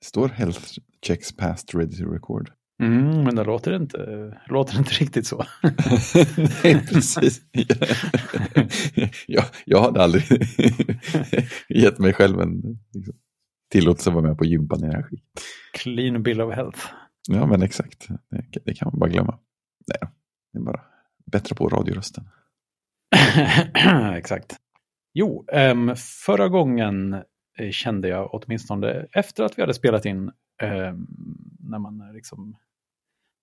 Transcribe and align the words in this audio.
Det 0.00 0.06
står 0.06 0.28
health 0.28 0.60
checks 1.06 1.36
past 1.36 1.74
ready 1.74 1.96
to 1.96 2.04
record. 2.04 2.50
Mm, 2.82 3.24
men 3.24 3.34
det 3.36 3.44
låter 3.44 3.76
inte, 3.76 4.40
låter 4.46 4.78
inte 4.78 4.90
riktigt 4.94 5.26
så. 5.26 5.44
Nej, 6.64 6.86
precis. 6.86 7.42
jag, 9.26 9.44
jag 9.64 9.82
hade 9.82 10.02
aldrig 10.02 10.24
gett 11.68 11.98
mig 11.98 12.12
själv 12.12 12.40
en 12.40 12.78
liksom, 12.94 13.14
tillåtelse 13.70 14.10
att 14.10 14.14
vara 14.14 14.28
med 14.28 14.38
på 14.38 14.44
gympan 14.44 14.84
i 14.84 14.86
det 14.86 14.96
här 14.96 15.02
skicket. 15.02 15.42
Clean 15.72 16.22
bill 16.22 16.40
of 16.40 16.54
health. 16.54 16.80
Ja, 17.28 17.46
men 17.46 17.62
exakt. 17.62 18.08
Det, 18.08 18.60
det 18.64 18.74
kan 18.74 18.88
man 18.92 18.98
bara 18.98 19.10
glömma. 19.10 19.38
Nej, 19.86 20.10
det 20.52 20.58
är 20.58 20.62
bara 20.62 20.80
bättre 21.26 21.54
på 21.54 21.68
radiorösten. 21.68 22.28
exakt. 24.16 24.56
Jo, 25.14 25.44
um, 25.52 25.96
förra 25.96 26.48
gången 26.48 27.22
kände 27.72 28.08
jag 28.08 28.34
åtminstone 28.34 29.06
efter 29.12 29.44
att 29.44 29.58
vi 29.58 29.62
hade 29.62 29.74
spelat 29.74 30.04
in, 30.04 30.18
um, 30.62 31.06
när 31.60 31.78
man 31.78 32.10
liksom, 32.14 32.56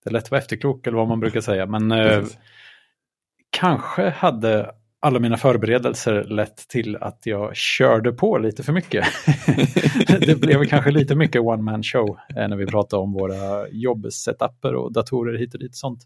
det 0.04 0.10
är 0.10 0.12
lätt 0.12 0.24
att 0.24 0.30
vara 0.30 0.40
efterklok 0.40 0.86
eller 0.86 0.96
vad 0.96 1.08
man 1.08 1.20
brukar 1.20 1.40
säga, 1.40 1.66
men 1.66 1.92
uh, 1.92 2.26
kanske 3.50 4.10
hade 4.10 4.74
alla 5.00 5.18
mina 5.18 5.36
förberedelser 5.36 6.24
lett 6.24 6.56
till 6.68 6.96
att 6.96 7.26
jag 7.26 7.56
körde 7.56 8.12
på 8.12 8.38
lite 8.38 8.62
för 8.62 8.72
mycket. 8.72 9.06
det 10.26 10.40
blev 10.40 10.64
kanske 10.64 10.90
lite 10.90 11.14
mycket 11.14 11.42
one 11.42 11.62
man 11.62 11.82
show 11.82 12.18
eh, 12.36 12.48
när 12.48 12.56
vi 12.56 12.66
pratade 12.66 13.02
om 13.02 13.12
våra 13.12 13.68
jobbsetuper 13.68 14.74
och 14.74 14.92
datorer 14.92 15.38
hit 15.38 15.54
och 15.54 15.60
dit 15.60 15.76
sånt. 15.76 16.00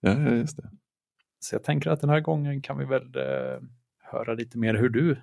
Ja, 0.00 0.18
just 0.18 0.56
det. 0.56 0.70
Så 1.40 1.54
jag 1.54 1.64
tänker 1.64 1.90
att 1.90 2.00
den 2.00 2.10
här 2.10 2.20
gången 2.20 2.62
kan 2.62 2.78
vi 2.78 2.84
väl 2.84 3.16
eh, 3.16 3.60
höra 4.02 4.34
lite 4.34 4.58
mer 4.58 4.74
hur 4.74 4.88
du, 4.88 5.16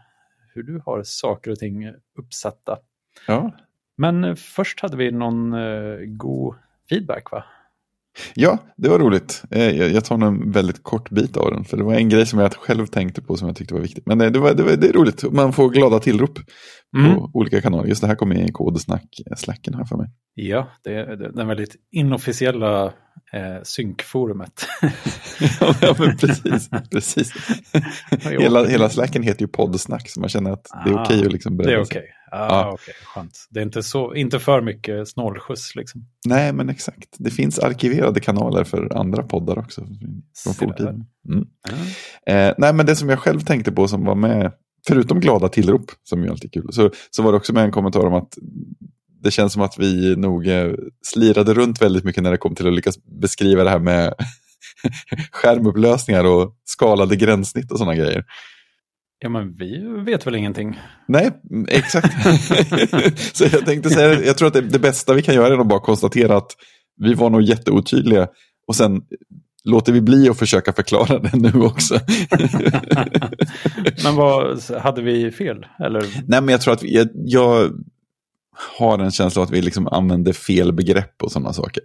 hur 0.53 0.63
du 0.63 0.81
har 0.85 1.03
saker 1.03 1.51
och 1.51 1.59
ting 1.59 1.93
uppsatta. 2.17 2.79
Ja. 3.27 3.51
Men 3.97 4.35
först 4.35 4.79
hade 4.79 4.97
vi 4.97 5.11
någon 5.11 5.53
eh, 5.53 5.97
god 6.05 6.55
feedback 6.89 7.31
va? 7.31 7.43
Ja, 8.35 8.57
det 8.77 8.89
var 8.89 8.99
roligt. 8.99 9.43
Eh, 9.51 9.77
jag 9.81 10.05
tar 10.05 10.25
en 10.27 10.51
väldigt 10.51 10.83
kort 10.83 11.09
bit 11.09 11.37
av 11.37 11.51
den. 11.51 11.63
För 11.63 11.77
det 11.77 11.83
var 11.83 11.93
en 11.93 12.09
grej 12.09 12.25
som 12.25 12.39
jag 12.39 12.53
själv 12.53 12.85
tänkte 12.85 13.21
på 13.21 13.37
som 13.37 13.47
jag 13.47 13.57
tyckte 13.57 13.73
var 13.73 13.81
viktigt. 13.81 14.05
Men 14.05 14.21
eh, 14.21 14.31
det, 14.31 14.39
var, 14.39 14.53
det, 14.53 14.63
var, 14.63 14.71
det 14.71 14.87
är 14.87 14.93
roligt. 14.93 15.31
Man 15.31 15.53
får 15.53 15.69
glada 15.69 15.99
tillrop 15.99 16.39
mm. 16.97 17.15
på 17.15 17.31
olika 17.33 17.61
kanaler. 17.61 17.87
Just 17.87 18.01
det 18.01 18.07
här 18.07 18.15
kommer 18.15 18.35
i 18.35 18.51
kodsnack-slacken 18.51 19.73
här 19.73 19.85
för 19.85 19.97
mig. 19.97 20.07
Ja, 20.33 20.67
det 20.83 20.93
är 20.93 21.15
den 21.33 21.47
väldigt 21.47 21.75
inofficiella 21.91 22.85
eh, 23.33 23.61
synkforumet. 23.63 24.67
ja, 25.81 25.95
men 25.99 26.17
precis. 26.17 26.69
precis. 26.91 27.33
hela, 28.39 28.65
hela 28.65 28.89
slacken 28.89 29.23
heter 29.23 29.41
ju 29.41 29.47
poddsnack, 29.47 30.09
så 30.09 30.19
man 30.19 30.29
känner 30.29 30.51
att 30.51 30.67
det 30.85 30.89
är 30.89 30.93
okej 30.93 31.15
okay 31.17 31.25
att 31.25 31.33
liksom 31.33 31.57
Det 31.57 31.63
är 31.63 31.81
okej. 31.81 31.99
Okay. 31.99 32.09
Ah, 32.31 32.47
ja. 32.49 32.73
okay. 32.73 32.93
Skönt. 33.05 33.47
Det 33.49 33.59
är 33.59 33.63
inte, 33.63 33.83
så, 33.83 34.15
inte 34.15 34.39
för 34.39 34.61
mycket 34.61 35.07
snålskjuts. 35.07 35.75
Liksom. 35.75 36.05
Nej, 36.25 36.53
men 36.53 36.69
exakt. 36.69 37.15
Det 37.17 37.31
finns 37.31 37.59
arkiverade 37.59 38.19
kanaler 38.19 38.63
för 38.63 38.97
andra 38.97 39.23
poddar 39.23 39.59
också. 39.59 39.87
Från 40.43 40.53
forntiden. 40.53 41.05
Mm. 41.29 41.47
Eh, 42.27 42.55
nej, 42.57 42.73
men 42.73 42.85
det 42.85 42.95
som 42.95 43.09
jag 43.09 43.19
själv 43.19 43.39
tänkte 43.39 43.71
på 43.71 43.87
som 43.87 44.05
var 44.05 44.15
med, 44.15 44.51
förutom 44.87 45.19
glada 45.19 45.49
tillrop, 45.49 45.91
som 46.03 46.23
ju 46.23 46.29
alltid 46.29 46.49
är 46.55 46.61
kul, 46.61 46.73
så, 46.73 46.91
så 47.11 47.23
var 47.23 47.31
det 47.31 47.37
också 47.37 47.53
med 47.53 47.63
en 47.63 47.71
kommentar 47.71 48.05
om 48.05 48.13
att 48.13 48.37
det 49.23 49.31
känns 49.31 49.53
som 49.53 49.61
att 49.61 49.79
vi 49.79 50.15
nog 50.15 50.47
eh, 50.47 50.71
slirade 51.01 51.53
runt 51.53 51.81
väldigt 51.81 52.03
mycket 52.03 52.23
när 52.23 52.31
det 52.31 52.37
kom 52.37 52.55
till 52.55 52.67
att 52.67 52.73
lyckas 52.73 53.03
beskriva 53.21 53.63
det 53.63 53.69
här 53.69 53.79
med 53.79 54.13
skärmupplösningar 55.31 56.23
och 56.23 56.55
skalade 56.63 57.15
gränssnitt 57.15 57.71
och 57.71 57.77
sådana 57.77 57.95
grejer. 57.95 58.25
Ja, 59.23 59.29
men 59.29 59.53
vi 59.53 59.79
vet 60.05 60.27
väl 60.27 60.35
ingenting. 60.35 60.79
Nej, 61.07 61.31
exakt. 61.67 62.13
så 63.37 63.43
jag 63.43 63.65
tänkte 63.65 63.89
säga, 63.89 64.25
jag 64.25 64.37
tror 64.37 64.47
att 64.47 64.53
det, 64.53 64.61
det, 64.61 64.79
bästa 64.79 65.13
vi 65.13 65.21
kan 65.21 65.35
göra 65.35 65.53
är 65.53 65.57
att 65.57 65.67
bara 65.67 65.79
konstatera 65.79 66.37
att 66.37 66.51
vi 66.97 67.13
var 67.13 67.29
nog 67.29 67.41
jätteotydliga 67.41 68.27
och 68.67 68.75
sen 68.75 69.01
låter 69.63 69.93
vi 69.93 70.01
bli 70.01 70.29
att 70.29 70.39
försöka 70.39 70.73
förklara 70.73 71.19
det 71.19 71.37
nu 71.37 71.61
också. 71.61 71.93
men 74.03 74.15
vad, 74.15 74.61
hade 74.81 75.01
vi 75.01 75.31
fel? 75.31 75.65
Eller? 75.79 76.01
Nej, 76.01 76.41
men 76.41 76.49
jag 76.49 76.61
tror 76.61 76.73
att 76.73 76.83
vi, 76.83 76.95
jag, 76.95 77.07
jag 77.13 77.71
har 78.79 78.99
en 78.99 79.11
känsla 79.11 79.41
av 79.41 79.47
att 79.47 79.53
vi 79.53 79.61
liksom 79.61 79.87
använder 79.87 80.33
fel 80.33 80.73
begrepp 80.73 81.23
och 81.23 81.31
sådana 81.31 81.53
saker. 81.53 81.83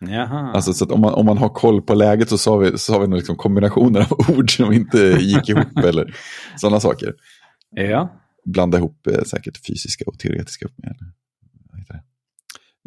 Jaha. 0.00 0.52
Alltså, 0.52 0.72
så 0.72 0.94
om, 0.94 1.00
man, 1.00 1.14
om 1.14 1.26
man 1.26 1.38
har 1.38 1.48
koll 1.48 1.82
på 1.82 1.94
läget 1.94 2.28
så 2.28 2.38
sa 2.38 2.56
vi, 2.56 2.70
så 2.70 2.78
sa 2.78 2.98
vi 2.98 3.06
nog 3.06 3.16
liksom 3.16 3.36
kombinationer 3.36 4.00
av 4.00 4.30
ord 4.38 4.56
som 4.56 4.72
inte 4.72 4.98
gick 5.20 5.48
ihop 5.48 5.78
eller 5.84 6.14
sådana 6.56 6.80
saker. 6.80 7.14
Ja. 7.70 8.22
Blanda 8.44 8.78
ihop 8.78 9.06
eh, 9.06 9.22
säkert 9.22 9.66
fysiska 9.66 10.04
och 10.06 10.18
teoretiska 10.18 10.68
med 10.76 10.96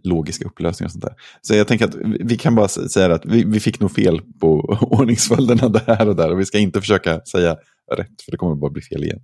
logiska 0.03 0.45
upplösningar 0.45 0.87
och 0.87 0.91
sånt 0.91 1.03
där. 1.03 1.13
Så 1.41 1.55
jag 1.55 1.67
tänker 1.67 1.85
att 1.85 1.95
vi 2.19 2.37
kan 2.37 2.55
bara 2.55 2.67
säga 2.67 3.13
att 3.15 3.25
vi, 3.25 3.43
vi 3.43 3.59
fick 3.59 3.79
nog 3.79 3.91
fel 3.91 4.21
på 4.39 4.59
ordningsföljderna 4.81 5.69
där 5.69 6.07
och 6.07 6.15
där 6.15 6.31
och 6.31 6.39
vi 6.39 6.45
ska 6.45 6.57
inte 6.57 6.81
försöka 6.81 7.21
säga 7.21 7.57
rätt 7.95 8.21
för 8.25 8.31
det 8.31 8.37
kommer 8.37 8.55
bara 8.55 8.71
bli 8.71 8.81
fel 8.81 9.03
igen. 9.03 9.19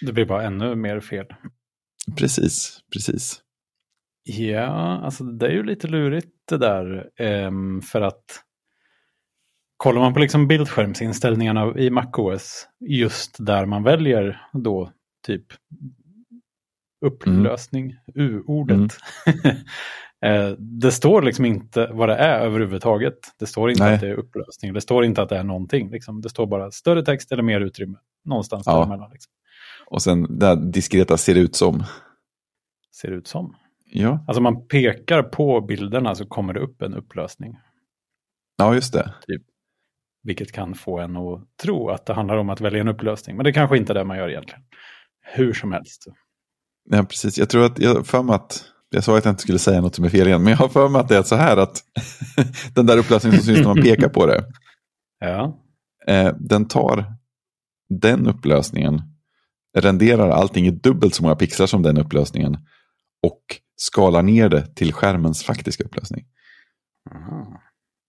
Det 0.00 0.12
blir 0.12 0.24
bara 0.24 0.42
ännu 0.42 0.74
mer 0.74 1.00
fel. 1.00 1.26
Precis, 2.16 2.78
precis. 2.92 3.40
Ja, 4.24 5.00
alltså 5.04 5.24
det 5.24 5.46
är 5.46 5.52
ju 5.52 5.62
lite 5.62 5.86
lurigt 5.86 6.28
det 6.50 6.58
där. 6.58 7.10
Um, 7.46 7.82
för 7.82 8.00
att 8.00 8.24
kollar 9.76 10.00
man 10.00 10.14
på 10.14 10.20
liksom 10.20 10.48
bildskärmsinställningarna 10.48 11.78
i 11.78 11.90
MacOS, 11.90 12.68
just 12.80 13.36
där 13.46 13.66
man 13.66 13.82
väljer 13.82 14.40
då 14.52 14.92
typ 15.26 15.46
upplösning, 17.06 17.84
mm. 17.84 18.00
U-ordet. 18.14 18.76
Mm. 19.26 19.56
Eh, 20.26 20.50
det 20.58 20.92
står 20.92 21.22
liksom 21.22 21.44
inte 21.44 21.86
vad 21.92 22.08
det 22.08 22.14
är 22.14 22.40
överhuvudtaget. 22.40 23.18
Det 23.38 23.46
står 23.46 23.70
inte 23.70 23.84
Nej. 23.84 23.94
att 23.94 24.00
det 24.00 24.08
är 24.08 24.14
upplösning. 24.14 24.72
Det 24.72 24.80
står 24.80 25.04
inte 25.04 25.22
att 25.22 25.28
det 25.28 25.36
är 25.36 25.44
någonting. 25.44 25.90
Liksom. 25.90 26.20
Det 26.20 26.28
står 26.28 26.46
bara 26.46 26.70
större 26.70 27.04
text 27.04 27.32
eller 27.32 27.42
mer 27.42 27.60
utrymme. 27.60 27.98
Någonstans 28.24 28.62
ja. 28.66 28.76
däremellan. 28.76 29.10
Liksom. 29.12 29.32
Och 29.86 30.02
sen 30.02 30.38
det 30.38 30.46
här 30.46 30.56
diskreta 30.56 31.16
ser 31.16 31.34
ut 31.34 31.56
som. 31.56 31.84
Ser 33.00 33.10
ut 33.10 33.26
som. 33.26 33.56
Ja. 33.92 34.24
Alltså 34.28 34.40
man 34.40 34.66
pekar 34.66 35.22
på 35.22 35.60
bilderna 35.60 36.14
så 36.14 36.26
kommer 36.26 36.52
det 36.52 36.60
upp 36.60 36.82
en 36.82 36.94
upplösning. 36.94 37.58
Ja, 38.56 38.74
just 38.74 38.92
det. 38.92 39.14
Typ. 39.26 39.42
Vilket 40.22 40.52
kan 40.52 40.74
få 40.74 40.98
en 40.98 41.16
att 41.16 41.40
tro 41.62 41.88
att 41.88 42.06
det 42.06 42.14
handlar 42.14 42.36
om 42.36 42.50
att 42.50 42.60
välja 42.60 42.80
en 42.80 42.88
upplösning. 42.88 43.36
Men 43.36 43.44
det 43.44 43.52
kanske 43.52 43.76
inte 43.76 43.92
är 43.92 43.94
det 43.94 44.04
man 44.04 44.18
gör 44.18 44.28
egentligen. 44.28 44.62
Hur 45.20 45.52
som 45.52 45.72
helst. 45.72 46.06
Ja, 46.90 47.04
precis. 47.04 47.38
Jag 47.38 47.50
tror 47.50 47.64
att 47.64 47.78
jag 47.78 48.06
för 48.06 48.22
mig 48.22 48.34
att 48.34 48.64
jag 48.90 49.04
sa 49.04 49.18
att 49.18 49.24
jag 49.24 49.32
inte 49.32 49.42
skulle 49.42 49.58
säga 49.58 49.80
något 49.80 49.94
som 49.94 50.04
är 50.04 50.08
fel 50.08 50.26
igen, 50.26 50.42
men 50.42 50.50
jag 50.50 50.58
har 50.58 50.68
för 50.68 50.88
mig 50.88 51.00
att 51.00 51.08
det 51.08 51.16
är 51.16 51.22
så 51.22 51.36
här 51.36 51.56
att 51.56 51.82
den 52.74 52.86
där 52.86 52.98
upplösningen 52.98 53.38
som 53.38 53.46
syns 53.46 53.58
när 53.58 53.74
man 53.74 53.82
pekar 53.82 54.08
på 54.08 54.26
det. 54.26 54.44
Ja. 55.20 55.58
Eh, 56.06 56.34
den 56.38 56.68
tar 56.68 57.04
den 57.88 58.26
upplösningen, 58.26 59.02
renderar 59.78 60.30
allting 60.30 60.66
i 60.66 60.70
dubbelt 60.70 61.14
så 61.14 61.22
många 61.22 61.36
pixlar 61.36 61.66
som 61.66 61.82
den 61.82 61.98
upplösningen 61.98 62.58
och 63.22 63.42
skalar 63.80 64.22
ner 64.22 64.48
det 64.48 64.74
till 64.74 64.92
skärmens 64.92 65.44
faktiska 65.44 65.84
upplösning. 65.84 66.26
Aha. 67.14 67.60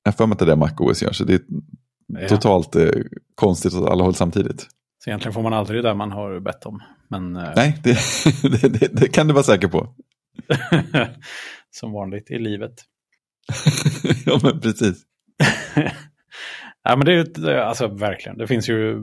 Jag 0.04 0.12
har 0.12 0.18
för 0.18 0.26
mig 0.26 0.34
att 0.34 0.40
det 0.40 0.46
är 0.46 0.48
det 0.48 0.56
MacOS 0.56 1.04
gör, 1.04 1.12
så 1.12 1.24
det 1.24 1.34
är 1.34 1.42
ja. 2.08 2.28
totalt 2.28 2.76
eh, 2.76 2.90
konstigt 3.36 3.74
åt 3.74 3.90
alla 3.90 4.04
håll 4.04 4.16
samtidigt. 4.16 4.68
Så 5.04 5.10
egentligen 5.10 5.34
får 5.34 5.42
man 5.42 5.54
aldrig 5.54 5.84
det 5.84 5.94
man 5.94 6.12
har 6.12 6.40
bett 6.40 6.66
om. 6.66 6.84
Men, 7.08 7.36
eh... 7.36 7.52
Nej, 7.56 7.80
det, 7.84 7.98
det, 8.62 8.80
det, 8.80 8.88
det, 8.94 9.08
kan 9.08 9.28
du 9.28 9.34
vara 9.34 9.44
säker 9.44 9.68
på. 9.68 9.94
Som 11.72 11.92
vanligt 11.92 12.32
i 12.32 12.40
livet. 12.40 12.74
ja, 14.26 14.40
men 14.44 14.60
precis. 14.60 15.04
ja, 16.84 16.96
men 16.96 17.06
det 17.06 17.12
är 17.12 17.40
ju, 17.40 17.60
alltså 17.60 17.88
verkligen, 17.88 18.38
det 18.38 18.48
finns 18.48 18.70
ju 18.70 19.00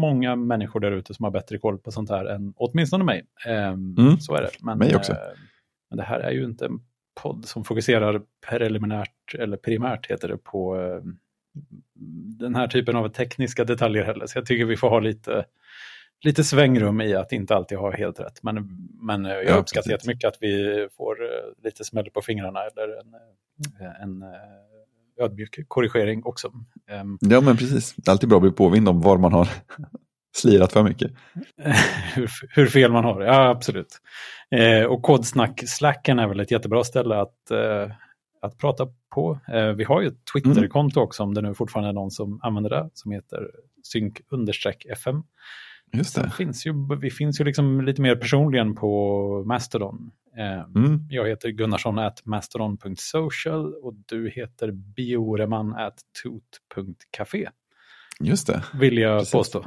många 0.00 0.36
människor 0.36 0.80
där 0.80 0.92
ute 0.92 1.14
som 1.14 1.24
har 1.24 1.30
bättre 1.30 1.58
koll 1.58 1.78
på 1.78 1.90
sånt 1.90 2.10
här 2.10 2.24
än 2.24 2.52
åtminstone 2.56 3.04
mig. 3.04 3.26
Um, 3.48 3.96
mm. 3.98 4.20
Så 4.20 4.34
är 4.34 4.42
det. 4.42 4.50
Men, 4.60 4.78
mig 4.78 4.96
också. 4.96 5.16
Men 5.88 5.96
det 5.96 6.04
här 6.04 6.20
är 6.20 6.30
ju 6.30 6.44
inte 6.44 6.66
en 6.66 6.80
podd 7.22 7.44
som 7.44 7.64
fokuserar 7.64 8.22
preliminärt, 8.48 9.34
eller 9.38 9.56
primärt 9.56 10.10
heter 10.10 10.28
det, 10.28 10.36
på 10.36 10.76
uh, 10.76 11.02
den 12.38 12.54
här 12.54 12.68
typen 12.68 12.96
av 12.96 13.08
tekniska 13.08 13.64
detaljer 13.64 14.04
heller. 14.04 14.26
Så 14.26 14.38
jag 14.38 14.46
tycker 14.46 14.64
vi 14.64 14.76
får 14.76 14.90
ha 14.90 15.00
lite 15.00 15.44
lite 16.20 16.44
svängrum 16.44 17.00
i 17.00 17.14
att 17.14 17.32
inte 17.32 17.54
alltid 17.54 17.78
ha 17.78 17.96
helt 17.96 18.20
rätt. 18.20 18.42
Men, 18.42 18.88
men 19.00 19.24
jag 19.24 19.44
ja, 19.44 19.54
uppskattar 19.54 19.90
jättemycket 19.90 20.28
att 20.28 20.38
vi 20.40 20.88
får 20.96 21.22
eh, 21.22 21.64
lite 21.64 21.84
smäll 21.84 22.10
på 22.10 22.22
fingrarna 22.22 22.60
eller 22.60 23.00
en, 23.00 23.14
eh, 23.80 24.02
en 24.02 24.22
eh, 24.22 25.24
ödmjuk 25.24 25.68
korrigering 25.68 26.24
också. 26.24 26.52
Ehm, 26.90 27.18
ja, 27.20 27.40
men 27.40 27.56
precis. 27.56 27.94
Det 27.96 28.08
är 28.08 28.12
alltid 28.12 28.28
bra 28.28 28.36
att 28.36 28.42
bli 28.42 28.52
påmind 28.52 28.88
om 28.88 29.00
var 29.00 29.18
man 29.18 29.32
har 29.32 29.48
slirat 30.36 30.72
för 30.72 30.82
mycket. 30.82 31.10
hur, 32.14 32.30
hur, 32.50 32.66
fel 32.66 32.92
man 32.92 33.04
har, 33.04 33.20
ja 33.20 33.48
absolut. 33.48 34.00
Eh, 34.50 34.84
och 34.84 35.02
kodsnack-slacken 35.02 36.18
är 36.18 36.26
väl 36.26 36.40
ett 36.40 36.50
jättebra 36.50 36.84
ställe 36.84 37.16
att, 37.20 37.50
eh, 37.50 37.92
att 38.42 38.58
prata 38.58 38.88
på. 39.14 39.40
Eh, 39.48 39.68
vi 39.68 39.84
har 39.84 40.00
ju 40.00 40.08
ett 40.08 40.24
Twitter-konto 40.32 41.00
också 41.00 41.22
om 41.22 41.34
det 41.34 41.42
nu 41.42 41.54
fortfarande 41.54 41.90
är 41.90 41.94
någon 41.94 42.10
som 42.10 42.40
använder 42.42 42.70
det, 42.70 42.90
som 42.94 43.12
heter 43.12 43.50
synk-fm. 43.82 45.22
Just 45.92 46.14
det. 46.14 46.30
Finns 46.30 46.66
ju, 46.66 46.72
vi 47.00 47.10
finns 47.10 47.40
ju 47.40 47.44
liksom 47.44 47.80
lite 47.80 48.02
mer 48.02 48.16
personligen 48.16 48.74
på 48.74 49.44
Mastodon. 49.46 50.10
Eh, 50.38 50.80
Mm. 50.80 51.00
Jag 51.10 51.28
heter 51.28 51.48
Gunnarsson 51.48 51.98
at 51.98 52.26
mastodon.social 52.26 53.74
och 53.74 53.94
du 54.06 54.30
heter 54.30 54.70
bioreman 54.70 55.74
at 55.74 55.94
toot.café. 56.22 57.48
Just 58.20 58.46
det. 58.46 58.64
Vill 58.74 58.98
jag 58.98 59.18
Precis. 59.18 59.32
påstå. 59.32 59.64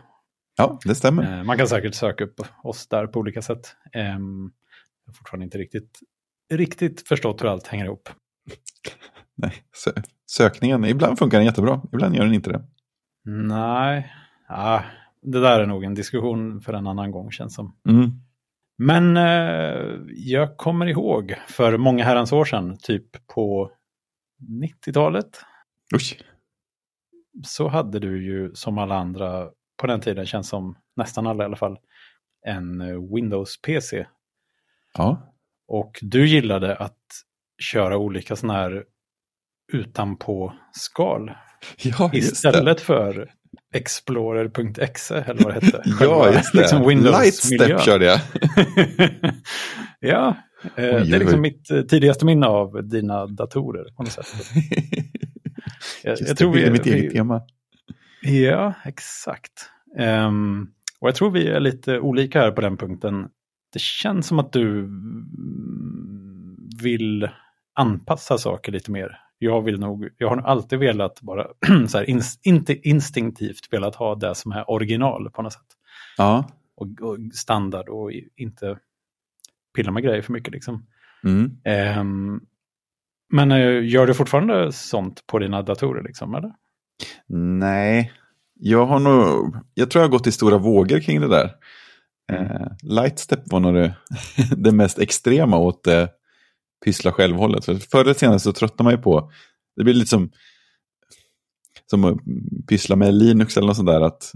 Ja, 0.59 0.79
det 0.85 0.95
stämmer. 0.95 1.37
Eh, 1.39 1.43
Man 1.43 1.57
kan 1.57 1.67
säkert 1.67 1.95
söka 1.95 2.23
upp 2.23 2.39
oss 2.63 2.87
där 2.87 3.07
på 3.07 3.19
olika 3.19 3.41
sätt. 3.41 3.75
Ehm, 3.93 4.51
Jag 5.05 5.11
har 5.11 5.13
fortfarande 5.17 5.43
inte 5.43 5.57
riktigt, 5.57 5.99
riktigt 6.53 7.07
förstått 7.07 7.41
hur 7.43 7.47
allt 7.47 7.67
hänger 7.67 7.85
ihop. 7.85 8.09
Nej. 9.35 9.53
Sö- 9.85 10.03
Sökningen, 10.25 10.85
ibland 10.85 11.19
funkar 11.19 11.37
den 11.37 11.45
jättebra, 11.45 11.81
ibland 11.93 12.15
gör 12.15 12.23
den 12.25 12.33
inte 12.33 12.49
det. 12.51 12.63
Nej, 13.25 14.13
ah, 14.47 14.81
det 15.21 15.39
där 15.41 15.59
är 15.59 15.65
nog 15.65 15.83
en 15.83 15.93
diskussion 15.95 16.61
för 16.61 16.73
en 16.73 16.87
annan 16.87 17.11
gång 17.11 17.31
känns 17.31 17.55
som. 17.55 17.75
Mm. 17.89 18.09
Men 18.77 19.17
eh, 19.17 19.99
jag 20.15 20.57
kommer 20.57 20.85
ihåg 20.85 21.35
för 21.47 21.77
många 21.77 22.03
herrans 22.03 22.31
år 22.31 22.45
sedan, 22.45 22.77
typ 22.81 23.27
på 23.27 23.71
90-talet, 24.61 25.41
Usch. 25.95 26.23
så 27.45 27.67
hade 27.67 27.99
du 27.99 28.25
ju 28.25 28.53
som 28.55 28.77
alla 28.77 28.95
andra 28.95 29.49
på 29.79 29.87
den 29.87 30.01
tiden, 30.01 30.25
känns 30.25 30.49
som 30.49 30.77
nästan 30.95 31.27
alla 31.27 31.43
i 31.43 31.45
alla 31.45 31.55
fall, 31.55 31.77
en 32.45 32.81
eh, 32.81 33.13
Windows-PC. 33.15 34.05
Ja. 34.97 35.33
Och 35.67 35.99
du 36.01 36.27
gillade 36.27 36.75
att 36.75 36.97
köra 37.63 37.97
olika 37.97 38.35
sådana 38.35 38.59
här 38.59 38.83
utanpå-skal 39.73 41.31
ja, 41.77 42.09
det. 42.11 42.17
istället 42.17 42.81
för 42.81 43.31
Explorer.exe 43.73 45.23
eller 45.27 45.43
vad 45.43 45.53
det 45.53 45.65
hette. 45.65 45.83
Ja, 45.99 46.33
just 46.33 46.51
det. 46.51 46.59
liksom. 46.59 46.89
Lightstep 46.89 47.81
körde 47.81 48.05
jag. 48.05 48.19
ja, 49.99 50.35
eh, 50.75 50.83
det 50.83 51.01
oj, 51.01 51.13
är 51.13 51.19
liksom 51.19 51.41
mitt 51.41 51.71
eh, 51.71 51.81
tidigaste 51.81 52.25
minne 52.25 52.47
av 52.47 52.87
dina 52.87 53.27
datorer 53.27 53.93
på 53.95 54.03
något 54.03 54.11
sätt. 54.11 54.25
Jag, 56.03 56.11
Just 56.11 56.21
jag 56.21 56.31
det, 56.31 56.35
tror 56.35 56.53
vi, 56.53 56.61
det 56.61 56.67
är 56.67 56.71
mitt 56.71 56.87
vi, 56.87 56.93
eget 56.93 57.13
tema. 57.13 57.41
Ja, 58.21 58.73
exakt. 58.85 59.69
Ehm, 59.97 60.67
och 60.99 61.07
jag 61.07 61.15
tror 61.15 61.31
vi 61.31 61.47
är 61.47 61.59
lite 61.59 61.99
olika 61.99 62.39
här 62.39 62.51
på 62.51 62.61
den 62.61 62.77
punkten. 62.77 63.29
Det 63.73 63.81
känns 63.81 64.27
som 64.27 64.39
att 64.39 64.53
du 64.53 64.89
vill 66.81 67.29
anpassa 67.75 68.37
saker 68.37 68.71
lite 68.71 68.91
mer. 68.91 69.21
Jag, 69.37 69.61
vill 69.61 69.79
nog, 69.79 70.09
jag 70.17 70.29
har 70.29 70.35
nog 70.35 70.45
alltid 70.45 70.79
velat 70.79 71.21
bara 71.21 71.47
så 71.87 71.97
här, 71.97 72.09
ins, 72.09 72.39
inte 72.43 72.89
instinktivt 72.89 73.73
velat 73.73 73.95
ha 73.95 74.15
det 74.15 74.35
som 74.35 74.51
är 74.51 74.71
original 74.71 75.29
på 75.31 75.41
något 75.41 75.53
sätt. 75.53 75.67
Ja. 76.17 76.49
Och, 76.75 76.87
och 77.01 77.17
standard 77.33 77.89
och 77.89 78.11
inte 78.35 78.77
pilla 79.75 79.91
med 79.91 80.03
grejer 80.03 80.21
för 80.21 80.33
mycket. 80.33 80.53
Liksom. 80.53 80.85
Mm. 81.23 81.51
Ehm, 81.63 82.41
men 83.29 83.51
eh, 83.51 83.85
gör 83.85 84.07
du 84.07 84.13
fortfarande 84.13 84.71
sånt 84.71 85.27
på 85.27 85.39
dina 85.39 85.61
datorer? 85.61 86.03
Liksom, 86.03 86.35
eller? 86.35 86.51
Nej, 87.59 88.11
jag 88.59 88.85
har 88.85 88.99
nog, 88.99 89.55
jag 89.73 89.91
tror 89.91 90.01
jag 90.01 90.07
har 90.07 90.11
gått 90.11 90.27
i 90.27 90.31
stora 90.31 90.57
vågor 90.57 90.99
kring 90.99 91.21
det 91.21 91.27
där. 91.27 91.51
Eh, 92.31 92.67
Lightstep 92.83 93.51
var 93.51 93.59
nog 93.59 93.73
det, 93.73 93.95
det 94.57 94.71
mest 94.71 94.99
extrema 94.99 95.57
åt 95.57 95.87
eh, 95.87 96.07
pyssla 96.85 97.11
självhållet. 97.11 97.65
För 97.65 97.75
förr 97.75 98.01
eller 98.01 98.13
senare 98.13 98.39
så 98.39 98.53
tröttnar 98.53 98.83
man 98.83 98.93
ju 98.93 98.97
på, 98.97 99.31
det 99.75 99.83
blir 99.83 99.93
lite 99.93 100.09
som, 100.09 100.31
som 101.89 102.05
att 102.05 102.17
pyssla 102.67 102.95
med 102.95 103.13
Linux 103.13 103.57
eller 103.57 103.67
något 103.67 103.75
sånt 103.75 103.87
där. 103.89 104.01
Att 104.01 104.31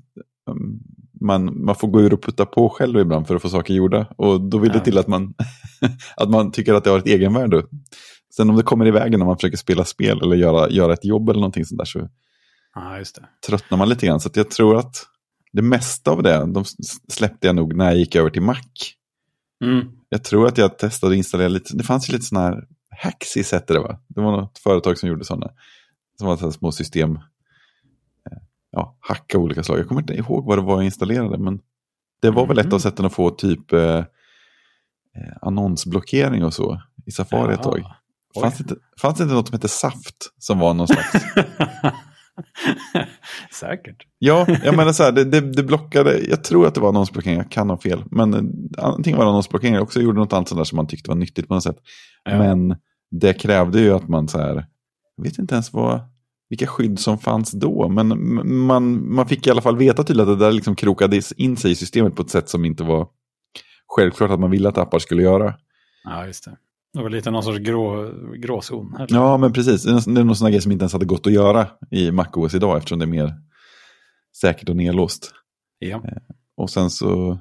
um, 0.49 0.79
man, 1.21 1.65
man 1.65 1.75
får 1.75 1.87
gå 1.87 2.01
ur 2.01 2.13
och 2.13 2.23
putta 2.23 2.45
på 2.45 2.69
själv 2.69 2.99
ibland 2.99 3.27
för 3.27 3.35
att 3.35 3.41
få 3.41 3.49
saker 3.49 3.73
gjorda. 3.73 4.05
Och 4.17 4.41
då 4.41 4.57
vill 4.57 4.71
det 4.71 4.77
Ja. 4.77 4.83
till 4.83 4.97
att 4.97 5.07
man, 5.07 5.33
att 6.17 6.29
man 6.29 6.51
tycker 6.51 6.73
att 6.73 6.83
det 6.83 6.89
har 6.89 6.99
ett 6.99 7.07
egenvärde. 7.07 7.63
Sen 8.35 8.49
om 8.49 8.55
det 8.55 8.63
kommer 8.63 8.87
i 8.87 8.91
vägen 8.91 9.19
när 9.19 9.25
man 9.25 9.37
försöker 9.37 9.57
spela 9.57 9.85
spel 9.85 10.21
eller 10.21 10.35
göra, 10.35 10.69
göra 10.69 10.93
ett 10.93 11.05
jobb 11.05 11.29
eller 11.29 11.39
någonting 11.39 11.65
sånt 11.65 11.79
där 11.79 11.85
så 11.85 12.09
Ja, 12.75 12.97
just 12.97 13.15
det. 13.15 13.27
tröttnar 13.47 13.77
man 13.77 13.89
lite 13.89 14.05
grann. 14.05 14.19
Så 14.19 14.29
jag 14.33 14.51
tror 14.51 14.77
att 14.77 14.95
det 15.51 15.61
mesta 15.61 16.11
av 16.11 16.23
det 16.23 16.45
de 16.45 16.65
släppte 17.09 17.47
jag 17.47 17.55
nog 17.55 17.75
när 17.75 17.85
jag 17.85 17.97
gick 17.97 18.15
över 18.15 18.29
till 18.29 18.41
Mac. 18.41 18.57
Mm. 19.63 19.91
Jag 20.09 20.23
tror 20.23 20.47
att 20.47 20.57
jag 20.57 20.77
testade 20.77 21.13
att 21.13 21.17
installera 21.17 21.47
lite, 21.47 21.77
det 21.77 21.83
fanns 21.83 22.09
ju 22.09 22.13
lite 22.13 22.25
sådana 22.25 22.47
här 22.47 22.67
Haxis 22.97 23.51
hette 23.51 23.73
det 23.73 23.79
va? 23.79 23.99
Det 24.07 24.21
var 24.21 24.31
något 24.31 24.57
företag 24.57 24.97
som 24.97 25.09
gjorde 25.09 25.25
sådana. 25.25 25.51
Som 26.17 26.27
var 26.27 26.37
så 26.37 26.51
små 26.51 26.71
system, 26.71 27.15
eh, 28.31 28.37
ja, 28.71 28.97
hacka 28.99 29.37
olika 29.37 29.63
slag. 29.63 29.79
Jag 29.79 29.87
kommer 29.87 30.01
inte 30.01 30.13
ihåg 30.13 30.45
vad 30.45 30.57
det 30.57 30.61
var 30.61 30.75
jag 30.75 30.85
installerade, 30.85 31.37
men 31.37 31.59
det 32.21 32.31
var 32.31 32.47
väl 32.47 32.59
ett 32.59 32.73
av 32.73 32.79
sätten 32.79 33.05
att 33.05 33.13
få 33.13 33.29
typ 33.29 33.73
eh, 33.73 33.97
eh, 33.97 34.03
annonsblockering 35.41 36.43
och 36.43 36.53
så 36.53 36.81
i 37.05 37.11
Safari 37.11 37.53
ett 37.53 37.59
Jaha. 37.63 37.71
tag. 37.71 37.83
Oj. 38.35 38.41
Fanns 38.41 38.57
det, 38.57 38.61
inte, 38.61 38.75
fanns 39.01 39.21
inte 39.21 39.33
något 39.33 39.47
som 39.47 39.53
hette 39.53 39.67
Saft 39.67 40.15
som 40.37 40.59
var 40.59 40.73
någon 40.73 40.87
slags 40.87 41.11
Säkert. 43.51 44.07
Ja, 44.19 44.47
jag 44.63 44.77
menar 44.77 44.91
så 44.91 45.03
här, 45.03 45.11
det, 45.11 45.23
det, 45.23 45.41
det 45.41 45.63
blockade, 45.63 46.19
jag 46.19 46.43
tror 46.43 46.67
att 46.67 46.75
det 46.75 46.81
var 46.81 46.89
annonsblockering, 46.89 47.37
jag 47.37 47.51
kan 47.51 47.69
ha 47.69 47.77
fel. 47.77 48.03
Men 48.11 48.33
eh, 48.33 48.83
antingen 48.85 49.17
var 49.17 49.25
det 49.25 49.31
annonsblockering, 49.31 49.79
också 49.79 50.01
gjorde 50.01 50.19
något 50.19 50.33
annat 50.33 50.49
sånt 50.49 50.59
där 50.59 50.65
som 50.65 50.75
man 50.75 50.87
tyckte 50.87 51.09
var 51.09 51.15
nyttigt 51.15 51.47
på 51.47 51.53
något 51.53 51.63
sätt. 51.63 51.77
Ja. 52.23 52.37
Men 52.37 52.75
det 53.11 53.33
krävde 53.33 53.79
ju 53.79 53.93
att 53.93 54.07
man 54.07 54.27
så 54.27 54.39
här, 54.39 54.65
jag 55.15 55.23
vet 55.23 55.39
inte 55.39 55.55
ens 55.55 55.73
vad, 55.73 55.99
vilka 56.49 56.67
skydd 56.67 56.99
som 56.99 57.17
fanns 57.17 57.51
då. 57.51 57.89
Men 57.89 58.07
man, 58.65 59.13
man 59.13 59.27
fick 59.27 59.47
i 59.47 59.49
alla 59.49 59.61
fall 59.61 59.77
veta 59.77 60.03
tydligt 60.03 60.27
att 60.27 60.39
det 60.39 60.45
där 60.45 60.51
liksom 60.51 60.75
krokade 60.75 61.21
in 61.37 61.57
sig 61.57 61.71
i 61.71 61.75
systemet 61.75 62.15
på 62.15 62.21
ett 62.21 62.29
sätt 62.29 62.49
som 62.49 62.65
inte 62.65 62.83
var 62.83 63.07
självklart 63.87 64.31
att 64.31 64.39
man 64.39 64.51
ville 64.51 64.69
att 64.69 64.77
appar 64.77 64.99
skulle 64.99 65.23
göra. 65.23 65.53
Ja, 66.03 66.25
just 66.25 66.45
det. 66.45 66.57
Det 66.93 67.01
var 67.01 67.09
lite 67.09 67.31
någon 67.31 67.43
sorts 67.43 67.59
grå, 67.59 68.11
gråzon. 68.37 68.95
Eller? 68.95 69.07
Ja, 69.09 69.37
men 69.37 69.53
precis. 69.53 69.83
Det 69.83 69.91
är 69.91 70.23
någon 70.23 70.35
sån 70.35 70.51
grej 70.51 70.61
som 70.61 70.71
inte 70.71 70.83
ens 70.83 70.93
hade 70.93 71.05
gått 71.05 71.27
att 71.27 71.33
göra 71.33 71.67
i 71.91 72.11
MacOS 72.11 72.53
idag 72.55 72.77
eftersom 72.77 72.99
det 72.99 73.05
är 73.05 73.07
mer 73.07 73.33
säkert 74.41 74.69
och 74.69 74.75
nedlåst. 74.75 75.31
Ja. 75.79 76.03
Och 76.57 76.69
sen 76.69 76.89
så, 76.89 77.39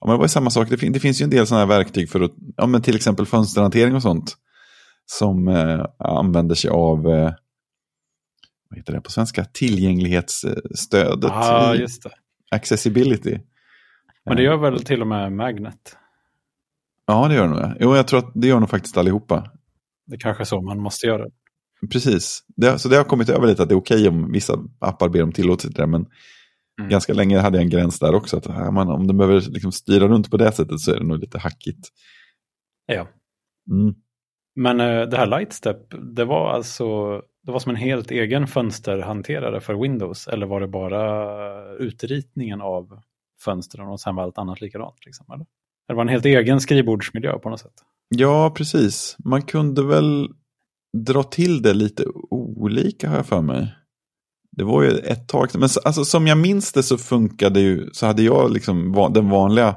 ja 0.00 0.06
men 0.06 0.10
det 0.10 0.16
var 0.16 0.24
ju 0.24 0.28
samma 0.28 0.50
sak, 0.50 0.70
det, 0.70 0.76
fin 0.76 0.92
det 0.92 1.00
finns 1.00 1.20
ju 1.20 1.24
en 1.24 1.30
del 1.30 1.46
sådana 1.46 1.66
här 1.66 1.78
verktyg 1.78 2.10
för 2.10 2.20
att, 2.20 2.32
ja 2.56 2.66
men 2.66 2.82
till 2.82 2.96
exempel 2.96 3.26
fönsterhantering 3.26 3.94
och 3.94 4.02
sånt. 4.02 4.36
Som 5.06 5.48
eh, 5.48 5.86
använder 5.98 6.54
sig 6.54 6.70
av, 6.70 6.98
eh, 7.08 7.32
vad 8.68 8.78
heter 8.78 8.92
det 8.92 9.00
på 9.00 9.10
svenska, 9.10 9.44
tillgänglighetsstödet. 9.44 11.30
Ja, 11.30 11.74
i 11.74 11.78
just 11.78 12.02
det. 12.02 12.10
Accessibility. 12.50 13.38
Men 14.24 14.36
det 14.36 14.42
gör 14.42 14.56
väl 14.56 14.84
till 14.84 15.00
och 15.00 15.06
med 15.06 15.32
Magnet. 15.32 15.96
Ja, 17.12 17.28
det 17.28 17.34
gör 17.34 17.48
det 17.48 17.48
nog. 17.48 17.76
Jo, 17.80 17.96
jag 17.96 18.08
tror 18.08 18.18
att 18.18 18.32
det 18.34 18.46
gör 18.46 18.60
nog 18.60 18.70
faktiskt 18.70 18.96
allihopa. 18.96 19.50
Det 20.06 20.14
är 20.14 20.18
kanske 20.18 20.42
är 20.42 20.44
så 20.44 20.60
man 20.62 20.78
måste 20.78 21.06
göra. 21.06 21.26
Precis. 21.92 22.44
Det, 22.56 22.78
så 22.78 22.88
det 22.88 22.96
har 22.96 23.04
kommit 23.04 23.28
över 23.28 23.46
lite 23.46 23.62
att 23.62 23.68
det 23.68 23.74
är 23.74 23.78
okej 23.78 24.08
om 24.08 24.32
vissa 24.32 24.58
appar 24.80 25.08
ber 25.08 25.22
om 25.22 25.32
tillåtelse 25.32 25.68
till 25.68 25.80
det. 25.80 25.86
Men 25.86 26.06
Mm. 26.80 26.90
ganska 26.90 27.14
länge 27.14 27.38
hade 27.38 27.56
jag 27.58 27.62
en 27.64 27.70
gräns 27.70 27.98
där 27.98 28.14
också. 28.14 28.36
Att, 28.36 28.46
ja, 28.46 28.70
man, 28.70 28.88
om 28.88 29.06
de 29.06 29.16
behöver 29.16 29.40
liksom 29.40 29.72
styra 29.72 30.08
runt 30.08 30.30
på 30.30 30.36
det 30.36 30.52
sättet 30.52 30.80
så 30.80 30.92
är 30.92 30.96
det 30.98 31.06
nog 31.06 31.18
lite 31.18 31.38
hackigt. 31.38 31.88
Ja. 32.86 33.08
Mm. 33.70 33.94
Men 34.56 34.80
eh, 34.80 35.08
det 35.08 35.16
här 35.16 35.26
Lightstep, 35.26 35.76
det 36.16 36.24
var 36.24 36.52
alltså 36.52 37.16
det 37.42 37.52
var 37.52 37.58
som 37.58 37.70
en 37.70 37.76
helt 37.76 38.10
egen 38.10 38.46
fönsterhanterare 38.46 39.60
för 39.60 39.74
Windows. 39.74 40.28
Eller 40.28 40.46
var 40.46 40.60
det 40.60 40.68
bara 40.68 41.74
utritningen 41.76 42.60
av 42.60 43.00
fönstren 43.44 43.88
och 43.88 44.00
sen 44.00 44.14
var 44.14 44.22
allt 44.22 44.38
annat 44.38 44.60
likadant? 44.60 45.06
Liksom, 45.06 45.26
eller? 45.34 45.46
Det 45.92 45.96
var 45.96 46.02
en 46.02 46.08
helt 46.08 46.24
egen 46.24 46.60
skrivbordsmiljö 46.60 47.38
på 47.38 47.50
något 47.50 47.60
sätt. 47.60 47.72
Ja, 48.08 48.50
precis. 48.56 49.16
Man 49.24 49.42
kunde 49.42 49.82
väl 49.84 50.28
dra 51.06 51.22
till 51.22 51.62
det 51.62 51.74
lite 51.74 52.04
olika 52.30 53.08
har 53.08 53.16
jag 53.16 53.26
för 53.26 53.40
mig. 53.42 53.74
Det 54.56 54.64
var 54.64 54.82
ju 54.82 54.90
ett 54.90 55.28
tag. 55.28 55.48
Men 55.54 55.68
så- 55.68 55.80
alltså, 55.84 56.04
som 56.04 56.26
jag 56.26 56.38
minns 56.38 56.72
det 56.72 56.82
så 56.82 56.98
funkade 56.98 57.60
ju, 57.60 57.90
så 57.92 58.06
hade 58.06 58.22
jag 58.22 58.52
liksom 58.52 59.10
den 59.14 59.28
vanliga 59.30 59.76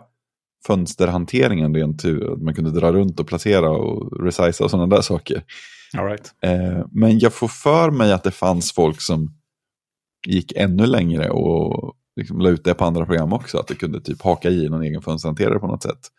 fönsterhanteringen 0.67 1.75
rent 1.75 2.05
hur 2.05 2.33
att 2.33 2.41
man 2.41 2.55
kunde 2.55 2.71
dra 2.71 2.91
runt 2.91 3.19
och 3.19 3.27
placera 3.27 3.69
och 3.69 4.23
resiza 4.25 4.63
och 4.63 4.71
sådana 4.71 4.95
där 4.95 5.01
saker. 5.01 5.43
All 5.97 6.05
right. 6.05 6.33
Eh, 6.41 6.85
men 6.91 7.19
jag 7.19 7.33
får 7.33 7.47
för 7.47 7.91
mig 7.91 8.13
att 8.13 8.23
det 8.23 8.31
fanns 8.31 8.73
folk 8.73 9.01
som 9.01 9.33
gick 10.27 10.51
ännu 10.55 10.85
längre 10.85 11.29
och 11.29 11.93
liksom 12.15 12.39
la 12.39 12.49
ut 12.49 12.63
det 12.63 12.73
på 12.73 12.85
andra 12.85 13.05
program 13.05 13.33
också. 13.33 13.57
Att 13.57 13.67
det 13.67 13.75
kunde 13.75 14.01
typ 14.01 14.21
haka 14.21 14.49
i 14.49 14.69
någon 14.69 14.83
egen 14.83 15.01
fönsterhanterare 15.01 15.59
på 15.59 15.67
något 15.67 15.83
sätt. 15.83 16.11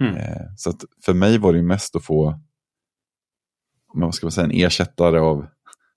Mm. 0.00 0.16
Eh, 0.16 0.46
så 0.56 0.70
att 0.70 0.84
för 1.04 1.14
mig 1.14 1.38
var 1.38 1.52
det 1.52 1.58
ju 1.58 1.64
mest 1.64 1.96
att 1.96 2.04
få 2.04 2.40
men 3.94 4.02
vad 4.02 4.14
ska 4.14 4.26
man 4.26 4.32
säga, 4.32 4.44
en 4.44 4.66
ersättare 4.66 5.18
av 5.20 5.46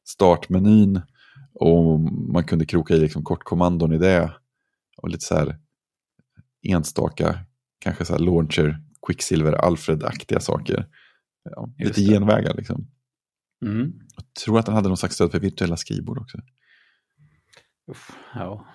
startmenyn. 0.04 1.02
Och 1.54 2.00
man 2.34 2.44
kunde 2.44 2.66
kroka 2.66 2.94
i 2.94 3.00
liksom 3.00 3.24
kortkommandon 3.24 3.94
i 3.94 3.98
det. 3.98 4.34
Och 4.98 5.10
lite 5.10 5.26
så 5.26 5.36
här 5.36 5.60
enstaka, 6.62 7.40
kanske 7.80 8.06
så 8.06 8.14
här 8.14 8.20
launcher, 8.20 8.82
Quicksilver, 9.08 9.54
Alfred-aktiga 9.54 10.40
saker. 10.40 10.88
Ja, 11.44 11.70
lite 11.78 12.02
det. 12.02 12.08
genvägar 12.08 12.54
liksom. 12.54 12.88
Mm. 13.66 13.94
Jag 14.16 14.34
tror 14.46 14.60
att 14.60 14.66
den 14.66 14.76
hade 14.76 14.88
någon 14.88 14.98
slags 14.98 15.16
stöd 15.16 15.32
för 15.32 15.40
virtuella 15.40 15.78
skrivbord 15.78 16.18
också. 16.18 16.38
Uff, 17.92 18.12
ja. 18.36 18.73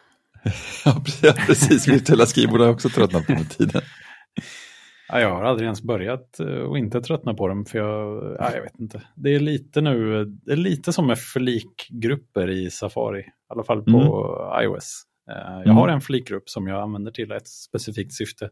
ja, 1.22 1.34
precis. 1.46 1.88
Virtuella 1.88 2.26
skrivbord 2.26 2.60
har 2.60 2.66
jag 2.66 2.74
också 2.74 2.88
tröttnat 2.88 3.26
på 3.26 3.32
med 3.32 3.50
tiden. 3.50 3.82
Ja, 5.08 5.20
jag 5.20 5.30
har 5.30 5.44
aldrig 5.44 5.66
ens 5.66 5.82
börjat 5.82 6.40
och 6.40 6.76
eh, 6.76 6.80
inte 6.80 7.00
tröttna 7.00 7.34
på 7.34 7.48
dem 7.48 7.64
för 7.64 7.78
jag, 7.78 8.36
ja, 8.38 8.54
jag 8.54 8.62
vet 8.62 8.80
inte. 8.80 9.02
Det 9.14 9.34
är 9.34 9.40
lite 9.40 9.80
nu, 9.80 10.24
det 10.24 10.52
är 10.52 10.56
lite 10.56 10.92
som 10.92 11.06
med 11.06 11.18
flikgrupper 11.18 12.50
i 12.50 12.70
Safari, 12.70 13.20
i 13.20 13.24
alla 13.48 13.64
fall 13.64 13.82
på 13.82 13.90
mm. 13.90 14.64
iOS. 14.64 15.02
Eh, 15.30 15.52
jag 15.52 15.64
mm. 15.64 15.76
har 15.76 15.88
en 15.88 16.00
flikgrupp 16.00 16.48
som 16.48 16.66
jag 16.66 16.82
använder 16.82 17.12
till 17.12 17.32
ett 17.32 17.48
specifikt 17.48 18.12
syfte. 18.12 18.50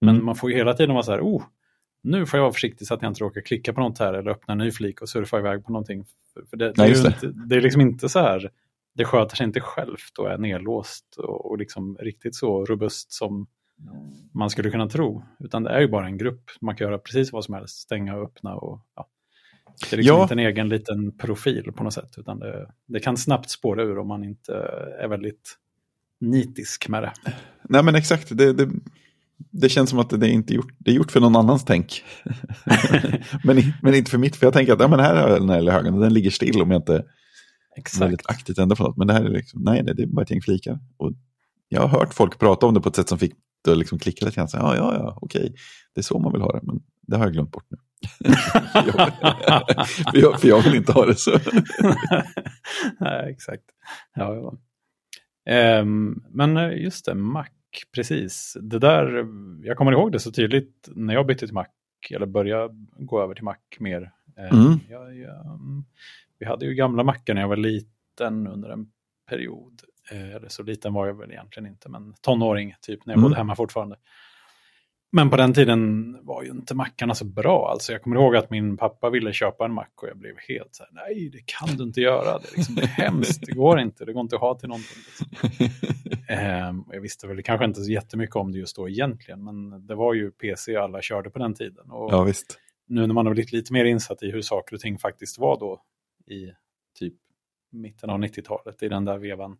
Men 0.00 0.14
mm. 0.14 0.26
man 0.26 0.36
får 0.36 0.50
ju 0.50 0.56
hela 0.56 0.74
tiden 0.74 0.94
vara 0.94 1.02
så 1.02 1.12
här, 1.12 1.20
oh, 1.20 1.42
nu 2.02 2.26
får 2.26 2.38
jag 2.38 2.42
vara 2.42 2.52
försiktig 2.52 2.86
så 2.86 2.94
att 2.94 3.02
jag 3.02 3.10
inte 3.10 3.24
råkar 3.24 3.40
klicka 3.40 3.72
på 3.72 3.80
något 3.80 3.98
här 3.98 4.14
eller 4.14 4.30
öppna 4.30 4.52
en 4.52 4.58
ny 4.58 4.70
flik 4.70 5.02
och 5.02 5.08
surfa 5.08 5.38
iväg 5.38 5.64
på 5.64 5.72
någonting. 5.72 6.04
För 6.50 6.56
det, 6.56 6.72
Nej, 6.76 6.90
det, 6.90 6.98
är, 6.98 7.02
det. 7.02 7.08
Inte, 7.08 7.46
det 7.48 7.56
är 7.56 7.60
liksom 7.60 7.80
inte 7.80 8.08
så 8.08 8.18
här, 8.18 8.50
det 8.94 9.04
sköter 9.04 9.36
sig 9.36 9.46
inte 9.46 9.60
självt 9.60 10.18
och 10.18 10.30
är 10.30 10.38
nedlåst 10.38 11.16
och, 11.18 11.50
och 11.50 11.58
liksom 11.58 11.96
riktigt 12.00 12.34
så 12.34 12.64
robust 12.64 13.12
som 13.12 13.46
man 14.34 14.50
skulle 14.50 14.70
kunna 14.70 14.88
tro. 14.88 15.24
Utan 15.38 15.62
det 15.62 15.70
är 15.70 15.80
ju 15.80 15.88
bara 15.88 16.06
en 16.06 16.18
grupp. 16.18 16.50
Man 16.60 16.76
kan 16.76 16.86
göra 16.86 16.98
precis 16.98 17.32
vad 17.32 17.44
som 17.44 17.54
helst, 17.54 17.76
stänga 17.76 18.16
och 18.16 18.24
öppna. 18.24 18.54
Och, 18.54 18.80
ja. 18.96 19.08
Det 19.80 19.94
är 19.94 19.96
liksom 19.96 20.16
ja. 20.16 20.22
inte 20.22 20.34
en 20.34 20.38
egen 20.38 20.68
liten 20.68 21.18
profil 21.18 21.72
på 21.76 21.84
något 21.84 21.94
sätt. 21.94 22.14
Utan 22.16 22.38
det, 22.38 22.70
det 22.86 23.00
kan 23.00 23.16
snabbt 23.16 23.50
spåra 23.50 23.82
ur 23.82 23.98
om 23.98 24.08
man 24.08 24.24
inte 24.24 24.54
är 25.00 25.08
väldigt 25.08 25.58
nitisk 26.20 26.88
med 26.88 27.02
det. 27.02 27.12
Nej 27.62 27.82
men 27.82 27.94
exakt, 27.94 28.38
det, 28.38 28.52
det, 28.52 28.70
det 29.50 29.68
känns 29.68 29.90
som 29.90 29.98
att 29.98 30.10
det 30.10 30.26
är, 30.26 30.30
inte 30.30 30.54
gjort, 30.54 30.72
det 30.78 30.90
är 30.90 30.94
gjort 30.94 31.12
för 31.12 31.20
någon 31.20 31.36
annans 31.36 31.64
tänk. 31.64 32.04
men, 33.44 33.62
men 33.82 33.94
inte 33.94 34.10
för 34.10 34.18
mitt, 34.18 34.36
för 34.36 34.46
jag 34.46 34.54
tänker 34.54 34.72
att 34.72 34.80
ja, 34.80 34.88
men 34.88 35.00
här 35.00 35.14
har 35.14 35.28
jag 35.28 35.40
den 35.40 35.50
här 35.50 35.70
högen 35.70 35.94
och 35.94 36.00
den 36.00 36.14
ligger 36.14 36.30
still 36.30 36.62
om 36.62 36.70
jag 36.70 36.78
inte 36.78 37.04
Exakt. 37.76 38.02
väldigt 38.02 38.26
aktivt 38.30 38.58
ändrar 38.58 38.76
på 38.76 38.82
något. 38.82 38.96
Men 38.96 39.06
det 39.06 39.12
här 39.12 39.24
är 39.24 39.30
liksom, 39.30 39.62
nej, 39.62 39.82
nej, 39.82 39.94
det 39.94 40.02
är 40.02 40.06
bara 40.06 40.22
ett 40.22 40.30
gäng 40.30 40.42
flikar. 40.42 40.78
Och 40.96 41.12
jag 41.68 41.80
har 41.80 41.88
hört 41.88 42.14
folk 42.14 42.38
prata 42.38 42.66
om 42.66 42.74
det 42.74 42.80
på 42.80 42.88
ett 42.88 42.96
sätt 42.96 43.08
som 43.08 43.18
fick 43.18 43.34
och 43.68 43.76
liksom 43.76 43.98
klicka 43.98 44.24
lite 44.24 44.36
grann. 44.36 44.48
Så, 44.48 44.56
ja, 44.56 44.76
ja, 44.76 44.94
ja, 44.94 45.18
okej, 45.20 45.54
det 45.94 46.00
är 46.00 46.02
så 46.02 46.18
man 46.18 46.32
vill 46.32 46.42
ha 46.42 46.52
det. 46.52 46.60
Men 46.62 46.82
det 47.06 47.16
har 47.16 47.24
jag 47.24 47.32
glömt 47.32 47.50
bort 47.50 47.66
nu. 47.68 47.78
för, 50.10 50.18
jag, 50.18 50.40
för 50.40 50.48
jag 50.48 50.62
vill 50.62 50.74
inte 50.74 50.92
ha 50.92 51.06
det 51.06 51.16
så. 51.16 51.30
Nej, 53.00 53.30
exakt. 53.30 53.64
Ja, 54.14 54.34
ja. 54.34 54.58
Um, 55.80 56.24
men 56.30 56.56
eh, 56.56 56.82
just 56.82 57.04
det, 57.04 57.14
Mac, 57.14 57.46
precis. 57.94 58.56
Det 58.60 58.78
där, 58.78 59.26
jag 59.62 59.76
kommer 59.76 59.92
ihåg 59.92 60.12
det 60.12 60.20
så 60.20 60.32
tydligt 60.32 60.88
när 60.94 61.14
jag 61.14 61.26
bytte 61.26 61.46
till 61.46 61.54
Mac, 61.54 61.66
eller 62.10 62.26
började 62.26 62.74
gå 62.98 63.22
över 63.22 63.34
till 63.34 63.44
Mac 63.44 63.56
mer. 63.78 64.12
Um, 64.52 64.66
mm. 64.66 64.78
jag, 64.88 65.16
jag, 65.16 65.60
vi 66.38 66.46
hade 66.46 66.66
ju 66.66 66.74
gamla 66.74 67.04
Macar 67.04 67.34
när 67.34 67.40
jag 67.40 67.48
var 67.48 67.56
liten 67.56 68.46
under 68.46 68.70
en 68.70 68.86
period. 69.28 69.82
Eh, 70.12 70.34
eller 70.34 70.48
så 70.48 70.62
liten 70.62 70.92
var 70.92 71.06
jag 71.06 71.14
väl 71.14 71.30
egentligen 71.30 71.66
inte, 71.66 71.88
men 71.88 72.14
tonåring 72.20 72.74
typ 72.80 73.06
när 73.06 73.12
jag 73.12 73.18
mm. 73.18 73.22
bodde 73.22 73.36
hemma 73.36 73.56
fortfarande. 73.56 73.96
Men 75.12 75.30
på 75.30 75.36
den 75.36 75.54
tiden 75.54 76.12
var 76.22 76.42
ju 76.42 76.50
inte 76.50 76.74
mackarna 76.74 77.14
så 77.14 77.24
bra. 77.24 77.70
Alltså 77.70 77.92
jag 77.92 78.02
kommer 78.02 78.16
ihåg 78.16 78.36
att 78.36 78.50
min 78.50 78.76
pappa 78.76 79.10
ville 79.10 79.32
köpa 79.32 79.64
en 79.64 79.72
mack 79.72 80.02
och 80.02 80.08
jag 80.08 80.18
blev 80.18 80.34
helt 80.48 80.74
så 80.74 80.82
här, 80.82 80.90
nej 80.92 81.30
det 81.32 81.42
kan 81.46 81.76
du 81.76 81.84
inte 81.84 82.00
göra. 82.00 82.38
Det 82.38 82.48
är, 82.52 82.56
liksom, 82.56 82.74
det 82.74 82.82
är 82.82 82.86
hemskt, 82.86 83.46
det 83.46 83.52
går 83.52 83.80
inte, 83.80 84.04
det 84.04 84.12
går 84.12 84.20
inte 84.20 84.36
att 84.36 84.42
ha 84.42 84.54
till 84.54 84.68
någonting. 84.68 84.96
Liksom. 85.06 85.68
ehm, 86.28 86.84
jag 86.90 87.00
visste 87.00 87.26
väl 87.26 87.42
kanske 87.42 87.64
inte 87.64 87.80
så 87.80 87.90
jättemycket 87.90 88.36
om 88.36 88.52
det 88.52 88.58
just 88.58 88.76
då 88.76 88.88
egentligen, 88.88 89.44
men 89.44 89.86
det 89.86 89.94
var 89.94 90.14
ju 90.14 90.30
PC 90.30 90.76
alla 90.76 91.02
körde 91.02 91.30
på 91.30 91.38
den 91.38 91.54
tiden. 91.54 91.90
Och 91.90 92.12
ja, 92.12 92.22
visst. 92.22 92.60
Nu 92.86 93.06
när 93.06 93.14
man 93.14 93.26
har 93.26 93.34
blivit 93.34 93.52
lite 93.52 93.72
mer 93.72 93.84
insatt 93.84 94.22
i 94.22 94.30
hur 94.30 94.42
saker 94.42 94.76
och 94.76 94.80
ting 94.80 94.98
faktiskt 94.98 95.38
var 95.38 95.60
då 95.60 95.82
i 96.26 96.52
typ 96.98 97.14
mitten 97.70 98.10
av 98.10 98.18
90-talet, 98.18 98.82
i 98.82 98.88
den 98.88 99.04
där 99.04 99.18
vevan, 99.18 99.56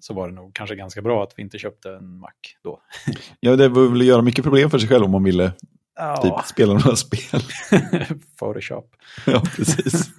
så 0.00 0.14
var 0.14 0.28
det 0.28 0.34
nog 0.34 0.54
kanske 0.54 0.76
ganska 0.76 1.02
bra 1.02 1.22
att 1.22 1.32
vi 1.36 1.42
inte 1.42 1.58
köpte 1.58 1.90
en 1.90 2.18
Mac 2.18 2.30
då. 2.62 2.82
ja, 3.40 3.56
det 3.56 3.68
var 3.68 3.88
väl 3.88 4.02
göra 4.02 4.22
mycket 4.22 4.44
problem 4.44 4.70
för 4.70 4.78
sig 4.78 4.88
själv 4.88 5.04
om 5.04 5.10
man 5.10 5.24
ville 5.24 5.52
ja. 5.94 6.16
typ, 6.16 6.46
spela 6.46 6.72
några 6.72 6.96
spel. 6.96 7.40
Photoshop. 8.38 8.96
ja, 9.26 9.42
precis. 9.56 10.18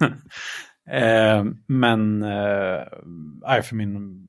eh, 0.90 1.44
men 1.66 2.22
eh, 2.22 3.62
för 3.62 3.74
min 3.74 4.28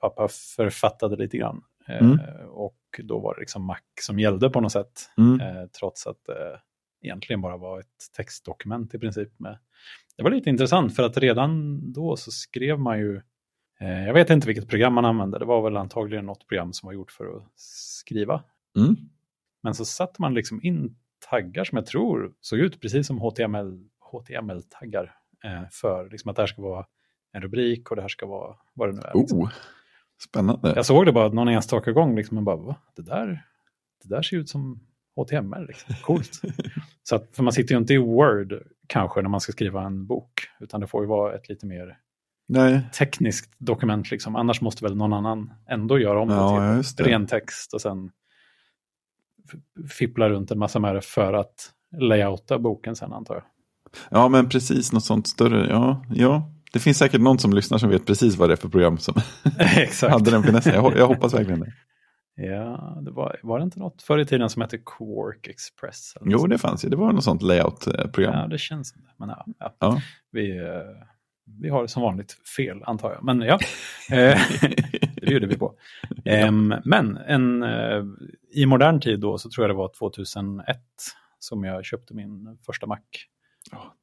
pappa 0.00 0.28
författade 0.56 1.16
lite 1.16 1.36
grann. 1.36 1.62
Eh, 1.88 2.00
mm. 2.00 2.18
Och 2.48 2.76
då 2.98 3.18
var 3.18 3.34
det 3.34 3.40
liksom 3.40 3.64
Mac 3.64 3.80
som 4.00 4.18
gällde 4.18 4.50
på 4.50 4.60
något 4.60 4.72
sätt. 4.72 5.10
Mm. 5.18 5.40
Eh, 5.40 5.66
trots 5.66 6.06
att 6.06 6.24
det 6.26 6.60
egentligen 7.02 7.40
bara 7.40 7.56
var 7.56 7.80
ett 7.80 8.12
textdokument 8.16 8.94
i 8.94 8.98
princip. 8.98 9.40
Med. 9.40 9.58
Det 10.16 10.22
var 10.22 10.30
lite 10.30 10.50
intressant 10.50 10.96
för 10.96 11.02
att 11.02 11.16
redan 11.16 11.80
då 11.92 12.16
så 12.16 12.30
skrev 12.30 12.78
man 12.78 12.98
ju 12.98 13.20
Eh, 13.80 14.06
jag 14.06 14.14
vet 14.14 14.30
inte 14.30 14.46
vilket 14.46 14.68
program 14.68 14.94
man 14.94 15.04
använde, 15.04 15.38
det 15.38 15.44
var 15.44 15.62
väl 15.62 15.76
antagligen 15.76 16.26
något 16.26 16.48
program 16.48 16.72
som 16.72 16.86
var 16.86 16.92
gjort 16.92 17.12
för 17.12 17.36
att 17.36 17.52
skriva. 17.56 18.44
Mm. 18.76 18.96
Men 19.62 19.74
så 19.74 19.84
satte 19.84 20.22
man 20.22 20.34
liksom 20.34 20.60
in 20.62 20.96
taggar 21.30 21.64
som 21.64 21.76
jag 21.76 21.86
tror 21.86 22.32
såg 22.40 22.58
ut 22.58 22.80
precis 22.80 23.06
som 23.06 23.18
HTML, 23.18 23.88
HTML-taggar 24.12 25.14
eh, 25.44 25.62
för 25.70 26.10
liksom 26.10 26.30
att 26.30 26.36
det 26.36 26.42
här 26.42 26.46
ska 26.46 26.62
vara 26.62 26.86
en 27.32 27.42
rubrik 27.42 27.90
och 27.90 27.96
det 27.96 28.02
här 28.02 28.08
ska 28.08 28.26
vara 28.26 28.56
vad 28.74 28.88
det 28.88 28.92
nu 28.92 29.00
är. 29.00 29.18
Liksom. 29.18 29.40
Oh, 29.40 29.50
spännande. 30.28 30.72
Jag 30.76 30.86
såg 30.86 31.06
det 31.06 31.12
bara 31.12 31.28
någon 31.28 31.48
enstaka 31.48 31.92
gång, 31.92 32.16
liksom, 32.16 32.38
och 32.38 32.42
bara, 32.42 32.56
Va? 32.56 32.76
Det, 32.96 33.02
där, 33.02 33.46
det 34.02 34.08
där 34.08 34.22
ser 34.22 34.36
ut 34.36 34.48
som 34.48 34.80
HTML, 35.16 35.66
liksom. 35.66 35.94
coolt. 36.02 36.40
så 37.02 37.16
att, 37.16 37.36
för 37.36 37.42
man 37.42 37.52
sitter 37.52 37.74
ju 37.74 37.78
inte 37.78 37.94
i 37.94 37.98
Word 37.98 38.62
kanske 38.90 39.22
när 39.22 39.28
man 39.28 39.40
ska 39.40 39.52
skriva 39.52 39.82
en 39.82 40.06
bok, 40.06 40.32
utan 40.60 40.80
det 40.80 40.86
får 40.86 41.02
ju 41.02 41.08
vara 41.08 41.34
ett 41.34 41.48
lite 41.48 41.66
mer 41.66 41.96
Nej. 42.48 42.80
tekniskt 42.98 43.54
dokument. 43.58 44.10
Liksom. 44.10 44.36
Annars 44.36 44.60
måste 44.60 44.84
väl 44.84 44.96
någon 44.96 45.12
annan 45.12 45.52
ändå 45.68 45.98
göra 45.98 46.20
om 46.20 46.28
det 46.28 46.34
ja, 46.34 46.82
till 46.82 47.04
ren 47.04 47.26
text 47.26 47.74
och 47.74 47.80
sen 47.80 48.10
fippla 49.98 50.28
runt 50.28 50.50
en 50.50 50.58
massa 50.58 50.78
med 50.78 50.94
det 50.94 51.00
för 51.00 51.32
att 51.32 51.72
layouta 51.98 52.58
boken 52.58 52.96
sen 52.96 53.12
antar 53.12 53.34
jag. 53.34 53.44
Ja, 54.10 54.28
men 54.28 54.48
precis 54.48 54.92
något 54.92 55.04
sånt 55.04 55.26
större. 55.26 55.66
Ja, 55.68 56.04
ja. 56.10 56.52
Det 56.72 56.78
finns 56.78 56.98
säkert 56.98 57.20
någon 57.20 57.38
som 57.38 57.52
lyssnar 57.52 57.78
som 57.78 57.90
vet 57.90 58.06
precis 58.06 58.36
vad 58.36 58.48
det 58.48 58.54
är 58.54 58.56
för 58.56 58.68
program 58.68 58.98
som 58.98 59.14
hade 60.10 60.30
den 60.30 60.42
finessen. 60.42 60.74
Jag, 60.74 60.96
jag 60.96 61.06
hoppas 61.06 61.34
verkligen 61.34 61.60
det. 61.60 61.72
Ja, 62.42 62.98
det 63.02 63.10
var, 63.10 63.40
var 63.42 63.58
det 63.58 63.62
inte 63.62 63.78
något 63.78 64.02
förr 64.02 64.18
i 64.18 64.24
tiden 64.24 64.50
som 64.50 64.62
hette 64.62 64.78
Quark 64.78 65.46
Express? 65.46 66.14
Jo, 66.20 66.46
det 66.46 66.58
fanns 66.58 66.84
ju. 66.84 66.88
Det 66.88 66.96
var 66.96 67.12
något 67.12 67.24
sånt 67.24 67.42
layout-program. 67.42 68.34
Ja, 68.34 68.46
det 68.46 68.58
känns 68.58 68.88
som 68.88 69.02
det. 69.02 69.10
Men 69.16 69.28
ja, 69.28 69.46
ja. 69.58 69.74
ja. 69.78 70.00
Vi, 70.30 70.58
eh, 70.58 70.64
vi 71.60 71.68
har 71.68 71.86
som 71.86 72.02
vanligt 72.02 72.32
fel 72.56 72.82
antar 72.86 73.12
jag. 73.12 73.24
Men 73.24 73.40
ja, 73.40 73.54
eh, 74.10 74.40
det 75.14 75.26
bjuder 75.26 75.46
vi 75.46 75.58
på. 75.58 75.74
Men 76.84 77.16
en, 77.16 77.62
eh, 77.62 78.04
i 78.52 78.66
modern 78.66 79.00
tid 79.00 79.20
då 79.20 79.38
så 79.38 79.50
tror 79.50 79.64
jag 79.64 79.70
det 79.70 79.78
var 79.78 79.90
2001 79.98 80.78
som 81.38 81.64
jag 81.64 81.84
köpte 81.84 82.14
min 82.14 82.58
första 82.66 82.86
Mac. 82.86 82.98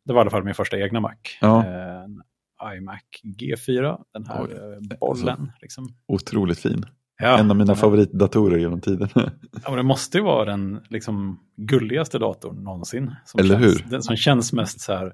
Det 0.05 0.13
var 0.13 0.19
i 0.19 0.21
alla 0.21 0.31
fall 0.31 0.43
min 0.43 0.55
första 0.55 0.79
egna 0.79 0.99
Mac. 0.99 1.15
Ja. 1.41 1.65
iMac 2.77 3.01
G4, 3.23 4.03
den 4.13 4.25
här 4.25 4.43
Oj, 4.43 4.97
bollen. 4.99 5.51
Liksom. 5.61 5.87
Otroligt 6.07 6.59
fin. 6.59 6.85
Ja, 7.19 7.37
en 7.39 7.51
av 7.51 7.57
mina 7.57 7.75
favoritdatorer 7.75 8.57
genom 8.57 8.81
tiden. 8.81 9.09
ja, 9.15 9.29
men 9.67 9.75
det 9.75 9.83
måste 9.83 10.17
ju 10.17 10.23
vara 10.23 10.45
den 10.45 10.81
liksom, 10.89 11.39
gulligaste 11.55 12.19
datorn 12.19 12.63
någonsin. 12.63 13.15
Eller 13.39 13.59
känns, 13.59 13.65
hur? 13.65 13.89
Den 13.89 14.03
som 14.03 14.15
känns 14.15 14.53
mest 14.53 14.81
så 14.81 14.93
här 14.93 15.13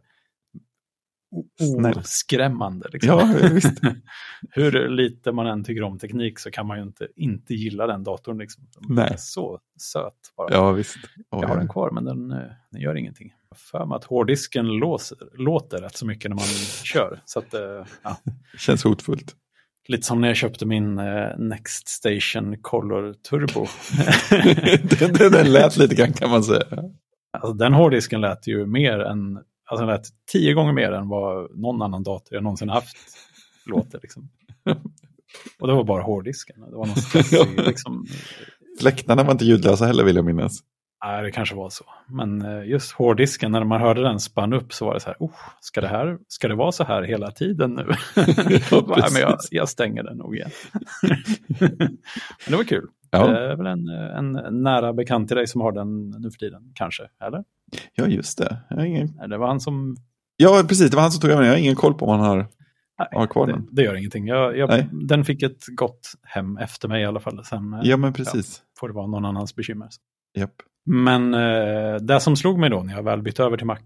oskrämmande. 1.98 2.89
Liksom. 2.93 3.19
Ja, 3.19 3.50
visst. 3.53 3.79
Hur 4.50 4.89
lite 4.89 5.31
man 5.31 5.48
än 5.48 5.63
tycker 5.63 5.83
om 5.83 6.00
teknik 6.00 6.39
så 6.39 6.51
kan 6.51 6.67
man 6.67 6.77
ju 6.77 6.83
inte, 6.83 7.07
inte 7.15 7.53
gilla 7.53 7.88
den 7.88 8.03
datorn. 8.03 8.38
Liksom. 8.38 8.63
Den 8.79 8.95
Nej. 8.95 9.10
är 9.12 9.17
så 9.17 9.60
söt 9.77 10.13
bara. 10.38 10.53
Ja, 10.53 10.72
visst. 10.72 10.95
Oh, 10.95 11.41
jag 11.41 11.48
har 11.48 11.55
ja. 11.55 11.60
den 11.60 11.67
kvar 11.67 11.91
men 11.91 12.05
den, 12.05 12.31
eh, 12.31 12.38
den 12.72 12.81
gör 12.81 12.95
ingenting. 12.95 13.33
Jag 13.50 13.57
för 13.57 13.86
mig 13.86 13.95
att 13.95 14.03
hårddisken 14.03 14.67
låser, 14.67 15.17
låter 15.33 15.77
rätt 15.77 15.98
så 15.98 16.05
mycket 16.05 16.31
när 16.31 16.36
man 16.36 16.45
kör. 16.83 17.22
Så 17.25 17.39
att, 17.39 17.53
eh, 17.53 17.86
ja. 18.03 18.17
Känns 18.57 18.83
hotfullt. 18.83 19.36
Lite 19.87 20.03
som 20.03 20.21
när 20.21 20.27
jag 20.27 20.37
köpte 20.37 20.65
min 20.65 20.99
eh, 20.99 21.37
Next 21.37 21.87
Station 21.87 22.57
Color 22.61 23.13
Turbo. 23.13 23.67
den, 25.19 25.31
den 25.31 25.53
lät 25.53 25.77
lite 25.77 25.95
grann 25.95 26.13
kan 26.13 26.29
man 26.29 26.43
säga. 26.43 26.65
Alltså, 27.37 27.53
den 27.53 27.73
hårddisken 27.73 28.21
lät 28.21 28.47
ju 28.47 28.65
mer 28.65 28.99
än 28.99 29.39
Alltså 29.65 29.85
den 29.85 29.95
lät 29.95 30.05
tio 30.31 30.53
gånger 30.53 30.73
mer 30.73 30.91
än 30.91 31.07
vad 31.09 31.57
någon 31.59 31.81
annan 31.81 32.03
dator 32.03 32.33
jag 32.35 32.43
någonsin 32.43 32.69
haft 32.69 32.97
låter. 33.65 33.99
Liksom. 34.01 34.29
Och 35.59 35.67
det 35.67 35.73
var 35.73 35.83
bara 35.83 36.03
hårddisken. 36.03 36.55
Det 36.69 36.75
var 36.75 36.85
någon 36.85 36.95
stressig, 36.95 37.57
liksom... 37.67 38.05
Fläktarna 38.79 39.23
var 39.23 39.31
inte 39.31 39.45
ljudlösa 39.45 39.85
heller 39.85 40.03
vill 40.03 40.15
jag 40.15 40.25
minnas. 40.25 40.59
Nej, 41.05 41.24
det 41.24 41.31
kanske 41.31 41.55
var 41.55 41.69
så. 41.69 41.83
Men 42.07 42.41
eh, 42.41 42.69
just 42.69 42.91
hårddisken, 42.91 43.51
när 43.51 43.63
man 43.63 43.81
hörde 43.81 44.01
den 44.01 44.19
spann 44.19 44.53
upp 44.53 44.74
så 44.74 44.86
var 44.86 44.93
det 44.93 45.00
så 45.00 45.07
här, 45.07 45.15
oh, 45.19 45.36
ska, 45.60 45.81
det 45.81 45.88
här 45.88 46.17
ska 46.27 46.48
det 46.48 46.55
vara 46.55 46.72
så 46.72 46.83
här 46.83 47.03
hela 47.03 47.31
tiden 47.31 47.74
nu? 47.74 47.86
ja, 48.72 48.83
Nej, 48.98 49.10
men 49.13 49.22
jag, 49.22 49.38
jag, 49.51 49.69
stänger 49.69 50.03
den 50.03 50.17
nog 50.17 50.36
igen. 50.36 50.50
men 51.60 51.98
det 52.48 52.55
var 52.55 52.63
kul. 52.63 52.88
Ja. 53.12 53.27
Det 53.27 53.51
är 53.51 53.55
väl 53.55 53.65
en, 53.65 53.89
en 53.89 54.63
nära 54.63 54.93
bekant 54.93 55.27
till 55.27 55.38
dig 55.38 55.48
som 55.48 55.62
har 55.62 55.72
den 55.72 56.10
nu 56.10 56.31
för 56.31 56.38
tiden, 56.38 56.72
kanske? 56.75 57.03
Eller? 57.24 57.43
Ja, 57.95 58.07
just 58.07 58.38
det. 58.38 58.57
Har 58.69 58.83
ingen... 58.83 59.29
Det 59.29 59.38
var 59.38 59.48
han 59.48 59.60
som... 59.60 59.95
Ja, 60.38 60.63
precis. 60.67 60.89
Det 60.91 60.95
var 60.95 61.01
han 61.01 61.12
som 61.12 61.22
tog 61.22 61.31
över 61.31 61.41
den. 61.41 61.50
Jag 61.50 61.57
har 61.57 61.62
ingen 61.62 61.75
koll 61.75 61.93
på 61.93 62.05
om 62.05 62.19
han 62.19 62.29
har 62.29 62.48
ha 63.12 63.27
kvar 63.27 63.48
det, 63.48 63.53
den. 63.53 63.67
det 63.72 63.83
gör 63.83 63.95
ingenting. 63.95 64.27
Jag, 64.27 64.57
jag, 64.57 64.69
Nej. 64.69 64.89
den 64.91 65.25
fick 65.25 65.43
ett 65.43 65.65
gott 65.67 66.13
hem 66.24 66.57
efter 66.57 66.88
mig 66.88 67.01
i 67.01 67.05
alla 67.05 67.19
fall. 67.19 67.45
Sen 67.45 67.74
eh, 67.74 67.79
Ja, 67.83 67.98
men 67.98 68.13
precis. 68.13 68.62
får 68.77 68.88
det 68.88 68.93
vara 68.93 69.07
någon 69.07 69.25
annans 69.25 69.55
bekymmer. 69.55 69.89
Japp. 70.38 70.53
Men 70.85 71.33
eh, 71.33 71.95
det 71.95 72.19
som 72.19 72.35
slog 72.35 72.59
mig 72.59 72.69
då 72.69 72.83
när 72.83 72.93
jag 72.95 73.03
väl 73.03 73.21
bytte 73.21 73.43
över 73.43 73.57
till 73.57 73.65
Mac, 73.65 73.77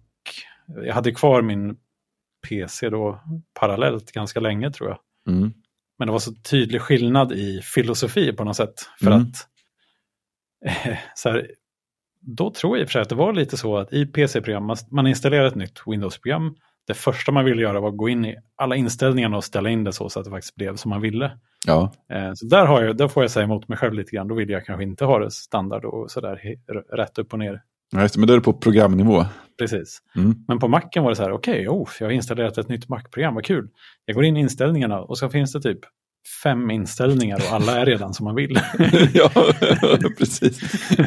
jag 0.86 0.94
hade 0.94 1.12
kvar 1.12 1.42
min 1.42 1.78
PC 2.50 2.90
då 2.90 3.20
parallellt 3.60 4.12
ganska 4.12 4.40
länge 4.40 4.72
tror 4.72 4.90
jag. 4.90 5.00
Mm. 5.36 5.54
Men 6.00 6.06
det 6.08 6.12
var 6.12 6.20
så 6.20 6.34
tydlig 6.34 6.82
skillnad 6.82 7.32
i 7.32 7.62
filosofi 7.62 8.34
på 8.34 8.44
något 8.44 8.56
sätt. 8.56 8.74
För 9.00 9.08
Mm. 9.12 9.20
att 9.22 9.48
eh, 10.66 10.98
så 11.16 11.30
här, 11.30 11.52
då 12.22 12.52
tror 12.52 12.78
jag 12.78 12.82
i 12.82 12.86
och 12.86 12.90
för 12.90 12.92
sig 12.94 13.02
att 13.02 13.10
det 13.10 13.16
var 13.16 13.34
lite 13.34 13.58
så 13.58 13.78
att 13.78 13.94
i 13.94 14.06
PC-program, 14.06 14.72
man- 14.92 15.08
installerar 15.08 15.46
ett 15.46 15.56
nytt 15.56 15.82
Windows-program. 15.86 16.56
Det 16.88 16.94
första 16.94 17.32
man 17.32 17.46
ville 17.46 17.62
göra 17.62 17.80
var 17.80 17.90
att 17.90 17.98
gå 17.98 18.10
in 18.10 18.26
i 18.26 18.36
alla 18.56 18.76
inställningarna 18.76 19.38
och 19.38 19.44
ställa 19.44 19.70
in 19.70 19.84
det 19.84 19.94
så, 19.94 20.10
så 20.10 20.20
att 20.20 20.26
det 20.26 20.32
faktiskt 20.32 20.56
blev 20.56 20.76
som 20.76 20.90
man 20.90 21.02
ville. 21.02 21.40
Ja, 21.68 21.92
Eh, 22.14 22.34
så 22.34 22.46
där, 22.46 22.66
har 22.66 22.84
jag, 22.84 22.98
där 22.98 23.08
får 23.08 23.24
jag 23.24 23.32
säga 23.32 23.44
emot 23.44 23.68
mig 23.68 23.78
själv 23.78 23.94
lite 23.94 24.12
grann. 24.12 24.28
Då 24.28 24.36
vill 24.36 24.50
jag 24.50 24.66
kanske 24.66 24.84
inte 24.84 25.06
ha 25.06 25.20
det 25.20 25.32
standard 25.32 25.86
och 25.86 26.12
sådär 26.12 26.40
rätt 26.96 27.18
upp 27.18 27.34
och 27.34 27.40
ner. 27.40 27.62
Ja, 27.92 28.02
just 28.02 28.14
det, 28.14 28.20
men 28.20 28.28
då 28.28 28.34
är 28.34 28.38
det 28.38 28.44
på 28.44 28.54
programnivå. 28.54 29.26
Precis. 29.60 30.02
Mm. 30.16 30.36
Men 30.48 30.60
på 30.60 30.68
Macen 30.68 31.04
var 31.04 31.10
det 31.10 31.16
så 31.16 31.24
här, 31.24 31.32
okej, 31.32 31.68
oh, 31.68 31.90
jag 32.00 32.08
har 32.08 32.12
installerat 32.12 32.58
ett 32.58 32.70
nytt 32.70 32.90
Mac-program, 32.90 33.36
vad 33.36 33.46
kul. 33.46 33.70
Jag 34.06 34.16
går 34.16 34.26
in 34.26 34.38
i 34.38 34.40
inställningarna 34.40 35.00
och 35.00 35.18
så 35.18 35.30
finns 35.30 35.52
det 35.52 35.62
typ 35.62 35.80
fem 36.44 36.72
inställningar 36.72 37.38
och 37.38 37.54
alla 37.54 37.82
är 37.82 37.86
redan 37.86 38.14
som 38.14 38.24
man 38.24 38.36
vill. 38.36 38.60
ja, 39.14 39.30
precis. 40.18 40.60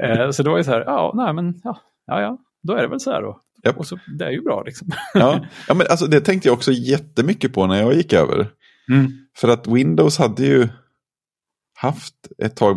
Eh, 0.00 0.30
så 0.30 0.42
det 0.42 0.50
var 0.50 0.58
ju 0.58 0.64
så 0.64 0.70
här, 0.70 0.80
ja, 0.80 1.12
nej 1.14 1.32
men, 1.32 1.60
ja, 1.64 1.80
ja, 2.06 2.20
ja, 2.20 2.38
då 2.62 2.72
är 2.72 2.82
det 2.82 2.88
väl 2.88 3.00
så 3.00 3.10
här 3.10 3.22
då. 3.22 3.40
Japp. 3.64 3.78
Och 3.78 3.86
så, 3.86 3.98
det 4.18 4.24
är 4.24 4.30
ju 4.30 4.40
bra 4.40 4.62
liksom. 4.62 4.88
Ja, 5.14 5.40
ja 5.68 5.74
men 5.74 5.86
alltså, 5.90 6.06
det 6.06 6.20
tänkte 6.20 6.48
jag 6.48 6.54
också 6.54 6.72
jättemycket 6.72 7.52
på 7.52 7.66
när 7.66 7.80
jag 7.80 7.94
gick 7.94 8.12
över. 8.12 8.48
Mm. 8.92 9.12
För 9.36 9.48
att 9.48 9.66
Windows 9.66 10.18
hade 10.18 10.46
ju 10.46 10.68
haft 11.76 12.14
ett 12.38 12.56
tag, 12.56 12.76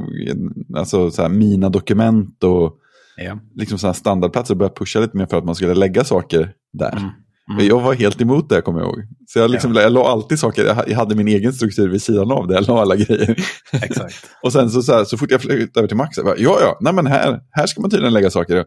alltså 0.75 1.11
så 1.11 1.21
här, 1.21 1.29
mina 1.29 1.69
dokument 1.69 2.43
och 2.43 2.73
Ja. 3.17 3.39
liksom 3.55 3.77
så 3.79 3.87
här 3.87 3.93
standardplatser 3.93 4.53
och 4.53 4.57
börjat 4.57 4.75
pusha 4.75 4.99
lite 4.99 5.17
mer 5.17 5.25
för 5.25 5.37
att 5.37 5.45
man 5.45 5.55
skulle 5.55 5.73
lägga 5.73 6.03
saker 6.03 6.51
där. 6.73 6.91
Mm. 6.97 7.09
Men 7.57 7.65
Jag 7.67 7.79
var 7.81 7.93
helt 7.93 8.21
emot 8.21 8.49
det, 8.49 8.61
kommer 8.61 8.79
jag 8.79 8.87
ihåg. 8.87 9.03
Så 9.27 9.39
jag, 9.39 9.51
liksom, 9.51 9.75
jag 9.75 9.91
la 9.91 10.07
alltid 10.11 10.39
saker, 10.39 10.65
jag 10.65 10.75
ha- 10.75 10.87
jag 10.87 10.97
hade 10.97 11.15
min 11.15 11.27
egen 11.27 11.53
struktur 11.53 11.89
vid 11.89 12.01
sidan 12.01 12.31
av 12.31 12.47
det, 12.47 12.53
jag 12.53 12.67
la 12.67 12.81
alla 12.81 12.95
grejer. 12.95 13.35
Exakt. 13.73 14.15
och 14.43 14.51
sen 14.53 14.69
så, 14.69 14.81
så, 14.81 14.93
här, 14.93 15.03
så 15.03 15.17
fort 15.17 15.31
jag 15.31 15.41
flyttade 15.41 15.79
över 15.79 15.87
till 15.87 15.97
så 15.97 16.19
jag 16.19 16.25
bara, 16.25 16.37
ja, 16.37 16.57
ja, 16.61 16.77
nej 16.81 16.93
men 16.93 17.07
här, 17.07 17.39
här 17.51 17.67
ska 17.67 17.81
man 17.81 17.89
tydligen 17.89 18.13
lägga 18.13 18.29
saker. 18.29 18.65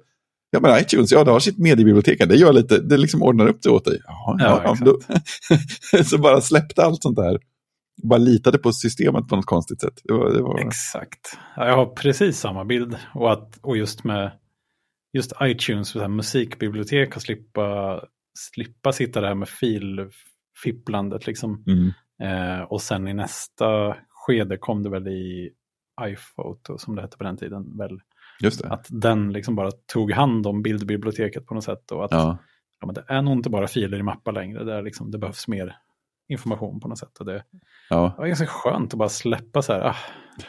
Ja, 0.51 0.61
men 0.61 0.81
iTunes, 0.81 1.13
ja, 1.13 1.25
det 1.25 1.31
har 1.31 1.41
sitt 1.41 1.59
mediebibliotek, 1.59 2.29
det 2.29 2.37
gör 2.37 2.53
lite, 2.53 2.79
det 2.79 2.97
liksom 2.97 3.23
ordnar 3.23 3.47
upp 3.47 3.63
det 3.63 3.71
åt 3.71 3.85
dig. 3.85 3.99
Jaha, 4.07 4.37
Ja, 4.39 4.63
ja, 4.65 4.77
då, 4.85 4.99
så 6.05 6.19
bara 6.19 6.41
släppte 6.41 6.85
allt 6.85 7.03
sånt 7.03 7.17
där. 7.17 7.39
Bara 8.03 8.19
litade 8.19 8.59
på 8.59 8.73
systemet 8.73 9.29
på 9.29 9.37
något 9.37 9.47
konstigt 9.47 9.81
sätt. 9.81 10.01
Det 10.05 10.13
var, 10.13 10.31
det 10.31 10.43
var... 10.43 10.59
Exakt. 10.59 11.39
Ja, 11.57 11.67
jag 11.67 11.77
har 11.77 11.87
precis 11.87 12.39
samma 12.39 12.65
bild. 12.65 12.97
Och, 13.15 13.33
att, 13.33 13.59
och 13.63 13.77
just 13.77 14.05
med 14.05 14.33
just 15.13 15.33
iTunes, 15.43 15.89
så 15.89 16.01
här, 16.01 16.09
musikbibliotek, 16.09 17.17
att 17.17 17.23
slippa, 17.23 18.01
slippa 18.39 18.93
sitta 18.93 19.21
där 19.21 19.35
med 19.35 19.49
filfipplandet. 19.49 21.27
Liksom. 21.27 21.65
Mm. 21.67 21.91
Eh, 22.23 22.63
och 22.63 22.83
sen 22.83 23.09
i 23.09 23.15
nästa 23.15 23.97
skede 24.09 24.57
kom 24.57 24.83
det 24.83 24.91
väl 24.91 25.09
i 25.09 25.51
iPhoto, 26.03 26.79
som 26.79 26.97
det 26.97 27.03
hette 27.03 27.17
på 27.17 27.25
den 27.25 27.37
tiden. 27.37 27.77
Väl. 27.79 28.01
Att 28.65 28.87
den 28.89 29.33
liksom 29.33 29.57
bara 29.57 29.71
tog 29.93 30.13
hand 30.13 30.47
om 30.47 30.63
bildbiblioteket 30.63 31.47
på 31.47 31.55
något 31.55 31.65
sätt. 31.65 31.91
Och 31.93 32.05
att 32.05 32.11
Ja. 32.11 32.39
ja, 32.81 32.93
det 32.93 33.05
är 33.09 33.23
nog 33.23 33.33
inte 33.33 33.51
bara 33.51 33.67
filer 33.69 33.99
i 33.99 34.03
mappar 34.03 34.33
längre. 34.33 34.65
Det, 34.65 34.75
är 34.75 34.83
liksom, 34.83 35.11
det 35.11 35.19
behövs 35.19 35.49
mer 35.49 35.77
information 36.29 36.81
på 36.81 36.89
något 36.89 36.99
sätt. 36.99 37.19
Och 37.21 37.27
det, 37.27 37.43
Ja. 37.91 38.13
det 38.17 38.21
var 38.21 38.27
ganska 38.27 38.47
skönt 38.47 38.93
att 38.95 38.99
bara 38.99 39.09
släppa 39.09 39.63
så 39.63 39.73
här. 39.73 39.81
Ah, 39.81 39.97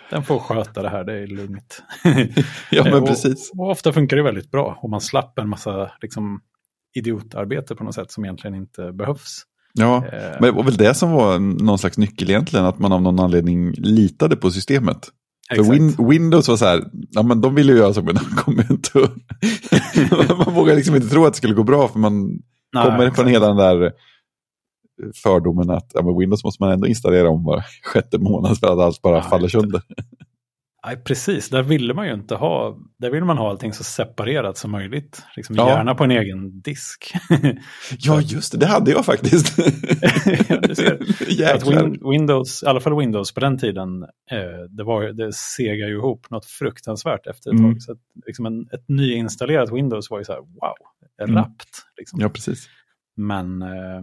den 0.10 0.24
får 0.24 0.40
sköta 0.40 0.82
det 0.82 0.90
här, 0.90 1.04
det 1.04 1.14
är 1.14 1.28
lugnt. 1.28 1.84
ja, 2.72 2.84
men 2.84 2.94
och, 3.02 3.08
precis. 3.08 3.52
Och 3.58 3.70
ofta 3.70 3.94
funkar 3.94 4.18
det 4.18 4.24
väldigt 4.24 4.52
bra. 4.52 4.80
Och 4.82 4.90
man 4.90 5.02
slapp 5.02 5.40
en 5.40 5.50
massa 5.50 5.92
liksom, 6.02 6.42
idiotarbete 6.96 7.76
på 7.76 7.84
något 7.84 7.96
sätt 7.96 8.12
som 8.12 8.26
egentligen 8.26 8.56
inte 8.56 8.92
behövs. 8.94 9.44
Ja, 9.74 10.06
Eh, 10.06 10.32
men 10.32 10.42
det 10.42 10.52
var 10.52 10.64
väl 10.64 10.78
det 10.78 10.94
som 10.94 11.12
var 11.12 11.40
någon 11.40 11.80
slags 11.80 11.98
nyckel 11.98 12.30
egentligen, 12.30 12.66
att 12.66 12.80
man 12.80 12.92
av 12.92 13.02
någon 13.02 13.20
anledning 13.20 13.72
litade 13.72 14.36
på 14.36 14.52
systemet. 14.52 15.08
För. 15.56 15.72
Win 15.72 15.96
Windows 16.10 16.48
var 16.48 16.58
så 16.58 16.66
här, 16.66 16.84
ja 17.10 17.24
men 17.24 17.42
de 17.42 17.56
ville 17.56 17.72
ju 17.72 17.78
göra 17.78 17.94
så, 17.94 18.02
men 18.02 18.16
de 18.16 18.20
kommer 18.38 18.72
inte 18.72 19.00
man 20.46 20.54
vågar 20.54 20.76
liksom 20.76 20.96
inte 20.96 21.08
tro 21.08 21.26
att 21.26 21.34
det 21.34 21.38
skulle 21.38 21.54
gå 21.54 21.64
bra, 21.64 21.88
för 21.88 22.00
man 22.00 22.42
Nej, 22.74 22.86
kommer 22.86 23.00
exakt. 23.00 23.16
från 23.16 23.28
hela 23.28 23.48
den 23.48 23.58
där 23.58 23.92
fördomen 25.24 25.70
att 25.70 25.92
ja, 25.94 26.02
men 26.02 26.18
Windows 26.18 26.44
måste 26.44 26.64
man 26.64 26.72
ändå 26.72 26.88
installera 26.88 27.30
om 27.30 27.44
var 27.44 27.66
sjätte 27.84 28.18
månad 28.18 28.58
för 28.60 28.68
att 28.68 28.80
allt 28.80 29.02
bara 29.02 29.16
Ja, 29.16 29.24
faller 29.24 29.48
sönder. 29.48 29.82
Nej, 30.86 30.98
precis. 31.04 31.50
Där 31.50 31.64
ville 31.64 31.94
man 31.94 32.08
ju 32.08 32.14
inte 32.14 32.36
ha, 32.36 32.78
där 32.98 33.10
vill 33.12 33.24
man 33.24 33.38
ha 33.38 33.50
allting 33.50 33.74
så 33.74 33.84
separerat 33.84 34.58
som 34.58 34.72
möjligt. 34.72 35.24
Liksom 35.36 35.56
Ja. 35.56 35.70
Gärna 35.70 35.96
på 35.96 36.04
en 36.04 36.12
egen 36.12 36.62
disk. 36.62 37.14
Ja, 38.00 38.22
just 38.22 38.52
det, 38.52 38.58
det 38.58 38.66
hade 38.66 38.92
jag 38.92 39.06
faktiskt. 39.06 39.58
Ja, 41.28 41.56
att. 41.56 41.68
Win 41.68 42.00
Windows, 42.12 42.64
i 42.64 42.66
alla 42.66 42.80
fall 42.80 42.98
Windows 43.00 43.34
på 43.34 43.40
den 43.40 43.58
tiden, 43.58 44.04
eh, 44.32 44.64
det, 44.70 44.84
var, 44.84 45.04
det 45.04 45.34
segar 45.34 45.88
ju 45.88 45.94
ihop 45.96 46.30
något 46.30 46.46
fruktansvärt 46.46 47.28
efter 47.28 47.50
ett 47.50 47.60
Mm. 47.60 47.72
tag. 47.74 47.82
Så 47.82 47.92
att, 47.92 47.98
liksom 48.26 48.46
en, 48.46 48.62
ett 48.74 48.86
nyinstallerat 48.90 49.72
Windows 49.74 50.10
var 50.10 50.18
ju 50.20 50.24
så 50.26 50.32
här, 50.32 50.40
wow, 50.40 50.74
Mm. 51.24 51.36
rappt. 51.36 51.70
Liksom. 51.98 52.20
Ja, 52.22 52.30
precis. 52.30 52.68
Men 53.16 53.62
eh, 53.62 53.98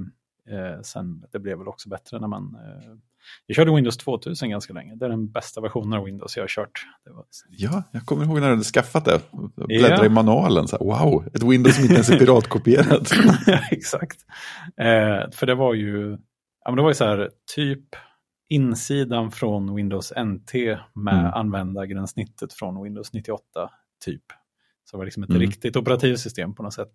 eh, 0.55 0.81
sen, 0.83 1.25
det 1.33 1.39
blev 1.39 1.59
väl 1.59 1.69
också 1.69 1.89
bättre 1.89 2.21
när 2.21 2.29
man... 2.29 2.55
Eh, 2.55 2.93
jag 3.47 3.57
körde 3.57 3.75
Windows 3.75 3.97
2000 3.97 4.51
ganska 4.51 4.73
länge. 4.73 4.95
Det 4.97 5.05
är 5.05 5.09
den 5.11 5.31
bästa 5.31 5.61
versionen 5.61 5.99
av 5.99 6.05
Windows 6.05 6.37
jag 6.37 6.43
har 6.43 6.49
kört. 6.49 6.87
Var, 7.11 7.25
Ja, 7.51 7.83
jag 7.93 8.03
kommer 8.07 8.25
ihåg 8.25 8.35
när 8.35 8.47
du 8.47 8.51
hade 8.53 8.65
skaffat 8.65 9.05
det. 9.05 9.21
Bläddra 9.67 9.97
Ja. 9.97 10.05
i 10.05 10.09
manualen. 10.09 10.69
Så 10.69 10.77
här, 10.79 10.85
wow, 10.85 11.27
ett 11.35 11.43
Windows 11.43 11.75
som 11.75 11.83
inte 11.83 11.95
ens 11.95 12.11
är 12.11 12.19
piratkopierat. 12.27 13.11
Exakt. 13.71 14.19
Eh, 14.81 15.31
för 15.33 15.47
det 15.47 15.55
var 15.55 15.75
ju, 15.75 16.11
ja, 16.65 16.71
men 16.71 16.77
det 16.77 16.83
var 16.83 16.91
ju 16.91 16.95
så 16.95 17.05
här, 17.05 17.31
typ 17.55 17.85
insidan 18.51 19.31
från 19.31 19.75
Windows 19.75 20.13
NT 20.17 20.55
med 20.95 21.15
Mm. 21.19 21.33
användargränssnittet 21.35 22.53
från 22.53 22.83
Windows 22.83 23.13
98, 23.13 23.43
typ. 24.05 24.23
Så 24.85 24.97
det 24.97 24.99
var 24.99 25.05
liksom 25.05 25.23
ett 25.23 25.29
Mm. 25.31 25.41
riktigt 25.43 25.77
operativsystem 25.77 26.55
på 26.55 26.63
något 26.63 26.75
sätt. 26.75 26.93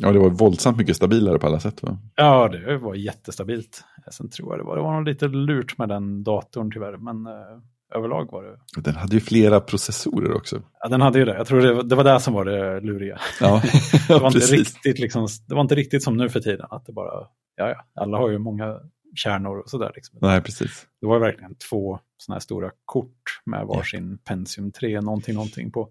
Ja, 0.00 0.12
det 0.12 0.18
var 0.18 0.30
våldsamt 0.30 0.78
mycket 0.78 0.96
stabilare 0.96 1.38
på 1.38 1.46
alla 1.46 1.60
sätt. 1.60 1.82
Va? 1.82 1.98
Ja, 2.14 2.48
det 2.48 2.78
var 2.78 2.94
jättestabilt. 2.94 3.84
Sen 4.10 4.30
tror 4.30 4.52
jag 4.52 4.60
det 4.60 4.64
var, 4.64 4.76
det 4.76 4.82
var 4.82 4.94
nog 4.94 5.04
lite 5.08 5.28
lurt 5.28 5.78
med 5.78 5.88
den 5.88 6.24
datorn 6.24 6.70
tyvärr, 6.72 6.96
men 6.96 7.26
eh, 7.26 7.96
överlag 7.98 8.32
var 8.32 8.42
det... 8.44 8.80
Den 8.80 8.94
hade 8.94 9.14
ju 9.14 9.20
flera 9.20 9.60
processorer 9.60 10.32
också. 10.36 10.62
Ja, 10.80 10.88
den 10.88 11.00
hade 11.00 11.18
ju 11.18 11.24
det. 11.24 11.36
Jag 11.36 11.46
tror 11.46 11.60
det, 11.60 11.74
var- 11.74 11.82
det 11.82 11.94
var 11.94 12.04
det 12.04 12.20
som 12.20 12.34
var 12.34 12.44
det 12.44 12.80
luriga. 12.80 13.18
Ja, 13.40 13.62
Det 14.08 14.14
var, 14.14 14.20
ja 14.20 14.26
inte 14.26 14.38
riktigt 14.38 14.98
liksom, 14.98 15.28
det 15.48 15.54
var 15.54 15.62
inte 15.62 15.74
riktigt 15.74 16.02
som 16.02 16.16
nu 16.16 16.28
för 16.28 16.40
tiden, 16.40 16.66
att 16.70 16.86
det 16.86 16.92
bara, 16.92 17.26
ja, 17.56 17.68
ja, 17.68 17.84
alla 18.02 18.18
har 18.18 18.30
ju 18.30 18.38
många 18.38 18.76
kärnor 19.14 19.58
och 19.58 19.70
sådär. 19.70 19.92
Liksom. 19.94 20.18
Nej, 20.22 20.40
precis. 20.42 20.86
Det 21.00 21.06
var 21.06 21.18
verkligen 21.18 21.54
två 21.70 21.98
sådana 22.16 22.34
här 22.34 22.40
stora 22.40 22.70
kort 22.84 23.40
med 23.46 23.66
varsin 23.66 24.18
Pentium 24.18 24.72
3, 24.72 25.00
någonting, 25.00 25.34
någonting 25.34 25.70
på. 25.72 25.88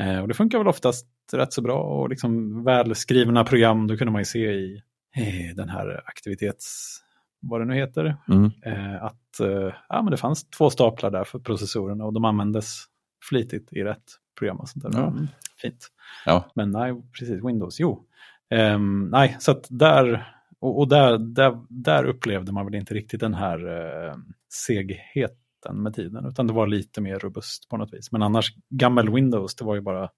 Eh, 0.00 0.20
och 0.20 0.28
det 0.28 0.34
funkar 0.34 0.58
väl 0.58 0.68
oftast 0.68 1.06
rätt 1.38 1.52
så 1.52 1.62
bra 1.62 1.82
och 1.82 2.08
liksom 2.08 2.64
välskrivna 2.64 3.44
program, 3.44 3.86
då 3.86 3.96
kunde 3.96 4.12
man 4.12 4.20
ju 4.20 4.24
se 4.24 4.52
i 4.52 4.82
eh, 5.16 5.56
den 5.56 5.68
här 5.68 6.02
aktivitets, 6.06 6.98
vad 7.40 7.60
det 7.60 7.64
nu 7.64 7.74
heter, 7.74 8.16
Mm. 8.28 8.50
eh, 8.64 9.04
att 9.04 9.40
eh, 9.40 9.74
ja, 9.88 10.02
men 10.02 10.10
det 10.10 10.16
fanns 10.16 10.50
två 10.50 10.70
staplar 10.70 11.10
där 11.10 11.24
för 11.24 11.38
processorerna 11.38 12.04
och 12.04 12.12
de 12.12 12.24
användes 12.24 12.84
flitigt 13.28 13.72
i 13.72 13.82
rätt 13.84 14.04
program 14.38 14.60
och 14.60 14.68
sånt 14.68 14.82
där. 14.84 14.90
Ja. 15.00 15.06
Mm, 15.06 15.26
fint. 15.62 15.88
Ja. 16.26 16.50
Men 16.54 16.70
nej, 16.70 17.02
precis, 17.18 17.44
Windows, 17.44 17.80
jo. 17.80 18.06
Ehm, 18.50 19.08
nej, 19.12 19.36
så 19.40 19.50
att 19.50 19.66
där, 19.70 20.34
och, 20.60 20.78
och 20.78 20.88
där, 20.88 21.18
där, 21.18 21.58
där 21.68 22.04
upplevde 22.04 22.52
man 22.52 22.64
väl 22.64 22.74
inte 22.74 22.94
riktigt 22.94 23.20
den 23.20 23.34
här 23.34 23.68
uh, 23.68 24.14
segheten 24.48 25.82
med 25.82 25.94
tiden, 25.94 26.26
utan 26.26 26.46
det 26.46 26.52
var 26.52 26.66
lite 26.66 27.00
mer 27.00 27.18
robust 27.18 27.68
på 27.68 27.76
något 27.76 27.92
vis. 27.94 28.12
Men 28.12 28.22
annars, 28.22 28.54
gammal 28.70 29.14
Windows, 29.14 29.56
det 29.56 29.64
var 29.64 29.74
ju 29.74 29.80
bara, 29.80 30.10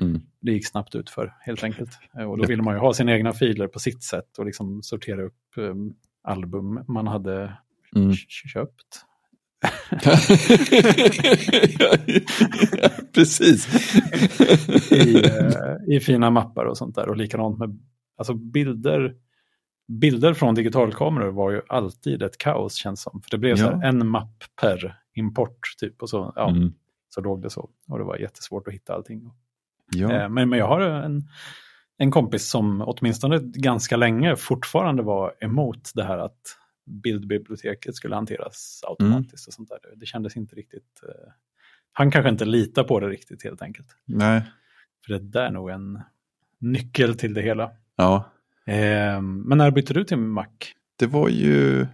Mm. 0.00 0.20
det 0.40 0.52
gick 0.52 0.66
snabbt 0.68 0.94
ut 0.94 1.10
för 1.10 1.34
helt 1.40 1.64
enkelt. 1.64 1.90
Eh, 2.18 2.24
Och 2.30 2.38
då 2.38 2.46
ville 2.46 2.62
man 2.62 2.74
ju 2.74 2.80
ha 2.80 2.94
sina 2.94 3.12
egna 3.12 3.32
filer 3.32 3.68
på 3.68 3.78
sitt 3.78 4.02
sätt 4.02 4.38
och 4.38 4.46
liksom 4.46 4.82
sortera 4.82 5.22
upp 5.22 5.34
um, 5.56 5.94
album 6.22 6.84
man 6.88 7.06
hade 7.06 7.52
Mm. 7.96 8.12
köpt. 8.14 9.02
precis. 13.14 13.68
i, 14.92 15.24
eh, 15.26 15.96
i 15.96 16.00
fina 16.00 16.30
mappar 16.30 16.64
och 16.64 16.78
sånt 16.78 16.94
där. 16.94 17.08
Och 17.08 17.16
likadant 17.16 17.58
med 17.58 17.78
alltså 18.16 18.34
bilder. 18.34 19.14
Bilder 19.88 20.34
från 20.34 20.54
digitalkameror 20.54 21.32
var 21.32 21.50
ju 21.50 21.60
alltid 21.68 22.22
ett 22.22 22.38
kaos 22.38 22.74
känns 22.74 23.02
som. 23.02 23.22
För 23.22 23.30
det 23.30 23.38
blev 23.38 23.56
så 23.56 23.62
Ja. 23.64 23.76
här, 23.76 23.88
en 23.88 24.08
mapp 24.08 24.44
per 24.60 24.98
import 25.14 25.58
typ. 25.80 26.02
Och 26.02 26.10
så, 26.10 26.32
ja, 26.36 26.50
Mm. 26.50 26.72
så 27.08 27.20
låg 27.20 27.42
det 27.42 27.50
så. 27.50 27.70
Och 27.88 27.98
det 27.98 28.04
var 28.04 28.16
jättesvårt 28.16 28.68
att 28.68 28.74
hitta 28.74 28.94
allting. 28.94 29.30
Ja. 29.92 30.12
Eh, 30.12 30.28
men, 30.28 30.48
men 30.48 30.58
jag 30.58 30.68
har 30.68 30.80
en, 30.80 31.28
en 31.98 32.10
kompis 32.10 32.48
som 32.48 32.82
åtminstone 32.86 33.38
ganska 33.42 33.96
länge 33.96 34.36
fortfarande 34.36 35.02
var 35.02 35.34
emot 35.40 35.90
det 35.94 36.04
här 36.04 36.18
att 36.18 36.56
bildbiblioteket 36.86 37.94
skulle 37.94 38.14
hanteras 38.14 38.80
automatiskt. 38.88 39.46
Mm. 39.46 39.48
och 39.48 39.54
sånt 39.54 39.68
där. 39.68 39.78
Det 39.96 40.06
kändes 40.06 40.36
inte 40.36 40.56
riktigt... 40.56 41.02
Eh, 41.08 41.32
han 41.92 42.10
kanske 42.10 42.28
inte 42.28 42.44
litar 42.44 42.84
på 42.84 43.00
det 43.00 43.08
riktigt 43.08 43.44
helt 43.44 43.62
enkelt. 43.62 43.96
Nej. 44.04 44.42
För 45.06 45.12
det 45.12 45.18
där 45.18 45.42
är 45.42 45.50
nog 45.50 45.70
en 45.70 46.00
nyckel 46.58 47.18
till 47.18 47.34
det 47.34 47.42
hela. 47.42 47.70
Ja. 47.96 48.32
Eh, 48.66 49.20
men 49.20 49.58
när 49.58 49.70
bytte 49.70 49.94
du 49.94 50.04
till 50.04 50.16
Mac? 50.16 50.46
Det 50.98 51.06
var 51.06 51.28
ju 51.28 51.86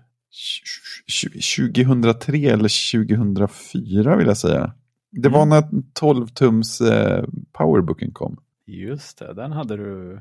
2003 1.56 2.36
eller 2.36 2.92
2004 2.92 4.16
vill 4.16 4.26
jag 4.26 4.36
säga. 4.36 4.72
Det 5.12 5.28
var 5.28 5.42
mm. 5.42 5.48
när 5.48 5.62
12-tums 6.00 6.80
eh, 6.80 7.24
powerbooken 7.52 8.12
kom. 8.12 8.40
Just 8.66 9.18
det, 9.18 9.34
den 9.34 9.52
hade 9.52 9.76
du, 9.76 10.20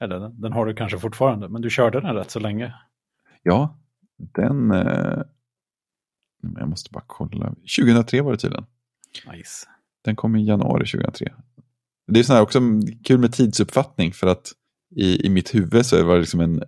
eller 0.00 0.20
den, 0.20 0.40
den, 0.40 0.52
har 0.52 0.66
du 0.66 0.74
kanske 0.74 0.98
fortfarande, 0.98 1.48
men 1.48 1.62
du 1.62 1.70
körde 1.70 2.00
den 2.00 2.14
rätt 2.14 2.30
så 2.30 2.40
länge. 2.40 2.74
Ja, 3.42 3.78
den, 4.16 4.70
eh, 4.70 5.22
jag 6.58 6.68
måste 6.68 6.90
bara 6.90 7.04
kolla, 7.06 7.54
2003 7.78 8.22
var 8.22 8.32
det 8.32 8.38
tydligen. 8.38 8.66
Nice. 9.32 9.66
Den 10.04 10.16
kom 10.16 10.36
i 10.36 10.44
januari 10.44 10.86
2003. 10.86 11.32
Det 12.06 12.20
är 12.20 12.24
sån 12.24 12.40
också 12.40 12.60
kul 13.04 13.18
med 13.18 13.32
tidsuppfattning 13.32 14.12
för 14.12 14.26
att 14.26 14.52
i, 14.96 15.26
i 15.26 15.30
mitt 15.30 15.54
huvud 15.54 15.86
så 15.86 16.04
var 16.04 16.14
det 16.14 16.20
liksom 16.20 16.40
en 16.40 16.62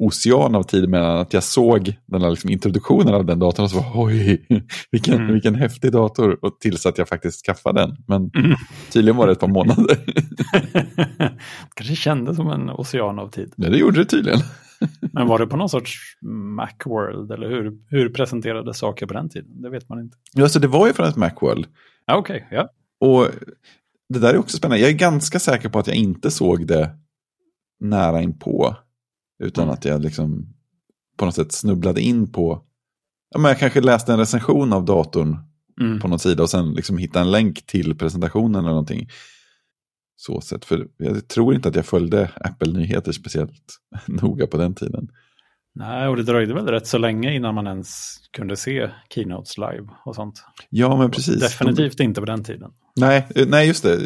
ocean 0.00 0.54
av 0.54 0.62
tid 0.62 0.88
mellan 0.88 1.18
att 1.18 1.32
jag 1.32 1.42
såg 1.42 1.96
den 2.06 2.22
här 2.22 2.30
liksom 2.30 2.50
introduktionen 2.50 3.14
av 3.14 3.24
den 3.24 3.38
datorn 3.38 3.64
och 3.64 3.70
så 3.70 3.76
var 3.76 4.04
oj, 4.04 4.46
vilken, 4.90 5.14
mm. 5.14 5.32
vilken 5.32 5.54
häftig 5.54 5.92
dator 5.92 6.44
och 6.44 6.60
tills 6.60 6.86
att 6.86 6.98
jag 6.98 7.08
faktiskt 7.08 7.46
skaffade 7.46 7.80
den. 7.80 7.96
Men 8.06 8.30
mm. 8.34 8.56
tydligen 8.92 9.16
var 9.16 9.26
det 9.26 9.32
ett 9.32 9.40
par 9.40 9.48
månader. 9.48 9.96
kanske 11.74 11.96
kändes 11.96 12.36
som 12.36 12.50
en 12.50 12.70
ocean 12.70 13.18
av 13.18 13.30
tid. 13.30 13.52
Ja, 13.56 13.70
det 13.70 13.78
gjorde 13.78 13.98
det 13.98 14.04
tydligen. 14.04 14.40
Men 15.12 15.26
var 15.26 15.38
det 15.38 15.46
på 15.46 15.56
någon 15.56 15.68
sorts 15.68 15.98
Macworld 16.56 17.32
eller 17.32 17.48
hur, 17.48 17.72
hur 17.88 18.08
presenterades 18.08 18.78
saker 18.78 19.06
på 19.06 19.14
den 19.14 19.28
tiden? 19.28 19.62
Det 19.62 19.70
vet 19.70 19.88
man 19.88 20.00
inte. 20.00 20.16
Ja, 20.32 20.48
så 20.48 20.58
det 20.58 20.68
var 20.68 20.86
ju 20.86 20.92
från 20.92 21.06
ett 21.06 21.16
Macworld. 21.16 21.66
Ja, 22.06 22.16
Okej, 22.16 22.44
okay, 22.46 22.58
ja. 22.58 22.68
Och 23.00 23.28
det 24.08 24.18
där 24.18 24.34
är 24.34 24.38
också 24.38 24.56
spännande. 24.56 24.82
Jag 24.82 24.90
är 24.90 24.94
ganska 24.94 25.38
säker 25.38 25.68
på 25.68 25.78
att 25.78 25.86
jag 25.86 25.96
inte 25.96 26.30
såg 26.30 26.66
det 26.66 26.90
nära 27.80 28.22
inpå. 28.22 28.76
Utan 29.40 29.64
mm. 29.64 29.74
att 29.74 29.84
jag 29.84 30.02
liksom 30.02 30.46
på 31.16 31.24
något 31.24 31.34
sätt 31.34 31.52
snubblade 31.52 32.00
in 32.00 32.32
på, 32.32 32.62
ja, 33.30 33.40
men 33.40 33.48
jag 33.48 33.58
kanske 33.58 33.80
läste 33.80 34.12
en 34.12 34.18
recension 34.18 34.72
av 34.72 34.84
datorn 34.84 35.36
mm. 35.80 36.00
på 36.00 36.08
någon 36.08 36.18
sida 36.18 36.42
och 36.42 36.50
sen 36.50 36.72
liksom 36.72 36.98
hittade 36.98 37.24
en 37.24 37.30
länk 37.30 37.66
till 37.66 37.98
presentationen 37.98 38.60
eller 38.60 38.68
någonting. 38.68 39.08
Så 40.16 40.40
sätt, 40.40 40.64
för 40.64 40.88
jag 40.96 41.28
tror 41.28 41.54
inte 41.54 41.68
att 41.68 41.76
jag 41.76 41.86
följde 41.86 42.30
Apple-nyheter 42.40 43.12
speciellt 43.12 43.64
noga 44.06 44.46
på 44.46 44.56
den 44.56 44.74
tiden. 44.74 45.08
Nej, 45.74 46.08
och 46.08 46.16
det 46.16 46.22
dröjde 46.22 46.54
väl 46.54 46.66
rätt 46.66 46.86
så 46.86 46.98
länge 46.98 47.34
innan 47.34 47.54
man 47.54 47.66
ens 47.66 48.16
kunde 48.32 48.56
se 48.56 48.90
keynotes 49.14 49.58
live 49.58 49.88
och 50.04 50.14
sånt. 50.14 50.44
Ja, 50.70 50.96
men 50.96 51.10
precis. 51.10 51.40
Definitivt 51.40 51.98
De... 51.98 52.04
inte 52.04 52.20
på 52.20 52.26
den 52.26 52.44
tiden. 52.44 52.70
Nej, 52.96 53.26
nej, 53.46 53.66
just 53.66 53.82
det. 53.82 53.98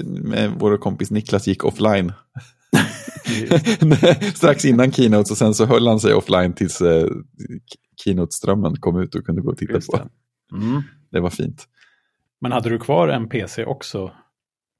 Vår 0.58 0.76
kompis 0.76 1.10
Niklas 1.10 1.46
gick 1.46 1.64
offline 1.64 2.12
Strax 4.34 4.64
innan 4.64 4.92
keynote 4.92 5.32
och 5.32 5.38
sen 5.38 5.54
så 5.54 5.66
höll 5.66 5.86
han 5.86 6.00
sig 6.00 6.14
offline 6.14 6.52
tills 6.52 6.80
eh, 6.80 7.08
keynote-strömmen 8.04 8.76
kom 8.76 9.00
ut 9.00 9.14
och 9.14 9.24
kunde 9.24 9.42
gå 9.42 9.50
och 9.50 9.58
titta 9.58 9.72
Just 9.72 9.90
på. 9.90 9.96
Det. 9.96 10.08
Mm. 10.56 10.82
det 11.10 11.20
var 11.20 11.30
fint. 11.30 11.68
Men 12.40 12.52
hade 12.52 12.68
du 12.68 12.78
kvar 12.78 13.08
en 13.08 13.28
PC 13.28 13.64
också 13.64 14.12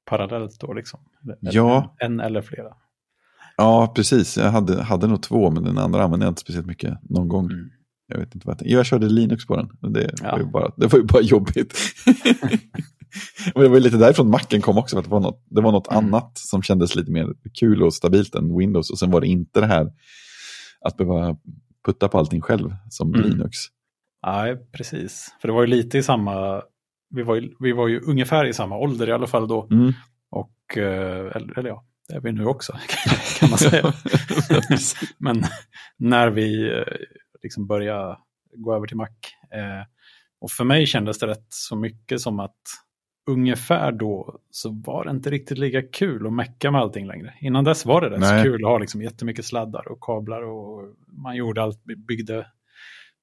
parallellt 0.05 0.59
då? 0.59 0.73
Liksom? 0.73 0.99
ja. 1.39 1.95
En, 1.99 2.11
en 2.11 2.25
eller 2.25 2.41
flera? 2.41 2.73
Ja, 3.57 3.93
precis. 3.95 4.37
Jag 4.37 4.51
hade, 4.51 4.83
hade 4.83 5.07
nog 5.07 5.23
två, 5.23 5.51
men 5.51 5.63
den 5.63 5.77
andra 5.77 6.03
använde 6.03 6.25
jag 6.25 6.31
inte 6.31 6.41
speciellt 6.41 6.67
mycket 6.67 6.97
någon 7.09 7.27
gång. 7.27 7.45
Mm. 7.45 7.69
Jag 8.07 8.17
vet 8.17 8.35
inte 8.35 8.47
vad 8.47 8.61
jag, 8.61 8.69
jag 8.69 8.85
körde 8.85 9.09
Linux 9.09 9.45
på 9.45 9.55
den. 9.55 9.93
Det, 9.93 10.11
ja. 10.23 10.31
var, 10.31 10.39
ju 10.39 10.45
bara, 10.45 10.71
det 10.77 10.87
var 10.87 10.99
ju 10.99 11.05
bara 11.05 11.21
jobbigt. 11.21 11.77
det 13.55 13.67
var 13.67 13.79
lite 13.79 13.97
därifrån 13.97 14.29
macken 14.29 14.61
kom 14.61 14.77
också, 14.77 14.95
för 14.95 14.99
att 14.99 15.05
det 15.05 15.11
var 15.11 15.19
något, 15.19 15.45
det 15.49 15.61
var 15.61 15.71
något 15.71 15.91
mm. 15.91 16.05
annat 16.05 16.37
som 16.37 16.61
kändes 16.61 16.95
lite 16.95 17.11
mer 17.11 17.27
kul 17.59 17.83
och 17.83 17.93
stabilt 17.93 18.35
än 18.35 18.57
Windows. 18.57 18.91
Och 18.91 18.99
sen 18.99 19.11
var 19.11 19.21
det 19.21 19.27
inte 19.27 19.59
det 19.59 19.67
här 19.67 19.91
att 20.81 20.97
behöva 20.97 21.37
putta 21.85 22.07
på 22.07 22.17
allting 22.17 22.41
själv 22.41 22.75
som 22.89 23.13
mm. 23.13 23.29
Linux. 23.29 23.57
Nej, 24.25 24.57
precis. 24.71 25.35
För 25.41 25.47
det 25.47 25.53
var 25.53 25.61
ju 25.61 25.67
lite 25.67 25.97
i 25.97 26.03
samma, 26.03 26.61
vi 27.09 27.23
var 27.23 27.35
ju, 27.35 27.55
vi 27.59 27.71
var 27.71 27.87
ju 27.87 27.99
ungefär 27.99 28.45
i 28.45 28.53
samma 28.53 28.77
ålder 28.77 29.09
i 29.09 29.11
alla 29.11 29.27
fall 29.27 29.47
då. 29.47 29.67
Mm. 29.71 29.93
Och, 30.31 30.77
eh, 30.77 31.35
eller, 31.35 31.59
eller 31.59 31.69
ja, 31.69 31.85
det 32.07 32.15
är 32.15 32.19
vi 32.19 32.31
nu 32.31 32.45
också 32.45 32.73
kan 33.39 33.49
man 33.49 33.59
säga. 33.59 33.93
Men 35.17 35.43
när 35.97 36.29
vi 36.29 36.71
eh, 36.77 36.83
liksom 37.43 37.67
började 37.67 38.17
gå 38.55 38.75
över 38.75 38.87
till 38.87 38.97
Mac. 38.97 39.07
Eh, 39.51 39.85
och 40.41 40.51
för 40.51 40.63
mig 40.63 40.85
kändes 40.85 41.19
det 41.19 41.27
rätt 41.27 41.47
så 41.49 41.75
mycket 41.75 42.21
som 42.21 42.39
att 42.39 42.61
ungefär 43.27 43.91
då 43.91 44.39
så 44.51 44.69
var 44.69 45.05
det 45.05 45.11
inte 45.11 45.29
riktigt 45.29 45.57
lika 45.57 45.81
kul 45.81 46.27
att 46.27 46.33
mecka 46.33 46.71
med 46.71 46.81
allting 46.81 47.07
längre. 47.07 47.33
Innan 47.41 47.63
dess 47.63 47.85
var 47.85 48.01
det 48.01 48.09
rätt 48.09 48.25
så 48.25 48.43
kul 48.43 48.65
att 48.65 48.71
ha 48.71 48.77
liksom 48.77 49.01
jättemycket 49.01 49.45
sladdar 49.45 49.91
och 49.91 50.01
kablar 50.01 50.41
och 50.41 50.93
man 51.07 51.35
gjorde 51.35 51.63
allt, 51.63 51.83
byggde, 52.07 52.47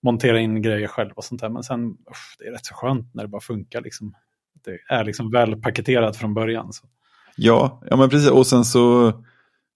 monterade 0.02 0.40
in 0.40 0.62
grejer 0.62 0.88
själv 0.88 1.10
och 1.14 1.24
sånt 1.24 1.40
där. 1.40 1.48
Men 1.48 1.62
sen, 1.62 1.86
uff, 1.90 2.36
det 2.38 2.44
är 2.44 2.52
rätt 2.52 2.66
så 2.66 2.74
skönt 2.74 3.14
när 3.14 3.22
det 3.22 3.28
bara 3.28 3.40
funkar 3.40 3.80
liksom. 3.80 4.14
Det 4.64 4.94
är 4.94 5.04
liksom 5.04 5.30
väl 5.30 5.56
paketerat 5.56 6.16
från 6.16 6.34
början. 6.34 6.72
Så. 6.72 6.86
Ja, 7.36 7.82
ja 7.90 7.96
men 7.96 8.10
precis. 8.10 8.30
Och 8.30 8.46
sen 8.46 8.64
så 8.64 9.12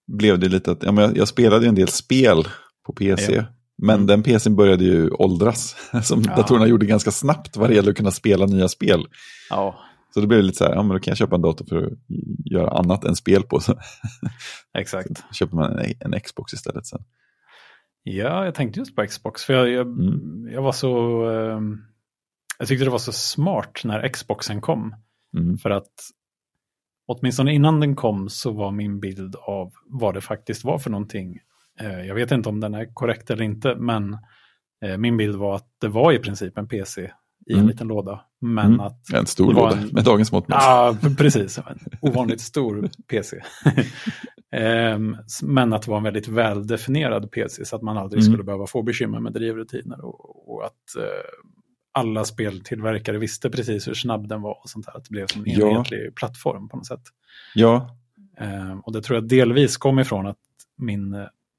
blev 0.07 0.39
det 0.39 0.49
lite 0.49 0.71
att, 0.71 0.83
ja, 0.83 0.91
men 0.91 1.03
jag, 1.03 1.17
jag 1.17 1.27
spelade 1.27 1.65
ju 1.65 1.69
en 1.69 1.75
del 1.75 1.87
spel 1.87 2.47
på 2.85 2.93
PC. 2.93 3.35
Ja. 3.35 3.43
Men 3.77 3.95
mm. 3.95 4.07
den 4.07 4.23
PCn 4.23 4.55
började 4.55 4.83
ju 4.83 5.09
åldras, 5.09 5.75
som 6.03 6.21
ja. 6.21 6.35
datorerna 6.35 6.67
gjorde 6.67 6.85
ganska 6.85 7.11
snabbt 7.11 7.57
vad 7.57 7.69
det 7.69 7.75
gäller 7.75 7.91
att 7.91 7.97
kunna 7.97 8.11
spela 8.11 8.45
nya 8.45 8.67
spel. 8.67 9.07
Ja. 9.49 9.79
Så 10.17 10.21
det 10.21 10.27
blev 10.27 10.43
lite 10.43 10.57
så 10.57 10.63
här, 10.63 10.75
ja 10.75 10.83
men 10.83 10.89
då 10.89 10.99
kan 10.99 11.11
jag 11.11 11.17
köpa 11.17 11.35
en 11.35 11.41
dator 11.41 11.65
för 11.65 11.83
att 11.83 11.93
göra 12.51 12.69
annat 12.69 13.03
än 13.03 13.15
spel 13.15 13.43
på. 13.43 13.59
Så. 13.59 13.79
Exakt. 14.77 15.17
Så 15.17 15.23
köper 15.33 15.55
man 15.55 15.79
en, 15.79 15.93
en, 15.99 16.19
Xbox 16.19 16.53
istället 16.53 16.85
sen. 16.85 16.99
Ja, 18.03 18.45
jag 18.45 18.55
tänkte 18.55 18.79
just 18.79 18.95
på 18.95 19.07
Xbox, 19.07 19.43
för 19.43 19.53
jag, 19.53 19.69
jag, 19.69 19.87
mm. 19.87 20.49
jag 20.51 20.61
var 20.61 20.71
så... 20.71 21.23
Eh, 21.31 21.61
jag 22.59 22.67
tyckte 22.67 22.85
det 22.85 22.91
var 22.91 22.97
så 22.97 23.11
smart 23.11 23.81
när 23.83 24.07
Xboxen 24.07 24.61
kom. 24.61 24.95
Mm. 25.37 25.57
För 25.57 25.69
att 25.69 25.93
åtminstone 27.07 27.53
innan 27.53 27.79
den 27.79 27.95
kom 27.95 28.29
så 28.29 28.51
var 28.51 28.71
min 28.71 28.99
bild 28.99 29.35
av 29.35 29.71
vad 29.85 30.13
det 30.13 30.21
faktiskt 30.21 30.63
var 30.63 30.77
för 30.77 30.89
någonting 30.89 31.39
Eh, 31.79 32.05
jag 32.05 32.15
vet 32.15 32.31
inte 32.31 32.49
om 32.49 32.59
den 32.59 32.73
är 32.73 32.93
korrekt 32.93 33.29
eller 33.29 33.43
inte, 33.43 33.75
men 33.75 34.17
eh, 34.85 34.97
min 34.97 35.17
bild 35.17 35.35
var 35.35 35.55
att 35.55 35.69
det 35.81 35.87
var 35.87 36.11
i 36.11 36.19
princip 36.19 36.57
en 36.57 36.67
PC 36.67 37.01
i 37.01 37.53
en 37.53 37.55
mm. 37.55 37.67
liten 37.67 37.87
låda. 37.87 38.21
Men 38.41 38.65
mm. 38.65 38.79
att 38.79 39.13
en 39.13 39.25
stor 39.25 39.53
låda 39.53 39.77
en... 39.77 39.87
med 39.87 40.03
dagens 40.03 40.31
mått 40.31 40.45
Ja, 40.47 40.97
precis. 41.17 41.57
En 41.57 41.79
ovanligt 42.01 42.41
stor 42.41 42.89
PC. 43.07 43.41
Ehm, 44.51 45.17
men 45.43 45.73
att 45.73 45.81
det 45.81 45.91
var 45.91 45.97
en 45.97 46.03
väldigt 46.03 46.27
väldefinierad 46.27 47.31
PC 47.31 47.65
så 47.65 47.75
att 47.75 47.81
man 47.81 47.97
aldrig 47.97 48.21
mm. 48.21 48.31
skulle 48.31 48.43
behöva 48.43 48.67
få 48.67 48.81
bekymmer 48.81 49.19
med 49.19 49.33
drivrutiner. 49.33 50.05
Och, 50.05 50.53
och 50.53 50.65
att 50.65 50.95
eh, 50.97 51.03
alla 51.91 52.25
speltillverkare 52.25 53.17
visste 53.17 53.49
precis 53.49 53.87
hur 53.87 53.93
snabb 53.93 54.27
den 54.27 54.41
var 54.41 54.59
och 54.63 54.69
sånt 54.69 54.85
här. 54.87 54.97
Att 54.97 55.03
det 55.03 55.11
blev 55.11 55.27
som 55.27 55.41
en 55.45 55.51
ja. 55.51 55.71
enhetlig 55.71 56.15
plattform 56.15 56.69
på 56.69 56.77
något 56.77 56.85
sätt. 56.85 57.03
Ja. 57.55 57.97
Ehm, 58.37 58.79
och 58.79 58.93
det 58.93 59.01
tror 59.01 59.17
jag 59.17 59.27
delvis 59.27 59.77
kom 59.77 59.99
ifrån 59.99 60.27
att 60.27 60.37
min 60.77 61.15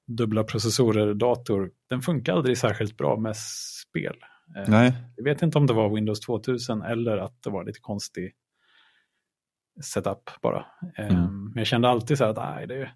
dubbla 0.06 0.44
processorer-dator, 0.44 1.70
den 1.88 2.02
funkar 2.02 2.32
aldrig 2.32 2.58
särskilt 2.58 2.96
bra 2.96 3.16
med 3.16 3.36
spel. 3.36 4.16
Eh, 4.56 4.64
Nej. 4.68 4.92
Jag 5.16 5.24
vet 5.24 5.42
inte 5.42 5.58
om 5.58 5.66
det 5.66 5.72
var 5.72 5.94
Windows 5.94 6.20
2000 6.20 6.82
eller 6.82 7.16
att 7.18 7.42
det 7.42 7.50
var 7.50 7.64
lite 7.64 7.80
konstig 7.80 8.32
setup 9.82 10.30
bara. 10.42 10.66
Eh, 10.98 11.08
mm. 11.08 11.44
Men 11.44 11.54
jag 11.56 11.66
kände 11.66 11.88
alltid 11.88 12.18
så 12.18 12.24
här 12.24 12.30
att 12.30 12.56
nej, 12.56 12.66
det, 12.66 12.90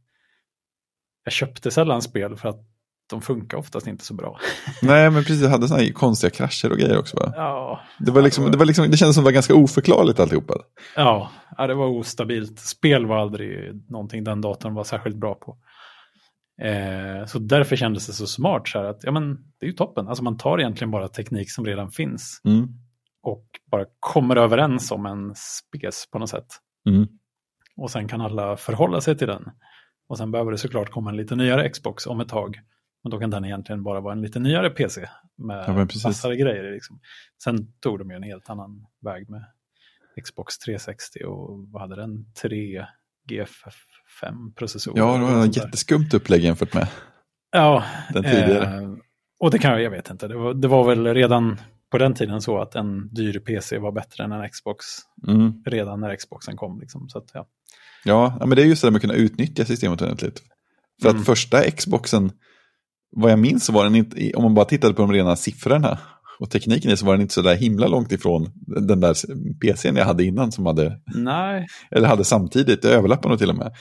jag 1.25 1.33
köpte 1.33 1.71
sällan 1.71 2.03
spel 2.03 2.37
för 2.37 2.49
att 2.49 2.69
de 3.11 3.23
funkar 3.23 3.59
oftast 3.59 3.87
inte 3.87 4.05
så 4.05 4.15
bra. 4.15 4.39
Nej, 4.83 5.11
men 5.11 5.25
precis, 5.25 5.43
jag 5.43 5.51
hade 5.51 5.69
sådana 5.69 5.93
konstiga 5.93 6.31
krascher 6.31 6.73
och 6.73 6.79
grejer 6.79 6.99
också. 6.99 7.17
Va? 7.17 7.33
Ja, 7.37 7.81
det, 7.99 8.11
var 8.11 8.23
liksom, 8.23 8.51
det, 8.51 8.59
var 8.59 8.67
liksom, 8.67 8.91
det 8.91 8.97
kändes 8.97 9.15
som 9.15 9.25
det 9.25 9.29
var 9.29 9.33
ganska 9.33 9.55
oförklarligt 9.55 10.21
alltihopa. 10.21 10.55
Ja, 10.97 11.31
det 11.59 11.75
var 11.75 11.87
ostabilt. 11.87 12.59
Spel 12.59 13.07
var 13.07 13.17
aldrig 13.17 13.75
någonting 13.91 14.25
den 14.25 14.41
datorn 14.41 14.75
var 14.75 14.85
särskilt 14.85 15.17
bra 15.17 15.35
på. 15.35 15.57
Eh, 16.61 17.27
så 17.27 17.39
därför 17.39 17.77
kändes 17.77 18.07
det 18.07 18.13
så 18.13 18.27
smart 18.27 18.69
så 18.69 18.79
här 18.79 18.85
att 18.85 19.05
ja, 19.05 19.13
men, 19.13 19.35
det 19.59 19.67
är 19.67 19.71
ju 19.71 19.77
toppen. 19.77 20.09
Alltså 20.09 20.25
man 20.25 20.37
tar 20.37 20.61
egentligen 20.61 20.91
bara 20.91 21.09
teknik 21.09 21.51
som 21.51 21.65
redan 21.65 21.91
finns 21.91 22.41
mm. 22.45 22.69
och 23.23 23.47
bara 23.71 23.85
kommer 24.01 24.37
överens 24.37 24.91
om 24.91 25.07
en 25.07 25.35
spes 25.35 26.11
på 26.11 26.19
något 26.19 26.31
sätt. 26.31 26.47
Mm. 26.89 27.09
Och 27.77 27.91
sen 27.91 28.09
kan 28.09 28.21
alla 28.21 28.57
förhålla 28.57 29.01
sig 29.01 29.19
till 29.19 29.29
den. 29.29 29.51
Och 30.09 30.19
sen 30.19 30.31
behöver 30.31 30.51
det 30.51 30.59
såklart 30.59 30.91
komma 30.91 31.11
en 31.11 31.17
lite 31.17 31.37
nyare 31.37 31.69
Xbox 31.69 32.07
om 32.07 32.21
ett 32.21 32.29
tag. 32.29 32.61
Men 33.03 33.11
då 33.11 33.19
kan 33.19 33.31
den 33.31 33.45
egentligen 33.45 33.83
bara 33.83 34.01
vara 34.01 34.13
en 34.13 34.23
lite 34.23 34.41
nyare 34.41 34.71
PC 34.71 35.09
med 35.37 35.65
ja, 35.67 35.75
massare 36.05 36.37
grejer. 36.37 36.73
Liksom. 36.73 37.01
Sen 37.45 37.73
tog 37.81 37.99
de 37.99 38.11
ju 38.11 38.17
en 38.17 38.23
helt 38.23 38.51
annan 38.51 38.87
väg 39.01 39.31
med 39.31 39.45
Xbox 40.25 40.59
360 40.59 41.25
och 41.25 41.69
vad 41.69 41.83
hade 41.83 41.97
den? 41.97 42.33
3 42.43 42.87
GFF5-processorer. 44.23 44.99
Ja, 44.99 45.17
det 45.17 45.35
var 45.37 45.45
ett 45.47 45.57
jätteskumt 45.57 46.15
upplägg 46.15 46.45
jämfört 46.45 46.75
med 46.75 46.87
ja, 47.53 47.85
den 48.15 48.23
tidigare. 48.25 48.83
Eh, 48.83 48.91
och 49.41 49.51
det 49.51 49.59
kan 49.59 49.71
jag, 49.73 49.83
jag 49.83 49.91
vet 49.91 50.11
inte, 50.11 50.29
det 50.29 50.37
var, 50.37 50.55
det 50.55 50.69
var 50.69 50.85
väl 50.85 51.07
redan 51.15 51.61
på 51.91 51.99
den 51.99 52.15
tiden 52.15 52.43
så 52.43 52.59
att 52.63 52.75
en 52.75 53.15
dyr 53.15 53.39
PC 53.39 53.79
var 53.79 53.93
bättre 53.93 54.25
än 54.25 54.33
en 54.33 54.49
Xbox 54.49 54.85
Mm. 55.29 55.53
redan 55.67 56.01
när 56.01 56.17
Xboxen 56.17 56.57
kom. 56.57 56.81
Liksom. 56.81 57.09
Så 57.09 57.19
att, 57.19 57.31
ja. 57.35 57.47
Ja, 58.05 58.37
men 58.41 58.51
det 58.51 58.63
är 58.63 58.67
just 58.67 58.83
det 58.83 58.87
där 58.87 58.91
med 58.93 58.97
att 58.97 59.03
kunna 59.03 59.15
utnyttja 59.15 59.65
systemet 59.65 60.03
ordentligt. 60.03 60.43
För 61.03 61.09
Mm. 61.09 61.21
att 61.21 61.27
första 61.27 61.71
Xboxen, 61.71 62.33
vad 63.17 63.31
jag 63.33 63.39
minns 63.39 63.65
så 63.65 63.73
var 63.73 63.85
den 63.85 63.95
inte, 63.95 64.33
om 64.35 64.43
man 64.43 64.55
bara 64.55 64.65
tittade 64.65 64.95
på 64.95 65.03
de 65.03 65.13
rena 65.13 65.37
siffrorna 65.37 65.99
och 66.39 66.51
tekniken 66.51 66.91
i 66.91 66.97
så 66.97 67.07
var 67.07 67.13
den 67.13 67.21
inte 67.21 67.35
så 67.35 67.43
där 67.43 67.55
himla 67.57 67.87
långt 67.87 68.13
ifrån 68.13 68.53
den 68.67 69.01
där 69.01 69.15
PCn 69.61 69.97
jag 69.97 70.05
hade 70.05 70.25
innan 70.25 70.53
som 70.53 70.67
hade, 70.67 71.01
Nej, 71.15 71.67
eller 71.91 72.09
hade 72.09 72.25
samtidigt, 72.25 72.85
nog 72.85 73.39
till 73.39 73.51
och 73.51 73.57
med. 73.57 73.73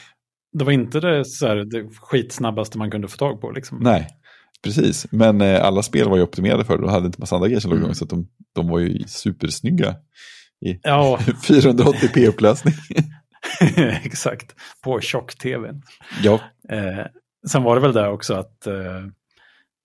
Det 0.53 0.63
var 0.65 0.71
inte 0.71 0.99
det, 0.99 1.25
så 1.25 1.47
här, 1.47 1.55
det 1.55 1.89
skitsnabbaste 2.01 2.77
man 2.77 2.91
kunde 2.91 3.07
få 3.07 3.17
tag 3.17 3.41
på. 3.41 3.51
Liksom. 3.51 3.77
Nej, 3.81 4.07
precis. 4.63 5.07
Men 5.11 5.41
eh, 5.41 5.63
alla 5.65 5.83
spel 5.83 6.09
var 6.09 6.17
ju 6.17 6.23
optimerade 6.23 6.65
för 6.65 6.77
det 6.77 6.83
och 6.83 6.91
hade 6.91 7.05
inte 7.05 7.19
massa 7.19 7.35
andra 7.35 7.47
grejer 7.47 7.59
som 7.59 7.69
låg 7.71 7.77
Mm. 7.77 7.85
igång. 7.85 7.95
Så 7.95 8.03
att 8.03 8.09
de, 8.09 8.27
de 8.55 8.67
var 8.67 8.79
ju 8.79 9.03
supersnygga 9.07 9.95
i 10.65 10.79
Ja, 10.83 11.17
480p-upplösning. 11.43 12.73
exakt. 14.03 14.55
På 14.83 14.99
tjock-tvn. 15.01 15.81
ja, 16.23 16.39
Eh, 16.69 17.05
sen 17.47 17.63
var 17.63 17.75
det 17.75 17.81
väl 17.81 17.93
där 17.93 18.09
också 18.09 18.33
att 18.33 18.67
eh, 18.67 18.73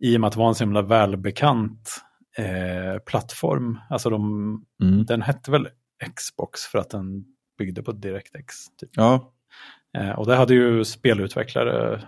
i 0.05 0.17
och 0.17 0.21
med 0.21 0.29
att 0.29 0.33
det 0.33 0.39
var 0.39 0.49
en 0.49 0.55
så 0.55 0.65
himla 0.65 0.83
välbekant 0.83 1.91
eh, 2.39 2.99
plattform, 3.07 3.79
alltså 3.91 4.11
de, 4.11 4.21
mm. 4.83 5.05
den 5.07 5.23
hette 5.23 5.51
väl 5.51 5.69
Xbox 6.17 6.61
för 6.61 6.79
att 6.79 6.91
den 6.91 7.25
byggde 7.59 7.83
på 7.83 7.93
DirectX. 7.93 8.55
Typ. 8.81 8.91
ja, 8.93 9.33
och 10.19 10.27
det 10.27 10.37
hade 10.37 10.55
ju 10.55 10.85
spelutvecklare 10.85 12.01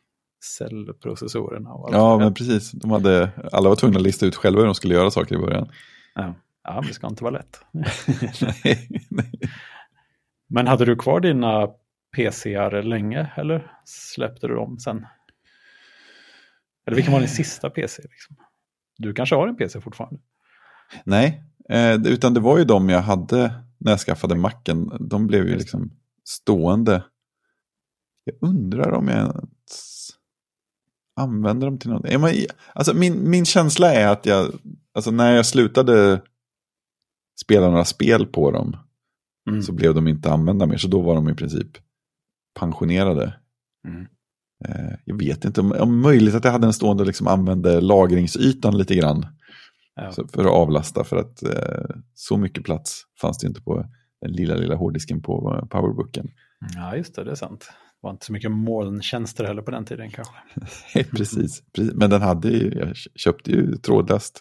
cellprocessorerna. 0.59 1.73
Och 1.73 1.87
allt 1.87 1.97
Ja, 1.97 2.19
men 2.19 2.35
precis. 2.35 2.71
De 2.71 2.91
hade, 2.91 3.31
alla 3.53 3.69
var 3.69 3.77
tvungna 3.77 3.97
att 3.97 4.03
lista 4.03 4.27
ut 4.27 4.37
själva 4.37 4.61
hur 4.61 4.67
de 4.67 4.75
skulle 4.75 4.95
göra 4.95 5.11
saker 5.11 5.35
i 5.35 5.39
början. 5.39 5.69
ja. 6.15 6.35
ja, 6.65 6.85
det 6.89 6.95
ska 6.95 7.07
inte 7.07 7.25
vara 7.25 7.35
lätt. 7.35 7.61
Nej, 7.71 8.89
nej. 9.09 9.41
Men 10.49 10.67
hade 10.67 10.85
du 10.85 10.97
kvar 10.97 11.21
dina 11.21 11.69
PCar 12.17 12.83
länge 12.83 13.31
eller 13.37 13.73
släppte 13.85 14.47
du 14.47 14.55
dem 14.55 14.79
sen? 14.79 15.07
Eller 16.87 16.97
vilken 16.97 17.13
var 17.13 17.21
din 17.21 17.29
sista 17.29 17.71
PC? 17.71 18.03
Liksom? 18.03 18.37
Du 18.99 19.13
kanske 19.13 19.35
har 19.35 19.49
en 19.49 19.57
PC 19.57 19.81
fortfarande? 19.81 20.21
Nej, 21.05 21.43
eh, 21.69 21.95
utan 21.95 22.35
det 22.35 22.41
var 22.41 22.59
ju 22.59 22.65
de 22.65 22.89
jag 22.89 23.03
hade 23.03 23.64
när 23.85 23.93
jag 23.93 24.01
skaffade 24.01 24.35
macken. 24.35 24.91
De 25.01 25.27
blev 25.27 25.49
ju 25.49 25.57
liksom 25.57 25.91
stående. 26.25 27.05
Jag 28.25 28.37
undrar 28.41 28.93
om 28.93 29.09
jag 29.09 29.19
ens 29.19 30.11
använder 31.17 31.67
dem 31.67 31.79
till 31.79 31.91
men, 31.91 32.35
Alltså, 32.73 32.95
min, 32.95 33.31
min 33.31 33.45
känsla 33.45 33.95
är 33.95 34.09
att 34.09 34.27
jag, 34.27 34.53
alltså 34.95 35.11
när 35.11 35.33
jag 35.33 35.47
slutade 35.47 36.23
spela 37.41 37.67
några 37.71 37.85
spel 37.85 38.27
på 38.27 38.51
dem 38.51 38.77
Mm. 39.49 39.63
så 39.63 39.73
blev 39.73 39.95
de 39.95 40.09
inte 40.09 40.33
använda 40.33 40.67
mer. 40.67 40.77
Så 40.77 40.89
då 40.89 41.01
var 41.01 41.15
de 41.15 41.29
i 41.29 41.35
princip 41.35 41.79
pensionerade. 42.61 43.35
Mm. 43.89 44.07
Eh, 44.65 44.99
jag 45.05 45.19
vet 45.19 45.45
inte, 45.45 45.61
om, 45.61 45.73
om 45.73 46.01
möjligt 46.01 46.35
att 46.35 46.45
jag 46.45 46.53
hade 46.53 46.67
en 46.67 46.73
stående 46.73 47.05
liksom 47.05 47.27
använde 47.27 47.81
lagringsytan 47.81 48.79
lite 48.79 48.95
grann. 48.95 49.27
Ja. 49.97 50.13
För 50.13 50.41
att 50.45 50.51
avlasta 50.51 51.05
för 51.05 51.17
att 51.17 51.43
eh, 51.43 51.97
så 52.15 52.37
mycket 52.37 52.65
plats 52.65 53.03
fanns 53.21 53.39
det 53.39 53.47
inte 53.47 53.61
på 53.63 53.87
den 54.21 54.33
lilla, 54.33 54.55
lilla 54.55 54.75
hårddisken 54.75 55.23
på 55.23 55.59
eh, 55.63 55.67
powerbooken. 55.69 56.29
Ja, 56.75 56.97
just 56.97 57.15
det, 57.15 57.25
det 57.25 57.31
är 57.31 57.35
sant. 57.35 57.61
Det 57.61 58.07
var 58.07 58.11
inte 58.11 58.27
så 58.27 58.33
mycket 58.33 58.51
molntjänster 58.51 59.45
heller 59.45 59.63
på 59.63 59.71
den 59.71 59.85
tiden 59.85 60.11
kanske. 60.11 60.35
precis, 61.11 61.63
precis, 61.73 61.95
men 61.95 62.11
den 62.11 62.23
hade 62.23 62.49
ju, 62.49 62.73
jag 62.75 62.97
köpte 62.97 63.51
ju 63.51 63.77
trådlöst 63.77 64.41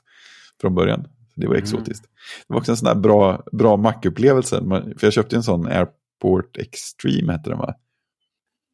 från 0.61 0.75
början. 0.75 1.07
Det 1.35 1.47
var 1.47 1.53
Mm. 1.55 1.63
exotiskt. 1.63 2.03
Det 2.47 2.53
var 2.53 2.57
också 2.59 2.71
en 2.71 2.77
sån 2.77 2.87
här 2.87 2.95
bra, 2.95 3.43
bra 3.51 3.77
Mac-upplevelse. 3.77 4.61
Man- 4.61 4.93
För 4.97 5.07
jag 5.07 5.13
köpte 5.13 5.35
en 5.35 5.43
sån 5.43 5.67
Airport 5.67 6.57
Extreme 6.57 7.33
hette 7.33 7.49
den 7.49 7.59
va? 7.59 7.73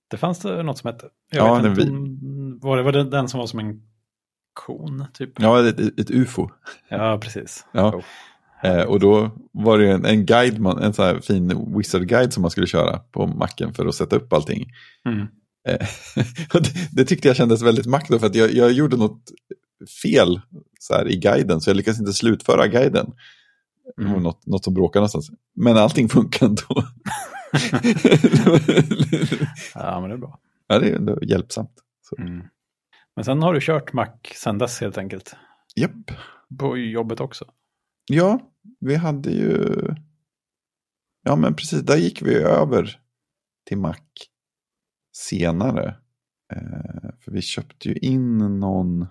Det 0.10 0.18
fanns 0.18 0.40
det 0.40 0.64
något 0.64 0.78
som 0.78 0.88
hette, 0.88 1.06
jag 1.32 1.48
Ja, 1.48 1.54
vet 1.54 1.64
den 1.64 1.72
inte, 1.72 1.84
vi- 1.86 2.60
var 2.62 2.78
det 2.78 2.84
var 2.84 2.92
det 2.92 3.04
den 3.10 3.28
som 3.28 3.40
var 3.40 3.48
som 3.48 3.60
en 3.60 3.82
kon 4.66 5.06
typ? 5.14 5.30
Ja, 5.40 5.68
ett, 5.68 5.80
ett 6.00 6.12
ufo. 6.12 6.50
Ja, 6.90 7.18
precis. 7.22 7.66
Ja. 7.72 7.96
Oh. 7.96 8.04
Eh, 8.64 8.84
och 8.84 9.00
då 9.00 9.32
var 9.52 9.78
det 9.78 9.92
en, 9.92 10.06
en 10.06 10.26
guide, 10.26 10.60
man, 10.60 10.84
en 10.84 10.94
sån 10.94 11.06
här 11.06 11.20
fin 11.20 11.50
wizard-guide 11.78 12.30
som 12.32 12.42
man 12.42 12.52
skulle 12.52 12.68
köra 12.68 12.98
på 13.00 13.28
macken 13.28 13.74
för 13.74 13.86
att 13.86 13.96
sätta 13.96 14.16
upp 14.16 14.34
allting. 14.34 14.72
Mm. 15.06 15.20
Eh, 15.68 15.88
det, 16.54 16.70
det 16.92 17.06
tyckte 17.06 17.28
jag 17.28 17.38
kändes 17.38 17.62
väldigt 17.62 17.86
mack 17.86 18.10
då, 18.10 18.20
för 18.20 18.28
att 18.28 18.36
jag, 18.36 18.54
jag 18.54 18.72
gjorde 18.72 18.98
något 18.98 19.22
fel 20.04 20.42
så 20.80 20.94
här, 20.94 21.08
i 21.08 21.16
guiden, 21.16 21.62
så 21.62 21.70
jag 21.70 21.78
lyckades 21.78 22.00
inte 22.00 22.14
slutföra 22.14 22.68
guiden. 22.68 23.12
Det 23.98 24.04
var 24.04 24.10
Mm. 24.12 24.24
något, 24.24 24.46
något 24.46 24.64
som 24.64 24.74
bråkade 24.74 25.00
någonstans. 25.02 25.32
Men 25.56 25.78
allting 25.78 26.10
funkar 26.10 26.46
ändå. 26.46 26.62
Ja, 29.76 30.00
men 30.02 30.10
det 30.10 30.16
är 30.16 30.18
bra. 30.18 30.40
ja, 30.68 30.80
det 30.80 30.90
är 30.90 30.96
ändå 30.96 31.18
hjälpsamt. 31.22 31.72
Så. 32.10 32.16
Mm. 32.22 32.42
Men 33.20 33.24
sen 33.24 33.42
har 33.42 33.54
du 33.54 33.60
kört 33.62 33.94
Mac 33.94 34.08
sen 34.36 34.58
dess 34.58 34.82
helt 34.82 34.98
enkelt. 34.98 35.36
Japp. 35.76 36.12
På 36.60 36.78
jobbet 36.78 37.20
också. 37.20 37.46
Ja, 38.06 38.40
vi 38.80 38.96
hade 38.96 39.32
ju... 39.32 39.80
Ja, 41.24 41.36
men 41.36 41.56
precis, 41.56 41.82
där 41.82 41.98
gick 41.98 42.22
vi 42.22 42.36
över 42.36 43.00
till 43.68 43.78
Mac 43.78 43.96
senare. 45.16 45.88
Eh, 46.54 47.10
för 47.20 47.32
vi 47.32 47.42
köpte 47.42 47.90
ju 47.90 47.96
in 47.96 48.38
någon... 48.38 49.08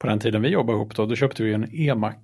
På 0.00 0.06
den 0.06 0.18
tiden 0.18 0.42
vi 0.42 0.48
jobbade 0.48 0.78
ihop 0.78 0.96
då, 0.96 1.06
då 1.06 1.16
köpte 1.16 1.42
vi 1.42 1.54
en 1.54 1.74
e-Mac. 1.74 2.16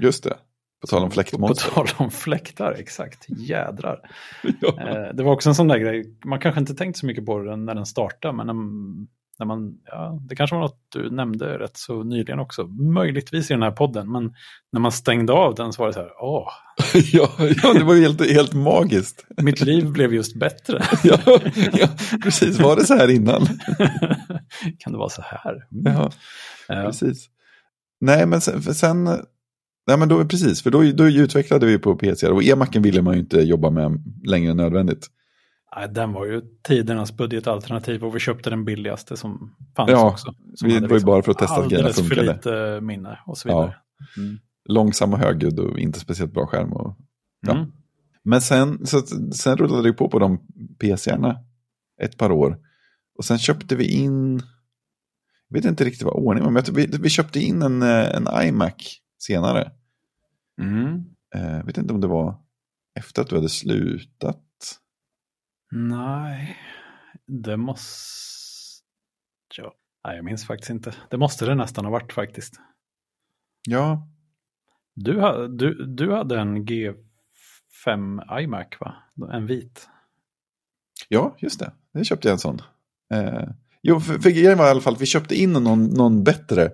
Just 0.00 0.24
det, 0.24 0.36
på 0.80 0.86
tal 0.86 1.02
om 1.02 1.08
På 1.08 1.14
fläktmonster. 1.14 1.70
tal 1.70 1.86
om 1.98 2.10
fläktar, 2.10 2.72
exakt. 2.72 3.26
Jädrar. 3.28 4.10
ja. 4.60 4.88
Eh, 4.88 5.14
det 5.14 5.22
var 5.22 5.32
också 5.32 5.48
en 5.48 5.54
sån 5.54 5.68
där 5.68 5.78
grej, 5.78 6.18
man 6.24 6.40
kanske 6.40 6.60
inte 6.60 6.74
tänkt 6.74 6.98
så 6.98 7.06
mycket 7.06 7.26
på 7.26 7.38
den 7.38 7.64
när 7.64 7.74
den 7.74 7.86
startade, 7.86 8.34
men 8.36 8.48
när, 9.40 9.46
man, 9.46 9.74
ja, 9.84 10.18
det 10.28 10.36
kanske 10.36 10.56
var 10.56 10.62
något 10.62 10.78
du 10.92 11.10
nämnde 11.10 11.58
rätt 11.58 11.76
så 11.76 12.02
nyligen 12.02 12.38
också, 12.38 12.66
möjligtvis 12.66 13.50
i 13.50 13.54
den 13.54 13.62
här 13.62 13.70
podden, 13.70 14.12
men 14.12 14.34
när 14.72 14.80
man 14.80 14.92
stängde 14.92 15.32
av 15.32 15.54
den 15.54 15.72
så 15.72 15.82
var 15.82 15.86
det 15.86 15.92
så 15.92 16.00
här, 16.00 16.10
åh, 16.20 16.48
ja, 17.12 17.28
ja, 17.62 17.72
det 17.74 17.84
var 17.84 17.94
ju 17.94 18.02
helt, 18.02 18.30
helt 18.30 18.54
magiskt. 18.54 19.24
mitt 19.42 19.60
liv 19.60 19.92
blev 19.92 20.14
just 20.14 20.36
bättre. 20.36 20.82
ja, 21.04 21.18
ja, 21.72 21.88
precis. 22.22 22.60
Var 22.60 22.76
det 22.76 22.84
så 22.84 22.94
här 22.94 23.10
innan? 23.10 23.46
kan 24.78 24.92
det 24.92 24.98
vara 24.98 25.08
så 25.08 25.22
här? 25.22 25.66
Ja, 25.70 26.10
Ja. 26.68 26.82
precis. 26.86 27.28
Nej, 28.00 28.26
men 28.26 28.40
sen... 28.40 28.62
Sen 28.62 29.04
nej, 29.86 29.98
men 29.98 30.08
då, 30.08 30.24
precis, 30.24 30.62
för 30.62 30.70
då, 30.70 30.82
då 30.82 31.08
utvecklade 31.08 31.66
vi 31.66 31.78
på 31.78 31.94
PC. 31.96 32.28
Och 32.28 32.42
e-macken 32.44 32.82
ville 32.82 33.02
man 33.02 33.14
ju 33.14 33.20
inte 33.20 33.40
jobba 33.40 33.70
med 33.70 34.04
längre 34.24 34.50
än 34.50 34.56
nödvändigt. 34.56 35.06
Nej, 35.76 35.88
den 35.88 36.12
var 36.12 36.26
ju 36.26 36.42
tidernas 36.62 37.16
budgetalternativ 37.16 38.04
och 38.04 38.14
vi 38.14 38.20
köpte 38.20 38.50
den 38.50 38.64
billigaste 38.64 39.16
som 39.16 39.56
fanns 39.76 39.90
Ja, 39.90 40.10
också. 40.10 40.34
Som 40.54 40.68
vi- 40.68 40.80
var 40.80 40.98
ju 40.98 41.04
bara 41.04 41.22
för 41.22 41.30
att 41.32 41.38
testa 41.38 41.54
att 41.60 41.68
grejerna 41.70 41.88
alldeles 41.88 42.08
för 42.08 42.14
funkade. 42.16 42.32
lite 42.34 42.80
minne 42.86 43.18
och 43.26 43.38
så 43.38 43.48
vidare. 43.48 43.76
Mm. 44.16 44.38
Långsam 44.68 45.12
och 45.12 45.18
högljudd 45.18 45.58
och 45.60 45.78
inte 45.78 46.00
speciellt 46.00 46.32
bra 46.32 46.46
skärm. 46.46 46.72
Och, 46.72 46.96
Ja. 47.46 47.52
Mm. 47.56 47.72
Men 48.22 48.40
sen, 48.40 48.86
så, 48.86 49.00
sen 49.32 49.56
rullade 49.56 49.82
det 49.88 49.92
på 49.92 50.08
på 50.08 50.18
de 50.18 50.38
PCarna 50.80 51.36
ett 52.02 52.16
par 52.16 52.32
år. 52.32 52.58
Och 53.18 53.24
sen 53.24 53.38
köpte 53.38 53.76
vi 53.76 53.84
in, 53.92 54.42
jag 55.48 55.54
vet 55.56 55.64
inte 55.64 55.84
riktigt 55.84 56.02
vad 56.02 56.14
ordningen 56.14 56.44
var, 56.54 56.62
men 56.62 56.74
vi, 56.74 56.86
vi 57.02 57.08
köpte 57.08 57.40
in 57.40 57.62
en, 57.62 57.82
eh, 57.82 58.16
en 58.16 58.28
iMac 58.48 59.00
senare. 59.18 59.72
Mm. 60.62 61.04
Eh, 61.34 61.56
Jag 61.56 61.64
vet 61.64 61.78
inte 61.78 61.94
om 61.94 62.00
det 62.00 62.06
var 62.06 62.34
efter 62.98 63.22
att 63.22 63.28
du 63.28 63.36
hade 63.36 63.48
slutat. 63.48 64.38
Nej, 65.70 66.56
det 67.26 67.56
måste... 67.56 68.40
Ja. 69.56 69.74
Nej, 70.04 70.16
jag 70.16 70.24
minns 70.24 70.46
faktiskt 70.46 70.70
inte. 70.70 70.94
Det 71.10 71.16
måste 71.16 71.46
det 71.46 71.54
nästan 71.54 71.84
ha 71.84 71.92
varit 71.92 72.12
faktiskt. 72.12 72.60
Ja, 73.68 74.08
Du, 74.94 75.14
du, 75.48 75.86
du 75.86 76.12
hade 76.12 76.38
en 76.40 76.66
G5 76.66 78.40
iMac 78.40 78.66
va? 78.80 78.94
En 79.32 79.46
vit. 79.46 79.88
ja 81.08 81.36
just 81.38 81.60
det. 81.60 81.72
Det 81.92 82.04
köpte 82.04 82.28
jag 82.28 82.32
en 82.32 82.38
sån. 82.38 82.58
Eh, 83.12 83.48
jo, 83.82 84.00
för, 84.00 84.18
för 84.18 84.30
grejen 84.30 84.58
var 84.58 84.66
i 84.66 84.70
alla 84.70 84.80
fall 84.80 84.94
att 84.94 85.00
vi 85.00 85.06
köpte 85.06 85.34
in 85.36 85.52
någon, 85.52 85.84
någon 85.84 86.24
bättre 86.24 86.70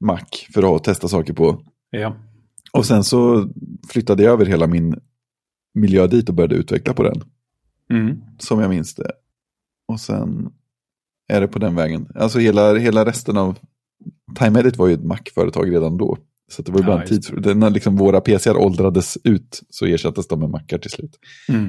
Mac 0.00 0.24
för 0.54 0.76
att 0.76 0.84
testa 0.84 1.08
saker 1.08 1.32
på. 1.32 1.64
Ja. 1.90 2.16
Och 2.72 2.86
sen 2.86 3.04
så 3.04 3.48
flyttade 3.88 4.22
jag 4.22 4.32
över 4.32 4.46
hela 4.46 4.66
min 4.66 5.00
miljö 5.74 6.06
dit 6.06 6.28
och 6.28 6.34
började 6.34 6.54
utveckla 6.54 6.94
på 6.94 7.02
den. 7.02 7.22
Mm. 7.90 8.20
Som 8.38 8.60
jag 8.60 8.70
minns 8.70 8.94
det. 8.94 9.12
Och 9.88 10.00
sen 10.00 10.52
är 11.28 11.40
det 11.40 11.48
på 11.48 11.58
den 11.58 11.74
vägen. 11.74 12.08
Alltså 12.14 12.38
hela, 12.38 12.74
hela 12.74 13.04
resten 13.04 13.36
av 13.36 13.58
Time 14.38 14.60
Edit 14.60 14.76
var 14.76 14.88
ju 14.88 14.94
ett 14.94 15.04
Mac-företag 15.04 15.72
redan 15.74 15.96
då. 15.98 16.18
Så 16.48 16.62
det 16.62 16.72
var 16.72 16.78
ju 16.78 16.84
Ja, 16.84 16.90
bara 16.92 17.02
en 17.02 17.08
just 17.08 17.28
tid. 17.30 17.42
det. 17.42 17.54
När 17.54 17.70
liksom 17.70 17.96
våra 17.96 18.20
PCar 18.20 18.56
åldrades 18.56 19.18
ut 19.24 19.62
så 19.70 19.86
ersattes 19.86 20.28
de 20.28 20.40
med 20.40 20.50
Macar 20.50 20.78
till 20.78 20.90
slut. 20.90 21.18
Mm. 21.48 21.68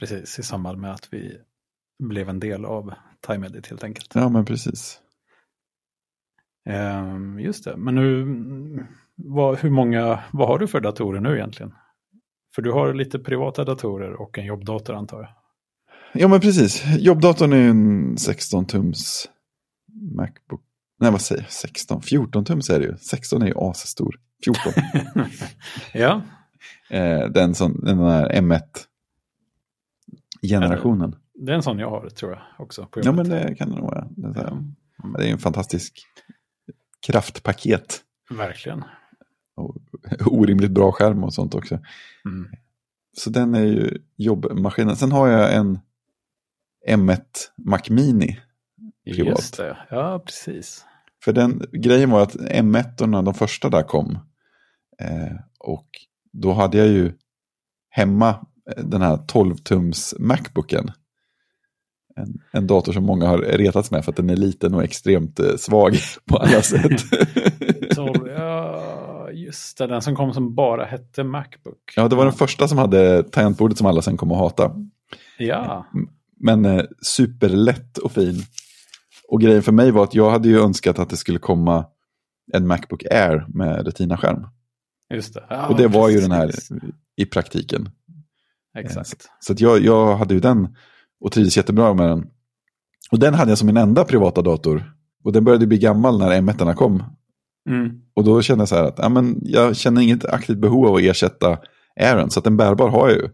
Precis, 0.00 0.38
i 0.38 0.42
samband 0.42 0.78
med 0.80 0.92
att 0.92 1.08
vi 1.10 1.36
blev 2.02 2.28
en 2.28 2.40
del 2.40 2.64
av 2.64 2.92
Time 3.26 3.46
Edit 3.46 3.66
helt 3.66 3.84
enkelt. 3.84 4.12
Ja, 4.14 4.28
men 4.28 4.44
precis. 4.44 5.00
Ehm, 6.68 7.40
just 7.40 7.64
det, 7.64 7.76
men 7.76 7.94
nu, 7.94 8.22
mm, 8.22 8.84
vad, 9.14 9.58
hur 9.58 9.70
många, 9.70 10.20
vad 10.32 10.48
har 10.48 10.58
du 10.58 10.66
för 10.68 10.80
datorer 10.80 11.20
nu 11.20 11.34
egentligen? 11.36 11.74
För 12.58 12.62
du 12.62 12.72
har 12.72 12.94
lite 12.94 13.18
privata 13.18 13.64
datorer 13.64 14.12
och 14.12 14.38
en 14.38 14.44
jobbdator 14.44 14.94
antar 14.94 15.20
jag. 15.20 15.28
Ja, 16.12 16.28
men 16.28 16.40
precis. 16.40 16.84
Jobbdatorn 16.98 17.52
är 17.52 17.68
en 17.68 18.16
16-tums 18.16 19.28
Macbook. 20.16 20.62
Nej, 21.00 21.10
vad 21.10 21.20
säger 21.20 21.42
jag? 21.42 21.50
16? 21.50 22.02
14 22.02 22.44
tums 22.44 22.70
är 22.70 22.78
det 22.78 22.84
ju. 22.84 22.96
16 22.96 23.42
är 23.42 23.46
ju 23.46 23.54
asstor. 23.56 24.16
14. 24.44 24.72
ja, 25.94 26.22
eh, 26.90 27.24
den, 27.24 27.54
som, 27.54 27.80
den 27.84 27.98
där 27.98 28.32
M1-generationen. 28.32 31.16
det 31.34 31.52
är 31.52 31.56
en 31.56 31.62
sån 31.62 31.78
jag 31.78 31.90
har 31.90 32.08
tror 32.08 32.32
jag 32.32 32.40
också. 32.58 32.86
På 32.86 33.00
Ja, 33.04 33.12
men 33.12 33.28
det 33.28 33.54
kan 33.54 33.70
det 33.70 33.76
nog 33.76 33.84
vara. 33.84 34.08
Det 34.10 34.40
är, 34.40 34.64
det 35.18 35.28
är 35.28 35.32
en 35.32 35.38
fantastisk 35.38 36.06
kraftpaket. 37.06 38.00
Verkligen. 38.30 38.84
Och 39.54 39.76
orimligt 40.26 40.70
bra 40.70 40.92
skärm 40.92 41.24
och 41.24 41.34
sånt 41.34 41.54
också. 41.54 41.74
Mm. 42.24 42.48
Så 43.16 43.30
den 43.30 43.54
är 43.54 43.64
ju 43.64 43.98
jobbmaskinen. 44.16 44.96
Sen 44.96 45.12
har 45.12 45.28
jag 45.28 45.54
en 45.54 45.78
M1 46.88 47.20
Mac 47.56 47.80
Mini. 47.90 48.40
Privat. 49.04 49.38
Just 49.38 49.56
det, 49.56 49.76
ja 49.90 50.22
precis. 50.26 50.84
För 51.24 51.32
den 51.32 51.62
grejen 51.72 52.10
var 52.10 52.22
att 52.22 52.34
M1, 52.34 53.22
de 53.24 53.34
första 53.34 53.68
där 53.68 53.82
kom. 53.82 54.18
Eh, 55.00 55.36
och 55.58 55.88
då 56.32 56.52
hade 56.52 56.78
jag 56.78 56.88
ju 56.88 57.12
hemma 57.90 58.28
eh, 58.76 58.84
den 58.84 59.02
här 59.02 59.16
12-tums 59.16 60.14
Macbooken. 60.18 60.90
En, 62.16 62.40
en 62.52 62.66
dator 62.66 62.92
som 62.92 63.04
många 63.04 63.26
har 63.26 63.38
retats 63.38 63.90
med 63.90 64.04
för 64.04 64.12
att 64.12 64.16
den 64.16 64.30
är 64.30 64.36
liten 64.36 64.74
och 64.74 64.84
extremt 64.84 65.40
eh, 65.40 65.56
svag 65.56 65.96
på 66.24 66.36
alla 66.36 66.62
sätt. 66.62 67.00
Så, 67.94 68.14
ja, 68.26 68.87
just 69.48 69.78
det, 69.78 69.86
den 69.86 70.02
som 70.02 70.16
kom 70.16 70.34
som 70.34 70.54
bara 70.54 70.84
hette 70.84 71.24
Macbook. 71.24 71.92
ja, 71.96 72.08
det 72.08 72.16
var 72.16 72.24
den 72.24 72.34
första 72.34 72.68
som 72.68 72.78
hade 72.78 73.22
tangentbordet 73.22 73.78
som 73.78 73.86
alla 73.86 74.02
sen 74.02 74.16
kom 74.16 74.32
att 74.32 74.38
hata. 74.38 74.72
Ja, 75.38 75.86
Men 76.40 76.64
eh, 76.64 76.84
superlätt 77.02 77.98
och 77.98 78.12
fin. 78.12 78.42
Och 79.28 79.40
grejen 79.40 79.62
för 79.62 79.72
mig 79.72 79.90
var 79.90 80.04
att 80.04 80.14
jag 80.14 80.30
hade 80.30 80.48
ju 80.48 80.60
önskat 80.60 80.98
att 80.98 81.10
det 81.10 81.16
skulle 81.16 81.38
komma 81.38 81.86
en 82.52 82.66
Macbook 82.66 83.04
Air 83.10 83.46
med 83.48 83.86
Retina-skärm. 83.86 84.46
just 85.14 85.34
det. 85.34 85.44
Ja, 85.48 85.66
och 85.66 85.76
det 85.76 85.88
var 85.88 86.08
ju 86.08 86.14
precis. 86.14 86.68
den 86.68 86.80
här 86.80 86.92
i 87.16 87.26
praktiken. 87.26 87.88
Exakt. 88.78 89.28
Så 89.40 89.52
att 89.52 89.60
jag, 89.60 89.80
jag 89.80 90.16
hade 90.16 90.34
ju 90.34 90.40
den 90.40 90.76
och 91.20 91.32
trivdes 91.32 91.56
jättebra 91.56 91.94
med 91.94 92.08
den. 92.08 92.26
Och 93.10 93.18
den 93.18 93.34
hade 93.34 93.50
jag 93.50 93.58
som 93.58 93.66
min 93.66 93.76
enda 93.76 94.04
privata 94.04 94.42
dator. 94.42 94.92
Och 95.24 95.32
den 95.32 95.44
började 95.44 95.66
bli 95.66 95.78
gammal 95.78 96.18
när 96.18 96.40
M1 96.40 96.74
kom. 96.74 97.02
Mm. 97.68 98.00
Och 98.14 98.24
då 98.24 98.42
kände 98.42 98.62
jag 98.62 98.68
så 98.68 98.76
här 98.76 98.84
att 98.84 98.98
ja, 98.98 99.08
men 99.08 99.38
jag 99.42 99.76
känner 99.76 100.02
inget 100.02 100.24
aktivt 100.24 100.58
behov 100.58 100.86
av 100.86 100.94
att 100.94 101.00
ersätta 101.02 101.58
Airen. 102.00 102.30
Så 102.30 102.40
att 102.40 102.46
en 102.46 102.56
bärbar 102.56 102.88
har 102.88 103.08
jag 103.08 103.18
ju. 103.18 103.28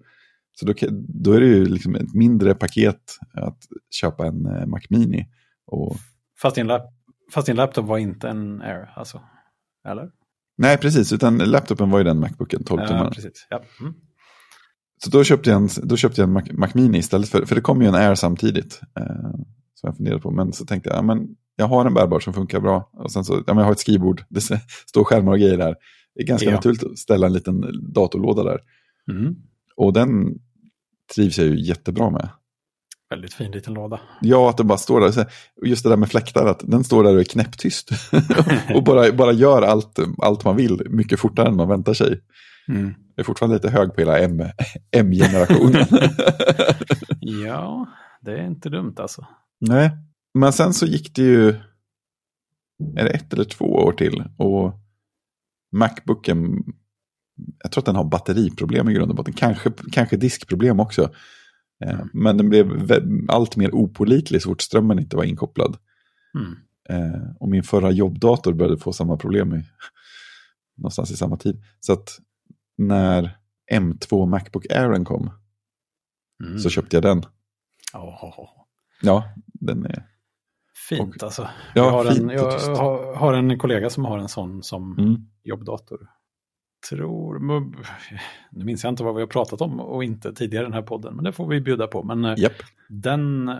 Så 0.53 0.67
då, 0.67 0.75
då 1.09 1.33
är 1.33 1.41
det 1.41 1.47
ju 1.47 1.65
liksom 1.65 1.95
ett 1.95 2.15
mindre 2.15 2.55
paket 2.55 3.01
att 3.35 3.59
köpa 3.91 4.27
en 4.27 4.47
eh, 4.47 4.67
Mac 4.67 4.81
Mini. 4.91 5.27
Och, 5.67 5.97
Fast, 6.43 6.57
din 6.57 6.67
lap 6.67 6.83
fast 7.35 7.47
din 7.47 7.57
laptop 7.57 7.87
var 7.87 7.99
inte 7.99 8.29
en 8.29 8.63
Air, 8.63 8.93
alltså? 8.97 9.21
Eller? 9.89 10.09
nej, 10.59 10.79
precis. 10.79 11.13
Utan 11.13 11.39
laptopen 11.39 11.91
var 11.91 11.99
ju 11.99 12.05
den 12.05 12.21
Macbooken, 12.21 12.65
12 12.65 12.81
Ja, 12.83 12.89
tummar. 12.89 13.11
precis. 13.11 13.47
Ja. 13.51 13.63
Mm. 13.81 13.95
Så 15.05 15.11
då 15.11 15.25
köpte 15.25 15.51
jag 15.51 15.63
en, 15.63 15.69
då 15.83 15.97
köpte 15.97 16.21
jag 16.21 16.29
en 16.29 16.33
Mac, 16.33 16.43
Mac 16.53 16.69
Mini 16.75 16.99
istället 16.99 17.29
för, 17.29 17.45
för 17.45 17.55
det 17.55 17.61
kom 17.61 17.83
ju 17.83 17.89
en 17.89 17.95
Air 17.95 18.15
samtidigt. 18.15 18.81
Eh, 18.99 19.31
som 19.75 19.87
jag 19.87 19.97
funderade 19.97 20.21
på, 20.23 20.31
men 20.31 20.53
så 20.53 20.65
tänkte 20.67 20.89
jag, 20.91 20.99
ja, 20.99 21.03
men 21.03 21.29
jag 21.57 21.67
har 21.69 21.87
en 21.87 21.95
bärbar 21.95 22.21
som 22.21 22.35
funkar 22.35 22.61
bra. 22.61 22.91
Och 22.93 23.13
sen 23.13 23.25
så, 23.25 23.35
ja, 23.35 23.43
men 23.47 23.57
jag 23.59 23.65
har 23.65 23.73
ett 23.73 23.79
skrivbord, 23.79 24.25
det 24.29 24.41
står 24.87 25.05
skärmar 25.05 25.33
och 25.33 25.39
grejer 25.39 25.59
där. 25.59 25.75
Det 26.15 26.23
är 26.23 26.27
ganska 26.27 26.49
Ja. 26.49 26.55
naturligt 26.55 26.85
att 26.85 26.99
ställa 26.99 27.27
en 27.27 27.33
liten 27.33 27.65
datorlåda 27.93 28.43
där. 28.45 28.61
Mm. 29.11 29.37
Och 29.77 29.93
den 29.93 30.35
trivs 31.15 31.39
jag 31.39 31.47
ju 31.47 31.61
jättebra 31.61 32.11
med. 32.11 32.29
Väldigt 33.11 33.35
fin 33.35 33.51
liten 33.53 33.75
låda. 33.75 34.01
Ja, 34.21 34.51
att 34.51 34.57
den 34.57 34.67
bara 34.67 34.79
står 34.79 35.01
där. 35.01 35.27
Just 35.65 35.85
det 35.85 35.91
där 35.91 35.97
med 35.97 36.09
fläktar, 36.09 36.47
att 36.47 36.61
den 36.65 36.85
står 36.85 37.05
där 37.05 37.15
och 37.15 37.21
är 37.21 37.25
knäpptyst. 37.25 37.91
och 38.75 38.85
bara, 38.85 39.13
bara 39.13 39.33
gör 39.33 39.63
allt, 39.63 39.99
allt 40.23 40.45
man 40.45 40.57
vill 40.57 40.83
mycket 40.91 41.21
fortare 41.21 41.49
än 41.49 41.57
man 41.57 41.69
väntar 41.69 41.95
sig. 41.95 42.21
Mm. 42.69 42.85
Jag 42.87 43.23
är 43.23 43.25
fortfarande 43.25 43.57
lite 43.57 43.71
hög 43.71 43.95
på 43.95 44.01
hela 44.01 44.19
M-generationen. 44.93 45.87
Ja, 47.21 47.87
det 48.21 48.33
är 48.33 48.47
inte 48.47 48.69
dumt 48.69 48.95
alltså. 48.99 49.27
Nej, 49.61 49.91
men 50.35 50.53
sen 50.53 50.75
så 50.75 50.87
gick 50.87 51.15
det 51.17 51.23
ju, 51.23 51.49
är 52.97 53.05
det 53.05 53.11
ett 53.11 53.33
eller 53.33 53.45
två 53.45 53.65
år 53.65 53.93
till 53.93 54.25
och 54.39 54.73
Macbooken, 55.73 56.63
jag 57.63 57.73
tror 57.73 57.83
att 57.83 57.87
den 57.87 57.97
har 57.97 58.05
batteriproblem 58.05 58.89
i 58.89 58.93
grund 58.95 59.11
och 59.11 59.17
botten, 59.17 59.35
kanske, 59.35 59.73
kanske 59.93 60.17
diskproblem 60.17 60.81
också. 60.81 61.11
Eh, 61.85 62.01
Men 62.13 62.37
den 62.37 62.49
blev 62.49 62.91
allt 63.29 63.57
mer 63.57 63.75
opolitlig 63.75 64.43
så 64.43 64.49
fort 64.49 64.63
strömmen 64.63 64.99
inte 64.99 65.17
var 65.17 65.25
inkopplad. 65.25 65.77
Mm. 66.39 66.57
Eh, 66.89 67.21
och 67.41 67.49
min 67.49 67.63
förra 67.63 67.91
jobbdator 67.91 68.53
började 68.53 68.79
få 68.79 68.93
samma 68.93 69.17
problem 69.17 69.55
i, 69.55 69.65
någonstans 70.77 71.11
i 71.11 71.17
samma 71.17 71.37
tid. 71.37 71.63
Så 71.81 71.93
att 71.93 72.19
när 72.79 73.39
M2 73.73 74.27
Macbook 74.27 74.67
Airen 74.71 75.05
kom 75.05 75.31
Mm. 76.45 76.59
så 76.59 76.71
köpte 76.71 76.97
jag 76.97 77.03
den. 77.03 77.23
Åh, 77.95 78.49
Ja, 79.03 79.25
den 79.47 79.87
är... 79.87 80.07
fint 80.89 81.23
alltså. 81.23 81.43
Ja, 81.43 81.51
jag 81.85 81.91
har, 81.91 82.05
fint 82.05 82.21
en, 82.23 82.29
jag 82.29 82.59
har, 82.77 83.15
har 83.17 83.35
en 83.35 83.59
kollega 83.59 83.91
som 83.91 84.05
har 84.05 84.19
en 84.19 84.29
sån 84.29 84.63
som 84.63 84.99
Mm. 84.99 85.17
jobbdator. 85.43 86.11
Tror, 86.91 87.39
nu 88.51 88.65
minns 88.65 88.85
jag 88.85 88.93
inte 88.93 89.03
vad 89.05 89.15
vi 89.15 89.21
har 89.21 89.27
pratat 89.29 89.61
om 89.61 89.81
och 89.81 90.05
inte 90.05 90.33
tidigare 90.35 90.63
i 90.65 90.67
den 90.67 90.73
här 90.75 90.83
podden, 90.83 91.15
men 91.15 91.25
det 91.25 91.33
får 91.33 91.47
vi 91.49 91.61
bjuda 91.61 91.87
på. 91.87 92.03
Men 92.03 92.25
eh, 92.25 92.35
Japp. 92.39 92.53
den, 92.89 93.53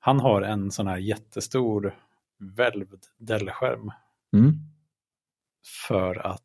han 0.00 0.20
har 0.20 0.42
en 0.42 0.70
sån 0.70 0.86
här 0.86 0.96
jättestor 0.96 1.94
välvd 2.56 3.04
Dell-skärm 3.18 3.90
Mm. 4.34 4.52
för 5.86 6.26
att 6.26 6.42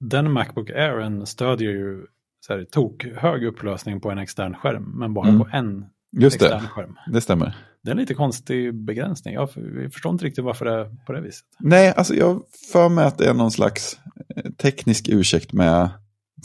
den 0.00 0.32
Macbook 0.32 0.70
Airen 0.70 1.26
stödjer 1.26 1.70
ju 1.70 2.06
så 2.40 2.52
här, 2.52 2.64
tok 2.64 3.04
hög 3.04 3.44
upplösning 3.44 4.00
på 4.00 4.10
en 4.10 4.18
extern 4.18 4.54
skärm, 4.54 4.84
men 4.98 5.14
bara 5.14 5.28
Mm. 5.28 5.40
på 5.40 5.48
en 5.52 5.86
Just 6.10 6.36
extern 6.42 6.62
det, 6.62 6.68
skärm. 6.68 6.98
det 7.06 7.20
stämmer. 7.20 7.56
Det 7.82 7.90
är 7.90 7.92
en 7.92 7.98
lite 7.98 8.14
konstig 8.14 8.84
begränsning. 8.84 9.34
Jag 9.34 9.50
förstår 9.92 10.12
inte 10.12 10.24
riktigt 10.24 10.44
varför 10.44 10.64
det 10.64 10.72
är 10.72 11.04
på 11.06 11.12
det 11.12 11.20
viset. 11.20 11.44
Nej, 11.60 11.94
alltså 11.96 12.14
jag 12.14 12.42
för 12.72 12.88
mig 12.88 13.04
att 13.04 13.18
det 13.18 13.28
är 13.28 13.34
någon 13.34 13.50
slags 13.50 13.98
eh, 14.36 14.50
teknisk 14.52 15.08
ursäkt 15.08 15.52
med 15.52 15.90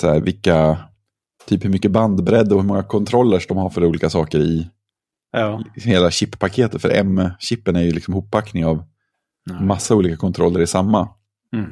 så 0.02 0.08
här, 0.08 0.20
vilka, 0.20 0.78
typ 1.46 1.66
hur 1.66 1.70
mycket 1.70 1.92
bandbredd 1.92 2.52
och 2.52 2.62
hur 2.62 2.68
många 2.68 2.84
controllers 2.84 3.48
de 3.48 3.58
har 3.58 3.70
för 3.70 3.86
olika 3.86 4.10
saker 4.10 4.40
i 4.40 4.70
Ja, 5.32 5.64
hela 5.76 6.12
chippaketet. 6.12 6.82
För 6.82 6.90
M-chippen 6.90 7.76
är 7.76 7.82
ju 7.82 7.92
liksom 7.92 8.14
hoppackning 8.14 8.66
av 8.66 8.84
Nej. 9.46 9.62
massa 9.62 9.96
olika 9.96 10.18
kontroller 10.18 10.62
i 10.62 10.68
samma. 10.68 11.10
Mm. 11.54 11.70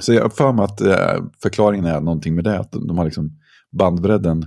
Så 0.00 0.12
jag 0.12 0.32
för 0.32 0.52
mig 0.52 0.64
att 0.64 0.80
eh, 0.80 1.24
förklaringen 1.42 1.84
är 1.84 2.00
någonting 2.00 2.34
med 2.34 2.44
det, 2.44 2.58
att 2.58 2.72
de, 2.72 2.98
har 2.98 3.04
liksom 3.04 3.30
bandbredden, 3.72 4.46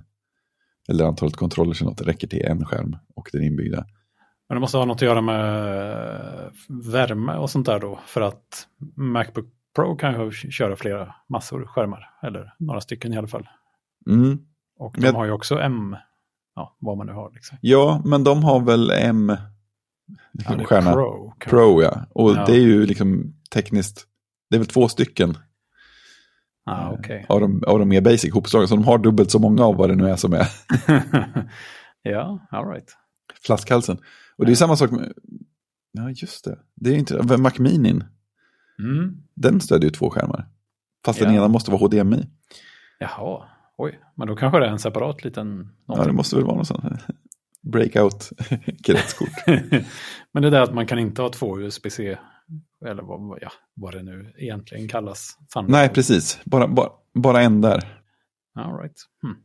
eller 0.90 1.06
antalet 1.06 1.36
controllers 1.36 1.82
eller 1.82 1.92
något, 1.92 2.02
räcker 2.02 2.28
till 2.28 2.42
en 2.42 2.66
skärm 2.66 2.98
och 3.16 3.30
den 3.32 3.44
inbyggda. 3.44 3.86
Men 4.50 4.56
det 4.56 4.60
måste 4.60 4.78
ha 4.78 4.86
något 4.86 4.96
att 4.98 5.02
göra 5.02 5.22
med 5.22 5.42
eh, 6.46 6.50
värme 6.68 7.34
och 7.34 7.50
sånt 7.50 7.66
där 7.66 7.80
då. 7.80 8.00
För 8.06 8.22
att 8.22 8.68
Macbook 8.96 9.46
Pro 9.76 9.96
kan 9.96 10.22
ju 10.26 10.32
köra 10.32 10.76
flera 10.76 11.16
massor 11.30 11.66
skärmar. 11.66 12.10
Eller 12.24 12.54
några 12.60 12.82
stycken 12.82 13.14
i 13.14 13.18
alla 13.18 13.28
fall. 13.28 13.48
Mm. 14.10 14.40
Och 14.80 14.94
de 14.96 15.02
Men- 15.02 15.16
har 15.16 15.26
ju 15.26 15.32
också 15.32 15.60
M, 15.60 15.96
ja, 16.56 16.76
vad 16.80 16.98
man 16.98 17.08
nu 17.08 17.14
har. 17.14 17.32
Liksom. 17.34 17.58
Ja, 17.62 18.02
men 18.06 18.24
de 18.24 18.44
har 18.44 18.60
väl 18.60 18.92
M, 18.92 19.38
Ja, 20.32 20.56
det 20.56 20.62
är 20.64 20.66
stjärna. 20.66 20.94
Pro. 20.94 21.34
Pro 21.40 21.82
ja. 21.82 22.06
Och 22.10 22.32
Ja. 22.32 22.46
det 22.46 22.52
är 22.52 22.62
ju 22.62 22.86
liksom 22.86 23.34
tekniskt, 23.54 24.06
det 24.50 24.56
är 24.56 24.60
väl 24.60 24.68
två 24.68 24.88
stycken 24.88 25.38
Ah, 26.66 26.92
okej. 26.92 27.26
av, 27.30 27.40
de, 27.42 27.64
av 27.68 27.80
de 27.80 27.90
mer 27.90 28.02
basic 28.02 28.34
hopslagna. 28.34 28.68
Så 28.68 28.76
de 28.76 28.86
har 28.86 28.98
dubbelt 28.98 29.32
så 29.32 29.40
många 29.40 29.64
av 29.66 29.76
vad 29.76 29.90
det 29.90 29.96
nu 29.96 30.10
är 30.10 30.16
som 30.16 30.34
är. 30.34 30.48
ja, 32.02 32.40
all 32.52 32.68
right. 32.70 32.96
flaskhalsen. 33.46 33.98
Och 34.38 34.46
det 34.46 34.52
är 34.52 34.56
samma 34.56 34.76
sak 34.76 34.92
med, 34.92 35.14
ja 35.92 36.10
just 36.10 36.46
det, 36.46 36.60
det 36.76 36.90
är 36.90 36.96
inte, 36.96 37.38
Mac 37.38 37.52
Minin, 37.60 38.04
Mm. 38.80 39.18
den 39.36 39.62
stödjer 39.62 39.90
ju 39.90 39.94
två 39.96 40.10
skärmar. 40.10 40.48
Fast 41.06 41.20
den 41.20 41.34
Ja. 41.34 41.40
ena 41.40 41.48
måste 41.48 41.72
vara 41.72 41.80
HDMI. 41.82 42.28
Jaha, 43.00 43.50
oj. 43.78 44.00
Men 44.16 44.28
då 44.28 44.36
kanske 44.36 44.60
det 44.60 44.66
är 44.66 44.70
en 44.72 44.80
separat 44.80 45.24
liten... 45.24 45.70
Ja, 45.88 46.06
det 46.06 46.12
måste 46.14 46.36
väl 46.36 46.46
vara 46.46 46.56
något 46.56 46.68
sånt. 46.68 46.84
Breakout-kretskort. 47.62 49.30
Men 50.32 50.44
det 50.44 50.50
där 50.50 50.62
att 50.62 50.74
man 50.74 50.88
kan 50.88 51.00
inte 51.00 51.22
ha 51.22 51.30
två 51.30 51.60
USB-C, 51.60 52.18
eller 52.86 53.04
vad, 53.04 53.40
ja, 53.42 53.52
vad 53.74 53.94
det 53.94 54.04
nu 54.04 54.34
egentligen 54.38 54.88
kallas. 54.88 55.38
Thunderbolt. 55.54 55.72
Nej, 55.72 55.90
precis. 55.90 56.40
Bara, 56.46 56.68
bara, 56.68 56.90
bara 57.14 57.42
en 57.42 57.62
där. 57.62 58.02
All 58.56 58.78
right. 58.82 58.98
Hmm. 59.22 59.36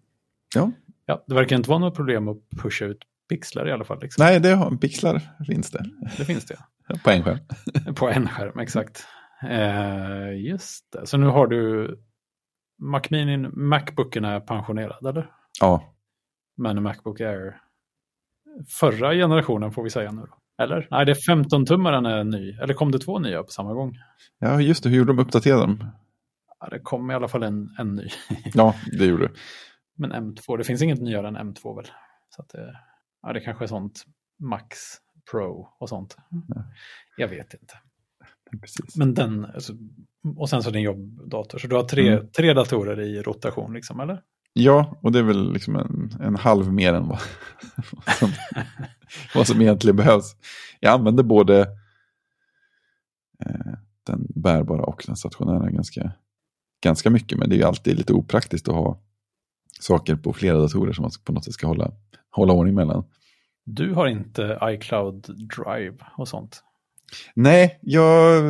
Ja. 0.54 0.70
Ja, 1.06 1.24
det 1.26 1.34
verkar 1.34 1.56
inte 1.56 1.70
vara 1.70 1.78
något 1.78 1.94
problem 1.96 2.28
att 2.28 2.38
pusha 2.62 2.84
ut 2.84 2.98
pixlar 3.28 3.68
i 3.68 3.72
alla 3.72 3.84
fall. 3.84 4.00
Liksom. 4.00 4.24
Nej, 4.24 4.40
det 4.40 4.54
har, 4.54 4.76
pixlar 4.76 5.20
finns 5.46 5.70
det. 5.70 5.84
Det 6.16 6.24
finns 6.24 6.46
det. 6.46 6.56
På 7.04 7.10
en 7.10 7.24
skärm. 7.24 7.38
På 7.94 8.08
en 8.08 8.28
skärm, 8.28 8.58
exakt. 8.58 9.06
Eh, 9.48 10.32
just 10.36 10.92
det. 10.92 11.06
Så 11.06 11.16
nu 11.16 11.26
har 11.26 11.46
du 11.46 11.90
Mac 12.78 13.02
Mini, 13.10 13.36
Macbooken 13.52 14.24
är 14.24 14.40
pensionerad, 14.40 15.06
eller? 15.06 15.30
Ja, 15.60 15.94
Men 16.56 16.82
Macbook 16.82 17.20
Air, 17.20 17.60
förra 18.68 19.14
generationen 19.14 19.72
får 19.72 19.82
vi 19.82 19.90
säga 19.90 20.12
nu. 20.12 20.22
Eller? 20.62 20.88
Nej, 20.90 21.06
det 21.06 21.12
är 21.12 21.34
15-tummaren 21.34 22.08
är 22.08 22.24
ny. 22.24 22.52
Eller 22.52 22.74
kom 22.74 22.90
det 22.90 22.98
två 22.98 23.18
nya 23.18 23.42
på 23.42 23.50
samma 23.50 23.74
gång? 23.74 23.98
ja 24.38 24.60
just 24.60 24.82
det. 24.82 24.88
Hur 24.88 24.96
gjorde 24.96 25.12
de? 25.12 25.18
Uppdaterade 25.18 25.62
dem? 25.62 25.90
Ja, 26.60 26.68
det 26.68 26.78
kom 26.78 27.10
i 27.10 27.14
alla 27.14 27.28
fall 27.28 27.42
en, 27.42 27.74
en 27.78 27.94
ny. 27.94 28.08
Ja, 28.54 28.74
det 28.98 29.06
gjorde 29.06 29.26
det. 29.26 29.32
Men 29.96 30.12
M2, 30.12 30.58
det 30.58 30.64
finns 30.64 30.82
inget 30.82 31.00
nyare 31.00 31.28
än 31.28 31.36
M2 31.36 31.76
väl? 31.76 31.86
Så 32.30 32.42
att 32.42 32.48
det, 32.48 32.78
ja, 33.22 33.32
det 33.32 33.40
kanske 33.40 33.64
är 33.64 33.68
sånt 33.68 34.04
Max 34.38 34.76
Pro 35.30 35.68
och 35.78 35.88
sånt. 35.88 36.16
Jag 37.16 37.28
vet 37.28 37.54
inte. 37.54 37.74
Precis. 38.60 38.96
Men 38.96 39.14
den, 39.14 39.44
alltså, 39.44 39.72
och 40.36 40.50
sen 40.50 40.62
så 40.62 40.70
din 40.70 40.82
jobbdator. 40.82 41.58
Så 41.58 41.66
du 41.66 41.76
har 41.76 41.82
tre, 41.84 42.08
Mm. 42.12 42.28
tre 42.36 42.52
datorer 42.52 43.00
i 43.00 43.22
rotation 43.22 43.72
liksom, 43.72 44.00
eller? 44.00 44.22
Ja, 44.52 44.98
och 45.02 45.12
det 45.12 45.18
är 45.18 45.22
väl 45.22 45.52
liksom 45.52 45.76
en, 45.76 46.10
en 46.20 46.36
halv 46.36 46.72
mer 46.72 46.94
än 46.94 47.08
vad, 47.08 47.18
vad, 47.92 48.14
som, 48.18 48.28
vad 49.34 49.46
som 49.46 49.60
egentligen 49.60 49.96
behövs. 49.96 50.36
Jag 50.80 50.92
använder 50.94 51.22
både 51.22 51.60
eh, 53.46 53.72
den 54.06 54.26
bärbara 54.34 54.82
och 54.84 55.04
den 55.06 55.16
stationära 55.16 55.70
ganska, 55.70 56.12
ganska 56.84 57.10
mycket. 57.10 57.38
Men 57.38 57.48
det 57.48 57.54
är 57.54 57.58
ju 57.58 57.64
alltid 57.64 57.96
lite 57.98 58.12
opraktiskt 58.12 58.68
att 58.68 58.74
ha 58.74 59.00
saker 59.82 60.16
på 60.16 60.32
flera 60.32 60.58
datorer 60.58 60.92
som 60.92 61.02
man 61.02 61.10
på 61.24 61.32
något 61.32 61.44
sätt 61.44 61.54
ska 61.54 61.66
hålla, 61.66 61.90
hålla 62.30 62.52
ordning 62.52 62.74
mellan. 62.74 63.04
Du 63.64 63.92
har 63.92 64.06
inte 64.06 64.58
iCloud 64.62 65.26
Drive 65.56 65.96
och 66.16 66.28
sånt. 66.28 66.62
Nej, 67.34 67.78
jag... 67.82 68.42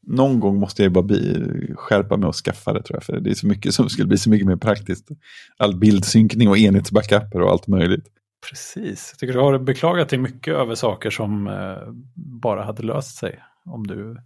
Någon 0.00 0.40
gång 0.40 0.58
måste 0.58 0.82
jag 0.82 0.92
bara 0.92 1.04
bli, 1.04 1.46
skärpa 1.76 2.16
mig 2.16 2.28
och 2.28 2.34
skaffa 2.34 2.72
det 2.72 2.82
tror 2.82 2.96
jag. 2.96 3.02
För 3.02 3.20
det 3.20 3.30
är 3.30 3.34
så 3.34 3.46
mycket 3.46 3.74
som 3.74 3.88
skulle 3.88 4.08
bli 4.08 4.18
så 4.18 4.30
mycket 4.30 4.46
mer 4.46 4.56
praktiskt. 4.56 5.08
All 5.56 5.76
bildsynkning 5.78 6.48
och 6.48 6.58
enhetsbackuper 6.58 7.40
och 7.40 7.50
allt 7.50 7.66
möjligt. 7.66 8.06
Precis. 8.50 9.08
Jag 9.12 9.18
tycker 9.18 9.32
du 9.34 9.40
har 9.40 9.58
beklagat 9.58 10.08
dig 10.08 10.18
mycket 10.18 10.54
över 10.54 10.74
saker 10.74 11.10
som 11.10 11.46
eh, 11.46 11.92
bara 12.14 12.64
hade 12.64 12.82
löst 12.82 13.16
sig 13.16 13.42
om 13.64 13.86
du 13.86 14.16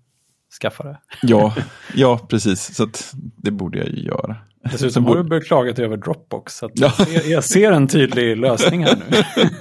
skaffade. 0.63 1.01
Ja, 1.23 1.55
ja 1.95 2.27
precis. 2.31 2.75
Så 2.75 2.89
det 3.37 3.51
borde 3.51 3.79
jag 3.79 3.89
ju 3.89 4.03
göra. 4.03 4.37
Dessutom 4.65 5.05
har 5.05 5.17
du 5.17 5.23
beklagat 5.25 5.77
dig 5.77 5.85
över 5.85 5.97
Dropbox. 5.97 6.61
Ja. 6.75 6.93
jag, 7.25 7.45
ser, 7.45 7.73
en 7.73 7.89
tydlig 7.89 8.37
lösning 8.37 8.85
här 8.85 8.97
nu. 8.97 9.17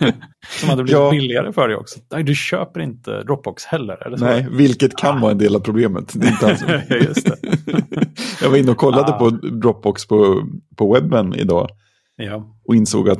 som 0.60 0.70
hade 0.70 0.84
blivit 0.84 1.00
Ja. 1.02 1.12
billigare 1.12 1.54
för 1.54 1.68
dig 1.68 1.78
också. 1.78 2.00
Nej, 2.12 2.24
du 2.24 2.36
köper 2.36 2.80
inte 2.80 3.24
Dropbox 3.24 3.66
heller. 3.66 4.08
Eller 4.08 4.18
så? 4.18 4.26
Nej, 4.26 4.47
vilket 4.52 4.95
kan 4.97 5.22
vara 5.22 5.32
en 5.32 5.38
del 5.38 5.56
av 5.56 5.60
problemet. 5.60 6.12
Det 6.14 6.28
är 6.28 6.32
inte 6.32 6.47
alls... 6.47 6.64
Just 7.08 7.26
det. 7.26 7.36
jag 8.41 8.50
var 8.50 8.58
inne 8.58 8.72
och 8.72 8.78
kollade 8.78 9.14
Ah. 9.14 9.20
på 9.20 9.30
Dropbox 9.30 10.08
på, 10.08 10.43
på 10.76 10.93
webben 10.93 11.36
idag 11.36 11.70
Ja. 12.16 12.56
och 12.68 12.76
insåg 12.76 13.10
att 13.10 13.20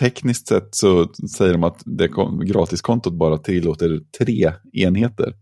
tekniskt 0.00 0.48
sett 0.48 0.68
så 0.74 1.08
säger 1.36 1.52
de 1.52 1.64
att 1.64 1.82
det 1.84 2.08
gratiskontot 2.44 3.12
bara 3.12 3.38
tillåter 3.38 4.00
tre 4.18 4.52
enheter. 4.72 5.32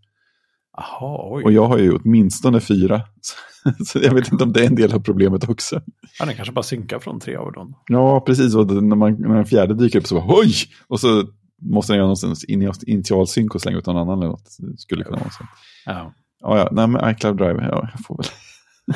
Jaha, 0.77 1.19
oj. 1.31 1.45
Och 1.45 1.53
jag 1.53 1.67
har 1.67 1.79
ju 1.79 1.97
åtminstone 1.97 2.61
fyra. 2.61 3.03
Så 3.87 3.99
jag 3.99 4.15
vet 4.15 4.33
inte 4.33 4.45
om 4.45 4.53
det 4.53 4.61
är 4.63 4.67
en 4.67 4.75
del 4.75 4.95
av 4.95 5.01
problemet 5.01 5.49
också. 5.49 5.81
Ja, 6.19 6.25
den 6.27 6.35
kanske 6.35 6.53
bara 6.53 6.63
synkar 6.63 6.99
från 6.99 7.21
tre 7.21 7.37
av 7.37 7.53
dem. 7.53 7.75
Ja, 7.87 8.21
precis. 8.21 8.55
Och 8.55 8.67
när, 8.67 8.97
man, 8.97 9.15
när 9.15 9.35
den 9.35 9.47
fjärde 9.47 9.75
dyker 9.75 9.99
upp 9.99 10.07
så 10.07 10.15
bara 10.15 10.39
oj! 10.41 10.55
Och 10.89 11.01
så 11.01 11.25
måste 11.63 11.93
den 11.93 11.97
göra 11.97 12.07
någonstans 12.07 12.45
initialsynk 12.87 13.55
och 13.55 13.61
slänga 13.61 13.79
ut 13.79 13.87
någon 13.87 13.97
annan 13.97 14.19
eller 14.19 14.29
något. 14.29 14.57
Det 14.59 14.79
skulle 14.79 15.05
kunna 15.05 15.19
vara 15.19 15.31
så. 15.31 15.45
Ja. 15.87 16.13
Ja, 16.41 16.59
ja. 16.59 16.69
Nej, 16.73 16.87
men 16.87 17.11
iCloud 17.11 17.37
Drive, 17.37 17.69
ja, 17.71 17.89
jag 17.93 18.07
får 18.07 18.17
väl, 18.17 18.27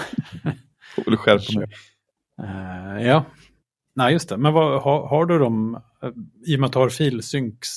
får 0.95 1.05
väl 1.05 1.17
skärpa 1.17 1.59
mig. 1.59 1.69
Eh, 2.43 3.07
ja. 3.07 3.25
Nej, 3.95 4.13
just 4.13 4.29
det. 4.29 4.37
Men 4.37 4.53
vad, 4.53 4.83
har, 4.83 5.09
har 5.09 5.27
du 5.27 5.39
dem, 5.39 5.81
eh, 6.03 6.11
i 6.47 6.57
och 6.57 6.61
med 6.61 6.67
att 6.67 6.73
du 6.73 6.79
har 6.79 6.89
filsynks 6.89 7.69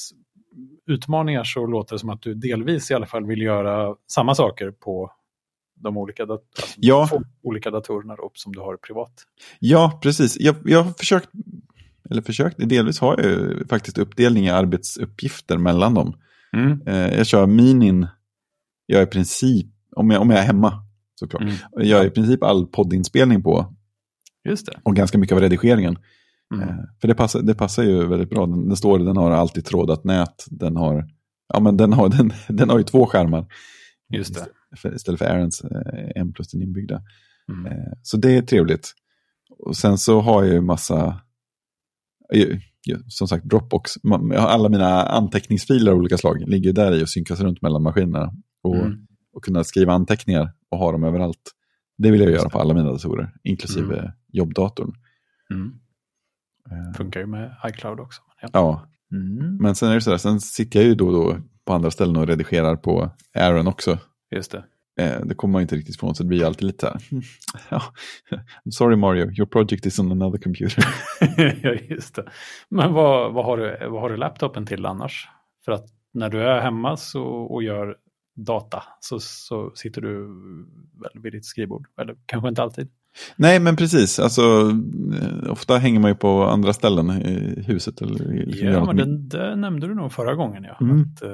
utmaningar 0.88 1.44
så 1.44 1.66
låter 1.68 1.96
det 1.96 2.00
som 2.00 2.10
att 2.10 2.22
du 2.22 2.34
delvis 2.34 2.92
i 2.92 2.94
alla 2.94 3.06
fall 3.06 3.26
vill 3.26 3.42
göra 3.42 3.96
samma 4.12 4.36
saker 4.36 4.72
på 4.72 5.12
de 5.76 5.98
olika, 5.98 6.26
dat- 6.26 6.42
alltså 6.62 6.76
Ja. 6.78 7.10
olika 7.44 7.72
datorerna 7.72 8.16
då, 8.16 8.32
som 8.34 8.52
du 8.54 8.60
har 8.60 8.78
privat. 8.78 9.12
Ja, 9.60 10.00
precis. 10.04 10.40
Jag, 10.40 10.56
jag 10.66 10.84
har 10.84 10.92
försökt, 10.94 11.30
eller 12.10 12.22
försökt, 12.22 12.70
delvis 12.70 13.00
har 13.00 13.18
jag 13.18 13.26
ju 13.32 13.68
faktiskt 13.68 13.98
uppdelning 13.98 14.46
i 14.46 14.50
arbetsuppgifter 14.50 15.58
mellan 15.58 15.94
dem. 15.94 16.14
Eh, 16.86 16.96
jag 17.18 17.26
kör 17.28 17.46
minin, 17.48 18.08
jag 18.86 19.00
är 19.02 19.04
i 19.04 19.10
princip, 19.10 19.68
om 19.96 20.12
jag, 20.12 20.22
om 20.22 20.30
jag 20.30 20.40
är 20.40 20.44
hemma 20.44 20.74
såklart, 21.16 21.42
Mm. 21.42 21.56
jag 21.74 22.06
i 22.06 22.10
princip 22.10 22.44
all 22.44 22.68
poddinspelning 22.68 23.44
på 23.44 23.74
Just 24.44 24.66
det. 24.66 24.80
och 24.84 24.96
ganska 24.96 25.18
mycket 25.18 25.36
av 25.36 25.42
redigeringen. 25.42 25.98
Mm. 26.52 26.70
Eh, 26.70 26.76
för 27.02 27.08
det 27.08 27.16
passar, 27.16 27.42
det 27.42 27.56
passar 27.56 27.84
ju 27.84 28.08
väldigt 28.08 28.30
bra. 28.30 28.46
Den, 28.46 28.68
den 28.68 28.78
står, 28.78 29.00
den 29.00 29.18
har 29.18 29.32
alltid 29.32 29.66
trådat 29.66 30.04
nät, 30.04 30.46
den 30.50 30.76
har, 30.76 31.06
ja 31.54 31.60
men 31.60 31.78
den 31.78 31.94
har, 31.94 32.10
den, 32.18 32.34
den 32.48 32.70
har 32.70 32.78
ju 32.78 32.84
två 32.84 33.06
skärmar. 33.06 33.46
Just 34.14 34.34
det. 34.34 34.40
Istället 34.40 34.80
för, 34.82 34.96
istället 34.96 35.20
för 35.20 35.26
Aarons 35.26 35.62
eh, 35.62 36.12
en 36.22 36.34
plus 36.34 36.52
den 36.52 36.62
inbyggda. 36.62 37.02
Mm. 37.50 37.66
Eh, 37.72 37.92
Så 38.04 38.18
det 38.18 38.38
är 38.38 38.42
trevligt. 38.42 38.94
Och 39.60 39.78
sen 39.78 39.98
så 39.98 40.22
har 40.22 40.44
jag 40.44 40.54
ju 40.54 40.62
massa, 40.62 41.22
som 43.08 43.28
sagt 43.28 43.46
Dropbox, 43.46 43.92
alla 44.38 44.70
mina 44.70 45.04
anteckningsfiler 45.04 45.92
av 45.92 45.98
olika 45.98 46.18
slag 46.18 46.42
ligger 46.50 46.74
där 46.74 46.92
i 46.92 47.04
och 47.04 47.10
synkas 47.10 47.40
runt 47.40 47.62
mellan 47.62 47.84
maskinerna. 47.84 48.32
Och, 48.64 48.76
Mm. 48.76 49.08
och 49.34 49.44
kunna 49.44 49.64
skriva 49.64 49.94
anteckningar 49.94 50.52
och 50.72 50.78
ha 50.78 50.92
dem 50.92 51.04
överallt. 51.04 51.52
Det 51.98 52.12
vill 52.12 52.22
jag 52.22 52.32
göra 52.32 52.50
på 52.50 52.60
alla 52.60 52.74
mina 52.74 52.92
datorer, 52.92 53.34
inklusive 53.44 54.00
Mm. 54.00 54.12
jobbdatorn. 54.28 54.94
Mm. 55.54 55.74
Eh, 56.72 56.94
Funkar 56.98 57.20
ju 57.20 57.26
med 57.26 57.56
iCloud 57.68 58.00
också. 58.00 58.22
Ja. 58.42 58.50
Ja, 58.54 58.88
Mm. 59.12 59.58
men 59.58 59.76
sen 59.76 59.90
är 59.90 59.96
det 59.96 60.02
sådär, 60.02 60.18
sen 60.18 60.40
sitter 60.42 60.80
jag 60.80 60.88
ju 60.88 60.96
då 60.96 61.08
och 61.08 61.14
då 61.14 61.38
på 61.66 61.74
andra 61.74 61.92
ställen 61.92 62.16
och 62.18 62.28
redigerar 62.28 62.76
på 62.76 63.10
Aaron 63.36 63.68
också. 63.68 63.98
Just 64.36 64.52
det. 64.52 64.64
Eh, 65.00 65.22
det 65.26 65.36
kommer 65.36 65.52
man 65.52 65.62
inte 65.62 65.76
riktigt 65.76 65.96
ifrån, 65.96 66.16
så 66.16 66.24
det 66.24 66.28
blir 66.30 66.46
alltid 66.46 66.64
lite 66.68 66.80
så 66.80 66.88
här. 66.88 67.02
"Hmm, 67.10 67.22
Ja, 67.70 67.82
I'm 68.66 68.70
sorry 68.72 68.96
Mario, 68.96 69.26
your 69.32 69.46
project 69.46 69.86
is 69.86 70.00
on 70.00 70.12
another 70.12 70.38
computer. 70.40 70.84
ja, 71.64 71.74
just 71.90 72.16
det. 72.16 72.26
Men 72.70 72.94
vad, 72.94 73.34
vad, 73.34 73.46
har 73.46 73.58
du, 73.58 73.88
vad 73.90 74.02
har 74.02 74.10
du 74.10 74.18
laptopen 74.18 74.66
till 74.66 74.86
annars? 74.86 75.30
För 75.66 75.72
att 75.72 75.86
när 76.14 76.30
du 76.30 76.42
är 76.44 76.62
hemma 76.62 76.98
så, 76.98 77.24
och 77.24 77.64
gör 77.64 77.96
data 78.36 78.84
så, 79.00 79.20
så 79.20 79.72
sitter 79.76 80.02
du 80.02 80.28
väl 81.02 81.22
vid 81.22 81.34
ditt 81.34 81.46
skrivbord. 81.46 81.88
Eller 82.02 82.16
kanske 82.26 82.50
inte 82.50 82.64
alltid. 82.64 82.90
Nej, 83.36 83.60
men 83.60 83.76
precis. 83.76 84.20
Alltså, 84.20 84.42
eh, 85.22 85.52
ofta 85.52 85.78
hänger 85.78 86.00
man 86.00 86.12
ju 86.12 86.16
på 86.16 86.44
andra 86.44 86.74
ställen 86.74 87.10
i 87.12 87.64
huset. 87.68 88.02
Eller 88.02 88.34
i- 88.34 88.46
liksom 88.46 88.68
Ja, 88.68 88.86
men 88.86 88.96
med- 88.96 89.08
det, 89.20 89.56
nämnde 89.56 89.88
du 89.88 89.96
nog 89.96 90.12
förra 90.12 90.36
gången. 90.36 90.64
Ja. 90.64 90.78
Mm. 90.82 91.02
Att, 91.02 91.22
eh, 91.22 91.30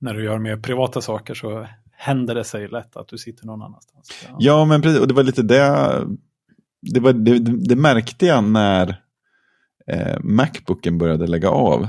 när 0.00 0.14
du 0.14 0.24
gör 0.24 0.38
mer 0.38 0.56
privata 0.56 1.00
saker 1.00 1.34
så 1.34 1.66
händer 1.92 2.34
det 2.34 2.44
sig 2.44 2.68
lätt 2.68 2.96
att 2.96 3.08
du 3.08 3.18
sitter 3.18 3.46
någon 3.46 3.62
annanstans. 3.62 4.10
Ja. 4.28 4.36
Ja, 4.38 4.64
men 4.64 4.82
precis. 4.82 5.00
Och 5.00 5.08
det 5.08 5.14
var 5.14 5.22
lite 5.22 5.42
det. 5.42 6.06
Det, 6.94 7.00
var, 7.00 7.12
det, 7.12 7.38
det 7.68 7.76
märkte 7.76 8.26
jag 8.26 8.44
när 8.44 8.96
eh, 9.86 10.16
Macbooken 10.20 10.98
började 10.98 11.26
lägga 11.26 11.50
av. 11.50 11.88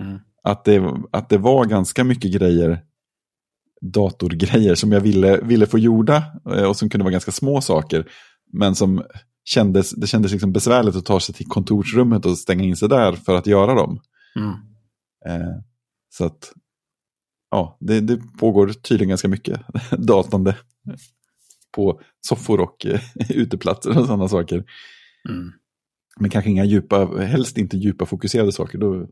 Mm. 0.00 0.18
Att 0.42 0.64
det, 0.64 0.94
att 1.12 1.28
det 1.28 1.38
var 1.38 1.64
ganska 1.64 2.04
mycket 2.04 2.32
grejer, 2.32 2.80
datorgrejer 3.80 4.74
som 4.74 4.92
jag 4.92 5.00
ville, 5.00 5.40
ville 5.42 5.66
få 5.66 5.78
gjorda. 5.78 6.22
eh, 6.56 6.64
Och 6.64 6.76
som 6.76 6.90
kunde 6.90 7.04
vara 7.04 7.12
ganska 7.12 7.30
små 7.32 7.60
saker. 7.60 8.06
Men 8.52 8.74
som 8.74 9.02
kändes, 9.44 9.90
det 9.90 10.06
kändes 10.06 10.32
liksom 10.32 10.52
besvärligt 10.52 10.96
att 10.96 11.04
ta 11.04 11.20
sig 11.20 11.34
till 11.34 11.46
kontorsrummet 11.46 12.26
och 12.26 12.38
stänga 12.38 12.64
in 12.64 12.76
sig 12.76 12.88
där 12.88 13.12
för 13.12 13.34
att 13.34 13.46
göra 13.46 13.74
dem. 13.74 14.00
Mm. 14.36 14.50
Eh, 15.26 15.56
så 16.08 16.24
att, 16.24 16.52
ja, 17.50 17.78
det, 17.80 18.00
det 18.00 18.16
pågår 18.38 18.68
tydligen 18.68 19.08
ganska 19.08 19.28
mycket 19.28 19.60
datande 19.98 20.56
på 21.72 22.00
soffor 22.20 22.60
och 22.60 22.86
eh, 22.86 23.00
uteplatser 23.30 23.98
och 23.98 24.06
sådana 24.06 24.28
saker. 24.28 24.64
Mm. 25.28 25.52
men 26.20 26.30
kanske 26.30 26.50
inga 26.50 26.64
djupa, 26.64 27.06
helst 27.06 27.58
inte 27.58 27.76
djupa 27.76 28.06
fokuserade 28.06 28.52
saker. 28.52 28.78
Då 28.78 29.08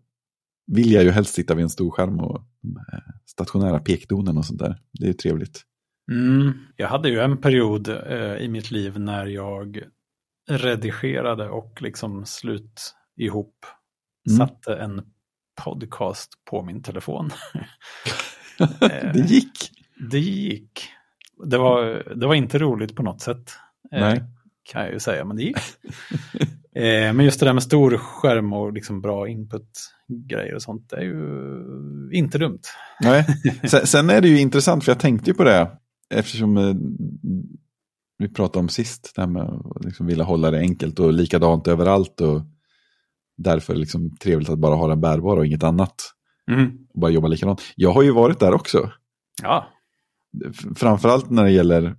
vill 0.66 0.92
jag 0.92 1.04
ju 1.04 1.10
helst 1.10 1.34
sitta 1.34 1.54
vid 1.54 1.62
en 1.62 1.70
stor 1.70 1.90
skärm 1.90 2.20
och 2.20 2.44
stationära 3.26 3.78
pekdonen 3.78 4.38
och 4.38 4.44
sånt 4.44 4.58
där. 4.58 4.80
Det 4.92 5.04
är 5.04 5.08
ju 5.08 5.14
trevligt. 5.14 5.64
Mm. 6.08 6.52
Jag 6.76 6.88
hade 6.88 7.08
ju 7.08 7.20
en 7.20 7.36
period 7.36 7.88
eh, 7.88 8.36
i 8.36 8.48
mitt 8.48 8.70
liv 8.70 9.00
när 9.00 9.26
jag 9.26 9.82
redigerade 10.50 11.48
och 11.48 11.82
liksom 11.82 12.26
slut 12.26 12.94
ihop 13.16 13.66
mm. 14.28 14.38
satte 14.38 14.74
en 14.74 15.02
podcast 15.64 16.32
på 16.50 16.62
min 16.62 16.82
telefon. 16.82 17.30
det 19.12 19.26
gick. 19.26 19.70
Det 20.10 20.18
gick. 20.18 20.88
Det 21.44 21.58
var, 21.58 22.12
det 22.16 22.26
var 22.26 22.34
inte 22.34 22.58
roligt 22.58 22.96
på 22.96 23.02
något 23.02 23.20
sätt. 23.20 23.52
Eh, 23.92 24.00
Nej. 24.00 24.24
Kan 24.72 24.82
jag 24.82 24.92
ju 24.92 25.00
säga, 25.00 25.24
men 25.24 25.36
det 25.36 25.42
gick. 25.42 25.58
Eh, 26.74 27.12
men 27.12 27.20
just 27.20 27.40
det 27.40 27.46
där 27.46 27.52
med 27.52 27.62
stor 27.62 27.96
skärm 27.96 28.52
och 28.52 28.72
liksom 28.72 29.00
bra 29.00 29.28
input-grejer 29.28 30.54
och 30.54 30.62
sånt, 30.62 30.90
det 30.90 30.96
är 30.96 31.02
ju 31.02 32.10
inte 32.12 32.38
dumt. 32.38 32.60
Nej. 33.00 33.26
Sen, 33.68 33.86
sen, 33.86 34.10
är 34.10 34.20
det 34.20 34.28
ju 34.28 34.40
intressant, 34.40 34.84
för 34.84 34.92
jag 34.92 35.00
tänkte 35.00 35.30
ju 35.30 35.34
på 35.34 35.44
det, 35.44 35.78
eftersom 36.14 36.56
eh, 36.56 36.74
vi 38.18 38.28
pratade 38.28 38.58
om 38.58 38.68
sist, 38.68 39.12
det 39.14 39.20
här 39.20 39.28
med 39.28 39.42
att 39.42 39.84
liksom 39.84 40.06
vilja 40.06 40.24
hålla 40.24 40.50
det 40.50 40.58
enkelt 40.58 40.98
och 41.00 41.12
likadant 41.12 41.68
överallt. 41.68 42.20
Och 42.20 42.42
därför 43.36 43.74
liksom 43.74 44.16
trevligt 44.16 44.48
att 44.48 44.58
bara 44.58 44.74
ha 44.74 44.88
den 44.88 45.00
bärbar 45.00 45.36
och 45.36 45.46
inget 45.46 45.62
annat. 45.62 45.94
Mm. 46.50 46.70
Och 46.94 47.00
bara 47.00 47.10
jobba 47.10 47.28
likadant. 47.28 47.62
Jag 47.76 47.92
har 47.92 48.02
ju 48.02 48.12
varit 48.12 48.40
där 48.40 48.54
också. 48.54 48.92
Ja. 49.42 49.66
Framförallt 50.76 51.30
när 51.30 51.44
det 51.44 51.50
gäller 51.50 51.96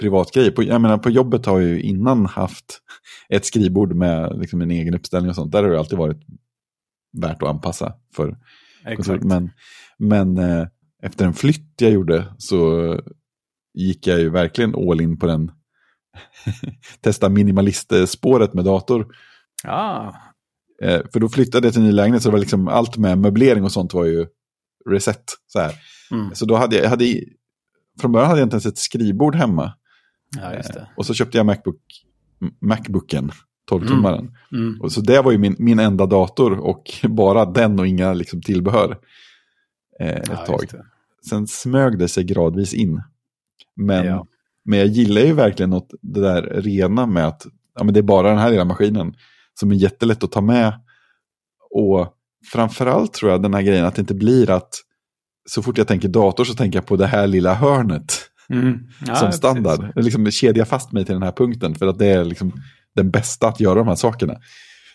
privatgrejer. 0.00 0.50
På, 0.50 0.62
jag 0.62 0.80
menar, 0.80 0.98
på 0.98 1.10
jobbet 1.10 1.46
har 1.46 1.60
jag 1.60 1.70
ju 1.70 1.82
innan 1.82 2.26
haft 2.26 2.80
ett 3.28 3.44
skrivbord 3.44 3.94
med 3.94 4.38
liksom 4.38 4.62
en 4.62 4.70
egen 4.70 4.94
uppställning 4.94 5.28
och 5.28 5.36
sånt. 5.36 5.52
Där 5.52 5.62
har 5.62 5.70
det 5.70 5.78
alltid 5.78 5.98
varit 5.98 6.20
värt 7.12 7.42
att 7.42 7.48
anpassa 7.48 7.94
för 8.14 8.38
Exakt. 8.86 9.24
Men, 9.24 9.50
men 9.98 10.38
eh, 10.38 10.66
efter 11.02 11.26
en 11.26 11.34
flytt 11.34 11.80
jag 11.80 11.90
gjorde 11.90 12.34
så 12.38 13.00
gick 13.74 14.06
jag 14.06 14.20
ju 14.20 14.30
verkligen 14.30 14.74
all 14.74 15.00
in 15.00 15.18
på 15.18 15.26
den 15.26 15.50
testa 17.00 17.28
minimalistspåret 17.28 18.54
med 18.54 18.64
dator. 18.64 19.06
Ja. 19.62 20.14
Eh, 20.82 21.00
för 21.12 21.20
då 21.20 21.28
flyttade 21.28 21.66
jag 21.66 21.74
till 21.74 21.82
ny 21.82 21.92
lägenhet 21.92 22.22
så 22.22 22.28
det 22.28 22.32
var 22.32 22.40
liksom 22.40 22.68
allt 22.68 22.96
med 22.96 23.18
möblering 23.18 23.64
och 23.64 23.72
sånt 23.72 23.94
var 23.94 24.04
ju 24.04 24.26
reset. 24.90 25.24
Så, 25.46 25.60
här. 25.60 25.74
Mm. 26.10 26.34
så 26.34 26.44
då 26.46 26.56
hade 26.56 26.76
jag, 26.76 26.88
hade, 26.88 27.20
från 28.00 28.12
början 28.12 28.28
hade 28.28 28.40
jag 28.40 28.46
inte 28.46 28.54
ens 28.54 28.66
ett 28.66 28.78
skrivbord 28.78 29.34
hemma. 29.34 29.72
Ja, 30.36 30.54
just 30.54 30.72
det. 30.72 30.80
Eh, 30.80 30.86
och 30.96 31.06
så 31.06 31.14
köpte 31.14 31.36
jag 31.36 31.46
Macbook, 31.46 31.80
Macbooken, 32.60 33.30
12-tummaren. 33.70 34.18
Mm. 34.52 34.68
Mm. 34.68 34.80
Och 34.80 34.92
så 34.92 35.00
det 35.00 35.22
var 35.22 35.32
ju 35.32 35.38
min, 35.38 35.56
min 35.58 35.78
enda 35.78 36.06
dator 36.06 36.58
och 36.58 36.84
bara 37.08 37.44
den 37.44 37.78
och 37.80 37.86
inga 37.86 38.12
liksom, 38.12 38.42
tillbehör. 38.42 38.98
Eh, 40.00 40.08
ett 40.08 40.28
Ja, 40.28 40.36
tag. 40.36 40.64
Sen 41.28 41.46
smög 41.46 41.98
det 41.98 42.08
sig 42.08 42.24
gradvis 42.24 42.74
in. 42.74 43.02
Men, 43.76 44.06
Ja. 44.06 44.26
men 44.64 44.78
jag 44.78 44.88
gillar 44.88 45.20
ju 45.22 45.32
verkligen 45.32 45.70
något, 45.70 45.88
det 46.02 46.20
där 46.20 46.42
rena 46.42 47.06
med 47.06 47.26
att 47.26 47.46
ja, 47.78 47.84
men 47.84 47.94
det 47.94 48.00
är 48.00 48.02
bara 48.02 48.28
den 48.28 48.38
här 48.38 48.50
lilla 48.50 48.64
maskinen 48.64 49.14
som 49.60 49.70
är 49.70 49.74
jättelätt 49.74 50.24
att 50.24 50.32
ta 50.32 50.40
med. 50.40 50.72
Och 51.70 52.08
framförallt 52.52 53.12
tror 53.12 53.30
jag 53.32 53.42
den 53.42 53.54
här 53.54 53.62
grejen 53.62 53.84
att 53.84 53.94
det 53.94 54.00
inte 54.00 54.14
blir 54.14 54.50
att 54.50 54.70
så 55.50 55.62
fort 55.62 55.78
jag 55.78 55.88
tänker 55.88 56.08
dator 56.08 56.44
så 56.44 56.54
tänker 56.54 56.78
jag 56.78 56.86
på 56.86 56.96
det 56.96 57.06
här 57.06 57.26
lilla 57.26 57.54
hörnet 57.54 58.12
Mm. 58.48 58.78
Ja, 59.06 59.14
som 59.14 59.26
precis. 59.26 59.38
standard. 59.38 59.92
Jag 59.94 60.04
liksom 60.04 60.30
kedjar 60.30 60.64
fast 60.64 60.92
mig 60.92 61.04
till 61.04 61.14
den 61.14 61.22
här 61.22 61.32
punkten 61.32 61.74
för 61.74 61.86
att 61.86 61.98
det 61.98 62.06
är 62.06 62.24
liksom 62.24 62.52
den 62.94 63.10
bästa 63.10 63.48
att 63.48 63.60
göra 63.60 63.74
de 63.74 63.88
här 63.88 63.94
sakerna. 63.94 64.34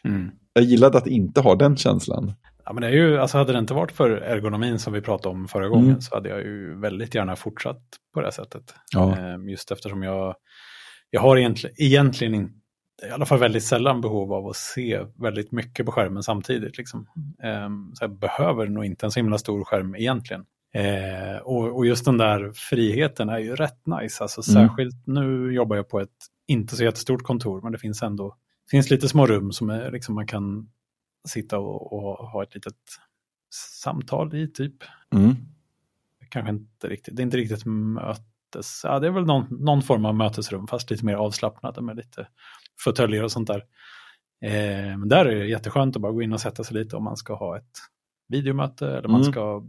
Mm. 0.03 0.30
Jag 0.53 0.63
gillade 0.63 0.97
att 0.97 1.07
inte 1.07 1.41
ha 1.41 1.55
den 1.55 1.77
känslan. 1.77 2.34
Ja, 2.70 2.74
men 2.74 2.82
det 2.82 2.88
är 2.88 2.91
ju, 2.91 3.17
alltså 3.17 3.38
hade 3.38 3.53
det 3.53 3.59
inte 3.59 3.74
varit 3.74 3.91
för 3.91 4.09
ergonomin 4.11 4.80
som 4.80 4.93
vi 4.93 5.01
pratade 5.01 5.36
om 5.36 5.47
förra 5.47 5.67
gången 5.70 5.88
Mm. 5.89 6.01
så 6.01 6.15
hade 6.15 6.30
jag 6.30 6.39
ju 6.39 6.80
väldigt 6.80 7.15
gärna 7.15 7.36
fortsatt 7.36 7.82
på 8.13 8.22
det 8.22 8.32
sättet. 8.32 8.74
Ja. 8.93 9.17
Ehm, 9.17 9.49
Just 9.49 9.72
eftersom 9.72 10.03
jag, 10.03 10.36
jag 11.09 11.22
har 11.22 11.38
egentligen, 11.38 11.76
egentligen 11.80 12.34
inte, 12.34 12.53
i 13.07 13.11
alla 13.11 13.26
fall 13.26 13.39
väldigt 13.39 13.63
sällan 13.63 14.01
behov 14.01 14.34
av 14.34 14.47
att 14.47 14.55
se 14.55 14.99
väldigt 15.15 15.51
mycket 15.51 15.86
på 15.86 15.91
skärmen 15.91 16.24
samtidigt. 16.24 16.78
Liksom. 16.78 17.07
Ehm, 17.43 17.91
Så 17.93 18.03
jag 18.03 18.20
behöver 18.20 18.67
nog 18.67 18.86
inte 18.86 19.05
en 19.05 19.11
så 19.11 19.20
himla 19.20 19.38
stor 19.38 19.63
skärm 19.63 19.95
egentligen. 19.95 20.45
Eh, 20.74 21.38
och, 21.43 21.78
och 21.78 21.86
just 21.86 22.05
den 22.05 22.17
där 22.17 22.51
friheten 22.55 23.30
är 23.30 23.39
ju 23.39 23.55
rätt 23.55 23.80
nice. 24.01 24.24
Alltså, 24.24 24.51
Mm. 24.51 24.67
Särskilt 24.70 25.07
nu 25.07 25.53
jobbar 25.53 25.76
jag 25.76 25.89
på 25.89 25.99
ett 25.99 26.09
inte 26.47 26.76
så 26.76 26.84
jättestort 26.84 27.24
kontor, 27.24 27.61
men 27.61 27.72
det 27.72 27.78
finns 27.78 28.03
ändå 28.03 28.36
finns 28.72 28.89
lite 28.89 29.07
små 29.09 29.26
rum 29.26 29.51
som 29.51 29.70
är, 29.70 29.91
liksom, 29.91 30.15
man 30.15 30.28
kan 30.28 30.70
sitta 31.28 31.59
och, 31.59 31.93
och 31.93 32.28
ha 32.30 32.43
ett 32.43 32.55
litet 32.55 32.76
samtal 33.53 34.36
i 34.36 34.47
typ. 34.47 34.76
Mm. 35.15 35.36
Kanske 36.30 36.49
inte 36.51 36.88
riktigt, 36.88 37.15
det 37.15 37.22
är 37.22 37.24
inte 37.24 37.38
riktigt 37.38 37.65
mötes, 37.65 38.82
ja 38.84 38.99
det 38.99 39.07
är 39.07 39.11
väl 39.11 39.26
någon, 39.26 39.47
någon 39.59 39.82
form 39.82 40.05
av 40.05 40.15
mötesrum 40.15 40.67
fast 40.67 40.91
lite 40.91 41.05
mer 41.05 41.15
avslappnade 41.15 41.82
med 41.82 41.95
lite 41.95 42.28
fåtöljer 42.80 43.24
och 43.24 43.32
sånt 43.32 43.47
där. 43.47 43.65
Eh, 44.41 44.97
men 44.97 45.09
där 45.09 45.26
är 45.26 45.36
det 45.36 45.47
jätteskönt 45.47 45.95
att 45.95 46.01
bara 46.01 46.11
gå 46.11 46.22
in 46.22 46.34
och 46.34 46.41
sätta 46.41 46.63
sig 46.63 46.78
lite 46.78 46.95
om 46.95 47.03
man 47.03 47.17
ska 47.17 47.36
ha 47.36 47.57
ett 47.57 47.78
videomöte 48.28 48.88
eller 48.88 49.07
man 49.07 49.22
Mm. 49.22 49.32
ska 49.32 49.63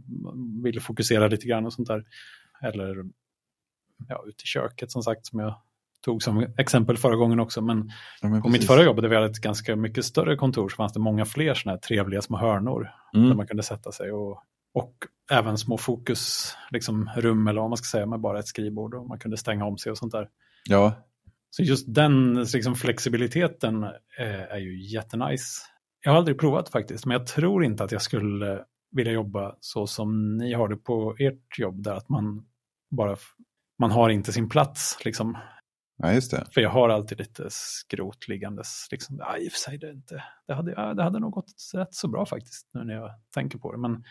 vill 0.63 0.81
fokusera 0.81 1.27
lite 1.27 1.47
grann 1.47 1.65
och 1.65 1.73
sånt 1.73 1.87
där. 1.87 2.05
Eller 2.61 3.05
ja, 4.07 4.23
ute 4.27 4.43
i 4.43 4.45
köket 4.45 4.91
som 4.91 5.03
sagt 5.03 5.25
som 5.25 5.39
jag 5.39 5.61
tog 6.01 6.23
som 6.23 6.45
exempel 6.57 6.97
förra 6.97 7.15
gången 7.15 7.39
också. 7.39 7.61
Men 7.61 7.91
Ja, 8.21 8.29
men 8.29 8.41
på 8.41 8.47
mitt 8.47 8.55
precis. 8.55 8.67
förra 8.67 8.83
jobb 8.83 9.01
där 9.01 9.09
vi 9.09 9.15
hade 9.15 9.27
ett 9.27 9.37
ganska 9.41 9.75
mycket 9.75 10.05
större 10.05 10.35
kontor 10.35 10.69
så 10.69 10.75
fanns 10.75 10.93
det 10.93 10.99
många 10.99 11.25
fler 11.25 11.53
sådana 11.53 11.75
här 11.75 11.79
trevliga 11.81 12.21
små 12.21 12.37
hörnor 12.37 12.83
där 13.13 13.19
Mm. 13.19 13.37
man 13.37 13.47
kunde 13.47 13.63
sätta 13.63 13.91
sig 13.91 14.11
och, 14.11 14.43
och 14.73 14.93
även 15.31 15.57
små 15.57 15.77
fokusrum 15.77 16.57
liksom, 16.71 17.09
rum 17.17 17.47
eller 17.47 17.61
vad 17.61 17.69
man 17.69 17.77
ska 17.77 17.85
säga 17.97 18.05
med 18.05 18.19
bara 18.19 18.39
ett 18.39 18.47
skrivbord 18.47 18.93
och 18.93 19.07
man 19.07 19.19
kunde 19.19 19.37
stänga 19.37 19.65
om 19.65 19.77
sig 19.77 19.91
och 19.91 19.97
sånt 19.97 20.11
där. 20.11 20.27
Ja, 20.69 20.93
Så 21.49 21.63
just 21.63 21.93
den 21.95 22.33
liksom, 22.53 22.75
flexibiliteten 22.75 23.83
eh, 24.19 24.41
är 24.51 24.57
ju 24.57 24.81
jättenice. 24.93 25.61
Jag 26.03 26.11
har 26.11 26.17
aldrig 26.17 26.39
provat 26.39 26.69
faktiskt, 26.69 27.05
men 27.05 27.17
jag 27.17 27.27
tror 27.27 27.63
inte 27.65 27.83
att 27.83 27.91
jag 27.91 28.01
skulle 28.01 28.59
vilja 28.91 29.13
jobba 29.13 29.55
så 29.59 29.87
som 29.87 30.37
ni 30.37 30.53
har 30.53 30.67
det 30.67 30.75
på 30.77 31.15
ert 31.19 31.59
jobb, 31.59 31.83
där 31.83 31.93
att 31.93 32.09
man 32.09 32.45
bara 32.91 33.15
man 33.79 33.91
har 33.91 34.09
inte 34.09 34.31
sin 34.33 34.49
plats. 34.49 34.97
Liksom. 35.05 35.37
Ja, 36.01 36.13
just 36.13 36.31
det. 36.31 36.47
För 36.53 36.61
jag 36.61 36.69
har 36.69 36.89
alltid 36.89 37.19
lite 37.19 37.47
skrot 37.49 38.27
liggandes. 38.27 38.87
Liksom. 38.91 39.15
Ja, 39.19 39.37
I 39.37 39.47
och 39.47 39.51
för 39.51 39.59
sig, 39.59 39.77
det, 39.77 39.91
inte, 39.91 40.23
det, 40.47 40.53
hade, 40.53 40.71
ja, 40.71 40.93
det 40.93 41.03
hade 41.03 41.19
nog 41.19 41.31
gått 41.31 41.53
rätt 41.73 41.93
så 41.95 42.07
bra 42.07 42.25
faktiskt, 42.25 42.69
nu 42.73 42.83
när 42.83 42.93
jag 42.93 43.11
tänker 43.33 43.57
på 43.57 43.71
det. 43.71 43.77
Men 43.77 44.03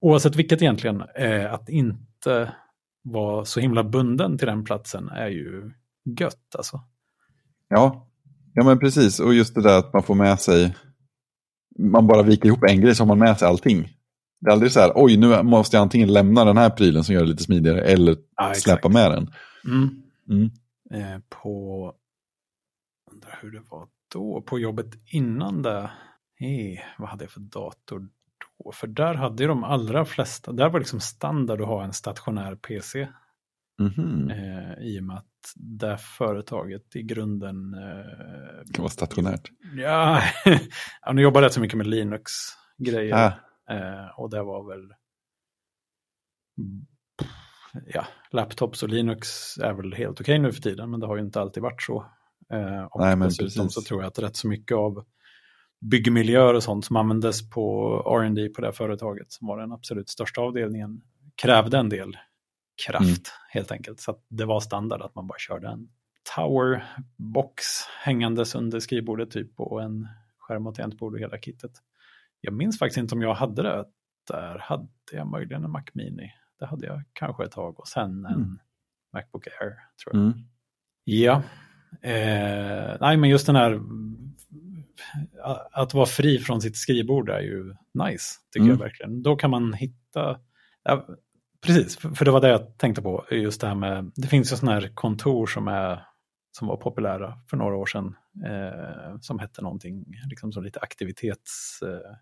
oavsett 0.00 0.36
vilket 0.36 0.62
egentligen, 0.62 1.02
eh, 1.16 1.52
att 1.52 1.68
inte 1.68 2.52
vara 3.02 3.44
så 3.44 3.60
himla 3.60 3.84
bunden 3.84 4.38
till 4.38 4.46
den 4.46 4.64
platsen 4.64 5.08
är 5.08 5.28
ju 5.28 5.72
gött 6.20 6.54
alltså. 6.56 6.80
Ja. 7.68 8.08
ja, 8.54 8.64
men 8.64 8.78
precis. 8.78 9.20
Och 9.20 9.34
just 9.34 9.54
det 9.54 9.62
där 9.62 9.78
att 9.78 9.92
man 9.92 10.02
får 10.02 10.14
med 10.14 10.40
sig, 10.40 10.76
man 11.78 12.06
bara 12.06 12.22
viker 12.22 12.46
ihop 12.46 12.64
en 12.64 12.80
grej 12.80 12.94
så 12.94 13.02
har 13.02 13.08
man 13.08 13.18
med 13.18 13.38
sig 13.38 13.48
allting. 13.48 13.88
Det 14.40 14.50
är 14.50 14.52
aldrig 14.52 14.72
så 14.72 14.80
här, 14.80 14.92
oj 14.94 15.16
nu 15.16 15.42
måste 15.42 15.76
jag 15.76 15.82
antingen 15.82 16.12
lämna 16.12 16.44
den 16.44 16.56
här 16.56 16.70
prylen 16.70 17.04
som 17.04 17.14
gör 17.14 17.22
det 17.22 17.28
lite 17.28 17.42
smidigare 17.42 17.80
eller 17.80 18.16
Ja, 18.36 18.54
släppa 18.54 18.88
med 18.88 19.10
den. 19.10 19.30
Mm. 19.64 19.90
Mm. 20.30 20.50
Eh, 20.90 21.18
på, 21.28 21.94
undrar 23.10 23.38
hur 23.42 23.50
det 23.50 23.60
var 23.60 23.88
då, 24.12 24.42
på 24.42 24.58
jobbet 24.58 24.86
innan 25.06 25.62
det. 25.62 25.90
Eh, 26.40 26.80
vad 26.98 27.08
hade 27.08 27.24
jag 27.24 27.30
för 27.30 27.40
dator 27.40 28.08
då? 28.64 28.72
För 28.72 28.86
där 28.86 29.14
hade 29.14 29.46
de 29.46 29.64
allra 29.64 30.04
flesta, 30.04 30.52
där 30.52 30.68
var 30.70 30.78
liksom 30.78 31.00
standard 31.00 31.60
att 31.60 31.66
ha 31.66 31.84
en 31.84 31.92
stationär 31.92 32.54
PC. 32.54 33.08
Mhm. 33.78 34.30
Eh, 34.30 34.72
I 34.78 35.00
och 35.00 35.04
med 35.04 35.16
att 35.16 35.24
det 35.56 35.98
företaget 35.98 36.96
i 36.96 37.02
grunden... 37.02 37.74
Eh, 37.74 38.64
Det 38.66 38.72
kan 38.74 38.82
vara 38.82 38.90
stationärt. 38.90 39.50
ja, 39.76 40.22
ja, 41.02 41.12
nu 41.12 41.22
jobbar 41.22 41.42
rätt 41.42 41.52
så 41.52 41.60
mycket 41.60 41.78
med 41.78 41.86
Linux-grejer. 41.86 43.14
Ah, 43.26 43.32
Eh, 43.70 44.18
och 44.20 44.30
det 44.30 44.42
var 44.42 44.68
väl... 44.68 44.94
Ja, 47.86 48.06
laptops 48.30 48.82
och 48.82 48.88
Linux 48.88 49.56
är 49.58 49.72
väl 49.72 49.94
helt 49.94 50.20
okej 50.20 50.38
nu 50.38 50.52
för 50.52 50.62
tiden, 50.62 50.90
men 50.90 51.00
det 51.00 51.06
har 51.06 51.16
ju 51.16 51.22
inte 51.22 51.40
alltid 51.40 51.62
varit 51.62 51.82
så. 51.82 52.06
Eh, 52.52 52.82
och 52.84 53.00
Nej, 53.00 53.16
men 53.16 53.28
dessutom 53.28 53.66
precis. 53.66 53.74
så 53.74 53.82
tror 53.82 54.00
jag 54.02 54.08
att 54.08 54.18
rätt 54.18 54.36
så 54.36 54.48
mycket 54.48 54.76
av 54.76 55.04
byggmiljöer 55.80 56.54
och 56.54 56.62
sånt 56.62 56.84
som 56.84 56.96
användes 56.96 57.50
på 57.50 57.92
R&D 58.22 58.48
på 58.48 58.60
det 58.60 58.66
här 58.66 58.72
företaget, 58.72 59.32
som 59.32 59.48
var 59.48 59.58
den 59.60 59.72
absolut 59.72 60.08
största 60.08 60.40
avdelningen, 60.40 61.00
krävde 61.42 61.78
en 61.78 61.88
del 61.88 62.16
kraft 62.86 63.04
Mm. 63.04 63.14
helt 63.50 63.72
enkelt. 63.72 64.00
Så 64.00 64.16
det 64.28 64.44
var 64.44 64.60
standard 64.60 65.02
att 65.02 65.14
man 65.14 65.26
bara 65.26 65.38
körde 65.38 65.68
en 65.68 65.88
tower 66.36 66.84
box 67.16 67.62
hängandes 68.04 68.54
under 68.54 68.80
skrivbordet 68.80 69.30
typ 69.30 69.60
och 69.60 69.82
en 69.82 70.08
skärm 70.38 70.66
och 70.66 70.74
tangentbord 70.74 71.14
och 71.14 71.20
hela 71.20 71.38
kittet. 71.38 71.72
Jag 72.40 72.54
minns 72.54 72.78
faktiskt 72.78 72.98
inte 72.98 73.14
om 73.14 73.22
jag 73.22 73.34
hade 73.34 73.62
det. 73.62 73.84
Där 74.28 74.58
hade 74.58 74.88
jag 75.12 75.26
möjligen 75.26 75.64
en 75.64 75.70
Mac 75.70 75.82
Mini. 75.94 76.32
Det 76.58 76.66
hade 76.66 76.86
jag 76.86 77.02
kanske 77.12 77.44
ett 77.44 77.52
tag 77.52 77.80
och 77.80 77.88
sen 77.88 78.26
en 78.26 78.34
Mm. 78.34 78.58
Macbook 79.12 79.46
Air. 79.46 79.70
tror 80.04 80.16
jag. 80.16 80.22
mm. 80.22 80.38
Ja, 81.04 81.42
eh, 82.02 82.96
nej 83.00 83.16
men 83.16 83.30
just 83.30 83.46
den 83.46 83.56
här 83.56 83.80
att 85.72 85.94
vara 85.94 86.06
fri 86.06 86.38
från 86.38 86.60
sitt 86.60 86.76
skrivbord 86.76 87.28
är 87.28 87.40
ju 87.40 87.74
nice, 88.04 88.34
tycker 88.52 88.64
mm. 88.64 88.70
jag 88.70 88.78
verkligen. 88.78 89.22
Då 89.22 89.36
kan 89.36 89.50
man 89.50 89.72
hitta, 89.72 90.40
ja, 90.82 91.06
precis, 91.66 91.96
för 91.96 92.24
det 92.24 92.30
var 92.30 92.40
det 92.40 92.48
jag 92.48 92.78
tänkte 92.78 93.02
på, 93.02 93.24
just 93.30 93.60
det 93.60 93.66
här 93.66 93.74
med, 93.74 94.12
det 94.14 94.28
finns 94.28 94.52
ju 94.52 94.56
sådana 94.56 94.80
här 94.80 94.90
kontor 94.94 95.46
som 95.46 95.68
är 95.68 96.04
som 96.58 96.68
var 96.68 96.76
populära 96.76 97.38
för 97.50 97.56
några 97.56 97.76
år 97.76 97.86
sedan, 97.86 98.16
eh, 98.46 99.18
som 99.20 99.38
hette 99.38 99.62
någonting, 99.62 100.04
liksom 100.30 100.52
så 100.52 100.60
lite 100.60 100.80
aktivitets... 100.80 101.82
Eh, 101.82 102.16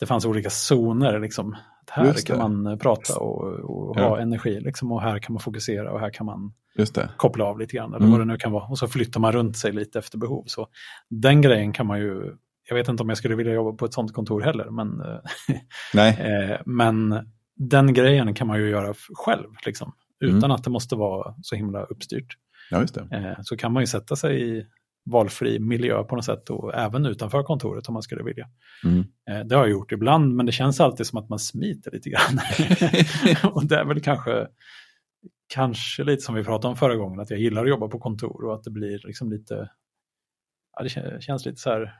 det 0.00 0.06
fanns 0.06 0.24
olika 0.24 0.50
zoner, 0.50 1.20
liksom. 1.20 1.56
Här 1.90 2.26
kan 2.26 2.38
man 2.38 2.78
prata 2.78 3.18
och, 3.18 3.44
och 3.44 3.98
ja. 3.98 4.08
ha 4.08 4.20
energi, 4.20 4.60
liksom, 4.60 4.92
och 4.92 5.02
här 5.02 5.18
kan 5.18 5.32
man 5.32 5.40
fokusera 5.40 5.92
och 5.92 6.00
här 6.00 6.10
kan 6.10 6.26
man 6.26 6.52
koppla 7.16 7.44
av 7.44 7.58
lite 7.58 7.76
grann, 7.76 7.94
eller 7.94 8.06
mm. 8.06 8.10
vad 8.10 8.20
det 8.20 8.24
nu 8.24 8.36
kan 8.36 8.52
vara. 8.52 8.64
Och 8.64 8.78
så 8.78 8.88
flyttar 8.88 9.20
man 9.20 9.32
runt 9.32 9.56
sig 9.56 9.72
lite 9.72 9.98
efter 9.98 10.18
behov. 10.18 10.44
Så 10.46 10.66
den 11.10 11.40
grejen 11.40 11.72
kan 11.72 11.86
man 11.86 12.00
ju, 12.00 12.34
jag 12.68 12.76
vet 12.76 12.88
inte 12.88 13.02
om 13.02 13.08
jag 13.08 13.18
skulle 13.18 13.34
vilja 13.34 13.52
jobba 13.52 13.76
på 13.76 13.84
ett 13.84 13.94
sånt 13.94 14.12
kontor 14.12 14.40
heller, 14.40 14.70
men, 14.70 14.88
Nej. 15.94 16.18
eh, 16.20 16.60
men 16.66 17.26
den 17.56 17.94
grejen 17.94 18.34
kan 18.34 18.46
man 18.46 18.58
ju 18.58 18.70
göra 18.70 18.94
själv, 19.12 19.48
liksom, 19.66 19.92
utan 20.20 20.38
mm. 20.38 20.50
att 20.50 20.64
det 20.64 20.70
måste 20.70 20.96
vara 20.96 21.34
så 21.42 21.56
himla 21.56 21.82
uppstyrt. 21.82 22.36
Ja. 22.70 22.86
Eh, 23.12 23.38
så 23.42 23.56
kan 23.56 23.72
man 23.72 23.82
ju 23.82 23.86
sätta 23.86 24.16
sig 24.16 24.58
i 24.58 24.66
valfri 25.10 25.58
miljö 25.58 26.04
på 26.04 26.16
något 26.16 26.24
sätt 26.24 26.50
och 26.50 26.74
även 26.74 27.06
utanför 27.06 27.42
kontoret 27.42 27.88
om 27.88 27.92
man 27.92 28.02
skulle 28.02 28.22
vilja. 28.22 28.48
Mm. 28.84 29.04
Eh, 29.30 29.46
det 29.46 29.54
har 29.54 29.62
jag 29.62 29.70
gjort 29.70 29.92
ibland 29.92 30.34
men 30.34 30.46
det 30.46 30.52
känns 30.52 30.80
alltid 30.80 31.06
som 31.06 31.18
att 31.18 31.28
man 31.28 31.38
smiter 31.38 31.90
lite 31.90 32.10
grann. 32.10 32.38
och 33.52 33.66
det 33.66 33.76
är 33.76 33.84
väl 33.84 34.00
kanske, 34.00 34.46
kanske 35.54 36.04
lite 36.04 36.22
som 36.22 36.34
vi 36.34 36.44
pratade 36.44 36.68
om 36.70 36.76
förra 36.76 36.96
gången, 36.96 37.20
att 37.20 37.30
jag 37.30 37.40
gillar 37.40 37.62
att 37.62 37.68
jobba 37.68 37.88
på 37.88 37.98
kontor 37.98 38.44
och 38.44 38.54
att 38.54 38.64
det 38.64 38.70
blir 38.70 39.00
liksom 39.04 39.30
lite, 39.30 39.70
ja, 40.76 40.82
det 40.82 41.22
känns 41.22 41.46
lite 41.46 41.60
så 41.60 41.70
här... 41.70 41.94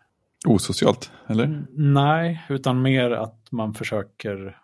Osocialt, 0.46 1.12
eller? 1.26 1.66
Nej, 1.76 2.46
utan 2.48 2.82
mer 2.82 3.11
att 3.11 3.52
man 3.52 3.74
försöker, 3.74 4.59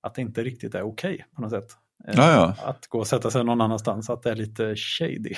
att 0.00 0.14
det 0.14 0.22
inte 0.22 0.42
riktigt 0.42 0.74
är 0.74 0.82
okej 0.82 1.14
okay 1.14 1.24
på 1.34 1.42
något 1.42 1.50
sätt. 1.50 1.76
Ja, 2.06 2.32
ja. 2.32 2.54
Att 2.64 2.86
gå 2.86 2.98
och 2.98 3.06
sätta 3.06 3.30
sig 3.30 3.44
någon 3.44 3.60
annanstans, 3.60 4.10
att 4.10 4.22
det 4.22 4.30
är 4.30 4.36
lite 4.36 4.76
shady. 4.76 5.34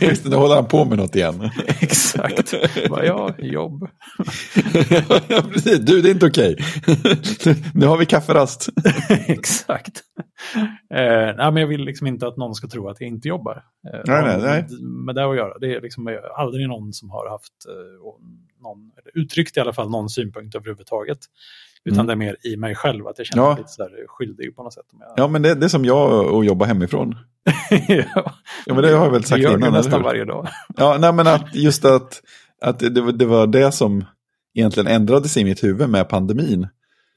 Just 0.08 0.24
det, 0.24 0.30
då 0.30 0.36
håller 0.38 0.54
han 0.54 0.68
på 0.68 0.84
med 0.84 0.98
något 0.98 1.16
igen. 1.16 1.50
Exakt. 1.80 2.54
Bara, 2.90 3.04
ja, 3.04 3.34
jobb. 3.38 3.82
ja, 5.28 5.42
precis. 5.52 5.78
Du, 5.78 6.02
det 6.02 6.08
är 6.08 6.12
inte 6.12 6.26
okej. 6.26 6.56
nu 7.74 7.86
har 7.86 7.96
vi 7.96 8.06
kafferast. 8.06 8.68
Exakt. 9.26 10.02
Eh, 10.90 11.36
nej, 11.36 11.52
men 11.52 11.56
jag 11.56 11.66
vill 11.66 11.84
liksom 11.84 12.06
inte 12.06 12.26
att 12.26 12.36
någon 12.36 12.54
ska 12.54 12.68
tro 12.68 12.88
att 12.88 13.00
jag 13.00 13.08
inte 13.08 13.28
jobbar. 13.28 13.64
Eh, 13.92 14.00
nej, 14.06 14.22
nej, 14.24 14.38
nej. 14.42 14.66
Med 14.80 15.14
det 15.14 15.30
att 15.30 15.36
göra. 15.36 15.58
Det 15.58 15.74
är 15.74 15.80
liksom 15.80 16.18
aldrig 16.36 16.68
någon 16.68 16.92
som 16.92 17.10
har 17.10 17.30
haft, 17.30 17.52
eh, 17.68 18.62
någon, 18.62 18.90
uttryckt 19.14 19.56
i 19.56 19.60
alla 19.60 19.72
fall 19.72 19.90
någon 19.90 20.08
synpunkt 20.08 20.54
överhuvudtaget. 20.54 21.18
Utan 21.84 22.00
mm. 22.00 22.06
det 22.06 22.12
är 22.12 22.16
mer 22.16 22.36
i 22.42 22.56
mig 22.56 22.74
själv, 22.74 23.06
att 23.06 23.18
jag 23.18 23.26
känner 23.26 23.48
mig 23.48 23.56
lite 23.56 23.68
så 23.68 23.88
skyldig 24.08 24.56
på 24.56 24.62
något 24.62 24.74
sätt. 24.74 24.84
Jag... 25.00 25.12
Ja, 25.16 25.28
men 25.28 25.42
det, 25.42 25.54
det 25.54 25.66
är 25.66 25.68
som 25.68 25.84
jag 25.84 26.34
och 26.34 26.44
jobba 26.44 26.64
hemifrån. 26.64 27.14
ja. 27.88 28.34
ja, 28.66 28.74
men 28.74 28.82
det 28.82 28.88
har 28.88 29.04
jag 29.04 29.10
väl 29.10 29.24
sagt 29.24 29.40
innan. 29.40 29.60
Det 29.60 29.70
nästan 29.70 30.02
varje 30.02 30.24
dag. 30.24 30.48
ja, 30.76 30.96
nej 31.00 31.12
men 31.12 31.26
att 31.26 31.54
just 31.54 31.84
att, 31.84 32.22
att 32.60 32.78
det, 32.78 33.12
det 33.12 33.26
var 33.26 33.46
det 33.46 33.72
som 33.72 34.04
egentligen 34.54 34.86
ändrades 34.86 35.36
i 35.36 35.44
mitt 35.44 35.64
huvud 35.64 35.88
med 35.88 36.08
pandemin. 36.08 36.68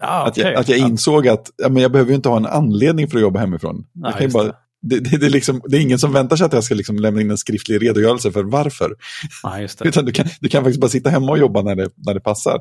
Ah, 0.04 0.24
att, 0.24 0.38
jag, 0.38 0.56
att 0.56 0.70
jag 0.70 0.80
insåg 0.80 1.28
att 1.28 1.52
ja, 1.58 1.70
men 1.70 1.82
jag 1.82 1.92
behöver 1.92 2.14
inte 2.14 2.30
ha 2.30 2.38
en 2.38 2.46
anledning 2.46 3.08
för 3.08 3.18
att 3.18 3.22
jobba 3.22 3.40
hemifrån. 3.40 3.86
Jag 3.94 4.18
kan 4.18 4.32
bara, 4.32 4.54
det, 4.82 5.00
det, 5.00 5.18
det, 5.18 5.26
är 5.26 5.30
liksom, 5.30 5.62
det 5.66 5.78
är 5.78 5.82
ingen 5.82 6.00
som 6.00 6.14
väntar 6.14 6.36
sig 6.36 6.46
att 6.46 6.54
jag 6.54 6.64
ska 6.64 6.76
liksom 6.76 6.96
lämna 6.96 7.22
in 7.22 7.32
en 7.32 7.38
skriftlig 7.38 7.82
redogörelse 7.82 8.32
för 8.32 8.44
varför. 8.44 8.96
Ah, 9.44 9.60
Utan 9.84 10.06
du 10.06 10.12
kan, 10.12 10.26
du 10.42 10.50
kan 10.50 10.64
faktiskt 10.64 10.82
bara 10.82 10.90
sitta 10.90 11.10
hemma 11.10 11.32
och 11.32 11.38
jobba 11.38 11.62
när 11.62 11.76
det, 11.76 11.90
när 11.96 12.14
det 12.14 12.20
passar. 12.20 12.60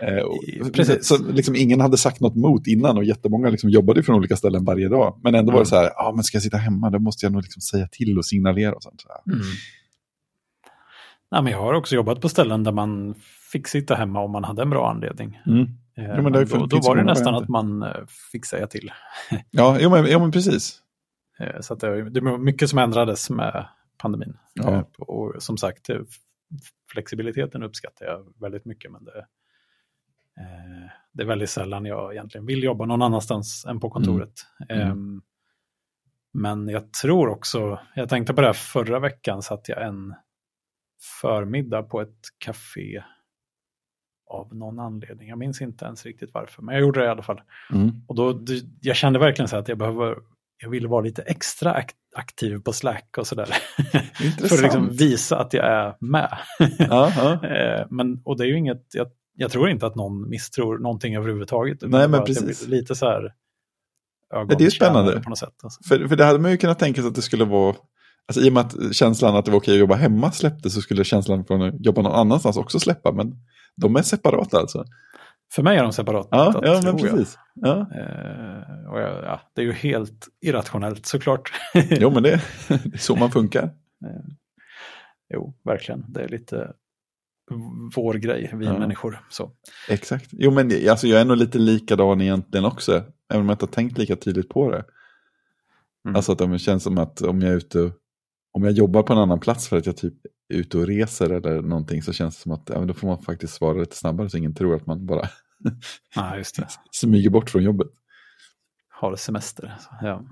Eh, 0.00 0.70
Precis. 0.72 1.06
Så, 1.06 1.22
liksom, 1.32 1.56
ingen 1.56 1.80
hade 1.80 1.96
sagt 1.96 2.20
något 2.20 2.36
mot 2.36 2.66
innan 2.66 2.96
och 2.96 3.04
jättemånga 3.04 3.48
liksom 3.50 3.70
jobbade 3.70 4.02
från 4.02 4.16
olika 4.16 4.36
ställen 4.36 4.64
varje 4.64 4.88
dag. 4.88 5.20
Men 5.22 5.34
ändå 5.34 5.52
mm. 5.52 5.54
var 5.54 5.64
det 5.64 5.70
mm. 5.70 5.70
så 5.70 5.76
här, 5.76 6.08
ah, 6.08 6.12
men 6.12 6.24
ska 6.24 6.36
jag 6.36 6.42
sitta 6.42 6.56
hemma 6.56 6.90
då 6.90 6.98
måste 6.98 7.26
jag 7.26 7.32
nog 7.32 7.42
liksom 7.42 7.60
säga 7.60 7.88
till 7.92 8.18
och 8.18 8.26
signalera. 8.26 8.74
Och 8.74 8.82
sånt, 8.82 9.00
så 9.00 9.32
mm. 9.32 9.46
Nej, 11.30 11.42
men 11.42 11.52
jag 11.52 11.60
har 11.60 11.74
också 11.74 11.94
jobbat 11.94 12.20
på 12.20 12.28
ställen 12.28 12.64
där 12.64 12.72
man 12.72 13.14
fick 13.52 13.68
sitta 13.68 13.94
hemma 13.94 14.20
om 14.20 14.30
man 14.30 14.44
hade 14.44 14.62
en 14.62 14.70
bra 14.70 14.90
anledning. 14.90 15.40
Mm. 15.46 15.66
Eh, 15.98 16.14
jo, 16.16 16.22
men 16.22 16.32
då, 16.32 16.44
då 16.66 16.80
var 16.80 16.96
det 16.96 17.04
nästan 17.04 17.34
att 17.34 17.48
man 17.48 17.82
eh, 17.82 18.06
fick 18.32 18.46
säga 18.46 18.66
till. 18.66 18.92
ja, 19.50 19.76
jo, 19.80 19.90
men, 19.90 20.06
jo, 20.08 20.20
men 20.20 20.32
precis. 20.32 20.82
Eh, 21.38 21.60
så 21.60 21.74
det, 21.74 22.10
det 22.10 22.20
var 22.20 22.38
mycket 22.38 22.70
som 22.70 22.78
ändrades 22.78 23.30
med 23.30 23.68
pandemin. 23.98 24.36
Ja. 24.54 24.84
Och 24.98 25.42
som 25.42 25.56
sagt, 25.56 25.90
flexibiliteten 26.92 27.62
uppskattar 27.62 28.06
jag 28.06 28.32
väldigt 28.40 28.64
mycket. 28.64 28.92
Men 28.92 29.04
det, 29.04 29.26
det 31.12 31.22
är 31.22 31.26
väldigt 31.26 31.50
sällan 31.50 31.84
jag 31.84 32.12
egentligen 32.12 32.46
vill 32.46 32.62
jobba 32.62 32.86
någon 32.86 33.02
annanstans 33.02 33.64
än 33.68 33.80
på 33.80 33.90
kontoret. 33.90 34.46
Mm. 34.68 34.82
Mm. 34.82 34.92
Ehm, 34.92 35.22
men 36.32 36.68
jag 36.68 36.92
tror 36.92 37.28
också, 37.28 37.78
jag 37.94 38.08
tänkte 38.08 38.34
på 38.34 38.40
det 38.40 38.46
här 38.46 38.54
förra 38.54 38.98
veckan, 38.98 39.42
satt 39.42 39.68
jag 39.68 39.82
en 39.82 40.14
förmiddag 41.20 41.82
på 41.82 42.00
ett 42.00 42.18
café 42.38 43.02
av 44.30 44.56
någon 44.56 44.78
anledning. 44.78 45.28
Jag 45.28 45.38
minns 45.38 45.60
inte 45.60 45.84
ens 45.84 46.06
riktigt 46.06 46.30
varför, 46.32 46.62
men 46.62 46.74
jag 46.74 46.82
gjorde 46.82 47.00
det 47.00 47.06
i 47.06 47.08
alla 47.08 47.22
fall. 47.22 47.40
Mm. 47.72 47.90
Och 48.06 48.14
då, 48.14 48.40
jag 48.80 48.96
kände 48.96 49.18
verkligen 49.18 49.48
så 49.48 49.56
att 49.56 49.68
jag 49.68 49.78
behöver, 49.78 50.16
jag 50.62 50.70
ville 50.70 50.88
vara 50.88 51.00
lite 51.00 51.22
extra 51.22 51.84
aktiv 52.16 52.58
på 52.58 52.72
Slack 52.72 53.18
och 53.18 53.26
sådär. 53.26 53.46
För 54.48 54.54
att 54.54 54.62
liksom 54.62 54.88
visa 54.88 55.38
att 55.38 55.52
jag 55.52 55.66
är 55.66 55.94
med. 56.00 56.38
Eh, 57.48 57.86
men, 57.90 58.20
och 58.24 58.36
det 58.38 58.44
är 58.44 58.48
ju 58.48 58.58
inget, 58.58 58.86
jag 58.92 59.06
jag 59.40 59.50
tror 59.50 59.70
inte 59.70 59.86
att 59.86 59.94
någon 59.94 60.28
misstror 60.28 60.78
någonting 60.78 61.16
överhuvudtaget. 61.16 61.78
Nej, 61.82 62.08
men 62.08 62.24
precis. 62.24 62.66
Lite 62.66 62.94
så 62.94 63.06
här 63.06 63.34
det 64.58 64.64
är 64.64 64.70
spännande. 64.70 65.20
På 65.20 65.30
något 65.30 65.38
sätt, 65.38 65.54
alltså. 65.62 65.82
för, 65.88 66.08
för 66.08 66.16
det 66.16 66.24
hade 66.24 66.38
man 66.38 66.50
ju 66.50 66.56
kunnat 66.56 66.78
tänka 66.78 67.00
sig 67.00 67.08
att 67.08 67.14
det 67.14 67.22
skulle 67.22 67.44
vara, 67.44 67.76
alltså, 68.28 68.40
i 68.40 68.48
och 68.48 68.52
med 68.52 68.60
att 68.60 68.94
känslan 68.94 69.36
att 69.36 69.44
det 69.44 69.50
var 69.50 69.58
okej 69.58 69.74
att 69.74 69.80
jobba 69.80 69.94
hemma 69.94 70.32
släppte 70.32 70.70
så 70.70 70.80
skulle 70.80 71.04
känslan 71.04 71.44
från 71.44 71.62
att 71.62 71.84
jobba 71.84 72.02
någon 72.02 72.12
annanstans 72.12 72.56
också 72.56 72.80
släppa. 72.80 73.12
Men 73.12 73.34
de 73.76 73.96
är 73.96 74.02
separata 74.02 74.58
alltså. 74.58 74.84
För 75.52 75.62
mig 75.62 75.78
är 75.78 75.82
de 75.82 75.92
separata. 75.92 76.28
Ja, 76.36 76.60
ja 76.62 76.80
men 76.84 76.96
precis. 76.96 77.38
Ja. 77.54 77.76
Eh, 77.78 78.90
och 78.90 79.00
jag, 79.00 79.24
ja, 79.24 79.40
det 79.54 79.60
är 79.60 79.64
ju 79.64 79.72
helt 79.72 80.28
irrationellt 80.40 81.06
såklart. 81.06 81.52
jo, 81.74 82.10
men 82.10 82.22
det, 82.22 82.30
det 82.68 82.94
är 82.94 82.98
så 82.98 83.16
man 83.16 83.30
funkar. 83.30 83.64
Eh, 84.04 84.34
jo, 85.34 85.54
verkligen. 85.64 86.04
Det 86.08 86.22
är 86.22 86.28
lite 86.28 86.72
vår 87.96 88.14
grej, 88.14 88.50
vi 88.54 88.66
ja. 88.66 88.78
människor. 88.78 89.20
Så. 89.30 89.50
Exakt. 89.88 90.28
Jo, 90.32 90.50
men 90.50 90.90
alltså, 90.90 91.06
jag 91.06 91.20
är 91.20 91.24
nog 91.24 91.36
lite 91.36 91.58
likadan 91.58 92.20
egentligen 92.20 92.64
också. 92.64 92.92
Även 93.30 93.40
om 93.40 93.48
jag 93.48 93.54
inte 93.54 93.64
har 93.64 93.72
tänkt 93.72 93.98
lika 93.98 94.16
tydligt 94.16 94.48
på 94.48 94.70
det. 94.70 94.84
Mm. 96.04 96.16
Alltså 96.16 96.32
att 96.32 96.38
det 96.38 96.58
känns 96.58 96.82
som 96.82 96.98
att 96.98 97.22
om 97.22 97.40
jag 97.40 97.52
är 97.52 97.56
ute 97.56 97.92
om 98.52 98.64
jag 98.64 98.72
jobbar 98.72 99.02
på 99.02 99.12
en 99.12 99.18
annan 99.18 99.40
plats 99.40 99.68
för 99.68 99.76
att 99.76 99.86
jag 99.86 99.96
typ 99.96 100.14
är 100.48 100.56
ute 100.56 100.78
och 100.78 100.86
reser 100.86 101.30
eller 101.30 101.62
någonting 101.62 102.02
så 102.02 102.12
känns 102.12 102.36
det 102.36 102.42
som 102.42 102.52
att 102.52 102.70
ja, 102.74 102.80
då 102.80 102.94
får 102.94 103.08
man 103.08 103.22
faktiskt 103.22 103.54
svara 103.54 103.78
lite 103.78 103.96
snabbare 103.96 104.30
så 104.30 104.36
ingen 104.36 104.54
tror 104.54 104.76
att 104.76 104.86
man 104.86 105.06
bara 105.06 105.28
ah, 106.16 106.34
smyger 106.90 107.30
bort 107.30 107.50
från 107.50 107.62
jobbet. 107.62 107.88
Har 108.88 109.16
semester. 109.16 109.74
Ja. 110.02 110.24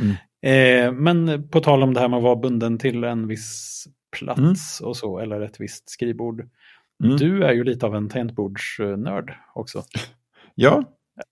Mm. 0.00 0.14
Eh, 0.42 0.92
men 0.92 1.48
på 1.48 1.60
tal 1.60 1.82
om 1.82 1.94
det 1.94 2.00
här 2.00 2.08
med 2.08 2.16
att 2.16 2.22
vara 2.22 2.36
bunden 2.36 2.78
till 2.78 3.04
en 3.04 3.26
viss 3.26 3.84
plats 4.18 4.80
mm. 4.80 4.88
och 4.88 4.96
så, 4.96 5.18
eller 5.18 5.40
ett 5.40 5.60
visst 5.60 5.90
skrivbord. 5.90 6.48
Mm. 7.04 7.16
Du 7.16 7.44
är 7.44 7.52
ju 7.52 7.64
lite 7.64 7.86
av 7.86 7.94
en 7.96 8.08
tangentbordsnörd 8.08 9.34
också. 9.54 9.82
Ja, 10.54 10.84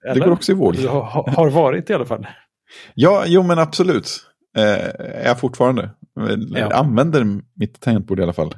eller? 0.05 0.15
det 0.15 0.21
går 0.21 0.33
också 0.33 0.53
i 0.53 0.55
våg. 0.55 0.75
Du 0.75 0.89
har, 0.89 1.31
har 1.31 1.51
varit 1.51 1.91
i 1.91 1.95
alla 1.95 2.07
fall. 2.07 2.27
Ja, 2.95 3.25
jo 3.27 3.43
men 3.43 3.59
absolut. 3.59 4.27
Eh, 4.57 5.27
är 5.27 5.35
fortfarande. 5.35 5.91
Jag 6.51 6.73
använder 6.73 7.41
mitt 7.55 7.81
tangentbord 7.81 8.21
i 8.21 8.23
alla 8.23 8.33
fall. 8.33 8.55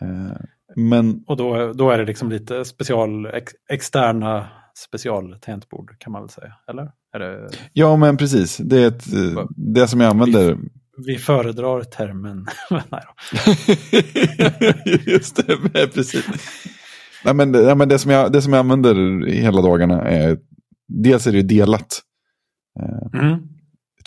Eh, 0.00 0.36
men... 0.76 1.24
Och 1.26 1.36
då, 1.36 1.72
då 1.72 1.90
är 1.90 1.98
det 1.98 2.04
liksom 2.04 2.30
lite 2.30 2.64
special, 2.64 3.26
ex, 3.26 3.52
externa 3.70 4.48
specialtangentbord 4.78 5.98
kan 5.98 6.12
man 6.12 6.22
väl 6.22 6.30
säga, 6.30 6.52
eller? 6.68 6.90
Är 7.12 7.18
det... 7.18 7.48
Ja, 7.72 7.96
men 7.96 8.16
precis. 8.16 8.56
Det 8.56 8.78
är 8.78 8.88
ett, 8.88 9.04
det 9.56 9.88
som 9.88 10.00
jag 10.00 10.10
använder 10.10 10.58
vi 10.96 11.18
föredrar 11.18 11.82
termen. 11.82 12.46
Nej 12.70 13.02
Just 15.06 15.36
det, 15.36 15.88
precis. 15.94 16.26
Nej, 17.24 17.34
men, 17.34 17.54
ja, 17.54 17.74
men 17.74 17.88
det, 17.88 17.98
som 17.98 18.10
jag, 18.10 18.32
det 18.32 18.42
som 18.42 18.52
jag 18.52 18.60
använder 18.60 19.26
hela 19.26 19.62
dagarna 19.62 20.02
är, 20.02 20.38
dels 20.88 21.26
är 21.26 21.32
det 21.32 21.42
delat. 21.42 22.00
Eh, 22.80 23.20
mm. 23.22 23.42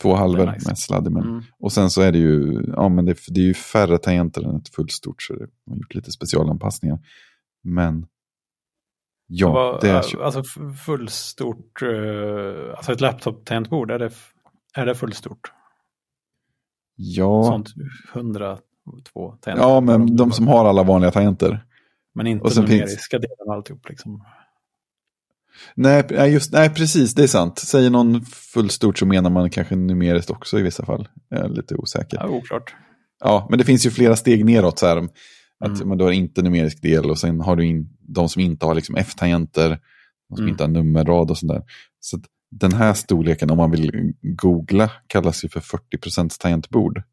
Två 0.01 0.15
halvor 0.15 0.51
nice. 0.51 0.69
med 0.69 0.77
sladd 0.77 1.07
mm. 1.07 1.43
Och 1.59 1.73
sen 1.73 1.89
så 1.89 2.01
är 2.01 2.11
det 2.11 2.17
ju, 2.17 2.63
ja, 2.75 2.89
men 2.89 3.05
det, 3.05 3.17
det 3.27 3.39
är 3.39 3.45
ju 3.45 3.53
färre 3.53 3.97
tangenter 3.97 4.43
än 4.43 4.55
ett 4.55 4.69
fullstort, 4.69 5.21
så 5.21 5.33
det 5.33 5.47
har 5.69 5.77
gjort 5.77 5.95
lite 5.95 6.11
specialanpassningar. 6.11 6.99
Men 7.63 8.05
ja, 9.27 9.51
Vad, 9.51 9.81
det 9.81 9.89
är... 9.89 10.21
Alltså 10.21 10.43
fullstort, 10.85 11.81
uh, 11.81 12.73
alltså 12.75 12.91
ett 12.91 13.01
laptop-tangentbord, 13.01 13.91
är 13.91 13.99
det, 13.99 14.11
är 14.73 14.85
det 14.85 14.95
fullstort? 14.95 15.51
Ja. 16.95 17.43
Sånt 17.43 17.69
100, 18.13 18.57
två 19.13 19.31
tangenter. 19.41 19.69
Ja, 19.69 19.81
men 19.81 20.15
de 20.15 20.31
som 20.31 20.47
har 20.47 20.65
alla 20.65 20.83
vanliga 20.83 21.11
tangenter. 21.11 21.63
Men 22.13 22.27
inte 22.27 22.43
och 22.43 22.55
numeriska 22.55 23.17
finns... 23.17 23.21
delen 23.37 23.53
alltihop 23.55 23.89
liksom. 23.89 24.23
Nej, 25.75 26.31
just, 26.31 26.51
nej, 26.51 26.69
precis, 26.69 27.13
det 27.13 27.23
är 27.23 27.27
sant. 27.27 27.59
Säger 27.59 27.89
någon 27.89 28.25
fullstort 28.25 28.97
så 28.97 29.05
menar 29.05 29.29
man 29.29 29.49
kanske 29.49 29.75
numeriskt 29.75 30.29
också 30.29 30.59
i 30.59 30.61
vissa 30.61 30.85
fall. 30.85 31.07
Jag 31.29 31.45
är 31.45 31.49
lite 31.49 31.75
osäker. 31.75 32.17
Ja, 32.17 32.27
oklart. 32.27 32.75
Ja, 33.19 33.47
men 33.49 33.59
det 33.59 33.65
finns 33.65 33.85
ju 33.85 33.91
flera 33.91 34.15
steg 34.15 34.45
neråt. 34.45 34.79
Så 34.79 34.87
här, 34.87 34.97
att 35.59 35.75
mm. 35.75 35.87
man, 35.87 35.97
du 35.97 36.03
har 36.03 36.11
inte 36.11 36.41
numerisk 36.41 36.81
del 36.81 37.09
och 37.09 37.17
sen 37.17 37.41
har 37.41 37.55
du 37.55 37.65
in, 37.65 37.97
de 37.99 38.29
som 38.29 38.41
inte 38.41 38.65
har 38.65 38.75
liksom 38.75 38.95
F-tangenter, 38.95 39.69
de 40.29 40.35
som 40.35 40.43
mm. 40.43 40.49
inte 40.51 40.63
har 40.63 40.69
nummerrad 40.69 41.31
och 41.31 41.37
sådär. 41.37 41.63
Så 41.99 42.19
den 42.51 42.73
här 42.73 42.93
storleken, 42.93 43.51
om 43.51 43.57
man 43.57 43.71
vill 43.71 44.13
googla, 44.21 44.91
kallas 45.07 45.45
ju 45.45 45.49
för 45.49 45.59
40% 45.59 46.39
tangentbord. 46.39 47.03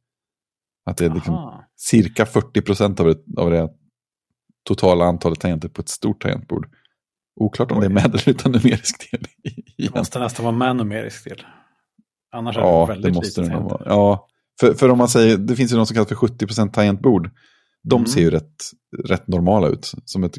Att 0.87 0.97
det 0.97 1.05
är 1.05 1.15
liksom 1.15 1.63
cirka 1.77 2.27
40 2.27 2.83
av 2.83 3.07
det, 3.07 3.41
av 3.41 3.51
det 3.51 3.69
totala 4.69 5.05
antalet 5.05 5.41
tangenter 5.41 5.69
på 5.69 5.83
ett 5.83 5.89
stort 5.89 6.23
tangentbord. 6.23 6.69
Oklart 7.37 7.71
om 7.71 7.79
Oj. 7.79 7.81
det 7.81 7.87
är 7.87 7.95
med 7.95 8.05
eller 8.05 8.29
utan 8.29 8.53
numerisk 8.53 9.11
del. 9.11 9.21
Det 9.79 9.95
måste 9.95 10.19
nästan 10.19 10.45
vara 10.45 10.57
med 10.57 10.77
numerisk 10.77 11.25
del. 11.25 11.47
Annars 12.33 12.57
ja, 12.57 12.83
är 12.83 12.87
det 12.87 12.93
väldigt 12.93 13.13
det 13.13 13.19
måste 13.19 13.41
det 13.43 13.57
vara. 13.57 13.83
Ja, 13.87 14.29
för, 14.61 14.75
för 14.75 14.89
om 14.89 14.99
man 14.99 15.09
säger, 15.09 15.39
det 15.39 15.57
finns 15.57 15.73
ju 15.73 15.77
något 15.77 15.89
som 15.89 15.95
kallas 15.95 16.09
för 16.09 16.15
70% 16.15 16.73
tangentbord. 16.73 17.31
De 17.83 17.97
mm. 17.97 18.07
ser 18.07 18.21
ju 18.21 18.31
rätt, 18.31 18.57
rätt 19.05 19.29
normala 19.29 19.69
ut. 19.69 19.93
Som 20.05 20.25
ett 20.25 20.39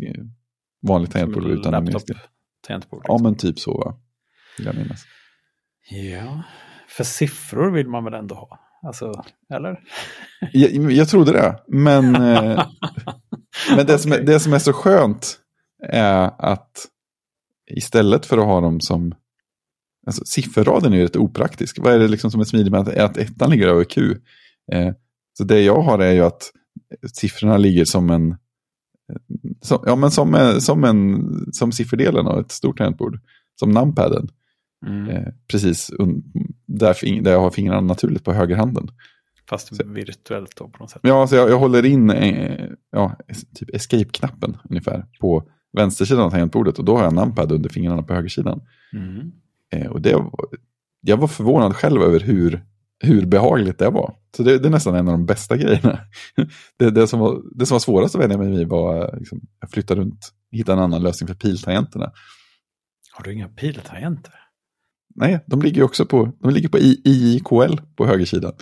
vanligt 0.87 1.11
tangentbord 1.11 1.45
utan 1.45 1.73
numerisk 1.73 2.07
del. 2.07 2.17
Tangentbord. 2.67 2.99
Liksom. 2.99 3.15
Ja, 3.15 3.23
men 3.23 3.37
typ 3.37 3.59
så. 3.59 3.77
Va? 3.77 3.95
Vill 4.57 4.67
jag 4.67 4.75
minnas. 4.75 5.05
Ja, 5.89 6.43
för 6.87 7.03
siffror 7.03 7.71
vill 7.71 7.87
man 7.87 8.03
väl 8.03 8.13
ändå 8.13 8.35
ha? 8.35 8.59
Alltså, 8.87 9.23
eller? 9.53 9.79
jag, 10.51 10.91
jag 10.91 11.09
trodde 11.09 11.31
det, 11.31 11.63
men, 11.67 12.15
eh, 12.35 12.67
men 13.75 13.85
det, 13.85 13.97
som 13.97 14.11
är, 14.11 14.21
det 14.21 14.39
som 14.39 14.53
är 14.53 14.59
så 14.59 14.73
skönt 14.73 15.39
är 15.83 16.31
att 16.37 16.87
istället 17.71 18.25
för 18.25 18.37
att 18.37 18.45
ha 18.45 18.61
dem 18.61 18.79
som... 18.79 19.15
Alltså, 20.07 20.25
sifferraden 20.25 20.93
är 20.93 20.97
ju 20.97 21.03
rätt 21.03 21.15
opraktisk. 21.15 21.79
Vad 21.79 21.93
är 21.93 21.99
det 21.99 22.07
liksom 22.07 22.31
som 22.31 22.41
är 22.41 22.45
smidigt 22.45 22.71
med 22.71 22.81
att, 22.81 22.97
att 22.97 23.17
ettan 23.17 23.49
ligger 23.49 23.67
över 23.67 23.83
Q? 23.83 24.15
Eh, 24.71 24.93
så 25.37 25.43
det 25.43 25.61
jag 25.61 25.81
har 25.81 25.99
är 25.99 26.11
ju 26.11 26.21
att 26.21 26.51
siffrorna 27.13 27.57
ligger 27.57 27.85
som 27.85 28.09
en... 28.09 28.35
Som, 29.61 29.83
ja, 29.85 29.95
men 29.95 30.11
som, 30.11 30.57
som, 30.59 30.83
en, 30.83 31.25
som 31.53 31.71
sifferdelen 31.71 32.27
av 32.27 32.39
ett 32.39 32.51
stort 32.51 32.77
tangentbord. 32.77 33.19
Som 33.59 33.71
numpaden. 33.71 34.27
Mm. 34.87 35.09
Eh, 35.09 35.33
precis 35.47 35.91
där, 36.65 37.21
där 37.21 37.31
jag 37.31 37.39
har 37.39 37.51
fingrarna 37.51 37.81
naturligt 37.81 38.23
på 38.23 38.33
högerhanden. 38.33 38.87
Fast 39.49 39.75
så, 39.75 39.83
virtuellt 39.85 40.55
då 40.55 40.67
på 40.67 40.83
något 40.83 40.91
sätt. 40.91 41.01
Ja, 41.03 41.27
så 41.27 41.35
jag, 41.35 41.49
jag 41.49 41.59
håller 41.59 41.85
in 41.85 42.09
eh, 42.09 42.69
ja, 42.91 43.15
typ 43.55 43.75
escape-knappen 43.75 44.57
ungefär 44.69 45.05
på 45.19 45.49
vänstersidan 45.75 46.23
av 46.23 46.29
tangentbordet 46.29 46.79
och 46.79 46.85
då 46.85 46.97
har 46.97 47.03
jag 47.03 47.13
numpad 47.13 47.51
under 47.51 47.69
fingrarna 47.69 48.03
på 48.03 48.13
högersidan. 48.13 48.61
Mm. 48.93 49.31
Eh, 49.73 49.91
och 49.91 50.01
det, 50.01 50.23
jag 51.01 51.17
var 51.17 51.27
förvånad 51.27 51.75
själv 51.75 52.01
över 52.01 52.19
hur, 52.19 52.63
hur 52.99 53.25
behagligt 53.25 53.79
det 53.79 53.89
var. 53.89 54.15
Så 54.37 54.43
det, 54.43 54.59
det 54.59 54.67
är 54.67 54.71
nästan 54.71 54.95
en 54.95 55.07
av 55.07 55.11
de 55.11 55.25
bästa 55.25 55.57
grejerna. 55.57 55.99
det, 56.77 56.89
det, 56.89 57.07
som 57.07 57.19
var, 57.19 57.41
det 57.55 57.65
som 57.65 57.75
var 57.75 57.79
svårast 57.79 58.15
att 58.15 58.21
vänja 58.21 58.37
mig 58.37 58.49
vid 58.49 58.67
var 58.67 59.15
liksom, 59.19 59.41
att 59.59 59.71
flytta 59.71 59.95
runt, 59.95 60.31
hitta 60.51 60.73
en 60.73 60.79
annan 60.79 61.03
lösning 61.03 61.27
för 61.27 61.35
piltangenterna. 61.35 62.11
Har 63.11 63.23
du 63.23 63.33
inga 63.33 63.47
piltangenter? 63.47 64.33
Nej, 65.15 65.39
de 65.45 65.61
ligger 65.61 65.83
också 65.83 66.05
på, 66.05 66.31
de 66.39 66.53
ligger 66.53 66.69
på 66.69 66.77
IIKL 66.79 67.77
på 67.95 68.05
högersidan. 68.05 68.53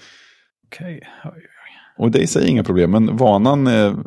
Okej. 0.65 1.01
Okay. 1.25 1.41
Och 1.97 2.11
det 2.11 2.19
är 2.19 2.23
i 2.23 2.27
sig 2.27 2.47
inga 2.47 2.63
problem, 2.63 2.91
men 2.91 3.17
vanan, 3.17 3.67
eh, 3.67 3.97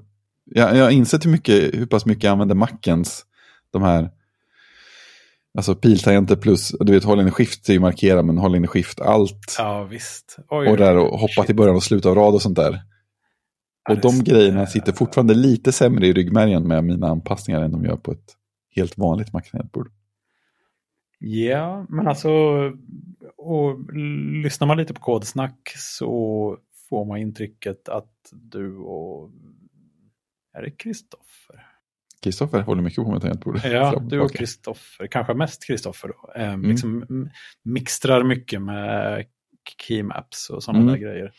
jag, 0.47 0.77
jag 0.77 0.85
har 0.85 0.91
insett 0.91 1.27
hur, 1.27 1.31
mycket, 1.31 1.75
hur 1.75 1.87
pass 1.87 2.07
mycket 2.07 2.25
jag 2.25 2.33
använder 2.33 2.55
Macens, 2.55 3.27
de 3.71 3.83
här, 3.83 4.11
alltså 5.59 5.75
piltangenter 5.75 6.37
plus, 6.37 6.75
du 6.81 6.93
vet 6.93 7.05
håll 7.05 7.21
in 7.21 7.31
skift 7.31 7.69
är 7.69 7.73
ju 7.73 7.81
markera, 7.81 8.23
men 8.23 8.39
håll 8.39 8.57
in 8.57 8.67
skift 8.67 9.01
allt. 9.01 9.57
Ja, 9.59 9.85
visst. 9.85 10.39
Oj, 10.49 10.69
och 10.69 10.77
där 10.77 10.97
och 10.97 11.19
hoppa 11.19 11.33
shit. 11.33 11.47
till 11.47 11.57
början 11.57 11.77
och 11.77 11.83
sluta 11.83 12.09
av 12.09 12.15
rad 12.15 12.35
och 12.35 12.43
sånt 12.43 12.57
där. 12.57 12.83
Och 13.89 14.01
de 14.01 14.25
grejerna 14.25 14.67
sitter 14.67 14.93
fortfarande 14.93 15.35
lite 15.35 15.73
sämre 15.73 16.07
i 16.07 16.13
ryggmärgen 16.13 16.69
med 16.69 16.85
mina 16.85 17.09
anpassningar 17.09 17.63
än 17.63 17.73
de 17.73 17.85
gör 17.85 17.97
på 17.97 18.13
ett 18.13 18.37
helt 18.77 18.99
vanligt 18.99 19.33
Mac-tangentbord. 19.33 19.91
Ja, 21.19 21.87
men 21.89 22.09
alltså, 22.09 22.31
och 23.37 23.93
lyssnar 24.43 24.67
man 24.67 24.77
lite 24.77 24.95
på 24.95 25.01
kodsnack 25.01 25.73
så 25.77 26.59
får 26.89 27.05
man 27.05 27.19
intrycket 27.19 27.89
att 27.89 28.13
du 28.33 28.77
och, 28.77 29.31
är 30.59 30.63
det 30.63 30.71
Kristoffer? 30.71 31.67
Kristoffer 32.23 32.61
håller 32.61 32.83
mycket 32.83 33.05
på 33.05 33.11
med 33.11 33.21
tangentbordet. 33.21 33.65
Ja, 33.65 33.99
du 34.01 34.21
och 34.21 34.33
Kristoffer, 34.33 35.07
kanske 35.07 35.35
mest 35.35 35.67
Kristoffer 35.67 36.09
då, 36.09 36.33
eh, 36.37 36.53
mm. 36.53 36.71
liksom 36.71 37.29
mixtrar 37.65 38.25
mycket 38.25 38.63
med 38.63 39.25
keymaps 39.83 40.51
och 40.51 40.63
sådana 40.63 40.81
mm. 40.81 40.93
där 40.93 41.01
grejer. 41.01 41.33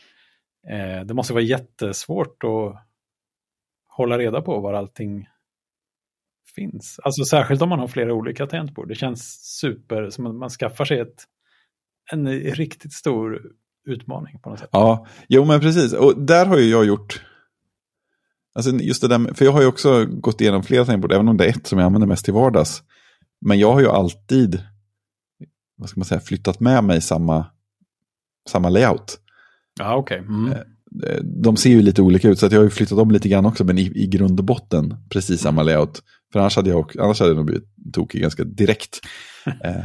Eh, 0.68 1.04
det 1.04 1.14
måste 1.14 1.32
vara 1.32 1.42
jättesvårt 1.42 2.44
att 2.44 2.84
hålla 3.88 4.18
reda 4.18 4.42
på 4.42 4.60
var 4.60 4.74
allting 4.74 5.28
finns. 6.54 7.00
Alltså 7.02 7.24
särskilt 7.24 7.62
om 7.62 7.68
man 7.68 7.78
har 7.78 7.88
flera 7.88 8.14
olika 8.14 8.46
tangentbord. 8.46 8.88
Det 8.88 8.94
känns 8.94 9.40
super, 9.60 10.10
som 10.10 10.26
att 10.26 10.34
man 10.34 10.50
skaffar 10.50 10.84
sig 10.84 10.98
ett, 10.98 11.24
en 12.12 12.28
riktigt 12.40 12.92
stor 12.92 13.42
utmaning 13.88 14.38
på 14.38 14.50
något 14.50 14.58
sätt. 14.58 14.68
Ja, 14.72 15.06
jo 15.28 15.44
men 15.44 15.60
precis. 15.60 15.92
Och 15.92 16.20
där 16.20 16.46
har 16.46 16.58
ju 16.58 16.70
jag 16.70 16.84
gjort, 16.84 17.22
alltså 18.54 18.70
just 18.70 19.02
det 19.02 19.08
där, 19.08 19.34
för 19.34 19.44
jag 19.44 19.52
har 19.52 19.60
ju 19.60 19.66
också 19.66 20.06
gått 20.06 20.40
igenom 20.40 20.62
flera 20.62 20.84
tangentbord, 20.84 21.12
även 21.12 21.28
om 21.28 21.36
det 21.36 21.44
är 21.44 21.48
ett 21.48 21.66
som 21.66 21.78
jag 21.78 21.86
använder 21.86 22.08
mest 22.08 22.24
till 22.24 22.34
vardags. 22.34 22.82
Men 23.40 23.58
jag 23.58 23.72
har 23.72 23.80
ju 23.80 23.88
alltid, 23.88 24.62
vad 25.76 25.88
ska 25.88 26.00
man 26.00 26.04
säga, 26.04 26.20
flyttat 26.20 26.60
med 26.60 26.84
mig 26.84 27.00
samma, 27.00 27.46
samma 28.48 28.68
layout. 28.68 29.18
Ja, 29.78 29.96
okej. 29.96 30.20
Okay. 30.20 30.34
Mm. 30.34 30.52
Eh, 31.04 31.22
de 31.22 31.56
ser 31.56 31.70
ju 31.70 31.82
lite 31.82 32.02
olika 32.02 32.28
ut, 32.28 32.38
så 32.38 32.46
att 32.46 32.52
jag 32.52 32.58
har 32.58 32.64
ju 32.64 32.70
flyttat 32.70 32.98
om 32.98 33.10
lite 33.10 33.28
grann 33.28 33.46
också, 33.46 33.64
men 33.64 33.78
i, 33.78 33.92
i 33.94 34.06
grund 34.06 34.40
och 34.40 34.44
botten 34.44 34.96
precis 35.08 35.40
samma 35.40 35.62
layout. 35.62 36.02
För 36.32 36.40
annars 36.40 36.56
hade 36.56 36.70
jag, 36.70 36.98
annars 36.98 37.20
hade 37.20 37.30
jag 37.30 37.36
nog 37.36 37.46
blivit 37.46 37.68
tokig 37.92 38.22
ganska 38.22 38.44
direkt. 38.44 39.00
eh, 39.64 39.84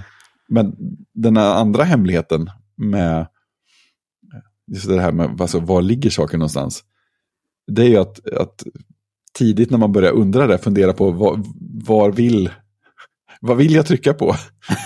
men 0.50 0.76
den 1.14 1.38
andra 1.38 1.84
hemligheten 1.84 2.50
med 2.76 3.28
just 4.72 4.88
det 4.88 5.02
här 5.02 5.12
med 5.12 5.42
alltså, 5.42 5.60
var 5.60 5.82
ligger 5.82 6.10
saker 6.10 6.38
någonstans. 6.38 6.84
Det 7.68 7.82
är 7.82 7.90
ju 7.90 7.98
att, 7.98 8.34
att 8.34 8.64
tidigt 9.38 9.70
när 9.70 9.78
man 9.78 9.92
börjar 9.92 10.12
undra 10.12 10.48
det, 10.48 10.58
fundera 10.58 10.94
på 10.94 11.12
var, 11.12 11.40
var 11.86 12.12
vill 12.12 12.50
vad 13.46 13.58
vill 13.58 13.74
jag 13.74 13.86
trycka 13.86 14.14
på? 14.14 14.26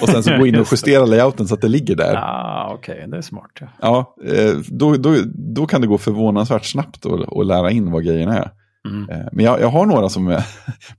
Och 0.02 0.10
sen 0.10 0.24
så 0.24 0.38
gå 0.38 0.48
in 0.48 0.56
och 0.56 0.68
justera 0.72 1.06
layouten 1.06 1.48
så 1.48 1.54
att 1.54 1.62
det 1.62 1.68
ligger 1.68 1.96
där. 1.96 2.16
Ah, 2.16 2.74
Okej, 2.74 2.96
okay. 2.96 3.08
det 3.08 3.18
är 3.18 3.22
smart. 3.22 3.52
Ja, 3.60 3.68
ja 3.82 4.16
eh, 4.26 4.56
då, 4.68 4.96
då, 4.96 5.16
då 5.56 5.66
kan 5.66 5.82
det 5.82 5.88
gå 5.88 5.98
förvånansvärt 5.98 6.66
snabbt 6.66 7.06
att 7.06 7.46
lära 7.46 7.72
in 7.72 7.92
vad 7.92 8.06
grejerna 8.06 8.38
är. 8.38 8.52
Mm. 8.90 9.10
Eh, 9.10 9.28
men 9.32 9.46
jag, 9.46 9.62
jag 9.62 9.68
har 9.68 9.86
några 9.86 10.10
som 10.10 10.26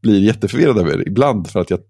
blir 0.02 0.22
jätteförvirrad 0.22 0.78
över 0.78 1.08
ibland 1.08 1.50
för 1.50 1.60
att 1.60 1.70
jag, 1.70 1.80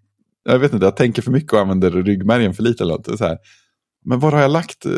jag 0.45 0.59
vet 0.59 0.73
inte, 0.73 0.87
jag 0.87 0.97
tänker 0.97 1.23
för 1.23 1.31
mycket 1.31 1.53
och 1.53 1.61
använder 1.61 1.91
ryggmärgen 1.91 2.55
för 2.55 2.63
lite. 2.63 2.85
Eller 2.85 2.95
något. 2.95 3.19
Så 3.19 3.25
här. 3.25 3.39
Men 4.05 4.19
var 4.21 4.33
har 4.33 4.41
jag 4.41 4.51
lagt 4.51 4.87
eh, 4.87 4.93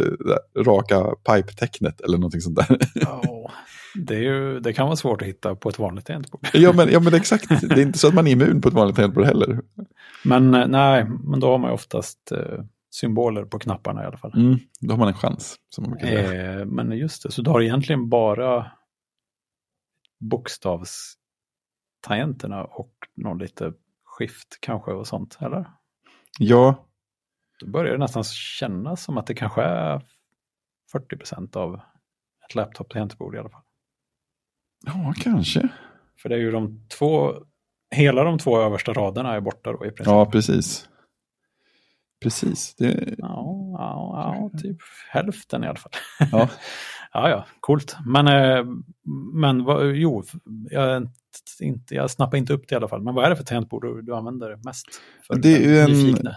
raka 0.63 1.05
pipe-tecknet 1.29 2.01
eller 2.01 2.19
någonting 2.19 2.41
sånt 2.41 2.57
där? 2.57 2.79
Oh, 3.07 3.51
det, 3.95 4.19
ju, 4.19 4.61
det, 4.61 4.73
kan 4.73 4.87
vara 4.87 4.97
svårt 4.97 5.23
att 5.23 5.29
hitta 5.29 5.55
på 5.55 5.69
ett 5.69 5.79
vanligt 5.79 6.07
tangentbord. 6.07 6.49
ja, 6.53 6.73
men, 6.73 6.93
ja, 6.93 7.01
men 7.01 7.15
exakt. 7.15 7.69
Det 7.69 7.75
är 7.75 7.83
inte 7.83 7.99
så 7.99 8.09
att 8.09 8.15
man 8.15 8.27
är 8.27 8.33
immun 8.33 8.61
på 8.61 8.69
ett 8.69 8.75
vanligt 8.75 8.97
tangentbord 8.97 9.25
heller. 9.25 9.61
Men 10.25 10.55
eh, 10.55 10.67
nej, 10.67 11.05
men 11.05 11.41
då 11.41 11.47
har 11.47 11.59
man 11.59 11.71
ju 11.71 11.75
oftast 11.75 12.33
eh, 12.33 12.65
symboler 12.91 13.45
på 13.45 13.59
knapparna 13.59 14.03
i 14.03 14.07
alla 14.07 14.17
fall. 14.17 14.33
Mm, 14.37 14.59
då 14.81 14.93
har 14.93 14.99
man 14.99 15.09
en 15.09 15.15
chans. 15.15 15.57
Som 15.69 15.91
man 15.91 15.99
eh, 15.99 16.65
men 16.65 16.93
just 16.93 17.23
det, 17.23 17.31
så 17.31 17.43
du 17.43 17.51
har 17.51 17.63
egentligen 17.63 18.09
bara 18.09 18.71
bokstavstangenterna 20.21 22.65
och 22.65 22.93
någon 23.17 23.39
lite 23.39 23.73
skift 24.05 24.59
kanske 24.61 24.91
och 24.91 25.07
sånt, 25.07 25.39
eller? 25.41 25.71
Ja. 26.39 26.87
Då 27.61 27.67
börjar 27.67 27.93
det 27.93 27.99
nästan 27.99 28.25
kännas 28.25 29.05
som 29.05 29.19
att 29.19 29.27
det 29.27 29.35
kanske 29.35 29.63
är 29.63 30.07
40% 30.93 31.57
av 31.57 31.81
ett 32.45 32.55
laptop-tangentbord 32.55 33.35
i 33.35 33.39
alla 33.39 33.49
fall. 33.49 33.63
Ja, 34.87 35.15
kanske. 35.17 35.69
För 36.23 36.29
det 36.29 36.35
är 36.35 36.39
ju 36.39 36.51
de 36.51 36.87
två, 36.99 37.35
hela 37.91 38.25
de 38.25 38.39
två 38.39 38.61
översta 38.61 38.93
raderna 38.93 39.35
är 39.35 39.41
borta 39.41 39.73
då 39.73 39.87
i 39.87 39.91
princip. 39.91 40.07
Ja, 40.07 40.27
precis. 40.27 40.89
Precis. 42.23 42.75
Det... 42.75 43.15
Ja, 43.19 43.57
ja, 43.79 44.51
ja, 44.53 44.59
typ 44.59 44.77
hälften 45.09 45.65
i 45.65 45.67
alla 45.67 45.79
fall. 45.79 45.93
Ja. 46.33 46.49
ja, 47.13 47.29
ja, 47.31 47.47
coolt. 47.61 47.97
Men, 48.07 48.27
eh, 48.27 48.65
men 49.35 49.65
jo, 49.95 50.25
jag, 50.71 51.09
inte, 51.61 51.95
jag 51.95 52.11
snappar 52.11 52.39
inte 52.39 52.53
upp 52.53 52.69
det 52.69 52.73
i 52.73 52.77
alla 52.77 52.89
fall. 52.89 53.03
Men 53.03 53.15
vad 53.15 53.25
är 53.25 53.31
det 53.31 53.37
för 53.37 53.45
tangentbord 53.45 53.83
du, 53.83 54.03
du 54.03 54.15
använder 54.15 54.57
mest? 54.57 54.87
För 55.27 55.37
det 55.37 55.57
är 55.57 55.61
ju 55.61 55.79
en... 55.79 56.35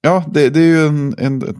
Ja, 0.00 0.24
det, 0.28 0.50
det, 0.50 0.60
är 0.60 0.66
ju 0.66 0.86
en, 0.86 1.14
en 1.18 1.56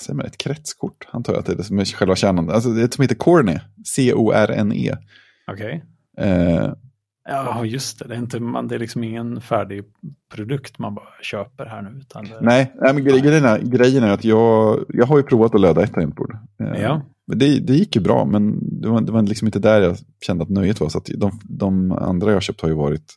säger 0.00 0.16
man, 0.16 0.26
ett 0.26 0.38
kretskort, 0.38 1.08
antar 1.10 1.32
jag 1.32 1.40
att 1.40 1.46
det 1.46 1.52
är 1.58 1.62
som 1.62 1.78
är 1.78 1.84
själva 1.84 2.16
kärnan. 2.16 2.50
Alltså 2.50 2.70
det 2.70 2.94
som 2.94 3.02
heter 3.02 3.14
Corne, 3.14 3.60
C-O-R-N-E. 3.86 4.96
Okej. 5.52 5.84
Eh, 6.18 6.72
Ja, 7.30 7.64
just 7.64 7.98
det. 7.98 8.08
Det 8.08 8.14
är, 8.14 8.18
inte, 8.18 8.40
man, 8.40 8.68
det 8.68 8.74
är 8.74 8.78
liksom 8.78 9.04
ingen 9.04 9.40
färdig 9.40 9.84
produkt 10.34 10.78
man 10.78 10.94
bara 10.94 11.08
köper 11.22 11.66
här 11.66 11.82
nu. 11.82 11.98
Utan 12.00 12.24
det, 12.24 12.38
nej, 12.40 12.72
nej, 12.82 12.94
men 12.94 13.02
gre- 13.04 13.20
grejen 13.22 13.44
är, 13.44 13.58
grejen 13.58 14.04
är 14.04 14.10
att 14.10 14.24
jag, 14.24 14.84
jag 14.88 15.06
har 15.06 15.16
ju 15.16 15.22
provat 15.22 15.54
att 15.54 15.60
löda 15.60 15.82
ett 15.82 15.92
tangentbord. 15.92 16.36
Eh, 16.60 16.82
Ja. 16.82 17.02
men 17.26 17.38
det, 17.38 17.58
det 17.60 17.72
gick 17.74 17.96
ju 17.96 18.02
bra, 18.02 18.24
men 18.24 18.58
det 18.80 18.88
var, 18.88 19.00
det 19.00 19.12
var 19.12 19.22
liksom 19.22 19.48
inte 19.48 19.58
där 19.58 19.80
jag 19.80 19.96
kände 20.26 20.42
att 20.44 20.48
nöjet 20.50 20.80
var. 20.80 20.88
Så 20.88 20.98
att 20.98 21.10
de, 21.16 21.40
de 21.44 21.92
andra 21.92 22.32
jag 22.32 22.42
köpt 22.42 22.60
har 22.60 22.68
ju 22.68 22.74
varit 22.74 23.14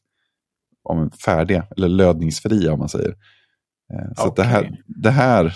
men 0.95 1.11
färdiga, 1.11 1.65
eller 1.77 1.89
lödningsfria 1.89 2.73
om 2.73 2.79
man 2.79 2.89
säger. 2.89 3.15
Eh, 3.93 4.13
så 4.17 4.27
att 4.27 4.35
det, 4.35 4.43
här, 4.43 4.77
det 4.87 5.11
här 5.11 5.53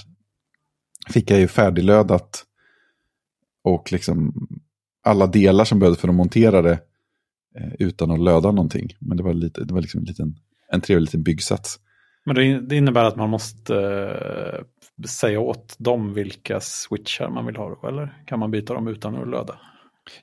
fick 1.10 1.32
jag 1.32 1.40
ju 1.40 1.48
färdiglödat. 1.48 2.44
Och 3.64 3.92
liksom 3.92 4.34
alla 5.04 5.28
delar 5.28 5.66
som 5.66 5.80
behövdes 5.80 6.02
för 6.02 6.08
att 6.08 6.16
montera 6.16 6.62
det 6.62 6.80
eh, 7.60 7.74
utan 7.80 8.12
att 8.12 8.20
löda 8.20 8.52
någonting. 8.52 8.90
Men 9.00 9.18
det 9.18 9.24
var, 9.24 9.34
lite, 9.34 9.64
det 9.64 9.74
var 9.74 9.82
liksom 9.82 10.00
en, 10.00 10.06
liten, 10.06 10.36
en 10.72 10.82
trevlig 10.82 11.02
liten 11.02 11.24
byggsats. 11.24 11.80
Men 12.26 12.68
det, 12.68 12.76
innebär 12.76 13.04
att 13.04 13.16
man 13.16 13.30
måste 13.30 13.76
eh, 13.76 15.06
säga 15.08 15.40
åt 15.40 15.76
dem 15.78 16.14
vilka 16.14 16.60
switchar 16.60 17.30
man 17.30 17.46
vill 17.46 17.56
ha 17.56 17.88
eller? 17.88 18.24
Kan 18.26 18.40
man 18.40 18.52
byta 18.52 18.74
dem 18.74 18.88
utan 18.88 19.16
att 19.16 19.30
löda? 19.30 19.60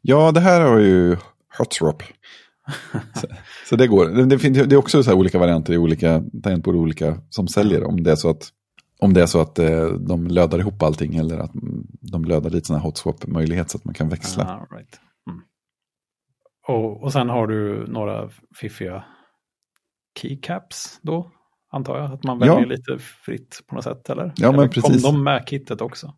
Ja, 0.00 0.32
det 0.32 0.40
här 0.40 0.60
har 0.60 0.78
ju 0.78 1.16
Hotswap. 1.58 2.02
så, 3.14 3.26
så 3.68 3.76
det 3.76 3.86
går. 3.86 4.06
Det, 4.06 4.24
det, 4.26 4.38
finns, 4.38 4.58
det 4.58 4.74
är 4.74 4.76
också 4.76 5.02
så 5.02 5.14
olika 5.14 5.38
varianter 5.38 5.72
i 5.72 5.78
olika 5.78 6.22
tangentbord, 6.42 6.74
olika 6.74 7.18
som 7.30 7.48
säljer. 7.48 7.84
Om 7.84 8.02
det 8.02 8.10
är 8.10 8.16
så 8.16 8.30
att, 8.30 8.48
om 9.02 9.12
det 9.12 9.22
är 9.22 9.26
så 9.26 9.40
att 9.40 9.58
eh, 9.58 9.86
de 9.86 10.26
lödar 10.26 10.58
ihop 10.58 10.82
allting 10.82 11.16
eller 11.16 11.38
att 11.38 11.50
de 12.00 12.24
lödar 12.24 12.50
lite 12.50 12.66
sån 12.66 12.76
här 12.76 12.82
Hotswap-möjlighet 12.82 13.70
så 13.70 13.78
att 13.78 13.84
man 13.84 13.94
kan 13.94 14.08
växla. 14.08 14.44
Ah, 14.44 14.76
right. 14.76 15.00
mm. 15.30 15.42
och, 16.68 17.02
och 17.02 17.12
sen 17.12 17.28
har 17.28 17.46
du 17.46 17.86
några 17.86 18.30
fiffiga 18.56 19.04
keycaps 20.18 20.98
då, 21.02 21.30
antar 21.70 21.98
jag? 21.98 22.12
Att 22.12 22.24
man 22.24 22.40
Ja. 22.40 22.54
väljer 22.54 22.68
lite 22.68 22.98
fritt 22.98 23.60
på 23.66 23.74
något 23.74 23.84
sätt, 23.84 24.10
eller? 24.10 24.32
Ja, 24.36 24.50
men 24.50 24.60
eller 24.60 24.68
precis. 24.68 25.02
Kom 25.02 25.12
de 25.14 25.24
med 25.24 25.48
kittet 25.48 25.80
också? 25.80 26.14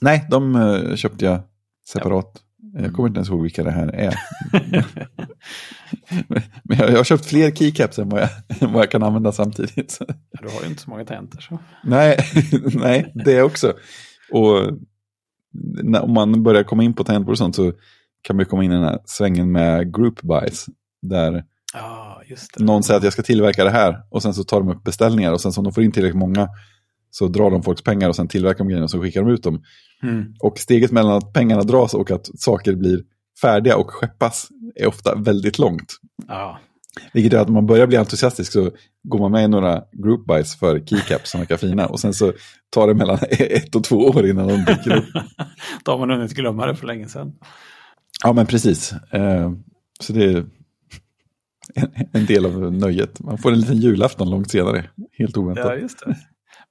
Nej, 0.00 0.26
de 0.30 0.54
eh, 0.56 0.94
köpte 0.96 1.24
jag 1.24 1.40
separat. 1.88 2.42
Jag 2.74 2.92
kommer 2.92 3.08
inte 3.08 3.18
ens 3.18 3.28
ihåg 3.28 3.42
vilka 3.42 3.62
det 3.62 3.70
här 3.70 3.88
är. 3.94 4.14
Men 6.62 6.78
jag, 6.78 6.96
har 6.96 7.04
köpt 7.04 7.26
fler 7.26 7.50
keycaps 7.50 7.98
än 7.98 8.08
vad 8.08 8.20
jag, 8.20 8.28
än 8.60 8.72
vad 8.72 8.82
jag 8.82 8.90
kan 8.90 9.02
använda 9.02 9.32
samtidigt. 9.32 9.98
Du 10.40 10.48
har 10.48 10.62
ju 10.62 10.66
inte 10.66 10.82
så 10.82 10.90
många 10.90 11.04
tangenter. 11.04 11.40
Så. 11.40 11.58
Nej, 11.84 12.16
nej, 12.74 13.12
det 13.14 13.42
också. 13.42 13.72
Och 14.32 14.78
när, 15.82 16.02
om 16.02 16.12
man 16.12 16.42
börjar 16.42 16.62
komma 16.62 16.84
in 16.84 16.94
på 16.94 17.04
tangentbord 17.04 17.32
och 17.32 17.38
sånt 17.38 17.56
så 17.56 17.72
kan 18.22 18.36
man 18.36 18.40
ju 18.44 18.48
komma 18.48 18.64
in 18.64 18.72
i 18.72 18.74
den 18.74 18.84
här 18.84 18.98
svängen 19.04 19.52
med 19.52 19.94
group 19.94 20.22
buys. 20.22 20.66
Där 21.02 21.30
det. 21.30 22.64
någon 22.64 22.82
säger 22.82 22.98
att 22.98 23.04
jag 23.04 23.12
ska 23.12 23.22
tillverka 23.22 23.64
det 23.64 23.70
här 23.70 24.02
och 24.10 24.22
sen 24.22 24.34
så 24.34 24.44
tar 24.44 24.60
de 24.60 24.68
upp 24.68 24.84
beställningar 24.84 25.32
och 25.32 25.40
sen 25.40 25.52
så 25.52 25.60
om 25.60 25.64
de 25.64 25.72
får 25.72 25.84
in 25.84 25.92
tillräckligt 25.92 26.18
många 26.18 26.48
så 27.10 27.28
drar 27.28 27.50
de 27.50 27.62
folks 27.62 27.82
pengar 27.82 28.08
och 28.08 28.16
sen 28.16 28.28
tillverkar 28.28 28.58
de 28.58 28.68
grejerna 28.68 28.84
och 28.84 28.90
så 28.90 29.00
skickar 29.02 29.22
de 29.22 29.30
ut 29.30 29.42
dem. 29.42 29.62
Mm. 30.02 30.34
Och 30.40 30.58
steget 30.58 30.90
mellan 30.92 31.12
att 31.16 31.32
pengarna 31.32 31.62
dras 31.62 31.94
och 31.94 32.10
att 32.10 32.30
saker 32.40 32.74
blir 32.74 33.02
färdiga 33.42 33.76
och 33.76 33.90
skeppas 33.90 34.48
är 34.74 34.86
ofta 34.86 35.14
väldigt 35.14 35.58
långt. 35.58 35.96
Ja, 36.28 36.58
Vilket 37.12 37.32
gör 37.32 37.40
att 37.40 37.48
om 37.48 37.54
man 37.54 37.66
börjar 37.66 37.86
bli 37.86 37.96
entusiastisk 37.96 38.52
så 38.52 38.70
går 39.02 39.18
man 39.18 39.32
med 39.32 39.44
i 39.44 39.48
några 39.48 39.82
group 39.92 40.26
buys 40.26 40.56
för 40.58 40.80
keycaps 40.80 41.30
som 41.30 41.40
verkar 41.40 41.56
fina. 41.56 41.86
Och 41.86 42.00
sen 42.00 42.14
så 42.14 42.32
tar 42.70 42.86
det 42.86 42.94
mellan 42.94 43.18
ett 43.30 43.74
och 43.74 43.84
två 43.84 43.96
år 43.96 44.26
innan 44.26 44.48
de 44.48 44.56
dyker 44.56 44.96
upp. 44.96 45.04
då 45.84 45.92
har 45.92 45.98
man 45.98 46.10
hunnit 46.10 46.34
glömma 46.34 46.66
det 46.66 46.74
för 46.76 46.86
länge 46.86 47.08
sedan. 47.08 47.32
Ja 48.24 48.32
men 48.32 48.46
precis. 48.46 48.92
Eh, 48.92 49.52
Så 50.00 50.12
det 50.12 50.24
är 50.24 50.44
en- 52.12 52.26
del 52.26 52.46
av 52.46 52.72
nöjet. 52.72 53.20
Man 53.20 53.38
får 53.38 53.52
en 53.52 53.60
liten 53.60 53.76
julafton 53.76 54.30
långt 54.30 54.50
senare. 54.50 54.90
Helt 55.18 55.36
Ja, 55.36 55.42
oväntat. 55.42 55.80
just 55.80 55.98
det. 56.06 56.16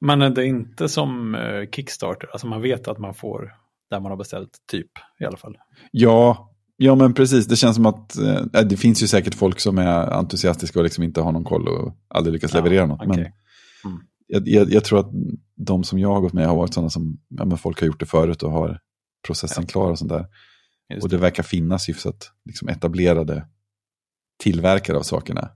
Men 0.02 0.20
det 0.20 0.42
är 0.44 0.46
inte 0.46 0.90
som 0.90 1.36
eh, 1.36 1.70
Kickstarter, 1.72 2.30
alltså 2.32 2.48
man 2.48 2.62
vet 2.62 2.88
att 2.88 2.98
man 3.00 3.14
får 3.14 3.52
där 3.90 4.00
man 4.00 4.12
har 4.12 4.18
beställt 4.18 4.50
typ 4.72 4.92
i 5.20 5.26
alla 5.26 5.38
fall. 5.38 5.58
Ja, 5.92 6.52
ja 6.78 6.96
men 6.96 7.14
precis. 7.14 7.46
Det 7.48 7.56
känns 7.56 7.76
som 7.76 7.86
att 7.86 8.18
eh, 8.18 8.62
det 8.70 8.78
finns 8.78 9.04
ju 9.04 9.08
säkert 9.08 9.36
folk 9.36 9.60
som 9.60 9.78
är 9.78 10.12
entusiastiska 10.14 10.80
och 10.80 10.84
liksom 10.84 11.04
inte 11.04 11.22
har 11.22 11.32
någon 11.32 11.44
koll 11.44 11.68
och 11.68 11.96
aldrig 12.08 12.34
lyckas 12.34 12.54
Ja, 12.54 12.58
leverera 12.64 12.86
något. 12.86 13.02
okej. 13.08 13.08
Men 13.24 13.34
Mm. 13.92 14.02
jag, 14.28 14.48
jag, 14.48 14.72
jag 14.74 14.84
tror 14.84 15.00
att 15.00 15.12
de 15.56 15.84
som 15.84 16.00
jag 16.00 16.10
har 16.14 16.22
gått 16.22 16.34
med 16.34 16.48
har 16.48 16.56
varit 16.56 16.74
sådana 16.74 16.90
som 16.90 17.18
ja, 17.28 17.46
men 17.46 17.58
folk 17.58 17.80
har 17.80 17.88
gjort 17.88 18.00
det 18.00 18.06
förut 18.06 18.44
och 18.44 18.52
har 18.52 18.80
processen 19.28 19.64
Ja. 19.64 19.72
klar 19.72 19.92
och 19.92 20.00
sånt 20.00 20.10
där. 20.12 20.26
Just 20.94 21.04
Och 21.04 21.10
det 21.10 21.18
verkar 21.18 21.44
finnas 21.44 21.90
hyfsat 21.90 22.32
liksom, 22.46 22.68
etablerade 22.70 23.48
tillverkare 24.44 24.98
av 24.98 25.02
sakerna. 25.02 25.50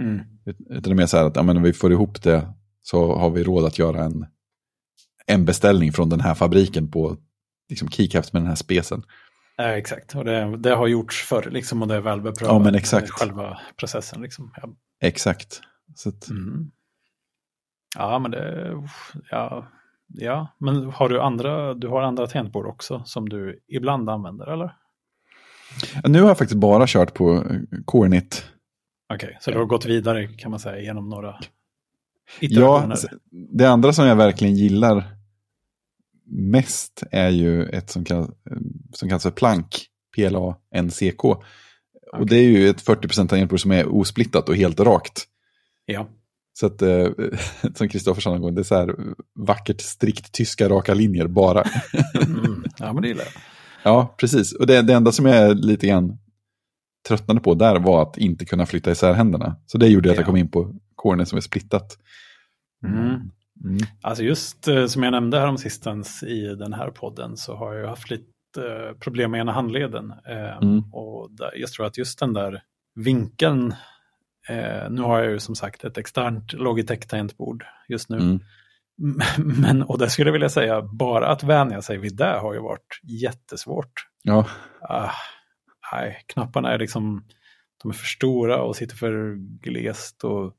Mm. 0.00 0.20
Utan 0.70 0.82
det 0.82 0.90
är 0.90 0.94
mer 0.94 1.06
så 1.06 1.16
här 1.16 1.24
att 1.24 1.36
ja, 1.36 1.42
men 1.42 1.62
vi 1.62 1.72
får 1.72 1.92
ihop 1.92 2.22
det 2.22 2.48
så 2.82 3.14
har 3.16 3.30
vi 3.30 3.44
råd 3.44 3.64
att 3.64 3.78
göra 3.78 4.04
en, 4.04 4.26
en 5.26 5.44
beställning 5.44 5.92
från 5.92 6.08
den 6.08 6.20
här 6.20 6.34
fabriken 6.34 6.90
på 6.90 7.16
liksom, 7.68 7.88
keycaps 7.88 8.32
med 8.32 8.42
den 8.42 8.48
här 8.48 8.54
specen. 8.54 9.02
Ja, 9.56 9.64
exakt, 9.64 10.14
och 10.14 10.24
det, 10.24 10.56
det 10.56 10.74
har 10.74 10.86
gjorts 10.86 11.22
förr 11.22 11.48
liksom, 11.50 11.82
och 11.82 11.88
det 11.88 11.94
är 11.94 12.00
väl 12.00 12.20
beprövat. 12.20 12.54
Ja, 12.54 12.58
men 12.58 12.74
exakt. 12.74 13.08
eh, 13.08 13.14
Själva 13.14 13.58
processen 13.76 14.22
liksom. 14.22 14.52
Ja. 14.62 14.68
Exakt. 15.00 15.60
Så 15.94 16.08
att, 16.08 16.30
Mm. 16.30 16.70
Ja, 17.98 18.18
men 18.18 18.30
det... 18.30 18.72
Ja, 19.30 19.68
ja, 20.08 20.48
men 20.58 20.86
har 20.90 21.08
du 21.08 21.20
andra, 21.20 21.74
du 21.74 21.88
har 21.88 22.02
andra 22.02 22.26
tangentbord 22.26 22.66
också 22.66 23.02
som 23.04 23.28
du 23.28 23.60
ibland 23.68 24.10
använder, 24.10 24.46
eller? 24.46 24.76
Nu 26.04 26.20
har 26.20 26.28
jag 26.28 26.38
faktiskt 26.38 26.60
bara 26.60 26.84
kört 26.86 27.14
på 27.14 27.34
eh, 27.34 27.60
Cornit. 27.84 28.46
Okej, 29.14 29.38
så 29.40 29.50
du 29.50 29.58
har 29.58 29.64
gått 29.64 29.84
vidare 29.86 30.26
kan 30.26 30.50
man 30.50 30.60
säga 30.60 30.80
genom 30.82 31.08
några 31.08 31.38
Ja, 32.40 32.94
det 33.52 33.64
andra 33.66 33.92
som 33.92 34.06
jag 34.06 34.16
verkligen 34.16 34.54
gillar 34.54 35.16
mest 36.26 37.02
är 37.10 37.28
ju 37.30 37.64
ett 37.66 37.90
som 37.90 38.04
kallas, 38.04 38.30
som 38.92 39.08
kallas 39.08 39.22
för 39.22 39.30
plank, 39.30 39.86
PLA-NCK. 40.16 41.24
Och 42.12 42.26
det 42.26 42.36
är 42.36 42.42
ju 42.42 42.68
ett 42.68 42.84
40% 42.86 43.28
tangentbord 43.28 43.60
som 43.60 43.70
är 43.72 43.86
osplittat 43.94 44.48
och 44.48 44.56
helt 44.56 44.80
rakt. 44.80 45.24
Ja, 45.86 46.08
Så 46.52 46.66
att, 46.66 46.82
eh, 46.82 47.08
som 47.74 47.88
Kristoffer 47.88 48.20
sa 48.20 48.30
någon 48.30 48.40
gång, 48.40 48.54
det 48.54 48.60
är 48.60 48.64
så 48.64 48.74
här 48.74 48.94
vackert, 49.38 49.80
strikt 49.80 50.32
tyska 50.32 50.68
raka 50.68 50.94
linjer 50.94 51.26
bara. 51.26 51.62
mm. 52.26 52.64
ja, 52.78 52.92
men 52.92 53.02
det 53.02 53.08
gillar 53.08 53.24
jag. 53.24 53.32
ja, 53.82 54.14
precis. 54.18 54.52
Och 54.52 54.66
det, 54.66 54.82
det 54.82 54.94
enda 54.94 55.12
som 55.12 55.26
jag 55.26 55.64
lite 55.64 55.86
grann 55.86 56.18
tröttnade 57.08 57.40
på 57.40 57.54
där 57.54 57.78
var 57.78 58.02
att 58.02 58.18
inte 58.18 58.44
kunna 58.44 58.66
flytta 58.66 58.90
isär 58.90 59.12
händerna. 59.12 59.56
Så 59.66 59.78
det 59.78 59.88
gjorde 59.88 60.10
att 60.10 60.16
jag 60.16 60.22
Ja. 60.22 60.26
kom 60.26 60.36
in 60.36 60.50
på 60.50 60.74
corner 61.02 61.24
som 61.24 61.36
är 61.36 61.40
splittat. 61.40 61.98
Mm. 62.86 63.30
Mm. 63.64 63.78
Alltså 64.00 64.22
just 64.24 64.68
eh, 64.68 64.86
som 64.86 65.02
jag 65.02 65.10
nämnde 65.10 65.38
här 65.38 65.46
om 65.48 65.58
sistens 65.58 66.22
i 66.22 66.54
den 66.54 66.72
här 66.72 66.90
podden 66.90 67.36
så 67.36 67.56
har 67.56 67.74
jag 67.74 67.88
haft 67.88 68.10
lite 68.10 68.26
eh, 68.58 68.98
problem 69.00 69.30
med 69.30 69.40
ena 69.40 69.52
handleden. 69.52 70.12
Eh, 70.26 70.56
Mm. 70.62 70.84
Och 70.92 71.30
där, 71.30 71.50
jag 71.56 71.70
tror 71.72 71.86
att 71.86 71.98
just 71.98 72.18
den 72.18 72.32
där 72.32 72.62
vinkeln, 72.94 73.74
nu 74.90 75.02
har 75.02 75.18
jag 75.18 75.30
ju 75.30 75.40
som 75.40 75.54
sagt 75.54 75.84
ett 75.84 75.98
externt 75.98 76.52
Logitech-tangentbord 76.52 77.64
just 77.88 78.08
nu. 78.08 78.16
Mm. 78.16 78.40
Men, 79.60 79.82
och 79.82 79.98
det 79.98 80.10
skulle 80.10 80.28
jag 80.28 80.32
vilja 80.32 80.48
säga, 80.48 80.82
bara 80.82 81.28
att 81.28 81.42
vänja 81.42 81.82
sig 81.82 81.98
vid 81.98 82.16
det 82.16 82.38
har 82.40 82.54
ju 82.54 82.60
varit 82.60 83.00
jättesvårt. 83.02 83.92
Ja, 84.22 84.46
Ah, 84.88 85.10
nej, 85.92 86.24
knapparna 86.26 86.72
är 86.72 86.78
liksom, 86.78 87.24
de 87.82 87.90
är 87.90 87.94
för 87.94 88.06
stora 88.06 88.62
och 88.62 88.76
sitter 88.76 88.96
för 88.96 89.34
glest. 89.62 90.24
Och 90.24 90.54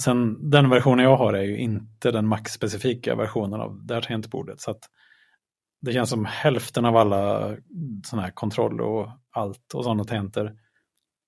sen 0.00 0.50
den 0.50 0.70
versionen 0.70 1.04
jag 1.04 1.16
har 1.16 1.32
är 1.32 1.42
ju 1.42 1.58
inte 1.58 2.10
den 2.10 2.26
Mac-specifika 2.26 3.14
versionen 3.14 3.60
av 3.60 3.86
det 3.86 3.94
här 3.94 4.00
tangentbordet. 4.00 4.60
Så 4.60 4.74
det 5.80 5.92
känns 5.92 6.10
som 6.10 6.24
hälften 6.24 6.84
av 6.84 6.96
alla 6.96 7.56
sådana 8.04 8.26
här 8.26 8.32
kontroll 8.32 8.80
och 8.80 9.08
allt 9.30 9.74
och 9.74 9.84
sådana 9.84 10.04
tangenter 10.04 10.56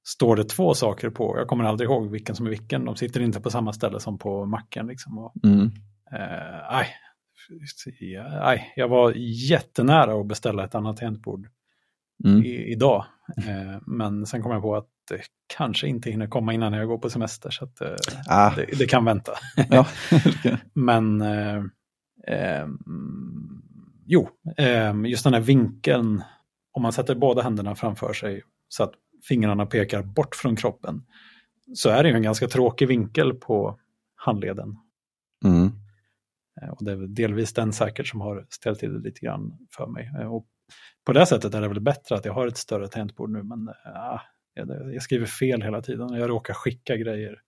står 0.07 0.37
det 0.37 0.45
två 0.45 0.75
saker 0.75 1.11
på. 1.11 1.39
Jag 1.39 1.49
kommer 1.49 1.65
aldrig 1.65 1.91
ihåg 1.91 2.11
vilken 2.11 2.37
som 2.37 2.47
är 2.47 2.51
vilken. 2.51 2.85
De 2.85 2.97
sitter 2.97 3.21
inte 3.21 3.41
på 3.41 3.51
samma 3.51 3.73
ställe 3.73 4.01
som 4.01 4.19
på 4.19 4.47
Macen. 4.47 4.87
Liksom. 4.87 5.19
Och, 5.19 5.33
mm. 5.45 5.71
eh, 6.13 6.59
ja, 6.71 6.85
nej, 8.45 8.73
jag 8.77 8.89
var 8.89 9.13
jättenära 9.51 10.21
att 10.21 10.27
beställa 10.27 10.65
ett 10.65 10.75
annat 10.75 10.97
tangentbord 10.97 11.49
Mm. 12.25 12.45
i, 12.45 12.73
idag. 12.73 13.05
Eh, 13.37 13.81
men 13.87 14.27
sen 14.27 14.43
kom 14.43 14.53
jag 14.53 14.63
på 14.63 14.77
att 14.77 14.89
det 15.09 15.21
kanske 15.57 15.89
inte 15.89 16.11
hinner 16.11 16.27
komma 16.27 16.53
innan 16.53 16.73
jag 16.73 16.89
går 16.89 16.99
på 16.99 17.11
semester. 17.11 17.51
Så 17.51 17.65
att, 17.65 17.81
eh, 17.81 17.95
Ah. 18.29 18.55
det, 18.57 18.67
det 18.79 18.87
kan 18.87 19.05
vänta. 19.05 19.33
Ja. 19.71 19.87
Men 20.73 21.21
eh, 21.21 21.63
eh, 22.27 22.67
jo, 24.07 24.29
eh, 24.57 24.95
just 25.05 25.25
den 25.25 25.35
här 25.35 25.41
vinkeln, 25.41 26.23
om 26.73 26.83
man 26.83 26.93
sätter 26.93 27.15
båda 27.15 27.43
händerna 27.43 27.75
framför 27.75 28.13
sig 28.13 28.43
så 28.69 28.83
att 28.83 28.93
fingrarna 29.29 29.67
pekar 29.67 30.03
bort 30.03 30.35
från 30.35 30.57
kroppen, 30.57 31.03
så 31.75 31.89
är 31.91 32.03
det 32.03 32.09
ju 32.09 32.15
en 32.17 32.23
ganska 32.23 32.49
tråkig 32.49 32.89
vinkel 32.89 33.35
på 33.35 33.79
handleden. 34.17 34.77
Mm. 35.45 35.71
Eh, 36.63 36.69
och 36.69 36.85
det 36.85 36.93
är 36.93 36.97
delvis 36.97 37.53
den 37.53 37.73
säkert 37.73 38.07
som 38.07 38.21
har 38.21 38.47
ställt 38.51 38.79
till 38.79 38.93
det 38.93 39.01
lite 39.01 39.21
grann 39.21 39.59
för 39.77 39.87
mig. 39.87 40.11
Eh, 40.21 40.27
och 40.35 40.47
på 41.07 41.13
det 41.13 41.27
sättet 41.27 41.55
är 41.55 41.61
det 41.61 41.69
väl 41.69 41.81
bättre 41.81 42.15
att 42.15 42.25
jag 42.25 42.33
har 42.35 42.47
ett 42.47 42.57
större 42.57 42.89
tangentbord 42.89 43.31
nu, 43.31 43.43
men 43.43 43.69
äh, 43.69 44.21
jag, 44.55 45.03
skriver 45.03 45.27
fel 45.27 45.63
hela 45.63 45.83
tiden. 45.83 46.09
Jag 46.15 46.31
råkar 46.31 46.55
skicka 46.55 46.97
grejer 46.97 47.41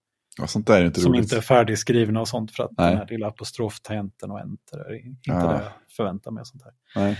inte 0.86 1.00
som 1.00 1.12
roligt. 1.12 1.22
inte 1.22 1.36
är 1.36 1.40
färdigskrivna 1.40 2.20
och 2.20 2.28
sånt 2.28 2.52
för 2.52 2.64
att 2.64 2.70
Nej. 2.78 2.90
den 2.90 2.98
här 2.98 3.06
lilla 3.06 3.26
apostroftangenten 3.26 4.30
och 4.30 4.40
enter 4.40 4.78
är 4.78 5.06
inte 5.06 5.20
ja. 5.22 5.34
det 5.34 5.52
jag 5.52 5.62
förväntar 5.96 6.30
mig. 6.30 6.40
Och 6.40 6.46
sånt 6.46 6.62
här. 6.94 7.16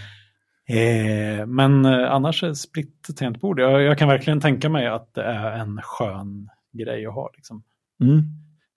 Eh, 0.68 1.46
men 1.46 1.84
eh, 1.84 2.12
annars 2.12 2.42
är 2.42 2.54
split 2.54 3.06
tangentbord, 3.16 3.60
jag, 3.60 3.82
jag 3.82 3.98
kan 3.98 4.08
verkligen 4.08 4.40
tänka 4.40 4.68
mig 4.68 4.86
att 4.86 5.14
det 5.14 5.22
är 5.22 5.52
en 5.52 5.80
skön 5.82 6.48
grej 6.72 7.06
att 7.06 7.14
ha. 7.14 7.30
Liksom. 7.36 7.62
Mm. 8.00 8.22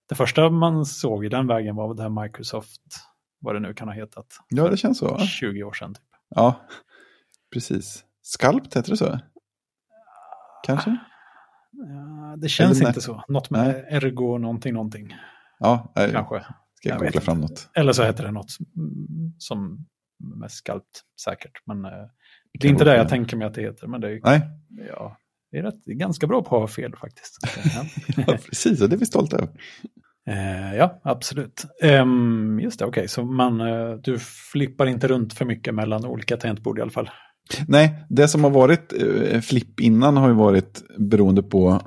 Det 0.09 0.15
första 0.15 0.49
man 0.49 0.85
såg 0.85 1.25
i 1.25 1.29
den 1.29 1.47
vägen 1.47 1.75
var 1.75 1.93
det 1.93 2.01
här 2.01 2.23
Microsoft, 2.23 2.81
vad 3.39 3.55
det 3.55 3.59
nu 3.59 3.73
kan 3.73 3.87
ha 3.87 3.95
hetat. 3.95 4.25
Ja, 4.49 4.69
det 4.69 4.77
känns 4.77 4.97
så. 4.97 5.17
20 5.17 5.63
år 5.63 5.73
sedan. 5.73 5.93
Typ. 5.93 6.03
Ja, 6.29 6.67
precis. 7.53 8.05
Skalpt 8.21 8.77
heter 8.77 8.89
det 8.91 8.97
så? 8.97 9.19
Kanske? 10.63 10.97
Ja, 11.71 12.35
det 12.37 12.49
känns 12.49 12.81
inte 12.81 13.01
så. 13.01 13.23
Något 13.27 13.49
med 13.49 13.67
Nej. 13.67 13.85
ergo 13.89 14.37
någonting, 14.37 14.73
någonting. 14.73 15.15
Ja, 15.59 15.91
jag, 15.95 16.11
kanske. 16.11 16.45
Ska 16.73 16.89
jag, 16.89 16.95
jag 16.95 17.07
koppla 17.07 17.21
fram 17.21 17.41
något? 17.41 17.69
Eller 17.73 17.93
så 17.93 18.03
heter 18.03 18.23
det 18.23 18.31
något 18.31 18.51
som 19.37 19.85
med 20.39 20.51
skalpt 20.51 21.01
säkert. 21.23 21.61
Men 21.65 21.85
eh, 21.85 21.91
det 22.59 22.67
är 22.67 22.71
inte 22.71 22.85
det 22.85 22.97
jag 22.97 23.09
tänker 23.09 23.37
mig 23.37 23.47
att 23.47 23.53
det 23.53 23.61
heter. 23.61 23.87
Men 23.87 24.01
det 24.01 24.07
är, 24.07 24.19
Nej. 24.23 24.41
Ja, 24.87 25.17
det 25.51 25.57
är, 25.57 25.63
rätt, 25.63 25.81
det 25.85 25.91
är 25.91 25.95
ganska 25.95 26.27
bra 26.27 26.43
på 26.43 26.55
att 26.55 26.61
ha 26.61 26.67
fel 26.67 26.95
faktiskt. 26.95 27.37
ja, 28.17 28.37
precis, 28.45 28.81
och 28.81 28.89
det 28.89 28.95
är 28.95 28.97
vi 28.97 29.05
stolta 29.05 29.37
över. 29.37 29.49
Uh, 30.29 30.75
ja, 30.75 31.01
absolut. 31.03 31.65
Um, 31.83 32.59
just 32.59 32.79
det, 32.79 32.85
okej, 32.85 33.01
okay. 33.01 33.07
så 33.07 33.23
man, 33.23 33.61
uh, 33.61 33.95
du 33.95 34.19
flippar 34.51 34.85
inte 34.85 35.07
runt 35.07 35.33
för 35.33 35.45
mycket 35.45 35.75
mellan 35.75 36.05
olika 36.05 36.37
tangentbord 36.37 36.79
i 36.79 36.81
alla 36.81 36.91
fall? 36.91 37.09
Nej, 37.67 38.05
det 38.09 38.27
som 38.27 38.43
har 38.43 38.51
varit 38.51 38.93
uh, 39.03 39.41
flipp 39.41 39.79
innan 39.79 40.17
har 40.17 40.27
ju 40.27 40.35
varit 40.35 40.83
beroende 40.97 41.43
på 41.43 41.81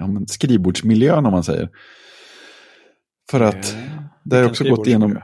ja, 0.00 0.08
skrivbordsmiljön 0.26 1.26
om 1.26 1.32
man 1.32 1.44
säger. 1.44 1.68
För 3.30 3.40
att 3.40 3.76
det 4.24 4.36
har 4.36 4.44
också 4.44 4.64
gått 4.64 4.86
igenom 4.86 5.18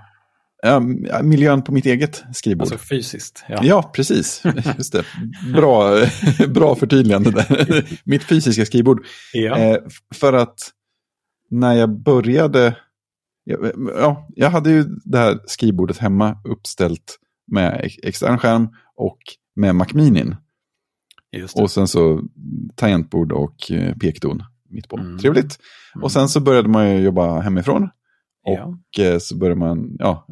Ja, 0.62 0.80
miljön 1.22 1.62
på 1.62 1.72
mitt 1.72 1.86
eget 1.86 2.24
skrivbord. 2.32 2.62
Alltså 2.62 2.78
fysiskt? 2.78 3.44
Ja, 3.48 3.58
ja 3.62 3.90
precis. 3.94 4.42
Just 4.76 4.92
det. 4.92 5.04
Bra, 5.52 6.06
bra 6.48 6.74
förtydligande 6.74 7.30
där. 7.30 7.84
mitt 8.04 8.24
fysiska 8.24 8.66
skrivbord. 8.66 9.06
Ja. 9.32 9.58
Eh, 9.58 9.78
för 10.14 10.32
att 10.32 10.58
när 11.50 11.74
jag 11.74 12.02
började, 12.02 12.76
ja, 13.98 14.28
jag 14.34 14.50
hade 14.50 14.70
ju 14.70 14.84
det 15.04 15.18
här 15.18 15.38
skrivbordet 15.46 15.98
hemma 15.98 16.38
uppställt 16.44 17.18
med 17.52 17.90
extern 18.02 18.38
skärm 18.38 18.68
och 18.96 19.18
med 19.54 19.74
Macminin. 19.74 20.36
Och 21.54 21.70
sen 21.70 21.88
så 21.88 22.22
tangentbord 22.74 23.32
och 23.32 23.70
eh, 23.70 23.94
pekdon 23.94 24.42
mitt 24.68 24.88
på. 24.88 24.98
Mm. 24.98 25.18
Trevligt. 25.18 25.58
Mm. 25.94 26.04
Och 26.04 26.12
sen 26.12 26.28
så 26.28 26.40
började 26.40 26.68
man 26.68 26.90
ju 26.90 27.00
jobba 27.00 27.40
hemifrån. 27.40 27.82
Och 28.44 28.78
ja. 28.90 29.04
Eh, 29.04 29.18
så 29.18 29.36
började 29.36 29.58
man, 29.58 29.96
ja, 29.98 30.26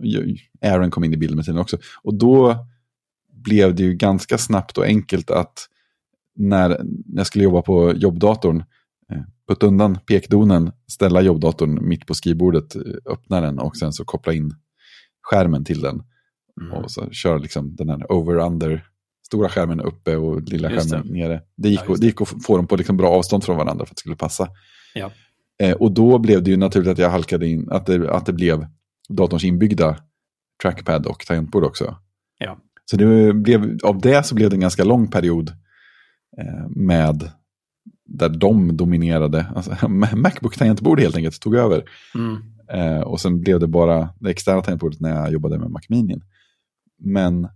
Aaron 0.63 0.91
kom 0.91 1.05
in 1.05 1.15
i 1.15 1.17
bilden 1.17 1.37
med 1.37 1.45
tiden 1.45 1.61
också. 1.61 1.79
Och 2.03 2.15
då 2.15 2.67
blev 3.33 3.75
det 3.75 3.83
ju 3.83 3.95
ganska 3.95 4.39
snabbt 4.39 4.79
och 4.79 4.85
enkelt 4.85 5.31
att 5.31 5.69
när 6.37 6.81
jag 7.07 7.27
skulle 7.27 7.45
jobba 7.45 7.63
på 7.63 7.93
jobbdatorn, 7.93 8.65
eh, 9.13 9.23
putta 9.49 9.67
undan 9.67 9.99
pekdonen, 10.07 10.73
ställa 10.87 11.21
jobbdatorn 11.21 11.89
mitt 11.89 12.07
på 12.07 12.15
skrivbordet, 12.15 12.77
öppna 13.07 13.41
den 13.41 13.59
och 13.59 13.77
sen 13.77 13.93
så 13.93 14.05
koppla 14.05 14.33
in 14.33 14.55
skärmen 15.23 15.65
till 15.65 15.81
den. 15.81 16.03
Mm. 16.61 16.73
Och 16.73 16.91
så 16.91 17.11
köra 17.11 17.39
liksom 17.39 17.77
den 17.77 17.89
här 17.89 18.13
over-under, 18.13 18.87
stora 19.27 19.49
skärmen 19.49 19.81
uppe 19.81 20.17
och 20.17 20.43
lilla 20.43 20.71
skärmen 20.71 21.07
nere. 21.07 21.43
Det 21.57 21.69
gick, 21.69 21.81
ja, 21.81 21.93
det. 21.93 22.01
det 22.01 22.07
gick 22.07 22.21
att 22.21 22.45
få 22.45 22.57
dem 22.57 22.67
på 22.67 22.77
liksom 22.77 22.97
bra 22.97 23.11
avstånd 23.11 23.45
från 23.45 23.57
varandra 23.57 23.87
för 23.87 23.93
att 23.93 23.97
det 23.97 24.01
skulle 24.01 24.17
passa. 24.17 24.49
Ja. 24.95 25.11
Eh, 25.63 25.73
och 25.73 25.93
då 25.93 26.19
blev 26.19 26.43
det 26.43 26.51
ju 26.51 26.57
naturligt 26.57 26.91
att 26.91 26.99
jag 26.99 27.11
halkade 27.11 27.47
in, 27.47 27.69
att 27.71 27.87
det, 27.87 28.11
att 28.11 28.27
det 28.27 28.33
blev 28.33 28.67
datorns 29.09 29.45
inbyggda 29.45 29.97
trackpad 30.63 31.07
och 31.07 31.27
tangentbord 31.27 31.65
också. 31.65 31.97
Ja. 32.39 32.59
Så 32.85 32.97
det 32.97 33.33
blev, 33.35 33.79
av 33.83 34.01
det 34.01 34.27
så 34.27 34.35
blev 34.35 34.51
det 34.51 34.57
en 34.57 34.61
ganska 34.61 34.85
lång 34.85 35.11
period 35.11 35.49
eh, 36.39 36.69
med 36.69 37.31
där 38.07 38.29
de 38.29 38.77
dominerade. 38.77 39.47
Alltså, 39.55 39.71
Macbook-tangentbord 40.17 41.01
helt 41.01 41.17
enkelt 41.17 41.41
tog 41.41 41.55
över. 41.55 41.85
Mm. 42.15 42.37
Eh, 42.69 43.01
och 43.01 43.21
sen 43.21 43.41
blev 43.41 43.61
det 43.61 43.67
bara 43.67 44.09
det 44.21 44.31
externa 44.31 44.63
tangentbordet 44.63 45.01
när 45.01 45.15
jag 45.15 45.33
jobbade 45.33 45.59
med 45.59 45.71
Mac 45.71 45.81
Mini. 45.89 46.21
Men 46.99 47.49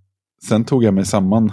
sen 0.49 0.65
tog 0.65 0.85
jag 0.85 0.95
mig 0.95 1.07
samman 1.07 1.53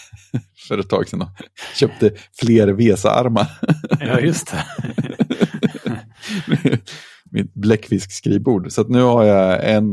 för 0.68 0.78
ett 0.78 0.88
tag 0.88 1.08
sedan 1.08 1.22
och 1.22 1.28
köpte 1.74 2.10
fler 2.40 2.68
Vesa-armar. 2.68 3.46
ja, 4.00 4.20
just 4.20 4.52
det. 4.52 4.64
mitt 7.30 7.54
bläckfiskskrivbord. 7.54 8.72
Så 8.72 8.82
nu 8.82 9.02
har 9.02 9.24
jag 9.24 9.70
en, 9.70 9.92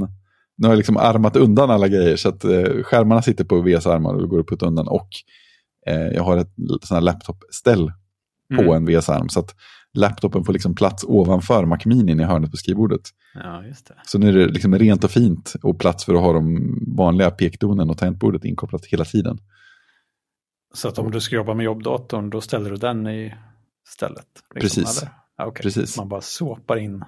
nu 0.57 0.67
har 0.67 0.69
jag 0.69 0.77
liksom 0.77 0.97
armat 0.97 1.35
undan 1.35 1.71
alla 1.71 1.87
grejer 1.87 2.15
så 2.15 2.29
att 2.29 2.43
eh, 2.43 2.83
skärmarna 2.83 3.21
sitter 3.21 3.43
på 3.43 3.61
VS 3.61 3.87
armar 3.87 4.13
och 4.13 4.29
går 4.29 4.39
att 4.39 4.47
putta 4.47 4.65
undan. 4.65 4.87
Och 4.87 5.09
eh, 5.87 6.07
jag 6.07 6.23
har 6.23 6.37
ett 6.37 6.53
sån 6.83 6.95
här 6.95 7.01
laptopställ 7.01 7.91
på 8.55 8.61
mm. 8.61 8.73
en 8.73 8.85
VS-arm. 8.85 9.29
Så 9.29 9.39
att 9.39 9.55
laptopen 9.93 10.43
får 10.43 10.53
liksom 10.53 10.75
plats 10.75 11.03
ovanför 11.07 11.65
Mac 11.65 11.79
Mini 11.85 12.11
i 12.11 12.25
hörnet 12.25 12.51
på 12.51 12.57
skrivbordet. 12.57 13.01
Ja, 13.33 13.65
just 13.65 13.87
det. 13.87 13.95
Så 14.05 14.19
nu 14.19 14.29
är 14.29 14.33
det 14.33 14.47
liksom 14.47 14.75
rent 14.75 15.03
och 15.03 15.11
fint 15.11 15.55
och 15.63 15.79
plats 15.79 16.05
för 16.05 16.13
att 16.13 16.21
ha 16.21 16.33
de 16.33 16.75
vanliga 16.97 17.31
pekdonen 17.31 17.89
och 17.89 17.97
tangentbordet 17.97 18.45
inkopplat 18.45 18.85
hela 18.85 19.05
tiden. 19.05 19.39
Så 20.73 20.87
att 20.87 20.99
om 20.99 21.11
du 21.11 21.21
ska 21.21 21.35
jobba 21.35 21.53
med 21.53 21.63
jobbdatorn, 21.63 22.29
då 22.29 22.41
ställer 22.41 22.69
du 22.69 22.75
den 22.75 23.07
i 23.07 23.33
stället? 23.87 24.27
Liksom, 24.55 24.83
Precis. 24.83 25.01
Eller? 25.01 25.47
Okay. 25.49 25.63
Precis. 25.63 25.97
Man 25.97 26.09
bara 26.09 26.21
såpar 26.21 26.77
in 26.77 27.03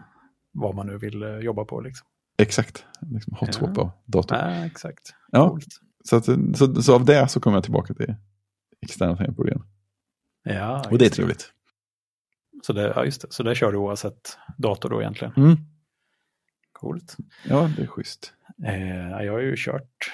vad 0.53 0.75
man 0.75 0.87
nu 0.87 0.97
vill 0.97 1.23
eh, 1.23 1.29
jobba 1.29 1.65
på. 1.65 1.81
Liksom. 1.81 2.07
Exakt, 2.37 2.85
liksom 3.01 3.35
hot 3.39 3.53
swap 3.53 3.71
ja. 3.75 4.03
datorn. 4.05 4.39
Ja, 4.39 4.65
exakt. 4.65 5.13
Ja. 5.31 5.57
Så, 6.03 6.15
att, 6.15 6.25
så, 6.57 6.81
så, 6.81 6.95
av 6.95 7.05
det 7.05 7.27
så 7.27 7.39
kommer 7.39 7.57
jag 7.57 7.63
tillbaka 7.63 7.93
till 7.93 8.15
externa 8.81 9.15
tangentbord 9.17 9.47
igen. 9.47 9.63
Ja, 10.43 10.85
och 10.91 10.97
det 10.97 11.05
är 11.05 11.09
trevligt. 11.09 11.53
Så 12.61 12.73
det, 12.73 12.93
ja, 12.95 13.05
just 13.05 13.21
det. 13.21 13.27
Så 13.31 13.43
det 13.43 13.55
kör 13.55 13.71
du 13.71 13.77
oavsett 13.77 14.37
dator 14.57 14.89
då 14.89 15.01
egentligen? 15.01 15.33
Mm. 15.37 15.57
Coolt. 16.71 17.17
Ja, 17.49 17.69
det 17.77 17.81
är 17.83 17.87
schysst. 17.87 18.33
Eh, 18.65 19.23
jag 19.25 19.33
har 19.33 19.39
ju 19.39 19.55
kört 19.57 20.11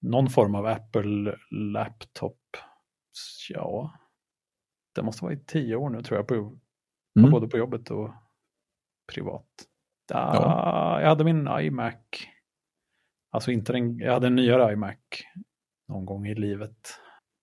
någon 0.00 0.30
form 0.30 0.54
av 0.54 0.66
Apple 0.66 1.36
laptop. 1.50 2.38
Ja, 3.48 3.94
det 4.94 5.02
måste 5.02 5.24
vara 5.24 5.34
i 5.34 5.44
tio 5.46 5.76
år 5.76 5.90
nu 5.90 6.02
tror 6.02 6.18
jag. 6.18 6.28
På, 6.28 6.34
mm. 7.18 7.30
Både 7.30 7.48
på 7.48 7.58
jobbet 7.58 7.90
och 7.90 8.10
privat. 9.12 9.46
Da, 10.08 10.30
ja. 10.34 11.00
Jag 11.00 11.08
hade 11.08 11.24
min 11.24 11.48
iMac. 11.60 11.94
Alltså 13.30 13.50
inte 13.50 13.72
den, 13.72 13.98
jag 13.98 14.12
hade 14.12 14.26
en 14.26 14.34
nyare 14.34 14.72
iMac 14.72 14.96
någon 15.88 16.06
gång 16.06 16.26
i 16.26 16.34
livet. 16.34 17.00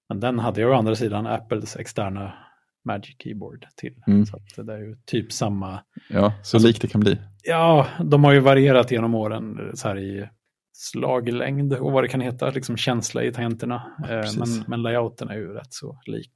Men 0.10 0.20
den 0.20 0.40
hade 0.40 0.62
jag 0.62 0.72
å 0.72 0.74
andra 0.74 0.96
sidan 0.96 1.28
Apples 1.28 1.76
externa 1.76 2.47
Magic 2.88 3.16
Keyboard 3.24 3.68
till. 3.76 3.94
Mm. 4.08 4.26
Så 4.26 4.64
det 4.64 4.74
är 4.74 4.78
ju 4.78 4.96
typ 5.06 5.32
samma. 5.32 5.80
Ja, 6.10 6.34
så 6.44 6.58
alltså, 6.58 6.68
likt 6.68 6.82
det 6.82 6.88
kan 6.88 7.02
bli. 7.02 7.18
Ja, 7.44 7.88
de 8.04 8.24
har 8.24 8.34
ju 8.34 8.40
varierat 8.40 8.92
genom 8.92 9.16
åren 9.16 9.72
så 9.74 9.88
här 9.88 9.98
i 9.98 10.30
slaglängd 10.74 11.74
och 11.74 11.92
vad 11.92 12.04
det 12.04 12.08
kan 12.08 12.22
heta, 12.22 12.50
liksom 12.50 12.78
känsla 12.78 13.24
i 13.24 13.32
tangenterna. 13.32 13.96
Ja, 14.00 14.20
eh, 14.20 14.32
men, 14.38 14.64
men 14.68 14.82
layouten 14.82 15.30
är 15.30 15.36
ju 15.36 15.54
rätt 15.54 15.74
så 15.74 16.00
lik. 16.06 16.32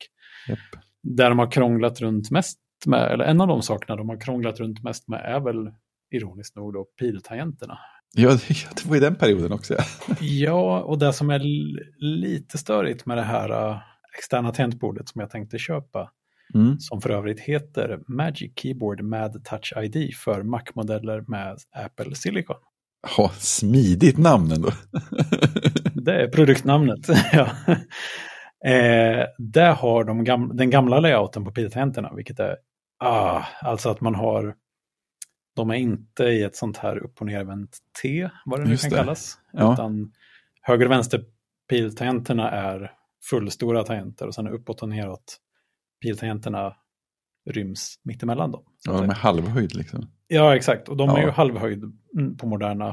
Yep. 0.49 0.59
Där 1.03 1.29
de 1.29 1.39
har 1.39 1.51
krånglat 1.51 2.01
runt 2.01 2.31
mest 2.31 2.59
med, 2.85 3.11
eller 3.11 3.25
en 3.25 3.41
av 3.41 3.47
de 3.47 3.61
sakerna 3.61 3.95
de 3.95 4.09
har 4.09 4.21
krånglat 4.21 4.59
runt 4.59 4.83
mest 4.83 5.07
med 5.07 5.21
är 5.25 5.39
väl 5.39 5.71
ironiskt 6.11 6.55
nog 6.55 6.73
då 6.73 6.83
piltangenterna. 6.99 7.77
Ja, 8.13 8.29
det 8.75 8.85
var 8.85 8.95
i 8.95 8.99
den 8.99 9.15
perioden 9.15 9.51
också. 9.51 9.75
Ja, 10.19 10.81
och 10.87 10.99
det 10.99 11.13
som 11.13 11.29
är 11.29 11.41
lite 12.03 12.57
störigt 12.57 13.05
med 13.05 13.17
det 13.17 13.23
här 13.23 13.69
uh, 13.69 13.77
externa 14.17 14.51
tangentbordet 14.51 15.09
som 15.09 15.21
jag 15.21 15.29
tänkte 15.29 15.57
köpa, 15.57 16.11
mm. 16.53 16.79
som 16.79 17.01
för 17.01 17.09
övrigt 17.09 17.39
heter 17.39 17.99
Magic 18.07 18.51
Keyboard 18.55 19.01
med 19.01 19.43
Touch 19.43 19.73
ID 19.77 20.15
för 20.15 20.43
Mac-modeller 20.43 21.23
med 21.27 21.57
Apple 21.71 22.15
Silicon. 22.15 22.57
Ja, 23.17 23.31
smidigt 23.37 24.17
namn 24.17 24.51
ändå. 24.51 24.71
det 25.93 26.21
är 26.21 26.27
produktnamnet. 26.27 27.07
ja. 27.33 27.47
Eh, 28.69 29.25
där 29.37 29.73
har 29.73 30.03
de 30.03 30.23
gam 30.23 30.51
den 30.53 30.69
gamla 30.69 30.99
layouten 30.99 31.45
på 31.45 31.51
piltangenterna, 31.51 32.13
vilket 32.15 32.39
är 32.39 32.57
ah, 32.99 33.43
alltså 33.61 33.89
att 33.89 34.01
man 34.01 34.15
har 34.15 34.55
de 35.55 35.69
är 35.69 35.75
inte 35.75 36.23
i 36.23 36.43
ett 36.43 36.55
sånt 36.55 36.77
här 36.77 36.97
upp 36.97 37.21
och 37.21 37.27
nervänt 37.27 37.77
T, 38.01 38.29
vad 38.45 38.59
det 38.59 38.63
nu 38.63 38.71
Just 38.71 38.83
kan 38.83 38.91
det. 38.91 38.97
kallas. 38.97 39.37
Ja. 39.53 39.73
Utan 39.73 40.11
höger 40.61 40.85
och 40.85 40.91
vänster 40.91 41.23
piltangenterna 41.69 42.51
är 42.51 42.91
fullstora 43.29 43.83
tangenter 43.83 44.27
och 44.27 44.35
sen 44.35 44.47
uppåt 44.47 44.81
och 44.81 44.89
neråt 44.89 45.37
piltangenterna 46.01 46.75
ryms 47.49 47.95
mittemellan 48.03 48.51
dem. 48.51 48.63
Ja, 48.85 48.91
de 49.01 49.09
är 49.09 49.13
halvhöjd 49.13 49.75
liksom. 49.75 50.11
Ja, 50.27 50.55
exakt. 50.55 50.89
Och 50.89 50.97
de 50.97 51.09
Ja. 51.09 51.17
är 51.17 51.21
ju 51.25 51.29
halvhöjd 51.29 51.83
mm, 52.17 52.37
på 52.37 52.47
moderna 52.47 52.87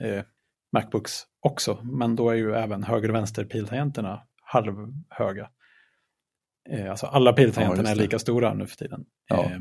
eh, 0.00 0.24
Macbooks 0.72 1.22
också. 1.40 1.80
Men 1.82 2.16
då 2.16 2.30
är 2.30 2.34
ju 2.34 2.54
även 2.54 2.82
höger 2.82 3.08
och 3.08 3.14
vänster 3.14 3.44
piltangenterna 3.44 4.22
halvhöga. 4.42 5.50
Eh, 6.70 6.90
alltså 6.90 7.06
alla 7.06 7.30
Ja, 7.30 7.36
piltangenterna 7.36 7.88
just 7.88 7.98
är 7.98 8.02
lika 8.02 8.18
stora 8.18 8.54
nu 8.54 8.66
för 8.66 8.76
tiden. 8.76 9.04
Ja. 9.28 9.44
Eh, 9.44 9.58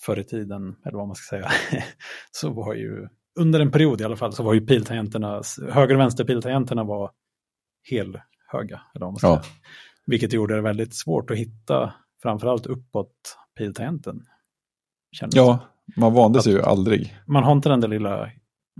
förr 0.00 0.18
i 0.18 0.24
tiden, 0.24 0.76
eller 0.84 0.96
vad 0.98 1.06
man 1.06 1.14
ska 1.16 1.36
säga, 1.36 1.50
så 2.30 2.50
var 2.52 2.74
ju, 2.74 3.08
under 3.40 3.60
en 3.60 3.70
period 3.72 4.00
i 4.00 4.04
alla 4.04 4.16
fall, 4.16 4.32
så 4.32 4.42
var 4.42 4.54
ju 4.54 4.66
piltangenterna, 4.66 5.42
höger 5.72 5.94
och 5.94 6.00
vänster 6.00 6.24
piltangenterna 6.24 6.84
var 6.84 7.10
helhöga. 7.90 8.82
Eller 8.94 9.06
vad 9.06 9.12
man 9.12 9.16
ska 9.16 9.28
Ja. 9.28 9.42
säga. 9.42 9.54
Vilket 10.06 10.32
gjorde 10.32 10.54
det 10.54 10.60
väldigt 10.60 10.94
svårt 10.94 11.30
att 11.30 11.36
hitta, 11.36 11.94
framförallt 12.22 12.66
uppåt 12.66 13.38
piltangenten. 13.58 14.22
Ja, 15.20 15.58
man 15.96 16.14
vande 16.14 16.42
sig 16.42 16.52
ju 16.52 16.62
aldrig. 16.62 17.16
man 17.26 17.44
har 17.44 17.52
inte 17.52 17.68
den 17.68 17.80
där 17.80 17.88
lilla, 17.88 18.30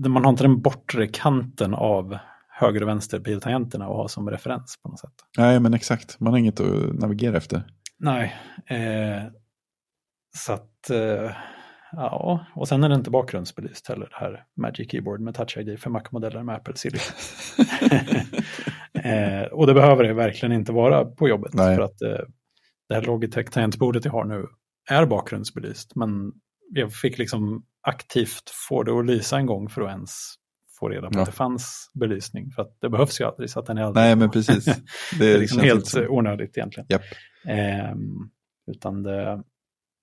man 0.09 0.25
har 0.25 0.31
inte 0.31 0.45
den 0.45 0.63
bortre 0.63 1.07
kanten 1.07 1.75
av 1.75 2.19
höger 2.49 2.83
och 2.83 2.89
vänster 2.89 3.21
piltangenterna 3.21 3.85
att 3.85 3.97
ha 3.97 4.09
som 4.09 4.31
referens 4.31 4.79
på 4.83 4.89
något 4.89 5.01
sätt. 5.01 5.15
Nej, 5.39 5.61
men 5.61 5.75
exakt. 5.75 6.21
Man 6.21 6.33
har 6.33 6.39
inget 6.39 6.61
att 6.61 6.95
navigera 6.95 7.37
efter. 7.37 7.63
Nej, 7.99 8.37
eh, 8.67 9.23
så 10.37 10.53
att, 10.53 10.91
eh, 10.91 11.31
ja, 11.93 12.47
och 12.55 12.69
sen 12.69 12.85
är 12.85 12.89
det 12.89 12.95
inte 12.95 13.11
bakgrundsbelyst 13.11 13.89
heller, 13.89 14.09
det 14.11 14.17
här 14.17 14.45
Magic 14.57 14.91
Keyboard 14.91 15.21
med 15.21 15.35
Touch 15.35 15.57
ID 15.57 15.81
för 15.81 15.91
Mac-modeller 15.91 16.43
med 16.43 16.55
Apple 16.55 16.77
Silicon. 16.77 17.15
eh, 19.05 19.43
och 19.43 19.67
det 19.67 19.75
behöver 19.75 20.05
det 20.05 20.15
verkligen 20.15 20.53
inte 20.53 20.73
vara 20.73 21.05
på 21.05 21.29
jobbet, 21.29 21.55
Nej. 21.55 21.77
för 21.77 21.83
att 21.83 22.03
eh, 22.03 22.25
det 22.89 22.95
här 22.95 23.03
Logitech-tangentbordet 23.03 24.05
jag 24.05 24.13
har 24.13 24.25
nu 24.25 24.47
är 24.91 25.07
bakgrundsbelyst, 25.07 25.97
men 25.97 26.33
jag 26.71 26.93
fick 26.93 27.19
liksom 27.19 27.65
aktivt 27.87 28.51
få 28.69 28.83
det 28.83 28.93
att 28.99 29.07
lysa 29.07 29.37
en 29.39 29.47
gång 29.47 29.69
för 29.69 29.83
att 29.83 29.91
ens 29.91 30.11
få 30.81 30.89
reda 30.89 31.11
på 31.11 31.19
Ja. 31.19 31.21
att 31.21 31.27
det 31.27 31.33
fanns 31.33 31.91
belysning, 31.95 32.51
för 32.51 32.63
att 32.63 32.77
det 32.81 32.89
behövs 32.89 33.21
ju 33.21 33.25
aldrig, 33.25 33.51
så 33.51 33.61
att 33.61 33.67
den 33.67 33.79
är 33.79 33.83
aldrig 33.83 34.05
Nej, 34.05 34.17
men 34.17 34.31
precis. 34.31 34.65
Det, 34.65 34.77
det 35.19 35.33
är 35.35 35.39
liksom 35.39 35.59
känns 35.61 35.73
helt 35.73 35.87
som- 35.87 36.07
onödigt 36.09 36.57
egentligen. 36.59 36.87
Japp. 36.89 37.03
Ehm, 37.49 38.15
utan 38.71 39.03
det, 39.03 39.43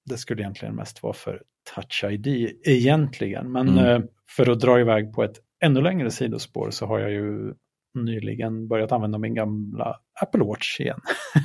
det 0.09 0.17
skulle 0.17 0.41
egentligen 0.41 0.75
mest 0.75 1.03
vara 1.03 1.13
för 1.13 1.41
Touch 1.75 2.03
ID 2.11 2.27
egentligen. 2.65 3.51
Men 3.51 3.69
Mm. 3.69 3.85
eh, 3.85 4.01
för 4.35 4.51
att 4.51 4.59
dra 4.59 4.79
iväg 4.79 5.13
på 5.13 5.23
ett 5.23 5.35
ännu 5.63 5.81
längre 5.81 6.11
sidospår 6.11 6.69
så 6.71 6.85
har 6.85 6.99
jag 6.99 7.11
ju 7.11 7.53
nyligen 7.93 8.67
börjat 8.67 8.91
använda 8.91 9.17
min 9.17 9.33
gamla 9.33 9.95
Apple 10.21 10.43
Watch 10.43 10.79
igen. 10.79 10.99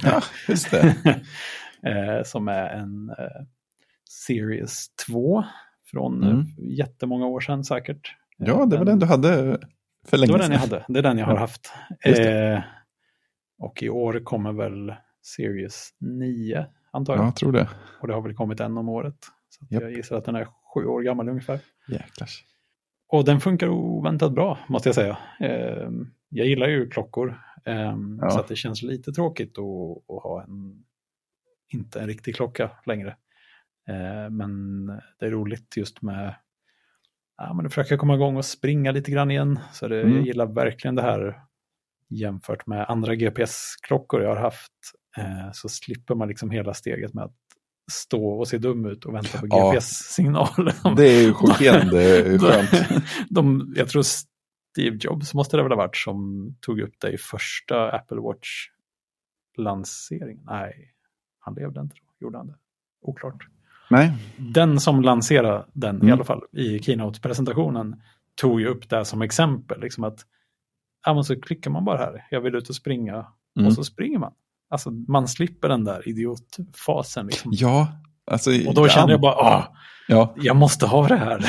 Ja, 0.04 0.22
just 0.48 0.70
det. 0.70 0.96
eh, 1.82 2.22
som 2.24 2.48
är 2.48 2.68
en 2.68 3.10
eh, 3.10 3.46
Series 4.26 4.88
2 5.08 5.44
från 5.90 6.22
Mm. 6.22 6.38
eh, 6.40 6.44
jättemånga 6.58 7.26
år 7.26 7.40
sedan 7.40 7.64
säkert. 7.64 8.14
Ja, 8.36 8.66
det 8.66 8.76
var 8.76 8.84
den 8.84 8.98
du 8.98 9.06
hade 9.06 9.58
för 10.06 10.16
länge 10.16 10.26
Det 10.26 10.32
var 10.32 10.38
den 10.38 10.52
jag 10.52 10.60
sedan. 10.60 10.70
hade. 10.70 10.84
Det 10.88 10.98
är 10.98 11.02
den 11.02 11.18
jag 11.18 11.26
har 11.26 11.34
Ja. 11.34 11.38
haft. 11.40 11.72
Eh, 12.04 12.60
och 13.58 13.82
i 13.82 13.88
år 13.88 14.20
kommer 14.24 14.52
väl 14.52 14.94
Series 15.22 15.90
9, 16.00 16.66
antar 16.92 17.12
jag. 17.14 17.20
Ja, 17.22 17.26
jag 17.26 17.36
tror 17.36 17.52
det. 17.52 17.68
Och 18.00 18.08
det 18.08 18.14
har 18.14 18.22
väl 18.22 18.34
kommit 18.34 18.60
en 18.60 18.78
om 18.78 18.88
året. 18.88 19.16
Så 19.48 19.66
Japp. 19.70 19.82
jag 19.82 19.92
gissar 19.92 20.16
att 20.16 20.24
den 20.24 20.36
är 20.36 20.44
sju 20.74 20.84
år 20.86 21.02
gammal 21.02 21.28
ungefär. 21.28 21.60
Jäklars. 21.88 22.44
Och 23.08 23.24
den 23.24 23.40
funkar 23.40 23.68
oväntat 23.68 24.32
bra, 24.32 24.58
måste 24.68 24.88
jag 24.88 24.94
säga. 24.96 25.16
Eh, 25.40 25.88
jag 26.28 26.46
gillar 26.46 26.68
ju 26.68 26.88
klockor. 26.90 27.40
Eh, 27.64 27.96
Ja. 28.20 28.30
Så 28.30 28.44
det 28.48 28.56
känns 28.56 28.82
lite 28.82 29.12
tråkigt 29.12 29.58
att, 29.58 30.16
att 30.16 30.22
ha 30.22 30.42
en, 30.42 30.84
inte 31.72 32.00
en 32.00 32.06
riktig 32.06 32.36
klocka 32.36 32.70
längre. 32.86 33.16
Eh, 33.88 34.30
men 34.30 34.86
det 35.18 35.26
är 35.26 35.30
roligt 35.30 35.76
just 35.76 36.02
med 36.02 36.34
ja, 37.36 37.54
men 37.54 37.66
att 37.66 37.74
försöka 37.74 37.96
komma 37.96 38.14
igång 38.14 38.36
och 38.36 38.44
springa 38.44 38.92
lite 38.92 39.10
grann 39.10 39.30
igen. 39.30 39.58
Så 39.72 39.88
det, 39.88 40.00
Mm. 40.02 40.16
jag 40.16 40.26
gillar 40.26 40.46
verkligen 40.46 40.94
det 40.94 41.02
här 41.02 41.40
jämfört 42.10 42.66
med 42.66 42.86
andra 42.90 43.14
GPS-klockor 43.14 44.22
jag 44.22 44.28
har 44.28 44.36
haft. 44.42 44.72
Eh, 45.18 45.50
så 45.52 45.68
slipper 45.68 46.14
man 46.14 46.28
liksom 46.28 46.50
hela 46.50 46.74
steget 46.74 47.14
med 47.14 47.24
att 47.24 47.34
stå 47.92 48.28
och 48.28 48.48
se 48.48 48.58
dum 48.58 48.86
ut 48.86 49.04
och 49.04 49.14
vänta 49.14 49.38
på 49.38 49.46
Ja. 49.50 49.72
GPS-signaler. 49.72 50.96
Det 50.96 51.08
är 51.08 51.22
ju 51.22 51.32
chockerande 51.32 52.38
skönt. 52.38 52.70
De, 53.30 53.74
jag 53.76 53.88
tror 53.88 54.02
Steve 54.76 54.96
Jobs 55.00 55.34
måste 55.34 55.56
det 55.56 55.62
väl 55.62 55.72
ha 55.72 55.76
varit 55.76 55.96
som 55.96 56.50
tog 56.60 56.80
upp 56.80 56.94
det 57.00 57.12
i 57.12 57.18
första 57.18 57.90
Apple 57.90 58.20
Watch-lanseringen. 58.20 60.44
Nej, 60.46 60.92
han 61.38 61.54
levde 61.54 61.80
inte 61.80 61.94
då. 61.96 62.02
Gjorde 62.26 62.38
han 62.38 62.46
det? 62.46 62.54
Oklart. 63.02 63.48
Nej, 63.90 64.12
Den 64.38 64.80
som 64.80 65.02
lanserade 65.02 65.66
den, 65.72 65.96
i 65.96 66.00
Mm. 66.00 66.12
alla 66.12 66.24
fall 66.24 66.42
i 66.52 66.78
Keynote-presentationen, 66.78 68.02
tog 68.34 68.60
ju 68.60 68.66
upp 68.66 68.88
det 68.88 69.04
som 69.04 69.22
exempel. 69.22 69.80
Liksom 69.80 70.04
att, 70.04 70.26
ja, 71.04 71.14
men 71.14 71.24
så 71.24 71.40
klickar 71.40 71.70
man 71.70 71.84
bara 71.84 71.98
här, 71.98 72.26
jag 72.30 72.40
vill 72.40 72.54
ut 72.54 72.68
och 72.68 72.74
springa, 72.76 73.26
Mm. 73.56 73.66
och 73.66 73.72
så 73.74 73.84
springer 73.84 74.18
man. 74.18 74.32
Alltså 74.68 74.90
man 74.90 75.28
slipper 75.28 75.68
den 75.68 75.84
där 75.84 76.08
idiotfasen. 76.08 77.26
Liksom. 77.26 77.50
ja. 77.54 77.88
Alltså, 78.30 78.50
Och 78.68 78.74
då 78.74 78.88
kände 78.88 79.12
jag 79.12 79.20
bara, 79.20 79.32
ah, 79.34 79.72
Ja, 80.08 80.34
jag 80.36 80.56
måste 80.56 80.86
ha 80.86 81.08
det 81.08 81.16
här. 81.16 81.40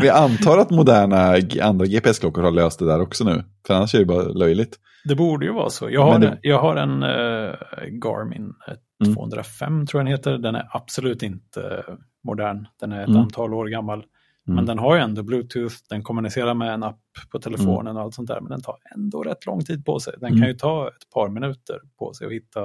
vi 0.00 0.08
antar 0.10 0.58
att 0.58 0.70
moderna 0.70 1.36
andra 1.62 1.86
GPS-klockor 1.86 2.42
har 2.42 2.50
löst 2.50 2.78
det 2.78 2.86
där 2.86 3.00
också 3.00 3.24
nu. 3.24 3.44
För 3.66 3.74
annars 3.74 3.94
är 3.94 3.98
det 3.98 4.04
bara 4.04 4.22
löjligt. 4.22 4.76
Det 5.04 5.14
borde 5.14 5.46
ju 5.46 5.52
vara 5.52 5.70
så. 5.70 5.90
Jag 5.90 6.02
har, 6.02 6.18
det- 6.18 6.28
en, 6.28 6.38
jag 6.42 6.60
har 6.60 6.76
en 6.76 7.02
eh, 7.02 7.54
Garmin 7.90 8.52
eh, 8.68 8.74
Mm. 9.04 9.14
205 9.14 9.86
tror 9.86 10.00
jag 10.00 10.06
den 10.06 10.12
heter. 10.12 10.38
Den 10.38 10.54
är 10.54 10.68
absolut 10.70 11.22
inte 11.22 11.60
eh, 11.88 11.94
modern. 12.24 12.66
Den 12.80 12.92
är 12.92 13.02
ett 13.02 13.08
Mm. 13.08 13.20
antal 13.20 13.54
år 13.54 13.66
gammal. 13.66 13.98
Mm. 13.98 14.56
Men 14.56 14.66
den 14.66 14.78
har 14.78 14.94
ju 14.96 15.00
ändå 15.02 15.22
Bluetooth, 15.22 15.74
den 15.90 16.02
kommunicerar 16.02 16.54
med 16.54 16.74
en 16.74 16.82
app 16.82 17.00
på 17.32 17.38
telefonen 17.38 17.80
Mm. 17.86 17.96
och 17.96 18.02
allt 18.02 18.14
sånt 18.14 18.28
där. 18.28 18.40
Men 18.40 18.50
den 18.50 18.62
tar 18.62 18.76
ändå 18.94 19.22
rätt 19.22 19.46
lång 19.46 19.64
tid 19.64 19.84
på 19.84 20.00
sig. 20.00 20.14
Den 20.20 20.28
Mm. 20.28 20.40
kan 20.40 20.48
ju 20.48 20.54
ta 20.54 20.88
ett 20.88 21.10
par 21.14 21.28
minuter 21.28 21.78
på 21.98 22.12
sig 22.12 22.26
att 22.26 22.32
hitta, 22.32 22.60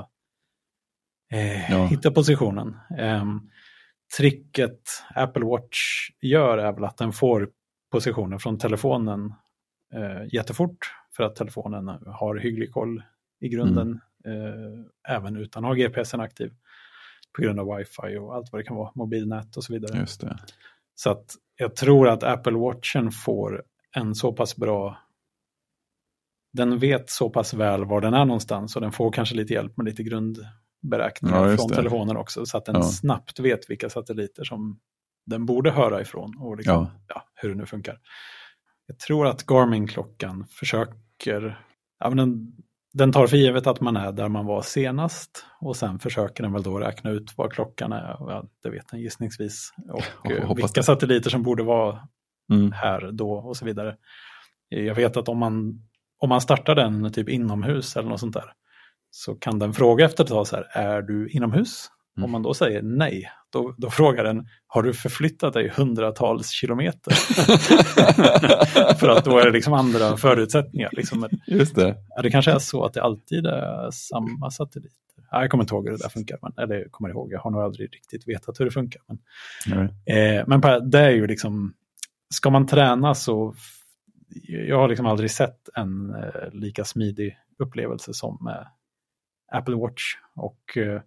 eh, 1.32 1.71
Ja. 1.71 1.86
hitta 1.86 2.11
positionen. 2.11 2.77
Ehm, 2.97 3.39
tricket 4.17 4.82
Apple 5.15 5.45
Watch 5.45 6.09
gör 6.21 6.57
är 6.57 6.73
väl 6.73 6.84
att 6.84 6.97
den 6.97 7.13
får 7.13 7.49
positionen 7.91 8.39
från 8.39 8.57
telefonen 8.57 9.34
eh, 9.93 10.34
jättefort. 10.34 10.77
För 11.15 11.23
att 11.23 11.36
telefonen 11.36 11.88
har 12.05 12.36
hygglig 12.36 12.71
koll 12.71 13.03
i 13.39 13.49
grunden. 13.49 14.01
Eh, 14.25 15.15
även 15.15 15.36
utan 15.38 15.65
att 15.65 15.69
ha 15.69 15.75
GPSen 15.75 16.19
aktiv. 16.19 16.53
På 17.36 17.41
grund 17.41 17.59
av 17.59 17.77
wifi 17.77 18.17
och 18.17 18.36
allt 18.36 18.51
vad 18.51 18.61
det 18.61 18.65
kan 18.65 18.77
vara. 18.77 18.91
Mobilnät 18.95 19.57
och 19.57 19.63
så 19.63 19.73
vidare. 19.73 19.99
Just 19.99 20.21
det. 20.21 20.38
Så 20.95 21.11
att 21.11 21.36
jag 21.55 21.75
tror 21.75 22.09
att 22.09 22.23
Apple 22.23 22.57
Watchen 22.57 23.11
får 23.11 23.63
en 23.95 24.15
så 24.15 24.34
pass 24.34 24.55
bra... 24.55 24.97
Den 26.53 26.79
vet 26.79 27.09
så 27.09 27.29
pass 27.29 27.53
väl 27.53 27.86
var 27.86 28.01
den 28.01 28.13
är 28.13 28.25
någonstans 28.25 28.75
och 28.75 28.82
den 28.82 28.91
får 28.91 29.11
kanske 29.11 29.36
lite 29.36 29.53
hjälp 29.53 29.77
med 29.77 29.86
lite 29.86 30.03
grundberäkningar 30.82 31.47
Ja, 31.49 31.57
från 31.57 31.67
det. 31.67 31.75
telefonen 31.75 32.17
också. 32.17 32.45
Så 32.45 32.57
att 32.57 32.65
den 32.65 32.75
Ja. 32.75 32.84
snabbt 32.84 33.39
vet 33.39 33.69
vilka 33.69 33.89
satelliter 33.89 34.43
som 34.43 34.79
den 35.25 35.45
borde 35.45 35.71
höra 35.71 36.01
ifrån 36.01 36.38
och 36.39 36.57
liksom, 36.57 36.73
Ja. 36.75 36.91
ja. 37.07 37.23
hur 37.36 37.49
det 37.49 37.55
nu 37.55 37.65
funkar. 37.65 37.97
Jag 38.88 38.99
tror 38.99 39.27
att 39.27 39.45
Garmin-klockan 39.45 40.45
försöker... 40.49 41.66
Ja, 41.99 42.09
men 42.09 42.17
den, 42.17 42.51
den 42.93 43.12
tar 43.12 43.28
för 43.28 43.37
givet 43.37 43.67
att 43.67 43.82
man 43.82 43.97
är 43.97 44.12
där 44.12 44.29
man 44.29 44.45
var 44.45 44.62
senast 44.62 45.45
och 45.62 45.75
sen 45.75 45.99
försöker 45.99 46.43
den 46.43 46.53
väl 46.53 46.63
då 46.63 46.79
räkna 46.79 47.09
ut 47.09 47.33
vad 47.37 47.51
klockan 47.53 47.91
är. 47.91 48.21
Och 48.21 48.32
ja, 48.32 48.43
det 48.63 48.70
vet 48.70 48.87
den 48.91 48.99
gissningsvis. 48.99 49.74
Och 49.91 50.58
vilka 50.58 50.67
det. 50.75 50.83
satelliter 50.83 51.29
som 51.29 51.43
borde 51.43 51.63
vara 51.63 52.08
Mm. 52.51 52.71
här 52.71 53.12
då 53.12 53.32
och 53.33 53.58
så 53.58 53.66
vidare. 53.66 53.95
Jag 54.70 54.95
vet 54.95 55.17
att 55.17 55.28
om 55.29 55.37
man, 55.37 55.82
om 56.20 56.29
man 56.29 56.41
startar 56.41 56.75
den 56.75 57.12
typ 57.13 57.29
inomhus 57.29 57.95
eller 57.95 58.09
något 58.09 58.20
sånt 58.20 58.33
där 58.33 58.53
så 59.12 59.36
kan 59.36 59.59
den 59.59 59.74
fråga 59.74 60.05
efter 60.05 60.24
ett 60.24 60.29
tag 60.29 60.47
så 60.47 60.55
här, 60.55 60.67
är 60.71 61.01
du 61.01 61.29
inomhus? 61.29 61.88
Mm. 62.17 62.25
Om 62.25 62.32
man 62.32 62.42
då 62.43 62.54
säger 62.54 62.82
nej, 62.82 63.29
då, 63.51 63.75
då 63.78 63.89
frågar 63.89 64.24
den, 64.24 64.46
har 64.67 64.83
du 64.83 64.93
förflyttat 64.93 65.54
dig 65.54 65.70
hundratals 65.75 66.50
kilometer? 66.50 67.12
För 69.00 69.09
att 69.09 69.25
då 69.25 69.38
är 69.38 69.46
det 69.46 69.51
liksom 69.51 69.74
andra 69.74 70.17
förutsättningar. 70.17 70.89
Liksom. 70.92 71.29
Just 71.47 71.75
det. 71.75 71.96
ja, 72.16 72.21
det 72.21 72.32
kanske 72.32 72.51
är 72.51 72.59
så 72.59 72.86
att 72.86 72.93
det 72.93 73.04
alltid 73.04 73.46
är 73.46 73.92
samma 73.92 74.51
satelliter. 74.51 74.97
Ja, 75.32 75.42
jag 75.42 75.51
kommer 75.51 75.63
inte 75.63 75.74
ihåg 75.74 75.86
hur 75.86 75.92
det 75.92 76.04
där 76.04 76.09
funkar, 76.09 76.38
men, 76.42 76.54
eller 76.63 76.88
kommer 76.92 77.09
ihåg, 77.09 77.32
jag 77.32 77.39
har 77.39 77.51
nog 77.51 77.62
aldrig 77.62 77.93
riktigt 77.93 78.28
vetat 78.28 78.59
hur 78.59 78.66
det 78.66 78.71
funkar. 78.71 79.01
Men, 79.08 79.17
Nej. 80.05 80.38
Eh, 80.38 80.43
men 80.47 80.62
på- 80.62 80.79
det 80.79 81.00
är 81.00 81.09
ju 81.09 81.28
liksom, 81.28 81.74
ska 82.33 82.50
man 82.50 82.67
träna 82.67 83.16
så, 83.16 83.55
jag 84.47 84.78
har 84.78 84.88
liksom 84.88 85.05
aldrig 85.05 85.32
sett 85.32 85.70
en 85.75 86.16
eh, 86.16 86.51
lika 86.54 86.83
smidig 86.86 87.38
upplevelse 87.59 88.13
som 88.13 88.47
eh, 88.47 88.67
Apple 89.51 89.75
Watch. 89.75 90.03
Och 90.36 90.78
eh, 90.78 91.01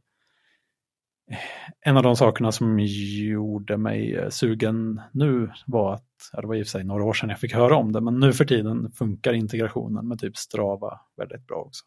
en 1.81 1.97
av 1.97 2.03
de 2.03 2.17
sakerna 2.17 2.53
som 2.53 2.79
gjorde 2.81 3.77
mig 3.77 4.15
eh, 4.15 4.29
sugen 4.29 5.01
nu 5.13 5.51
var 5.67 5.95
att, 5.95 6.09
ja, 6.33 6.41
det 6.41 6.47
var 6.47 6.55
i 6.55 6.63
och 6.63 6.67
för 6.67 6.71
sig 6.71 6.85
några 6.85 7.05
år 7.05 7.13
sedan 7.13 7.29
jag 7.29 7.41
fick 7.41 7.55
höra 7.55 7.77
om 7.77 7.93
det, 7.93 8.01
men 8.01 8.21
nu 8.21 8.33
för 8.33 8.45
tiden 8.45 8.93
funkar 8.93 9.33
integrationen 9.33 10.09
med 10.09 10.19
typ 10.19 10.37
Strava 10.37 11.01
väldigt 11.17 11.47
bra 11.47 11.57
också. 11.57 11.85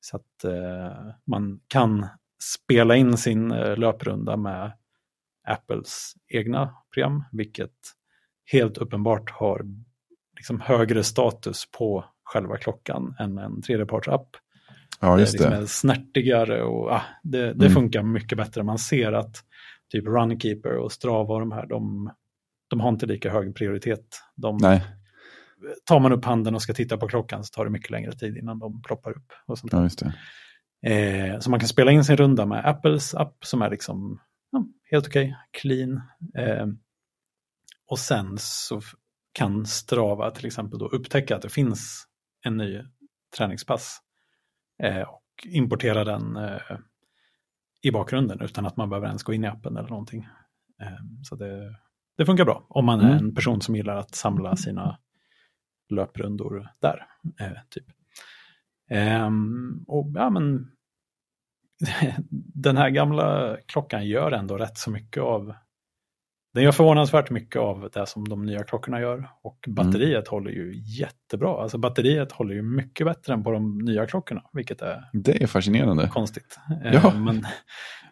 Så 0.00 0.16
att 0.16 0.44
eh, 0.44 1.12
man 1.26 1.60
kan 1.68 2.06
spela 2.42 2.96
in 2.96 3.16
sin 3.16 3.52
eh, 3.52 3.76
löprunda 3.76 4.36
med 4.36 4.72
Apples 5.48 6.14
egna 6.28 6.74
program, 6.94 7.24
vilket 7.32 7.74
helt 8.52 8.78
uppenbart 8.78 9.30
har 9.30 9.62
liksom 10.36 10.60
högre 10.60 11.04
status 11.04 11.70
på 11.78 12.04
själva 12.24 12.56
klockan 12.56 13.14
än 13.18 13.38
en 13.38 13.62
tredjepartsapp. 13.62 14.36
Ja, 15.00 15.18
just 15.18 15.38
det. 15.38 15.50
det. 15.50 15.56
Är 15.56 15.66
snärtigare 15.66 16.62
och 16.62 16.90
ah, 16.92 17.02
det, 17.22 17.38
det 17.38 17.64
Mm. 17.66 17.70
funkar 17.74 18.02
mycket 18.02 18.38
bättre. 18.38 18.62
Man 18.62 18.78
ser 18.78 19.12
att 19.12 19.36
typ 19.92 20.06
Runkeeper 20.06 20.76
och 20.76 20.92
Strava 20.92 21.34
och 21.34 21.40
de 21.40 21.52
här, 21.52 21.66
de, 21.66 22.10
de 22.70 22.80
har 22.80 22.88
inte 22.88 23.06
lika 23.06 23.30
hög 23.32 23.54
prioritet. 23.54 24.20
De, 24.36 24.58
Nej, 24.60 24.82
tar 25.84 26.00
man 26.00 26.12
upp 26.12 26.24
handen 26.24 26.54
och 26.54 26.62
ska 26.62 26.72
titta 26.74 26.96
på 26.96 27.08
klockan 27.08 27.44
så 27.44 27.50
tar 27.52 27.64
det 27.64 27.70
mycket 27.70 27.90
längre 27.90 28.12
tid 28.12 28.36
innan 28.36 28.58
de 28.58 28.82
ploppar 28.82 29.10
upp. 29.10 29.32
Och 29.46 29.58
sånt 29.58 29.72
ja, 29.72 29.82
just 29.82 29.98
det. 29.98 30.12
Eh, 30.86 31.38
så 31.40 31.50
man 31.50 31.60
kan 31.60 31.68
spela 31.68 31.90
in 31.90 32.04
sin 32.04 32.16
runda 32.16 32.46
med 32.46 32.66
Apples 32.68 33.14
app 33.14 33.36
som 33.44 33.62
är 33.62 33.70
liksom 33.70 34.20
ja, 34.52 34.64
helt 34.90 35.06
okej, 35.06 35.36
clean. 35.60 36.00
Eh, 36.38 36.66
och 37.90 37.98
sen 37.98 38.36
så 38.38 38.80
kan 39.32 39.66
Strava 39.66 40.30
till 40.30 40.46
exempel 40.46 40.78
då 40.78 40.88
upptäcka 40.88 41.36
att 41.36 41.42
det 41.42 41.48
finns 41.48 42.04
en 42.44 42.56
ny 42.56 42.82
träningspass 43.36 44.00
och 45.06 45.22
importera 45.46 46.04
den 46.04 46.36
eh, 46.36 46.60
i 47.82 47.90
bakgrunden 47.90 48.40
utan 48.40 48.66
att 48.66 48.76
man 48.76 48.88
behöver 48.90 49.06
ens 49.06 49.22
gå 49.22 49.32
in 49.32 49.44
i 49.44 49.46
appen 49.46 49.76
eller 49.76 49.88
någonting. 49.88 50.28
Eh, 50.82 50.98
så 51.22 51.36
det, 51.36 51.76
det 52.16 52.26
funkar 52.26 52.44
bra 52.44 52.66
om 52.68 52.84
man 52.84 53.00
är 53.00 53.04
Mm. 53.12 53.24
en 53.24 53.34
person 53.34 53.60
som 53.60 53.76
gillar 53.76 53.96
att 53.96 54.14
samla 54.14 54.56
sina 54.56 54.98
löprundor 55.90 56.68
där. 56.80 57.06
Eh, 57.40 57.58
typ. 57.70 57.84
Ehm, 58.90 59.84
och 59.88 60.12
ja, 60.14 60.30
men 60.30 60.70
den 62.54 62.76
här 62.76 62.90
gamla 62.90 63.56
klockan 63.66 64.06
gör 64.06 64.32
ändå 64.32 64.58
rätt 64.58 64.78
så 64.78 64.90
mycket 64.90 65.22
av 65.22 65.54
den 66.54 66.62
gör 66.64 66.72
förvånansvärt 66.72 67.30
mycket 67.30 67.60
av 67.60 67.88
det 67.94 68.06
som 68.06 68.28
de 68.28 68.46
nya 68.46 68.64
klockorna 68.64 69.00
gör. 69.00 69.28
Och 69.42 69.58
batteriet 69.68 70.28
håller 70.28 70.50
ju 70.50 70.72
jättebra. 71.00 71.62
Alltså 71.62 71.78
batteriet 71.78 72.32
håller 72.32 72.54
ju 72.54 72.62
mycket 72.62 73.06
bättre 73.06 73.32
än 73.32 73.42
på 73.44 73.50
de 73.50 73.78
nya 73.78 74.06
klockorna, 74.06 74.42
vilket 74.52 74.82
är 74.82 75.04
Det 75.12 75.42
är 75.42 75.46
fascinerande. 75.46 76.08
konstigt. 76.08 76.58
Eh, 76.84 76.94
Ja. 76.94 77.12
Men, 77.14 77.46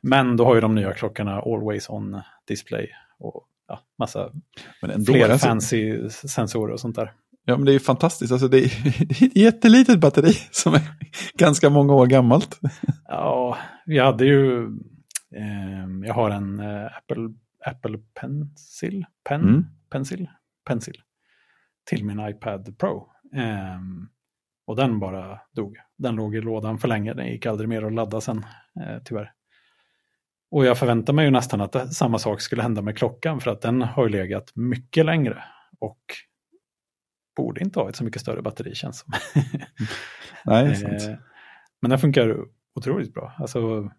men 0.02 0.36
då 0.36 0.44
har 0.44 0.55
ju 0.55 0.60
de 0.60 0.74
nya 0.74 0.93
klockorna 0.93 1.40
always 1.40 1.89
on 1.90 2.20
display 2.48 2.89
och 3.19 3.44
ja, 3.69 3.81
massa 3.98 4.31
fler 5.06 5.28
alltså, 5.31 5.47
fancy 5.47 6.09
sensorer 6.10 6.73
och 6.73 6.81
sånt 6.81 6.97
där. 6.97 7.12
Ja, 7.44 7.56
men 7.56 7.65
det 7.66 7.70
är 7.70 7.74
ju 7.74 7.81
fantastiskt. 7.81 8.32
Alltså, 8.32 8.48
det, 8.48 8.59
är, 8.59 8.82
det 9.09 9.20
är 9.23 9.27
ett 9.27 9.36
jättelitet 9.36 9.98
batteri 10.01 10.32
som 10.51 10.74
är 10.74 10.81
ganska 11.39 11.70
många 11.70 11.94
år 11.94 12.06
gammalt. 12.06 12.60
Ja, 13.09 13.56
vi 13.86 13.98
hade 13.98 14.24
ju, 14.24 14.65
ehm, 15.36 16.05
jag 16.05 16.15
har 16.15 16.31
en 16.31 16.60
eh, 16.60 16.85
Apple, 16.97 17.28
Apple 17.66 17.98
Pencil, 18.20 19.06
Pen, 19.28 19.40
Mm. 19.40 19.64
Pencil, 19.90 20.28
Pencil 20.66 21.02
till 21.85 22.05
min 22.05 22.28
iPad 22.28 22.78
Pro. 22.78 23.09
Ehm, 23.35 24.09
och 24.66 24.76
den 24.76 24.98
bara 24.98 25.40
dog. 25.52 25.76
Den 25.97 26.16
låg 26.16 26.35
i 26.36 26.40
lådan 26.40 26.78
för 26.78 26.89
länge, 26.89 27.14
den 27.14 27.26
gick 27.26 27.47
aldrig 27.47 27.68
mer 27.68 27.82
att 27.82 27.93
ladda 27.93 28.20
sen, 28.20 28.44
eh, 28.80 28.98
tyvärr. 29.05 29.32
Och 30.51 30.64
jag 30.66 30.78
förväntar 30.78 31.12
mig 31.12 31.24
ju 31.24 31.30
nästan 31.30 31.60
att 31.60 31.72
det, 31.72 31.89
samma 31.89 32.18
sak 32.18 32.40
skulle 32.40 32.62
hända 32.62 32.82
med 32.82 32.98
klockan 32.98 33.40
för 33.40 33.51
att 33.51 33.60
den 33.60 33.82
har 33.82 34.05
ju 34.05 34.09
legat 34.10 34.52
mycket 34.56 35.06
längre 35.06 35.44
och 35.78 36.01
borde 37.36 37.60
inte 37.60 37.80
ha 37.80 37.89
ett 37.89 37.97
så 37.97 38.05
mycket 38.05 38.22
större 38.22 38.43
batteri 38.43 38.74
känns 38.74 38.98
som. 38.98 39.12
Nej, 40.44 40.64
det 40.64 40.70
är 40.70 40.74
sant. 40.98 41.02
Eh, 41.02 41.16
Men 41.82 41.90
den 41.90 41.98
funkar 41.98 42.44
otroligt 42.74 43.14
bra. 43.14 43.35
Alltså, 43.39 43.90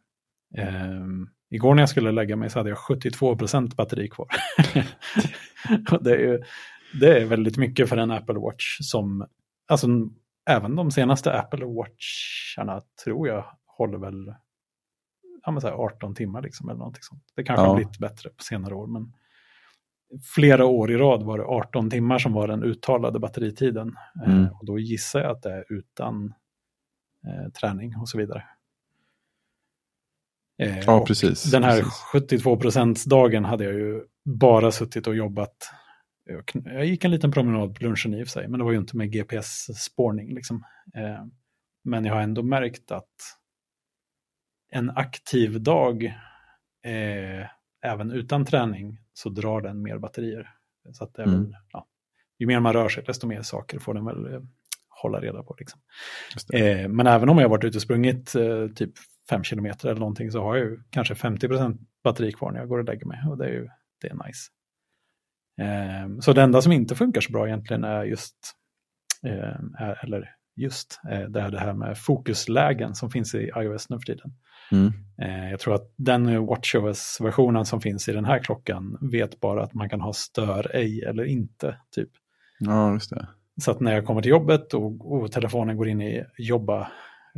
ehm, 0.57 1.29
igår 1.49 1.75
när 1.75 1.81
jag 1.81 1.89
skulle 1.89 2.11
lägga 2.11 2.35
mig 2.35 2.49
så 2.49 2.59
hade 2.59 2.69
jag 2.69 2.77
72% 2.77 3.75
batteri 3.75 4.07
kvar. 4.09 4.27
Det, 6.01 6.11
är 6.13 6.17
ju, 6.19 6.39
det 6.99 7.21
är 7.21 7.25
väldigt 7.25 7.57
mycket 7.57 7.89
för 7.89 7.97
en 7.97 8.11
Apple 8.11 8.39
Watch 8.39 8.77
som, 8.81 9.27
alltså 9.67 9.87
även 10.49 10.75
de 10.75 10.91
senaste 10.91 11.39
Apple 11.39 11.65
Watcharna 11.65 12.81
tror 13.03 13.27
jag 13.27 13.45
håller 13.65 13.97
väl 13.97 14.33
ja, 15.45 15.51
men 15.51 15.61
så 15.61 15.67
här 15.67 15.73
18 15.75 16.15
timmar 16.15 16.41
liksom, 16.41 16.69
eller 16.69 16.77
någonting 16.77 17.01
sånt. 17.03 17.23
Det 17.35 17.43
kanske 17.43 17.63
Ja. 17.63 17.67
har 17.69 17.75
blivit 17.75 17.97
bättre 17.99 18.29
på 18.29 18.43
senare 18.43 18.75
år, 18.75 18.87
men 18.87 19.13
flera 20.35 20.65
år 20.65 20.91
i 20.91 20.97
rad 20.97 21.23
var 21.23 21.37
det 21.37 21.43
18 21.43 21.89
timmar 21.89 22.17
som 22.19 22.33
var 22.33 22.47
den 22.47 22.63
uttalade 22.63 23.19
batteritiden. 23.19 23.95
Eh, 24.25 24.33
Mm. 24.33 24.49
och 24.53 24.65
då 24.65 24.79
gissar 24.79 25.19
jag 25.19 25.31
att 25.31 25.41
det 25.41 25.51
är 25.53 25.65
utan 25.73 26.33
eh, 27.27 27.51
träning 27.51 27.95
och 27.97 28.09
så 28.09 28.17
vidare. 28.17 28.43
Eh, 30.59 30.79
Ja, 30.79 31.05
precis. 31.05 31.43
Den 31.43 31.63
här 31.63 31.81
precis. 32.13 32.31
72%-dagen 32.31 33.45
hade 33.45 33.63
jag 33.63 33.73
ju 33.73 34.01
bara 34.25 34.71
suttit 34.71 35.07
och 35.07 35.15
jobbat. 35.15 35.55
Jag 36.63 36.85
gick 36.85 37.03
en 37.05 37.11
liten 37.11 37.31
promenad 37.31 37.75
på 37.75 37.83
lunchen 37.83 38.13
i 38.13 38.23
och 38.23 38.27
för 38.27 38.31
sig, 38.31 38.47
men 38.47 38.57
det 38.59 38.63
var 38.63 38.71
ju 38.71 38.77
inte 38.77 38.97
med 38.97 39.11
GPS-spårning. 39.11 40.33
Liksom. 40.35 40.63
Eh, 40.95 41.25
Men 41.83 42.05
jag 42.05 42.13
har 42.13 42.21
ändå 42.21 42.43
märkt 42.43 42.91
att 42.91 43.09
en 44.71 44.89
aktiv 44.89 45.61
dag, 45.61 46.03
eh, 46.85 47.47
även 47.85 48.11
utan 48.11 48.45
träning, 48.45 48.97
så 49.13 49.29
drar 49.29 49.61
den 49.61 49.81
mer 49.81 49.97
batterier. 49.97 50.49
Så 50.93 51.03
att 51.03 51.19
är 51.19 51.23
Mm. 51.23 51.53
ja, 51.71 51.87
ju 52.39 52.47
mer 52.47 52.59
man 52.59 52.73
rör 52.73 52.89
sig, 52.89 53.03
desto 53.07 53.27
mer 53.27 53.41
saker 53.41 53.79
får 53.79 53.93
den 53.93 54.05
väl 54.05 54.33
eh, 54.33 54.41
hålla 55.01 55.19
reda 55.21 55.43
på. 55.43 55.55
Liksom. 55.59 55.81
Eh, 56.53 56.87
men 56.87 57.07
även 57.07 57.29
om 57.29 57.37
jag 57.37 57.45
har 57.45 57.49
varit 57.49 57.63
ute 57.63 57.77
och 57.77 57.81
sprungit 57.81 58.35
eh, 58.35 58.67
typ 58.75 58.91
fem 59.29 59.43
kilometer 59.43 59.89
eller 59.89 59.99
någonting 59.99 60.31
så 60.31 60.43
har 60.43 60.55
jag 60.55 60.65
ju 60.65 60.79
kanske 60.89 61.13
50% 61.13 61.77
batteri 62.03 62.31
kvar 62.31 62.51
när 62.51 62.59
jag 62.59 62.69
går 62.69 62.79
och 62.79 62.85
lägger 62.85 63.05
mig 63.05 63.19
och 63.29 63.37
det 63.37 63.45
är 63.45 63.51
ju 63.51 63.67
det 64.01 64.07
är 64.07 64.27
nice. 64.27 64.49
Eh, 65.61 66.19
så 66.19 66.33
det 66.33 66.41
enda 66.41 66.61
som 66.61 66.71
inte 66.71 66.95
funkar 66.95 67.21
så 67.21 67.31
bra 67.31 67.47
egentligen 67.47 67.83
är 67.83 68.03
just, 68.03 68.35
eh, 69.25 69.83
är, 69.87 70.03
eller 70.03 70.35
just, 70.55 70.99
eh, 71.11 71.21
det 71.21 71.41
är 71.41 71.51
det 71.51 71.59
här 71.59 71.73
med 71.73 71.97
fokuslägen 71.97 72.95
som 72.95 73.11
finns 73.11 73.35
i 73.35 73.51
iOS 73.57 73.89
nu 73.89 73.99
för 73.99 74.05
tiden. 74.05 74.31
Mm. 74.71 74.93
Eh, 75.21 75.51
jag 75.51 75.59
tror 75.59 75.75
att 75.75 75.93
den 75.97 76.45
WatchOS-versionen 76.45 77.65
som 77.65 77.81
finns 77.81 78.09
i 78.09 78.11
den 78.11 78.25
här 78.25 78.39
klockan 78.39 78.97
vet 79.11 79.39
bara 79.39 79.63
att 79.63 79.73
man 79.73 79.89
kan 79.89 80.01
ha 80.01 80.13
stör 80.13 80.75
ej 80.75 81.03
eller 81.03 81.23
inte, 81.23 81.77
typ. 81.95 82.09
Ja, 82.59 82.93
just 82.93 83.09
det. 83.09 83.27
Så 83.61 83.71
att 83.71 83.79
när 83.79 83.93
jag 83.93 84.05
kommer 84.05 84.21
till 84.21 84.31
jobbet 84.31 84.73
och, 84.73 85.11
och 85.11 85.31
telefonen 85.31 85.77
går 85.77 85.87
in 85.87 86.01
i 86.01 86.25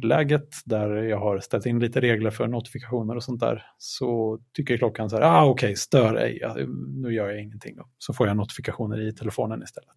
jobba-läget 0.01 0.55
där 0.65 0.89
jag 0.93 1.19
har 1.19 1.39
ställt 1.39 1.65
in 1.65 1.79
lite 1.79 2.01
regler 2.01 2.31
för 2.31 2.47
notifikationer 2.47 3.15
och 3.15 3.23
sånt 3.23 3.39
där 3.39 3.65
så 3.77 4.39
tycker 4.53 4.77
klockan 4.77 5.09
så 5.09 5.15
här, 5.15 5.23
ah 5.23 5.45
okej, 5.45 5.75
stör 5.75 6.15
ej, 6.15 6.39
nu 6.87 7.13
gör 7.13 7.29
jag 7.29 7.41
ingenting. 7.41 7.75
Då. 7.75 7.89
Så 7.97 8.13
får 8.13 8.27
jag 8.27 8.37
notifikationer 8.37 9.01
i 9.07 9.13
telefonen 9.13 9.63
istället. 9.63 9.95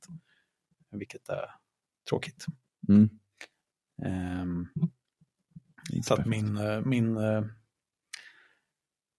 Vilket 0.90 1.28
är 1.28 1.50
tråkigt. 2.10 2.46
Mm. 2.88 3.08
Inte 5.92 6.06
så 6.08 6.14
att 6.14 6.26
min, 6.26 6.56
eh, 6.56 6.80
min 6.80 7.16
eh, 7.16 7.44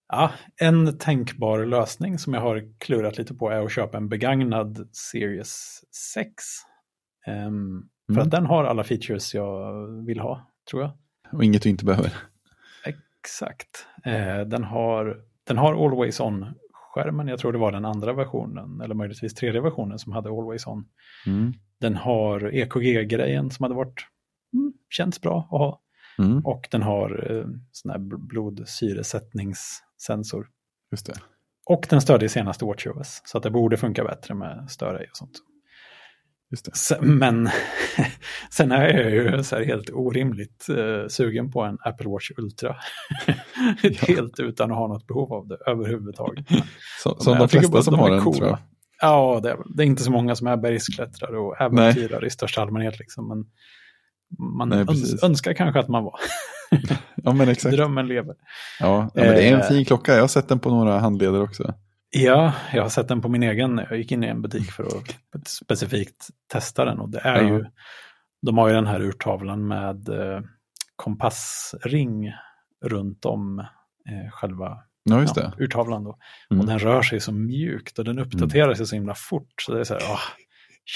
ja, 0.08 0.32
en 0.60 0.98
tänkbar 0.98 1.64
lösning 1.64 2.18
som 2.18 2.34
jag 2.34 2.40
har 2.40 2.72
klurat 2.78 3.18
lite 3.18 3.34
på 3.34 3.50
är 3.50 3.64
att 3.64 3.72
köpa 3.72 3.96
en 3.96 4.08
begagnad 4.08 4.88
Series 4.92 5.80
6. 6.14 6.44
Ehm, 7.26 7.88
För 8.06 8.12
Mm. 8.12 8.22
att 8.26 8.30
den 8.30 8.46
har 8.46 8.64
alla 8.64 8.84
features 8.84 9.34
jag 9.34 9.86
vill 10.06 10.20
ha, 10.20 10.50
tror 10.70 10.82
jag. 10.82 10.90
Och 11.32 11.44
inget 11.44 11.62
du 11.62 11.68
inte 11.68 11.84
behöver. 11.84 12.12
Exakt. 13.26 13.86
Eh, 14.04 14.40
den, 14.40 14.64
har, 14.64 15.20
den 15.44 15.58
har 15.58 15.84
Always 15.84 16.20
On-skärmen, 16.20 17.28
jag 17.28 17.38
tror 17.38 17.52
det 17.52 17.58
var 17.58 17.72
den 17.72 17.84
andra 17.84 18.12
versionen, 18.12 18.80
eller 18.80 18.94
möjligtvis 18.94 19.34
tredje 19.34 19.60
versionen 19.60 19.98
som 19.98 20.12
hade 20.12 20.28
Always 20.28 20.66
On. 20.66 20.84
Mm. 21.26 21.52
Den 21.80 21.96
har 21.96 22.54
EKG-grejen 22.54 23.50
som 23.50 23.62
hade 23.62 23.74
varit, 23.74 24.06
mm, 24.54 24.72
känts 24.90 25.20
bra 25.20 25.38
att 25.38 25.50
ha. 25.50 25.82
Mm. 26.18 26.46
Och 26.46 26.68
den 26.70 26.82
har 26.82 27.32
eh, 27.32 27.44
sån 27.72 27.90
här 27.90 27.98
bl- 27.98 28.26
blodsyresättningssensor. 28.26 30.48
Just 30.90 31.06
det. 31.06 31.14
Och 31.66 31.86
den 31.90 32.00
stödjer 32.00 32.28
senaste 32.28 32.64
WatchOS, 32.64 33.22
så 33.24 33.38
att 33.38 33.42
det 33.42 33.50
borde 33.50 33.76
funka 33.76 34.04
bättre 34.04 34.34
med 34.34 34.70
störej 34.70 35.08
och 35.10 35.16
sånt. 35.16 35.32
Sen, 36.72 37.18
men 37.18 37.48
sen 38.50 38.72
är 38.72 38.88
jag 38.98 39.10
ju 39.10 39.42
så 39.42 39.56
helt 39.64 39.90
orimligt 39.92 40.66
eh, 40.68 41.08
sugen 41.08 41.52
på 41.52 41.62
en 41.62 41.78
Apple 41.80 42.08
Watch 42.10 42.30
Ultra. 42.36 42.76
helt 44.08 44.40
utan 44.40 44.70
att 44.72 44.76
ha 44.78 44.88
något 44.88 45.06
behov 45.06 45.32
av 45.32 45.48
det 45.48 45.56
överhuvudtaget. 45.66 46.46
Så, 47.02 47.16
som 47.20 47.38
de 47.38 47.48
flesta 47.48 47.82
som 47.82 47.94
de 47.94 48.00
har 48.00 48.10
den, 48.10 48.20
coola. 48.20 48.36
tror 48.36 48.48
jag. 48.48 48.58
Ja, 49.00 49.40
det 49.42 49.50
är, 49.50 49.56
det 49.76 49.82
är 49.82 49.86
inte 49.86 50.02
så 50.02 50.10
många 50.10 50.36
som 50.36 50.46
är 50.46 50.56
bergsklättrare 50.56 51.38
och 51.38 51.60
äventyrare 51.60 52.26
i 52.26 52.30
största 52.30 52.62
allmänhet. 52.62 52.98
Liksom, 52.98 53.28
men 53.28 53.44
man 54.58 54.68
Nej, 54.68 54.78
öns 54.80 55.22
önskar 55.22 55.52
kanske 55.52 55.80
att 55.80 55.88
man 55.88 56.04
var. 56.04 56.14
Ja, 57.14 57.32
men 57.32 57.48
exakt. 57.48 57.76
Drömmen 57.76 58.08
lever. 58.08 58.34
Ja, 58.80 59.10
ja, 59.14 59.22
men 59.24 59.24
det 59.34 59.48
är 59.48 59.54
en 59.54 59.60
Eh. 59.60 59.68
fin 59.68 59.84
klocka. 59.84 60.14
Jag 60.14 60.20
har 60.20 60.28
sett 60.28 60.48
den 60.48 60.58
på 60.58 60.70
några 60.70 60.98
handleder 60.98 61.42
också. 61.42 61.74
Ja, 62.10 62.52
jag 62.72 62.82
har 62.82 62.88
sett 62.88 63.08
den 63.08 63.20
på 63.20 63.28
min 63.28 63.42
egen. 63.42 63.80
Jag 63.90 63.98
gick 63.98 64.12
in 64.12 64.24
i 64.24 64.26
en 64.26 64.42
butik 64.42 64.70
för 64.72 64.84
att 64.84 65.48
specifikt 65.48 66.28
testa 66.52 66.84
den. 66.84 66.98
Och 66.98 67.08
det 67.10 67.18
är 67.20 67.42
Ja. 67.42 67.48
ju, 67.48 67.64
de 68.42 68.58
har 68.58 68.68
ju 68.68 68.74
den 68.74 68.86
här 68.86 69.00
urtavlan 69.00 69.68
med 69.68 70.08
eh, 70.08 70.40
kompassring 70.96 72.32
runt 72.84 73.24
om 73.24 73.58
eh, 73.58 74.30
själva 74.32 74.78
Ja, 75.08 75.20
just 75.20 75.34
det. 75.34 75.52
ja, 75.58 75.64
urtavlan 75.64 76.04
då. 76.04 76.18
Mm. 76.50 76.60
Och 76.60 76.66
den 76.66 76.78
rör 76.78 77.02
sig 77.02 77.20
så 77.20 77.32
mjukt 77.32 77.98
och 77.98 78.04
den 78.04 78.18
uppdaterar 78.18 78.74
sig 78.74 78.86
så 78.86 78.94
himla 78.94 79.14
fort. 79.14 79.62
Så 79.62 79.72
det 79.74 79.80
är 79.80 79.84
så 79.84 79.94
här, 79.94 80.02
ah, 80.12 80.20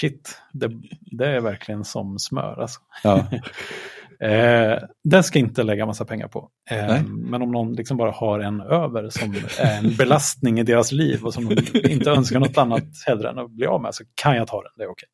shit, 0.01 0.41
det, 0.53 0.69
det 1.01 1.27
är 1.27 1.41
verkligen 1.41 1.83
som 1.85 2.19
smör 2.19 2.61
alltså. 2.61 2.79
Ja. 3.03 3.27
Eh, 4.21 4.77
den 5.03 5.23
ska 5.23 5.39
inte 5.39 5.63
lägga 5.63 5.85
massa 5.85 6.05
pengar 6.05 6.27
på. 6.27 6.49
Eh, 6.69 7.03
men 7.07 7.41
om 7.41 7.51
någon 7.51 7.73
liksom 7.73 7.97
bara 7.97 8.11
har 8.11 8.39
en 8.39 8.61
över 8.61 9.09
som 9.09 9.35
är 9.59 9.77
en 9.77 9.95
belastning 9.97 10.59
i 10.59 10.63
deras 10.63 10.91
liv 10.91 11.25
och 11.25 11.33
som 11.33 11.49
de 11.49 11.89
inte 11.91 12.09
önskar 12.09 12.39
något 12.39 12.57
annat 12.57 12.83
hellre 13.07 13.29
än 13.29 13.39
att 13.39 13.51
bli 13.51 13.65
av 13.65 13.81
med 13.81 13.95
så 13.95 14.03
kan 14.15 14.35
jag 14.35 14.47
ta 14.47 14.61
den, 14.63 14.71
det 14.75 14.83
är 14.83 14.89
okej. 14.89 15.09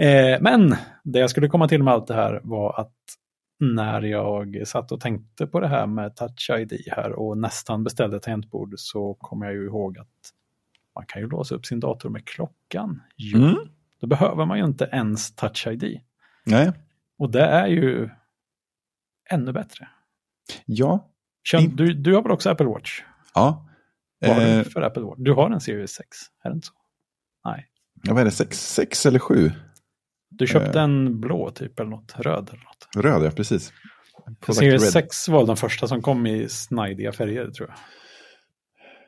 Eh, 0.00 0.40
men 0.40 0.76
det 1.04 1.18
jag 1.18 1.30
skulle 1.30 1.48
komma 1.48 1.68
till 1.68 1.82
med 1.82 1.94
allt 1.94 2.06
det 2.06 2.14
här 2.14 2.40
var 2.44 2.80
att 2.80 2.94
när 3.60 4.02
jag 4.02 4.62
satt 4.66 4.92
och 4.92 5.00
tänkte 5.00 5.46
på 5.46 5.60
det 5.60 5.68
här 5.68 5.86
med 5.86 6.16
Touch 6.16 6.50
ID 6.58 6.72
här 6.90 7.12
och 7.12 7.38
nästan 7.38 7.84
beställde 7.84 8.16
ett 8.16 8.22
tangentbord 8.22 8.74
så 8.76 9.14
kom 9.14 9.42
jag 9.42 9.52
ju 9.52 9.66
ihåg 9.66 9.98
att 9.98 10.06
man 10.94 11.04
kan 11.06 11.22
ju 11.22 11.28
låsa 11.28 11.54
upp 11.54 11.66
sin 11.66 11.80
dator 11.80 12.08
med 12.08 12.24
klockan. 12.24 13.02
Jo, 13.16 13.38
Mm. 13.38 13.56
Då 14.00 14.06
behöver 14.06 14.46
man 14.46 14.58
ju 14.58 14.64
inte 14.64 14.88
ens 14.92 15.34
Touch 15.34 15.66
ID. 15.66 16.00
Nej. 16.44 16.72
Och 17.20 17.30
det 17.30 17.44
är 17.44 17.66
ju 17.66 18.08
ännu 19.30 19.52
bättre. 19.52 19.88
Ja. 20.66 21.10
In- 21.58 21.76
du, 21.76 21.94
du 21.94 22.14
har 22.14 22.22
väl 22.22 22.32
också 22.32 22.50
Apple 22.50 22.66
Watch? 22.66 23.02
Ja. 23.34 23.66
Vad 24.20 24.30
har 24.36 24.42
Eh, 24.42 24.58
du 24.58 24.64
för 24.70 24.82
Apple 24.82 25.02
Watch? 25.02 25.18
Du 25.18 25.32
har 25.32 25.50
en 25.50 25.60
Series 25.60 25.90
6, 25.92 26.08
är 26.44 26.50
det 26.50 26.54
inte 26.54 26.66
så? 26.66 26.72
Nej. 27.44 27.66
ja, 28.02 28.12
vad 28.14 28.20
är 28.20 28.24
det? 28.24 28.30
Sex, 28.30 28.74
sex 28.74 29.06
eller 29.06 29.18
sju? 29.18 29.50
Du 30.30 30.46
köpte 30.46 30.78
Eh. 30.78 30.84
en 30.84 31.20
blå 31.20 31.50
typ 31.50 31.80
eller 31.80 31.90
något, 31.90 32.14
röd 32.18 32.48
eller 32.52 32.64
något. 32.64 32.88
Röd, 33.04 33.22
ja 33.26 33.30
precis. 33.30 33.72
Product 34.40 34.58
Series 34.58 34.82
Red. 34.82 34.92
6 34.92 35.28
var 35.28 35.46
den 35.46 35.56
första 35.56 35.86
som 35.88 36.02
kom 36.02 36.26
i 36.26 36.48
snidiga 36.48 37.12
färger 37.12 37.50
tror 37.50 37.68
jag. 37.68 37.78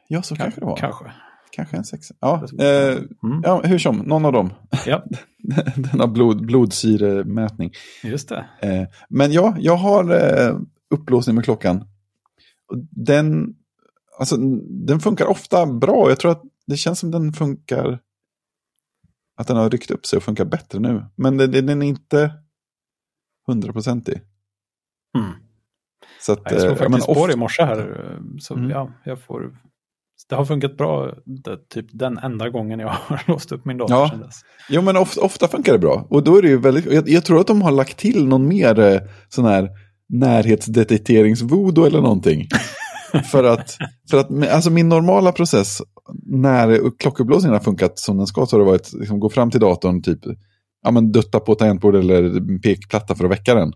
Ja, 0.09 0.23
så 0.23 0.37
kanske 0.37 0.61
det 0.61 0.67
var. 0.67 0.77
Kanske. 0.77 1.13
Kanske 1.57 1.77
en 1.77 1.85
sexa. 1.85 2.15
Ja, 2.21 2.45
eh, 2.61 2.99
Mm. 3.23 3.41
ja, 3.45 3.63
hur 3.65 3.79
som, 3.79 3.97
någon 3.99 4.25
av 4.25 4.33
dem. 4.33 4.51
Ja, 4.87 5.05
Den 5.77 6.01
har 6.01 6.07
blod, 6.07 6.47
blodsyremätning. 6.47 7.73
just 8.05 8.29
det. 8.29 8.45
Eh, 8.63 8.89
men 9.09 9.33
ja, 9.33 9.57
jag 9.59 9.77
har 9.77 10.11
eh, 10.15 10.57
upplåsning 10.95 11.35
med 11.37 11.45
klockan. 11.45 11.85
Den, 12.91 13.55
alltså, 14.19 14.37
den 14.87 15.01
funkar 15.01 15.27
ofta 15.27 15.67
bra. 15.67 16.09
Jag 16.09 16.21
tror 16.21 16.31
att 16.33 16.43
det 16.67 16.77
känns 16.77 16.99
som 16.99 17.11
den 17.11 17.33
funkar... 17.33 17.99
Att 19.37 19.47
den 19.47 19.57
har 19.57 19.71
ryckt 19.71 19.91
upp 19.91 20.07
sig 20.07 20.17
och 20.17 20.23
funkar 20.23 20.45
bättre 20.45 20.79
nu. 20.79 21.05
Men 21.17 21.37
det, 21.37 21.47
det, 21.47 21.61
den 21.61 21.83
är 21.83 21.87
inte 21.87 22.33
hundraprocentig. 23.47 24.21
Mm. 25.19 25.33
Så 26.21 26.33
att, 26.33 26.41
Jag 26.51 26.61
slog 26.61 26.73
eh, 26.73 26.79
faktiskt 26.79 27.07
på 27.07 27.27
det 27.27 27.33
i 27.33 27.37
morse 27.37 27.63
här. 27.63 28.19
Så 28.41 28.55
Mm. 28.55 28.71
ja, 28.71 28.91
jag 29.05 29.21
får... 29.23 29.57
Det 30.29 30.35
har 30.35 30.45
funkat 30.45 30.77
bra, 30.77 31.13
det, 31.27 31.69
typ 31.69 31.87
den 31.93 32.19
enda 32.19 32.49
gången 32.49 32.81
jag 32.81 32.89
har 33.07 33.23
låst 33.29 33.53
upp 33.53 33.65
min 33.65 33.79
dator 33.79 33.97
Ja. 33.97 34.09
sedan 34.11 34.21
dess. 34.21 34.41
Jo, 34.71 34.83
men 34.83 34.97
ofta, 34.97 35.21
ofta 35.21 35.49
funkar 35.49 35.73
det 35.73 35.79
bra. 35.79 36.07
Och 36.11 36.25
då 36.25 36.37
är 36.37 36.43
det 36.43 36.49
ju 36.49 36.59
väldigt, 36.61 36.93
jag, 36.93 37.09
jag 37.09 37.25
tror 37.25 37.41
att 37.41 37.47
de 37.47 37.63
har 37.63 37.71
lagt 37.71 37.97
till 37.99 38.27
någon 38.27 38.49
mer 38.49 38.79
eh, 38.81 39.01
sån 39.29 39.45
här 39.45 39.69
närhetsdetekteringsvoodoo 40.09 41.85
eller 41.85 42.01
någonting. 42.01 42.49
för 43.31 43.45
att, 43.45 43.77
för 44.11 44.19
att 44.19 44.49
alltså 44.53 44.71
min 44.71 44.89
normala 44.89 45.33
process 45.33 45.83
när 46.27 46.99
klockupplåsningen 46.99 47.53
har 47.55 47.61
funkat 47.65 47.99
som 47.99 48.17
den 48.17 48.27
ska 48.27 48.47
så 48.47 48.57
har 48.57 48.61
det 48.65 48.71
varit 48.71 48.93
liksom, 48.93 49.21
gå 49.21 49.29
fram 49.31 49.51
till 49.51 49.61
datorn, 49.61 50.03
typ 50.03 50.19
ja, 50.83 50.91
men 50.91 51.13
dutta 51.13 51.41
på 51.41 51.55
tangentbord 51.55 51.97
eller 51.97 52.41
pekplatta 52.59 53.15
för 53.15 53.25
att 53.25 53.31
väcka 53.31 53.55
den. 53.55 53.73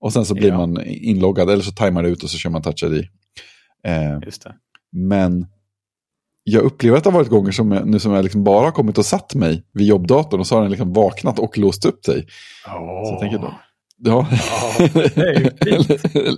Och 0.00 0.12
sen 0.12 0.24
så 0.24 0.34
blir 0.34 0.48
Ja. 0.48 0.56
man 0.66 0.80
inloggad 0.86 1.50
eller 1.50 1.62
så 1.62 1.72
tajmar 1.72 2.02
det 2.02 2.08
ut 2.08 2.22
och 2.22 2.30
så 2.30 2.38
kör 2.38 2.50
man 2.50 2.62
touch 2.62 2.82
ID. 2.84 3.04
Eh, 3.86 4.18
Just 4.24 4.42
det. 4.42 4.54
men 4.92 5.46
jag 6.44 6.62
upplever 6.62 6.96
att 6.98 7.04
det 7.04 7.10
har 7.10 7.18
varit 7.18 7.30
gånger 7.30 7.52
som 7.52 7.72
jag, 7.72 7.86
nu 7.86 7.98
som 7.98 8.12
jag 8.12 8.22
liksom 8.22 8.44
bara 8.44 8.64
har 8.64 8.72
kommit 8.72 8.98
och 8.98 9.06
satt 9.06 9.34
mig 9.34 9.64
vid 9.72 9.86
jobbdatorn 9.86 10.40
och 10.40 10.46
så 10.46 10.54
har 10.54 10.62
den 10.62 10.70
liksom 10.70 10.92
vaknat 10.92 11.38
och 11.38 11.58
låst 11.58 11.84
upp 11.84 12.04
sig. 12.04 12.26
Så 12.64 13.10
jag 13.10 13.20
tänker 13.20 13.38
då. 13.38 13.54
Ja, 13.96 14.26
är 14.30 14.88
fint. 15.64 16.04
eller, 16.14 16.36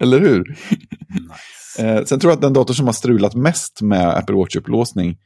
eller 0.00 0.20
hur? 0.20 0.38
Nice. 0.48 1.96
Eh, 1.98 2.04
sen 2.04 2.20
tror 2.20 2.30
jag 2.30 2.36
att 2.36 2.42
den 2.42 2.52
dator 2.52 2.74
som 2.74 2.86
har 2.86 2.92
strulat 2.92 3.34
mest 3.34 3.82
med 3.82 4.08
Apple 4.08 4.36
Watch-upplåsning 4.36 5.16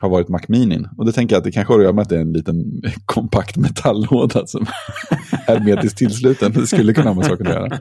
har 0.00 0.08
varit 0.08 0.28
Mac 0.28 0.40
Mini. 0.48 0.84
Och 0.96 1.06
det 1.06 1.12
tänker 1.12 1.34
jag 1.34 1.38
att 1.38 1.44
det 1.44 1.52
kanske 1.52 1.72
har 1.72 1.78
att 1.78 1.84
göra 1.84 1.92
med 1.92 2.02
att 2.02 2.08
det 2.08 2.16
är 2.16 2.20
en 2.20 2.32
liten 2.32 2.82
kompakt 3.04 3.56
metalllåda 3.56 4.46
som 4.46 4.66
hermetiskt 5.46 5.98
tillsluten. 5.98 6.52
Det 6.52 6.66
skulle 6.66 6.94
kunna 6.94 7.10
ha 7.10 7.14
med 7.14 7.26
saker 7.26 7.44
att 7.44 7.54
göra. 7.54 7.78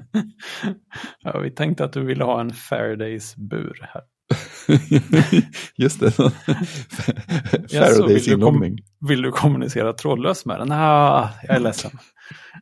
Ja, 1.19 1.39
vi 1.39 1.51
tänkte 1.51 1.83
att 1.83 1.93
du 1.93 2.05
ville 2.05 2.23
ha 2.23 2.41
en 2.41 2.53
Faradays 2.53 3.35
bur 3.35 3.87
här. 3.93 4.01
Just 5.75 5.99
det. 5.99 6.11
Faradays 7.71 8.27
inloggning. 8.27 8.77
Vill 9.07 9.21
du 9.21 9.31
kommunicera 9.31 9.93
trådlöst 9.93 10.45
med 10.45 10.59
den? 10.59 10.67
Nej, 10.67 11.27
jag 11.47 11.55
är 11.55 11.59
ledsen. 11.59 11.91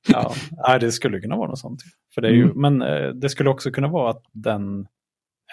Ja, 0.07 0.33
nej, 0.67 0.79
det 0.79 0.91
skulle 0.91 1.19
kunna 1.19 1.35
vara 1.35 1.49
något 1.49 1.59
sånt. 1.59 1.81
För 2.15 2.21
det 2.21 2.27
är 2.27 2.31
ju, 2.31 2.43
Mm. 2.43 2.61
Men 2.61 2.81
eh, 2.81 3.09
det 3.09 3.29
skulle 3.29 3.49
också 3.49 3.71
kunna 3.71 3.87
vara 3.87 4.09
att 4.09 4.23
den 4.33 4.87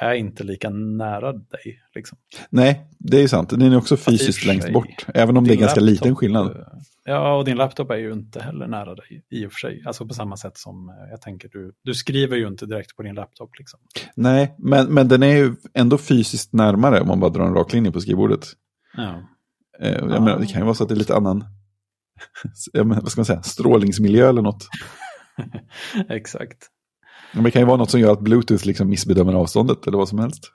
är 0.01 0.15
inte 0.15 0.45
lika 0.45 0.70
nära 0.70 1.32
dig. 1.32 1.81
Liksom. 1.95 2.19
Nej, 2.51 2.86
det 2.99 3.16
är 3.16 3.20
ju 3.20 3.28
sant. 3.28 3.51
Den 3.51 3.62
är 3.62 3.77
också 3.77 3.97
fysiskt 3.97 4.45
längst 4.45 4.73
bort. 4.73 5.07
Även 5.15 5.36
om 5.36 5.45
det 5.45 5.55
är 5.55 5.57
ganska 5.57 5.81
laptop, 5.81 5.91
liten 5.91 6.16
skillnad. 6.16 6.65
Eh, 7.09 7.13
Ja, 7.15 7.37
och 7.37 7.45
din 7.45 7.57
laptop 7.57 7.91
är 7.91 7.97
ju 7.97 8.13
inte 8.13 8.43
heller 8.43 8.67
nära 8.67 8.95
dig 8.95 9.25
i 9.31 9.47
och 9.47 9.53
för 9.53 9.59
sig. 9.59 9.83
Alltså 9.87 10.07
på 10.07 10.15
samma 10.15 10.37
sätt 10.37 10.59
som 10.59 10.89
eh, 10.89 11.11
jag 11.11 11.21
tänker, 11.21 11.49
du, 11.49 11.73
du 11.85 11.95
skriver 11.95 12.37
ju 12.37 12.49
inte 12.49 12.67
direkt 12.67 12.97
på 12.97 13.03
din 13.03 13.15
laptop. 13.15 13.51
Liksom. 13.59 13.81
Nej, 14.17 14.55
men, 14.59 14.95
men 14.95 15.09
den 15.09 15.23
är 15.23 15.37
ju 15.37 15.55
ändå 15.75 15.99
fysiskt 15.99 16.53
närmare 16.53 17.01
om 17.01 17.09
man 17.09 17.21
bara 17.21 17.31
drar 17.31 17.47
en 17.47 17.55
rak 17.55 17.73
linje 17.73 17.93
på 17.93 18.01
skrivbordet. 18.01 18.47
Ja. 18.97 19.23
Eh, 19.81 19.93
jag 19.93 20.03
Ah. 20.13 20.21
menar, 20.21 20.39
det 20.39 20.47
kan 20.47 20.61
ju 20.61 20.65
vara 20.65 20.75
så 20.75 20.83
att 20.83 20.89
det 20.89 20.95
är 20.95 20.97
lite 20.97 21.17
annan 21.17 21.45
menar, 22.75 23.01
vad 23.01 23.11
ska 23.11 23.19
man 23.21 23.25
säga, 23.27 23.43
strålningsmiljö 23.43 24.29
eller 24.29 24.43
något. 24.43 24.69
Exakt. 26.09 26.69
Men 27.35 27.45
det 27.45 27.51
kan 27.51 27.63
ju 27.63 27.67
vara 27.67 27.77
något 27.77 27.91
som 27.91 28.01
gör 28.01 28.13
att 28.13 28.21
Bluetooth 28.21 28.67
liksom 28.67 28.89
missbedömer 28.89 29.33
avståndet 29.33 29.87
eller 29.87 29.99
vad 29.99 30.09
som 30.09 30.19
helst. 30.19 30.53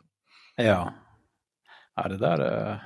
Ja. 0.55 0.93
Ja, 1.95 2.07
det 2.07 2.17
där 2.17 2.39
är... 2.39 2.83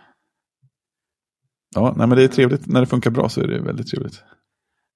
Ja, 1.75 1.93
nej, 1.97 2.07
men 2.07 2.17
det 2.17 2.23
är 2.23 2.27
trevligt. 2.27 2.67
När 2.67 2.79
det 2.79 2.85
funkar 2.85 3.11
bra 3.11 3.29
så 3.29 3.41
är 3.41 3.47
det 3.47 3.61
väldigt 3.61 3.87
trevligt. 3.87 4.23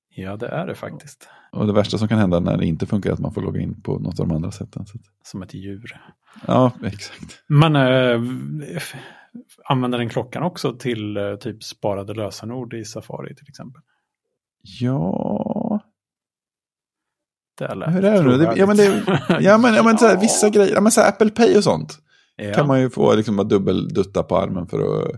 Ja, 0.09 0.35
det 0.35 0.47
är 0.47 0.67
det 0.67 0.75
faktiskt. 0.75 1.29
Och 1.51 1.67
det 1.67 1.73
värsta 1.73 1.97
som 1.97 2.07
kan 2.07 2.19
hända 2.19 2.39
när 2.39 2.57
det 2.57 2.65
inte 2.65 2.85
funkar 2.85 3.09
är 3.09 3.13
att 3.13 3.19
man 3.19 3.33
får 3.33 3.41
logga 3.41 3.61
in 3.61 3.81
på 3.81 3.99
något 3.99 4.19
av 4.19 4.27
de 4.27 4.35
andra 4.35 4.51
sätten. 4.51 4.85
Som 5.23 5.41
ett 5.41 5.53
djur. 5.53 6.01
ja, 6.47 6.71
exakt. 6.83 7.43
Men 7.47 7.75
äh, 7.75 8.21
använder 9.65 9.97
den 9.97 10.09
klockan 10.09 10.43
också 10.43 10.73
till 10.73 11.17
äh, 11.17 11.35
typ 11.35 11.63
sparade 11.63 12.13
lösenord 12.13 12.73
i 12.73 12.85
Safari 12.85 13.35
till 13.35 13.49
exempel? 13.49 13.81
Ja, 14.79 15.81
hur 17.59 18.05
är 18.05 18.23
det 18.23 18.37
nu? 18.37 18.53
Ja, 18.55 18.65
men, 18.65 18.77
det, 18.77 19.03
ja, 19.41 19.57
men, 19.57 19.73
ja, 19.73 19.83
men 19.83 19.97
här, 19.97 20.17
vissa 20.21 20.49
grejer, 20.49 20.73
ja, 20.73 20.81
men 20.81 20.91
så 20.91 21.01
Apple 21.01 21.29
Pay 21.29 21.57
och 21.57 21.63
sånt. 21.63 21.97
Ja. 22.35 22.53
kan 22.53 22.67
man 22.67 22.81
ju 22.81 22.89
få 22.89 23.15
liksom 23.15 23.35
bara 23.35 23.47
dubbeldutta 23.47 24.23
på 24.23 24.37
armen 24.37 24.67
för 24.67 24.79
att... 24.79 25.11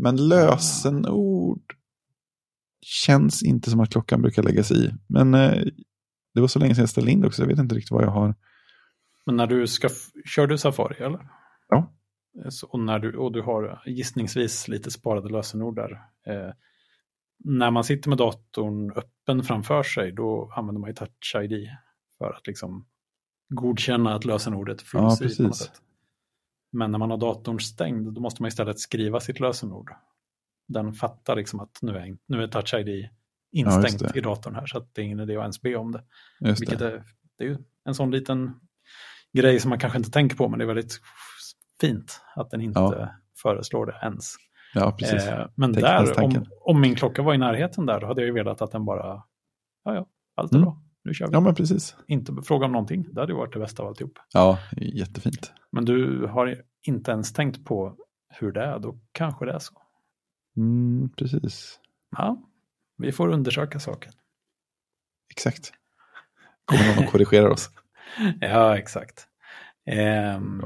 Men 0.00 0.28
lösenord 0.28 1.62
känns 2.82 3.42
inte 3.42 3.70
som 3.70 3.80
att 3.80 3.90
klockan 3.90 4.22
brukar 4.22 4.42
läggas 4.42 4.72
i. 4.72 4.94
Men 5.06 5.34
eh, 5.34 5.64
det 6.34 6.40
var 6.40 6.48
så 6.48 6.58
länge 6.58 6.74
sedan 6.74 6.82
jag 6.82 6.88
ställde 6.88 7.10
in 7.10 7.20
det 7.20 7.26
också, 7.26 7.42
jag 7.42 7.48
vet 7.48 7.58
inte 7.58 7.74
riktigt 7.74 7.90
vad 7.90 8.04
jag 8.04 8.10
har. 8.10 8.34
Men 9.26 9.36
när 9.36 9.46
du 9.46 9.66
ska, 9.66 9.88
kör 10.24 10.46
du 10.46 10.58
Safari 10.58 11.04
eller? 11.04 11.20
Ja. 11.68 11.92
Så, 12.48 12.66
och, 12.66 12.80
när 12.80 12.98
du, 12.98 13.16
och 13.16 13.32
du 13.32 13.42
har 13.42 13.82
gissningsvis 13.86 14.68
lite 14.68 14.90
sparade 14.90 15.28
lösenord 15.28 15.76
där. 15.76 15.92
Eh, 16.26 16.52
när 17.44 17.70
man 17.70 17.84
sitter 17.84 18.08
med 18.08 18.18
datorn 18.18 18.92
öppen 18.92 19.42
framför 19.42 19.82
sig 19.82 20.12
då 20.12 20.52
använder 20.56 20.80
man 20.80 20.90
ju 20.90 20.94
Touch 20.94 21.36
ID 21.42 21.68
för 22.18 22.32
att 22.32 22.46
liksom 22.46 22.86
godkänna 23.48 24.14
att 24.14 24.24
lösenordet 24.24 24.82
Ja, 24.92 25.16
fylls 25.16 25.34
i 25.34 25.36
på 25.36 25.42
något 25.42 25.50
precis. 25.50 25.66
sätt. 25.66 25.82
Men 26.72 26.90
när 26.90 26.98
man 26.98 27.10
har 27.10 27.16
datorn 27.18 27.60
stängd 27.60 28.12
då 28.14 28.20
måste 28.20 28.42
man 28.42 28.48
istället 28.48 28.78
skriva 28.80 29.20
sitt 29.20 29.40
lösenord. 29.40 29.90
Den 30.68 30.92
fattar 30.92 31.36
liksom 31.36 31.60
att 31.60 31.78
nu 31.82 31.96
är, 31.96 32.16
nu 32.28 32.42
är 32.42 32.48
Touch 32.48 32.74
ID 32.74 33.08
instängt 33.52 33.98
det. 33.98 34.18
i 34.18 34.20
datorn 34.20 34.54
här 34.54 34.66
så 34.66 34.78
att 34.78 34.94
det 34.94 35.00
är 35.02 35.04
ingen 35.04 35.20
idé 35.20 35.36
att 35.36 35.40
ens 35.42 35.60
be 35.62 35.76
om 35.76 35.92
det. 35.92 36.04
Just 36.40 36.60
Vilket 36.62 36.78
det. 36.78 36.86
är, 36.92 37.04
det 37.38 37.44
är 37.44 37.48
ju 37.48 37.58
en 37.84 37.94
sån 37.94 38.10
liten 38.10 38.54
grej 39.32 39.60
som 39.60 39.68
man 39.68 39.78
kanske 39.78 39.98
inte 39.98 40.10
tänker 40.10 40.36
på, 40.36 40.48
men 40.48 40.58
det 40.58 40.64
är 40.64 40.66
väldigt 40.66 41.00
fint 41.80 42.20
att 42.36 42.50
den 42.50 42.60
inte 42.60 42.80
Ja. 42.80 43.08
föreslår 43.42 43.86
det 43.86 43.96
ens. 44.02 44.34
Ja, 44.74 44.96
precis. 44.98 45.26
Eh, 45.26 45.48
men 45.54 45.72
Tänk- 45.74 45.84
där, 45.86 46.24
om, 46.24 46.46
om 46.60 46.80
min 46.80 46.94
klocka 46.94 47.22
var 47.22 47.34
i 47.34 47.38
närheten 47.38 47.86
där, 47.86 48.00
då 48.00 48.06
hade 48.06 48.20
jag 48.20 48.26
ju 48.26 48.32
velat 48.34 48.62
att 48.62 48.70
den 48.72 48.84
bara, 48.84 49.22
ja 49.84 49.94
ja, 49.94 50.06
allt 50.36 50.52
är 50.52 50.56
Mm. 50.56 50.64
bra, 50.64 50.82
nu 51.04 51.14
kör 51.14 51.26
vi. 51.26 51.32
Ja, 51.32 51.40
men 51.40 51.54
precis. 51.54 51.96
Inte 52.06 52.32
fråga 52.42 52.66
om 52.66 52.72
någonting, 52.72 53.06
det 53.12 53.20
hade 53.20 53.32
ju 53.32 53.38
varit 53.38 53.52
det 53.52 53.58
bästa 53.58 53.82
av 53.82 53.88
alltihop. 53.88 54.18
Ja, 54.32 54.58
jättefint. 54.76 55.52
Men 55.70 55.84
du 55.84 56.26
har 56.26 56.62
inte 56.82 57.10
ens 57.10 57.32
tänkt 57.32 57.64
på 57.64 57.96
hur 58.28 58.52
det 58.52 58.64
är, 58.64 58.78
då 58.78 58.98
kanske 59.12 59.44
det 59.44 59.52
är 59.52 59.58
så. 59.58 59.82
Mm, 60.56 61.10
precis. 61.16 61.80
Ja, 62.16 62.42
vi 62.96 63.12
får 63.12 63.28
undersöka 63.28 63.80
saken. 63.80 64.12
Exakt. 65.30 65.72
Kommer 66.64 66.94
någon 66.94 67.04
och 67.04 67.10
korrigerar 67.10 67.48
oss. 67.48 67.70
Ja, 68.40 68.78
exakt. 68.78 69.26
Ehm, 69.86 70.62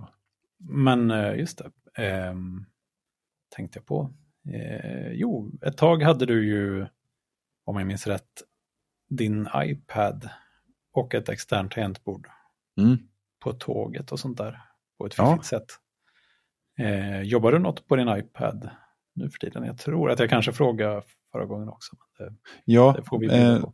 men 0.58 1.10
eh, 1.10 1.38
just 1.38 1.58
det. 1.58 2.04
Eh, 2.04 2.34
tänkte 3.56 3.78
jag 3.78 3.86
på. 3.86 4.14
Eh, 4.52 5.12
jo, 5.12 5.50
ett 5.62 5.76
tag 5.76 6.02
hade 6.02 6.26
du 6.26 6.46
ju, 6.46 6.86
om 7.64 7.76
jag 7.76 7.86
minns 7.86 8.06
rätt, 8.06 8.42
din 9.10 9.48
iPad 9.56 10.28
och 10.92 11.14
ett 11.14 11.28
externt 11.28 11.72
tangentbord 11.72 12.26
Mm. 12.80 12.98
på 13.44 13.52
tåget 13.52 14.12
och 14.12 14.20
sånt 14.20 14.38
där. 14.38 14.60
På 14.98 15.06
ett 15.06 15.14
Ja. 15.18 15.30
fiffigt 15.32 15.46
sätt. 15.48 15.66
Eh, 16.78 17.20
jobbar 17.22 17.52
du 17.52 17.58
något 17.58 17.88
på 17.88 17.96
din 17.96 18.08
iPad 18.08 18.70
nu 19.14 19.30
för 19.30 19.38
tiden? 19.38 19.64
Jag 19.64 19.78
tror 19.78 20.10
att 20.10 20.18
jag 20.18 20.30
kanske 20.30 20.52
frågade 20.52 21.02
förra 21.32 21.44
gången 21.46 21.68
också. 21.68 21.96
Det, 22.18 22.32
Ja, 22.64 22.94
det 22.96 23.02
får 23.04 23.18
vi 23.18 23.28
bjuda 23.28 23.56
eh, 23.56 23.64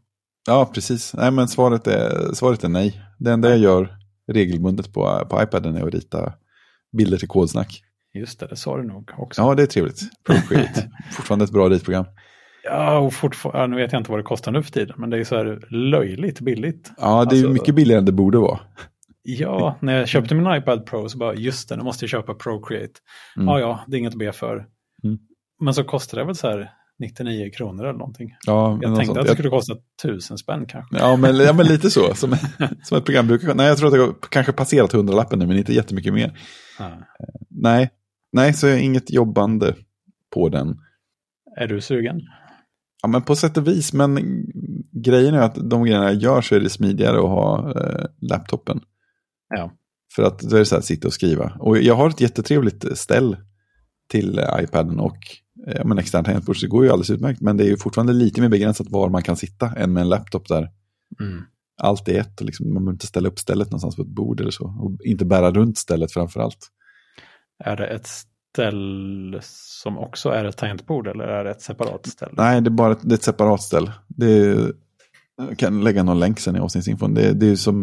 ja, 0.47 0.70
precis. 0.74 1.15
Nej, 1.15 1.31
men 1.31 1.48
svaret 1.48 1.86
är, 1.86 2.35
svaret 2.35 2.65
är 2.65 2.69
nej. 2.69 3.01
Det 3.19 3.32
enda 3.32 3.48
jag 3.48 3.59
gör 3.59 3.97
regelbundet 4.32 4.93
på, 4.93 5.27
på 5.31 5.43
iPaden 5.43 5.77
är 5.77 5.86
att 5.86 5.94
rita 5.94 6.35
bilder 6.93 7.19
till 7.19 7.28
kodsnack. 7.28 7.82
Just 8.15 8.40
det, 8.40 8.47
det 8.47 8.57
sa 8.57 8.77
du 8.77 8.82
nog 8.85 9.11
också. 9.19 9.43
Ja, 9.43 9.55
det 9.55 9.62
är 9.62 9.66
trevligt. 9.66 10.01
Procreate. 10.24 10.90
Fortfarande 11.12 11.44
ett 11.44 11.51
bra 11.52 11.69
ritprogram. 11.69 12.05
Ja, 12.65 12.99
och 12.99 13.12
fortfarande, 13.15 13.77
nu 13.77 13.82
vet 13.82 13.93
jag 13.93 14.01
inte 14.01 14.11
vad 14.11 14.20
det 14.20 14.24
kostar 14.24 14.53
nu 14.53 14.62
för 14.62 14.70
tiden, 14.73 14.95
men 14.99 15.11
det 15.11 15.19
är 15.19 15.24
så 15.24 15.37
här 15.37 15.61
löjligt 15.70 16.41
billigt. 16.41 16.93
Ja, 16.99 17.24
det 17.24 17.37
är 17.37 17.39
Alltså- 17.39 17.49
mycket 17.53 17.74
billigare 17.74 17.99
än 17.99 18.05
det 18.05 18.12
borde 18.12 18.39
vara. 18.39 18.61
Ja, 19.23 19.77
när 19.81 19.99
jag 19.99 20.09
köpte 20.09 20.35
min 20.35 20.55
iPad 20.57 20.87
Pro 20.87 21.09
så 21.09 21.19
bara, 21.19 21.35
just 21.35 21.69
det, 21.69 21.77
nu 21.77 21.82
måste 21.82 22.05
jag 22.05 22.11
köpa 22.11 22.35
Procreate. 22.35 22.93
Mm. 23.37 23.49
Ja, 23.49 23.61
ja, 23.61 23.81
det 23.87 23.97
är 23.97 23.99
inget 23.99 24.12
att 24.12 24.19
be 24.19 24.32
för. 24.32 24.55
Mm. 25.05 25.19
Men 25.61 25.74
så 25.74 25.85
kostar 25.85 26.19
det 26.19 26.24
väl 26.24 26.35
så 26.35 26.49
här 26.49 26.70
99 26.99 27.51
kronor 27.51 27.85
eller 27.85 27.99
någonting. 27.99 28.31
Ja, 28.47 28.78
Jag 28.82 28.97
tänkte 28.97 29.07
sånt. 29.07 29.19
att 29.19 29.27
det 29.27 29.32
skulle 29.32 29.49
kosta 29.51 29.74
tusen 30.03 30.39
spänn 30.39 30.66
kanske. 30.66 30.97
Ja 30.99 31.16
men, 31.16 31.37
ja, 31.37 31.53
men 31.53 31.66
lite 31.66 31.91
så. 31.91 32.15
Som, 32.15 32.37
som 32.82 32.99
ett 32.99 33.05
program 33.05 33.27
brukar 33.27 33.55
Nej, 33.55 33.66
jag 33.66 33.78
tror 33.78 33.87
att 33.89 33.95
det 33.95 34.01
har 34.01 34.15
kanske 34.31 34.53
passerat 34.53 34.93
hundralappen 34.93 35.39
nu, 35.39 35.47
men 35.47 35.57
inte 35.57 35.73
jättemycket 35.74 36.15
mer. 36.15 36.39
Ja. 36.78 36.91
Nej, 37.49 37.91
nej 38.32 38.53
så 38.55 38.66
är 38.66 38.77
inget 38.77 39.11
jobbande 39.11 39.74
på 40.35 40.49
den. 40.49 40.77
Är 41.61 41.66
du 41.66 41.81
sugen? 41.81 42.20
Ja, 43.02 43.09
men 43.09 43.22
på 43.22 43.36
sätt 43.36 43.56
och 43.56 43.66
vis, 43.66 43.93
men 43.93 44.44
grejen 44.93 45.35
är 45.35 45.40
att 45.43 45.70
de 45.70 45.85
grejerna 45.85 46.12
jag 46.12 46.22
gör 46.22 46.40
så 46.40 46.55
är 46.55 46.60
det 46.60 46.70
smidigare 46.70 47.16
att 47.16 47.22
ha 47.22 47.72
eh, 47.81 48.06
laptopen. 48.20 48.81
Ja. 49.48 49.72
För 50.14 50.22
att 50.22 50.39
då 50.39 50.56
är 50.56 50.60
det 50.60 50.66
så 50.66 50.74
här, 50.74 50.82
sitta 50.82 51.09
och 51.09 51.14
skriva. 51.14 51.52
Och 51.59 51.78
jag 51.78 51.94
har 51.94 52.09
ett 52.09 52.20
jättetrevligt 52.20 52.98
ställ 52.98 53.36
till 54.10 54.39
eh, 54.39 54.44
iPaden 54.60 55.01
och 55.01 55.16
eh, 55.66 55.85
men 55.85 55.98
externt 55.98 56.27
tangentbord, 56.27 56.56
så 56.56 56.66
det 56.66 56.70
går 56.70 56.85
ju 56.85 56.90
alldeles 56.90 57.10
utmärkt. 57.10 57.40
Men 57.40 57.56
det 57.56 57.64
är 57.64 57.68
ju 57.68 57.77
fortfarande 57.77 58.12
lite 58.12 58.40
mer 58.40 58.48
begränsat 58.48 58.86
var 58.90 59.09
man 59.09 59.22
kan 59.22 59.36
sitta 59.36 59.72
än 59.77 59.93
med 59.93 60.01
en 60.01 60.09
laptop 60.09 60.48
där 60.48 60.70
Mm. 61.20 61.43
allt 61.82 62.09
är 62.09 62.20
ett 62.20 62.40
och 62.40 62.47
liksom, 62.47 62.74
man 62.74 62.85
behöver 62.85 62.93
inte 62.93 63.06
ställa 63.06 63.28
upp 63.28 63.39
stället 63.39 63.70
någonstans 63.70 63.97
på 63.97 64.02
ett 64.02 64.09
bord 64.09 64.40
eller 64.40 64.51
så. 64.51 64.64
Och 64.81 65.05
inte 65.05 65.24
bära 65.24 65.51
runt 65.51 65.78
stället 65.78 66.12
framför 66.12 66.40
allt. 66.40 66.68
Är 67.64 67.77
det 67.77 67.86
ett 67.86 68.09
ställ 68.55 69.39
som 69.43 69.98
också 69.98 70.28
är 70.28 70.44
ett 70.44 70.56
tangentbord 70.56 71.06
eller 71.09 71.24
är 71.24 71.44
det 71.44 71.51
ett 71.51 71.62
separat 71.62 72.06
ställ? 72.06 72.28
Nej, 72.32 72.60
det 72.60 72.68
är 72.68 72.70
bara 72.70 72.93
ett, 72.93 72.98
det 73.02 73.12
är 73.12 73.16
ett 73.16 73.22
separat 73.22 73.62
ställ. 73.62 73.90
Det 74.09 74.32
är, 74.32 74.72
jag 75.48 75.59
kan 75.59 75.85
lägga 75.85 76.02
någon 76.02 76.18
länk 76.20 76.40
sen 76.40 76.56
i 76.56 76.59
avsnittsinfon. 76.59 77.14
Det, 77.14 77.32
det 77.32 77.47
är 77.47 77.56
som, 77.56 77.81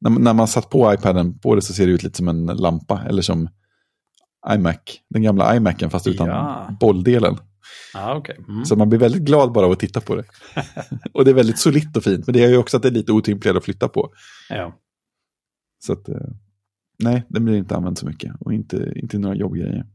när, 0.00 0.10
man- 0.10 0.22
när 0.22 0.34
man 0.34 0.48
satt 0.48 0.70
på 0.70 0.94
iPaden 0.94 1.38
på 1.38 1.54
det 1.54 1.62
så 1.62 1.72
ser 1.72 1.86
det 1.86 1.92
ut 1.92 2.02
lite 2.02 2.16
som 2.16 2.28
en 2.28 2.46
lampa. 2.46 3.02
Eller 3.08 3.22
som 3.22 3.48
iMac, 4.54 4.76
den 5.10 5.22
gamla 5.22 5.56
iMacen 5.56 5.90
fast 5.90 6.06
utan 6.06 6.26
Ja. 6.28 6.76
bolldelen. 6.80 7.36
Ja, 7.94 8.14
okej. 8.16 8.36
Mm. 8.48 8.64
Så 8.64 8.76
man 8.76 8.88
blir 8.88 8.98
väldigt 8.98 9.22
glad 9.22 9.52
bara 9.52 9.66
av 9.66 9.72
att 9.72 9.78
titta 9.80 10.00
på 10.00 10.16
det. 10.16 10.24
och 11.12 11.24
det 11.24 11.30
är 11.30 11.34
väldigt 11.34 11.58
solitt 11.58 11.96
och 11.96 12.04
fint, 12.04 12.26
men 12.26 12.32
det 12.32 12.44
är 12.44 12.48
ju 12.48 12.56
också 12.56 12.76
att 12.76 12.82
det 12.82 12.88
är 12.88 12.92
lite 12.92 13.12
otympligare 13.12 13.58
att 13.58 13.64
flytta 13.64 13.88
på. 13.88 14.10
Ja. 14.50 14.74
Så 15.84 15.92
att, 15.92 16.08
eh, 16.08 16.16
nej, 16.98 17.24
den 17.28 17.44
blir 17.44 17.56
inte 17.56 17.76
använd 17.76 17.98
så 17.98 18.06
mycket 18.06 18.32
och 18.40 18.54
inte, 18.54 18.92
inte 18.96 19.18
några 19.18 19.34
jobbgrejer. 19.36 19.86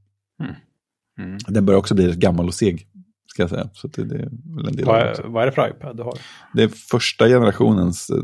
Mm. 1.19 1.38
Den 1.47 1.65
börjar 1.65 1.80
också 1.80 1.95
bli 1.95 2.07
rätt 2.07 2.17
gammal 2.19 2.47
och 2.47 2.53
seg, 2.53 2.88
ska 3.25 3.43
jag 3.43 3.49
säga. 3.49 3.69
Så 3.73 3.88
det, 3.88 4.03
det 4.03 4.15
är 4.15 4.30
väl 4.55 4.67
en 4.67 4.75
del 4.75 4.85
Vad, 4.85 4.99
är, 5.01 5.23
vad 5.23 5.41
är 5.43 5.45
det 5.45 5.51
för 5.51 5.69
iPad 5.69 5.97
du 5.97 6.03
har? 6.03 6.17
Det 6.53 6.63
är 6.63 6.67
första 6.67 7.27
generationens 7.27 8.09
eh, 8.09 8.15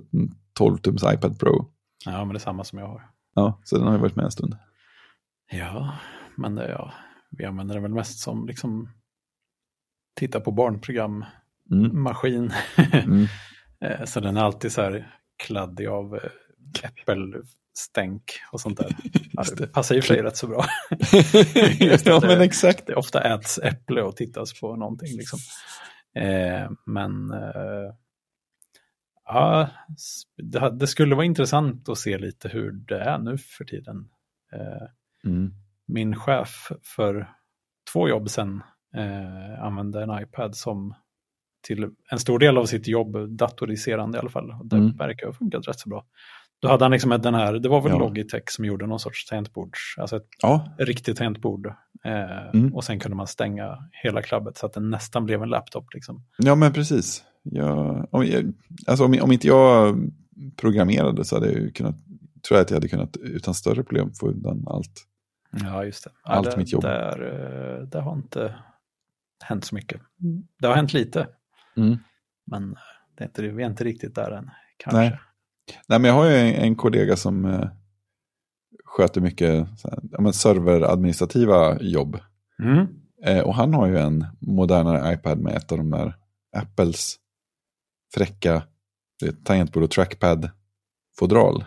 12-tums 0.60 1.14
iPad 1.14 1.40
Pro. 1.40 1.72
Ja, 2.06 2.26
men 2.26 2.30
det 2.30 2.38
är 2.38 2.40
samma 2.40 2.64
som 2.64 2.80
jag 2.80 2.88
har. 2.88 3.02
Ja, 3.36 3.62
så 3.64 3.78
den 3.78 3.88
har 3.88 3.94
ju 3.94 4.00
varit 4.00 4.16
med 4.16 4.26
en 4.26 4.32
stund. 4.32 4.58
Ja, 5.52 5.94
men 6.38 6.56
det, 6.56 6.70
ja, 6.70 6.94
vi 7.32 7.46
använder 7.46 7.76
den 7.76 7.84
väl 7.84 7.94
mest 7.94 8.20
som 8.20 8.48
liksom 8.48 8.90
titta 10.20 10.40
på 10.40 10.52
barnprogram, 10.52 11.26
Mm. 11.72 12.02
maskin. 12.04 12.52
Mm. 12.94 13.26
Eh, 13.82 14.06
så 14.06 14.20
den 14.20 14.38
är 14.38 14.42
alltid 14.42 14.72
så 14.72 14.82
här 14.82 15.16
kladdig 15.46 15.88
av 15.88 16.16
eh, 16.16 16.22
äppelstänk 17.74 18.24
och 18.52 18.62
sånt 18.62 18.78
där. 18.78 18.96
Ja, 19.14 19.42
Just 19.44 19.58
det 19.58 19.68
passar 19.68 19.98
och 19.98 20.04
för 20.04 20.14
sig 20.14 20.24
rätt 20.24 20.38
så 20.38 20.48
bra. 20.48 20.66
ja, 22.06 22.20
det. 22.20 22.28
men 22.28 22.42
exakt. 22.42 22.88
Det 22.88 22.96
ofta 22.96 23.22
äts 23.36 23.58
äpple 23.60 24.02
och 24.02 24.16
tittas 24.16 24.60
på 24.60 24.76
någonting. 24.76 25.18
Liksom. 25.18 25.40
Eh, 26.16 26.72
men 26.86 27.32
eh, 27.32 27.94
ja, 29.26 29.70
det, 30.38 30.70
det 30.80 30.88
skulle 30.88 31.16
vara 31.16 31.26
intressant 31.26 31.90
att 31.90 31.98
se 31.98 32.18
lite 32.18 32.50
hur 32.50 32.72
det 32.72 33.00
är 33.00 33.18
nu 33.20 33.38
för 33.38 33.66
tiden. 33.66 34.10
Eh, 34.54 34.88
Mm. 35.26 35.52
min 35.88 36.16
chef 36.16 36.72
för 36.84 37.30
två 37.94 38.10
jobb 38.10 38.30
sen 38.30 38.62
eh, 38.96 39.64
använde 39.64 40.04
en 40.04 40.22
iPad 40.24 40.56
som 40.56 40.96
till 41.68 41.90
en 42.12 42.20
stor 42.20 42.40
del 42.40 42.58
av 42.58 42.66
sitt 42.66 42.88
jobb 42.88 43.38
datoriserande 43.38 44.18
i 44.18 44.20
alla 44.20 44.30
fall. 44.30 44.54
Det 44.64 44.76
Mm. 44.76 44.98
verkar 44.98 45.28
ha 45.28 45.34
funkat 45.34 45.68
rätt 45.68 45.80
så 45.80 45.90
bra. 45.90 46.06
Då 46.62 46.68
hade 46.68 46.84
han 46.86 46.92
liksom 46.92 47.10
den 47.22 47.34
här, 47.36 47.54
det 47.54 47.70
var 47.70 47.82
väl 47.82 47.92
Ja. 47.92 47.98
Logitech 48.00 48.44
som 48.50 48.66
gjorde 48.66 48.88
någon 48.88 49.00
sorts 49.00 49.26
tangentbords, 49.26 49.96
alltså 49.98 50.16
ett 50.18 50.28
Ja, 50.42 50.76
riktigt 50.78 51.18
tangentbord. 51.18 51.68
Eh, 52.04 52.50
Mm. 52.54 52.74
Och 52.76 52.84
sen 52.84 53.00
kunde 53.00 53.18
man 53.18 53.28
stänga 53.28 53.78
hela 53.92 54.22
klabbet 54.22 54.58
så 54.58 54.66
att 54.66 54.74
den 54.74 54.90
nästan 54.90 55.26
blev 55.26 55.44
en 55.44 55.50
laptop. 55.50 55.94
Liksom. 55.94 56.24
ja, 56.38 56.56
men 56.56 56.74
precis. 56.74 57.24
Jag, 57.44 58.08
om, 58.12 58.26
jag, 58.26 58.54
alltså, 58.88 59.06
om, 59.06 59.18
om 59.22 59.32
inte 59.32 59.48
jag 59.48 59.96
programmerade 60.58 61.26
så 61.26 61.36
hade 61.36 61.52
jag 61.52 61.76
kunnat, 61.76 61.96
tror 62.48 62.58
jag 62.58 62.62
att 62.62 62.70
jag 62.70 62.76
hade 62.76 62.88
kunnat 62.88 63.18
utan 63.18 63.54
större 63.54 63.84
problem 63.84 64.12
få 64.20 64.28
undan 64.28 64.64
allt. 64.68 65.06
Ja, 65.64 65.86
just 65.86 66.04
det. 66.04 66.10
Ja, 66.24 66.32
Allt 66.32 66.52
det, 66.52 66.58
mitt 66.58 66.72
jobb. 66.74 66.82
Där, 66.82 67.22
eh, 67.80 67.88
det 67.88 68.00
har 68.02 68.14
inte 68.14 68.56
hänt 69.44 69.66
så 69.66 69.76
mycket. 69.76 70.02
Det 70.60 70.68
har 70.68 70.76
hänt 70.76 70.94
lite, 70.94 71.28
Mm. 71.78 71.98
men 72.46 72.76
det 73.18 73.24
är 73.24 73.28
inte, 73.28 73.42
vi 73.42 73.64
är 73.64 73.68
inte 73.68 73.84
riktigt 73.84 74.16
där 74.16 74.32
än. 74.32 74.50
Kanske. 74.78 74.98
Nej. 75.00 75.20
Nej, 75.88 76.00
men 76.00 76.04
jag 76.04 76.16
har 76.16 76.26
ju 76.26 76.36
en, 76.36 76.56
en 76.56 76.76
kollega 76.76 77.16
som 77.16 77.46
eh, 77.46 77.70
sköter 78.86 79.22
mycket 79.22 79.50
här, 79.84 80.00
ja, 80.12 80.32
serveradministrativa 80.32 81.82
jobb. 81.82 82.20
Mm. 82.64 82.88
Eh, 83.26 83.40
och 83.40 83.56
han 83.56 83.74
har 83.74 83.88
ju 83.88 83.98
en 83.98 84.26
modernare 84.40 85.14
iPad 85.14 85.40
med 85.40 85.56
ett 85.56 85.72
av 85.72 85.78
de 85.78 85.90
där 85.90 86.16
Apples 86.58 87.16
fräcka 88.14 88.64
tangentbord 89.44 89.84
och 89.84 89.92
trackpad-fodral. 89.92 91.66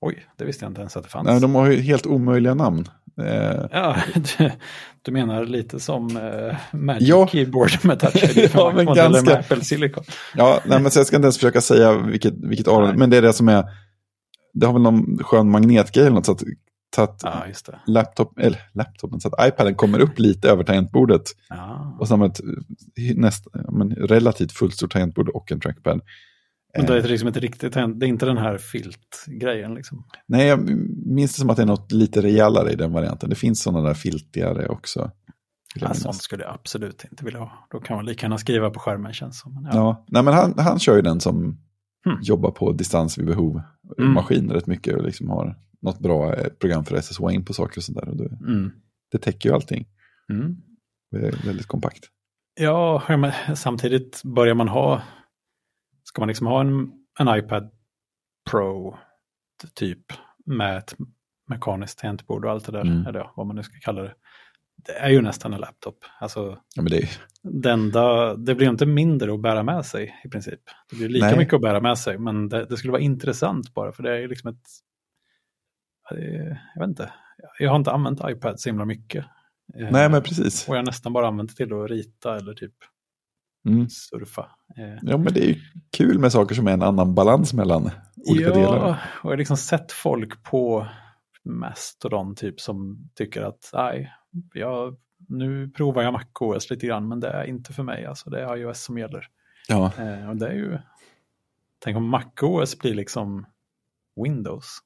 Oj, 0.00 0.26
det 0.36 0.44
visste 0.44 0.64
jag 0.64 0.70
inte 0.70 0.80
ens 0.80 0.96
att 0.96 1.02
det 1.02 1.08
fanns. 1.08 1.26
Nej, 1.26 1.40
de 1.40 1.54
har 1.54 1.70
ju 1.70 1.80
helt 1.80 2.06
omöjliga 2.06 2.54
namn. 2.54 2.84
Eh, 3.20 3.66
Ja, 3.72 3.96
du, 4.38 4.50
du 5.02 5.12
menar 5.12 5.44
lite 5.44 5.80
som 5.80 6.16
eh, 6.16 6.56
Magic 6.72 7.08
Ja. 7.08 7.28
Keyboard 7.28 7.70
med 7.84 8.00
touch 8.00 8.50
Ja, 8.54 8.72
men 8.76 8.86
ganska. 8.86 9.22
med 9.22 9.38
Apple 9.38 9.64
Silicon. 9.64 10.04
ja, 10.36 10.60
nej, 10.66 10.80
men 10.82 10.90
så 10.90 10.98
jag 10.98 11.06
ska 11.06 11.16
inte 11.16 11.26
ens 11.26 11.36
försöka 11.36 11.60
säga 11.60 11.98
vilket, 11.98 12.34
vilket 12.36 12.68
av 12.68 12.96
men 12.98 13.10
det 13.10 13.16
är 13.16 13.22
det 13.22 13.32
som 13.32 13.48
är, 13.48 13.64
det 14.54 14.66
har 14.66 14.72
väl 14.72 14.82
någon 14.82 15.18
skön 15.18 15.50
magnetgrej 15.50 16.06
eller 16.06 16.14
något, 16.14 16.26
så 16.26 16.32
att, 16.32 16.42
så 16.96 17.02
att 17.02 17.20
Ja, 17.22 17.44
laptop, 17.86 18.38
eller 18.38 18.58
laptopen, 18.74 19.20
så 19.20 19.28
att 19.28 19.48
iPaden 19.48 19.74
kommer 19.74 19.98
upp 20.00 20.18
lite 20.18 20.50
över 20.50 20.64
tangentbordet. 20.64 21.22
Ja. 21.48 21.96
Och 22.00 22.08
så 22.08 22.12
har 22.14 22.18
man 22.18 22.28
ett 22.30 22.40
näst, 23.16 23.46
men 23.72 23.90
relativt 23.94 24.52
fullstort 24.52 24.92
tangentbord 24.92 25.28
och 25.28 25.52
en 25.52 25.60
trackpad. 25.60 26.00
Men 26.76 26.86
det 26.86 26.98
är 26.98 27.08
liksom 27.08 27.28
ett 27.28 27.36
riktigt, 27.36 27.72
det 27.72 27.80
är 27.80 28.04
inte 28.04 28.26
den 28.26 28.38
här 28.38 28.58
filtgrejen 28.58 29.74
liksom. 29.74 30.04
Nej, 30.26 30.46
jag 30.46 30.70
minns 31.06 31.32
det 31.34 31.40
som 31.40 31.50
att 31.50 31.56
det 31.56 31.62
är 31.62 31.66
något 31.66 31.92
lite 31.92 32.22
rejälare 32.22 32.72
i 32.72 32.76
den 32.76 32.92
varianten. 32.92 33.30
Det 33.30 33.36
finns 33.36 33.62
sådana 33.62 33.88
där 33.88 33.94
filtigare 33.94 34.68
också. 34.68 35.10
Ja, 35.74 35.94
sånt 35.94 36.22
skulle 36.22 36.44
jag 36.44 36.54
absolut 36.54 37.04
inte 37.10 37.24
vilja 37.24 37.40
ha. 37.40 37.66
Då 37.70 37.80
kan 37.80 37.96
man 37.96 38.06
lika 38.06 38.24
gärna 38.26 38.38
skriva 38.38 38.70
på 38.70 38.80
skärmen 38.80 39.12
känns 39.12 39.40
som. 39.40 39.68
Ja. 39.72 39.76
Ja, 39.78 40.04
nej, 40.08 40.22
men 40.22 40.34
han, 40.34 40.54
han 40.58 40.78
kör 40.78 40.96
ju 40.96 41.02
den 41.02 41.20
som 41.20 41.58
Hmm. 42.04 42.18
jobbar 42.22 42.50
på 42.50 42.72
distans 42.72 43.18
vid 43.18 43.26
behov. 43.26 43.60
Mm. 43.98 44.12
Maskin 44.12 44.50
rätt 44.50 44.66
mycket 44.66 44.96
och 44.96 45.02
liksom 45.04 45.30
har 45.30 45.56
något 45.82 45.98
bra 45.98 46.34
eh, 46.34 46.46
program 46.60 46.84
för 46.84 46.96
att 46.96 47.04
SSH 47.04 47.20
in 47.32 47.44
på 47.44 47.52
saker 47.52 47.78
och 47.78 47.84
sånt 47.84 47.98
där. 47.98 48.08
Och 48.08 48.16
det, 48.16 48.24
Mm. 48.46 48.70
det 49.12 49.18
täcker 49.18 49.48
ju 49.48 49.54
allting. 49.54 49.86
Mm. 50.32 50.56
Det 51.10 51.18
är 51.28 51.46
väldigt 51.46 51.66
kompakt. 51.66 52.04
Ja, 52.60 53.02
men 53.08 53.56
samtidigt 53.56 54.22
börjar 54.24 54.54
man 54.54 54.68
ha, 54.68 55.02
ska 56.10 56.20
man 56.20 56.28
liksom 56.28 56.46
ha 56.46 56.60
en, 56.60 56.92
en 57.18 57.38
iPad 57.38 57.70
Pro 58.50 58.96
typ 59.74 60.04
med 60.46 60.78
ett 60.78 60.94
mekaniskt 61.48 61.98
tangentbord 61.98 62.44
och 62.44 62.50
allt 62.50 62.66
det 62.66 62.72
där, 62.72 62.80
Mm. 62.80 63.06
eller 63.06 63.30
vad 63.36 63.46
man 63.46 63.56
nu 63.56 63.62
ska 63.62 63.74
kalla 63.80 64.02
det. 64.02 64.14
Det 64.86 64.92
är 64.92 65.08
ju 65.08 65.22
nästan 65.22 65.52
en 65.52 65.60
laptop. 65.60 66.04
Alltså, 66.20 66.58
Ja, 66.76 66.82
det, 66.82 67.08
det, 67.42 67.70
enda, 67.70 68.34
det 68.36 68.54
blir 68.54 68.66
ju 68.66 68.70
inte 68.70 68.86
mindre 68.86 69.34
att 69.34 69.40
bära 69.42 69.62
med 69.62 69.86
sig 69.86 70.20
i 70.24 70.28
princip. 70.28 70.60
Det 70.90 70.96
blir 70.96 71.08
lika 71.08 71.26
Nej. 71.26 71.38
mycket 71.38 71.54
att 71.54 71.60
bära 71.60 71.80
med 71.80 71.98
sig, 71.98 72.18
men 72.18 72.48
det, 72.48 72.64
det 72.64 72.76
skulle 72.76 72.92
vara 72.92 73.02
intressant 73.02 73.74
bara, 73.74 73.92
för 73.92 74.02
det 74.02 74.10
är 74.12 74.18
ju 74.18 74.28
liksom 74.28 74.50
ett... 74.50 74.66
Jag 76.74 76.80
vet 76.80 76.88
inte. 76.88 77.12
jag 77.58 77.70
har 77.70 77.76
inte 77.76 77.90
använt 77.92 78.20
iPad 78.28 78.60
så 78.60 78.68
himla 78.68 78.84
mycket. 78.84 79.24
Eh, 79.78 79.88
Nej, 79.90 80.08
men 80.08 80.22
precis. 80.22 80.68
Och 80.68 80.74
jag 80.74 80.78
har 80.78 80.86
nästan 80.86 81.12
bara 81.12 81.28
använt 81.28 81.50
det 81.50 81.56
till 81.56 81.72
att 81.74 81.90
rita 81.90 82.36
eller 82.36 82.54
typ 82.54 82.74
Mm. 83.68 83.88
surfa. 83.88 84.50
Eh, 84.76 84.98
Ja, 85.02 85.16
men 85.16 85.32
det 85.32 85.44
är 85.44 85.48
ju 85.48 85.60
kul 85.96 86.18
med 86.18 86.32
saker 86.32 86.54
som 86.54 86.66
är 86.66 86.72
en 86.72 86.82
annan 86.82 87.14
balans 87.14 87.52
mellan 87.52 87.90
olika 88.16 88.48
ja, 88.48 88.54
delar. 88.54 88.76
och 88.76 88.96
jag 89.22 89.30
har 89.30 89.36
liksom 89.36 89.56
sett 89.56 89.92
folk 89.92 90.42
på 90.42 90.86
Mastodon 91.44 92.34
typ 92.34 92.60
som 92.60 93.08
tycker 93.14 93.42
att 93.42 93.70
nej, 93.74 94.12
jag, 94.54 94.96
nu 95.28 95.68
provar 95.68 96.02
jag 96.02 96.12
MacOS 96.12 96.70
lite 96.70 96.86
grann 96.86 97.08
men 97.08 97.20
det 97.20 97.28
är 97.28 97.44
inte 97.44 97.72
för 97.72 97.82
mig. 97.82 98.06
Alltså 98.06 98.30
det 98.30 98.40
är 98.40 98.56
iOS 98.56 98.82
som 98.82 98.98
gäller. 98.98 99.26
Ja, 99.68 99.92
Eh, 99.98 100.30
och 100.30 100.36
det 100.36 100.48
är 100.48 100.54
ju, 100.54 100.78
tänk 101.78 101.96
om 101.96 102.08
MacOS 102.08 102.78
blir 102.78 102.94
liksom 102.94 103.46
Windows 104.24 104.78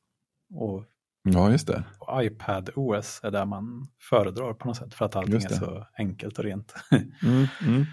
och, 0.55 0.84
ja 1.22 1.51
just 1.51 1.66
det. 1.66 1.84
och 1.98 2.24
iPad 2.24 2.70
OS 2.76 3.20
är 3.22 3.30
där 3.30 3.44
man 3.44 3.88
föredrar 4.01 4.55
på 4.55 4.68
något 4.68 4.76
sätt 4.76 4.94
för 4.94 5.05
att 5.05 5.16
allting 5.16 5.34
är 5.34 5.48
så 5.48 5.86
enkelt 5.98 6.38
och 6.38 6.44
rent. 6.44 6.74
Mm, 7.22 7.46
mm. 7.66 7.84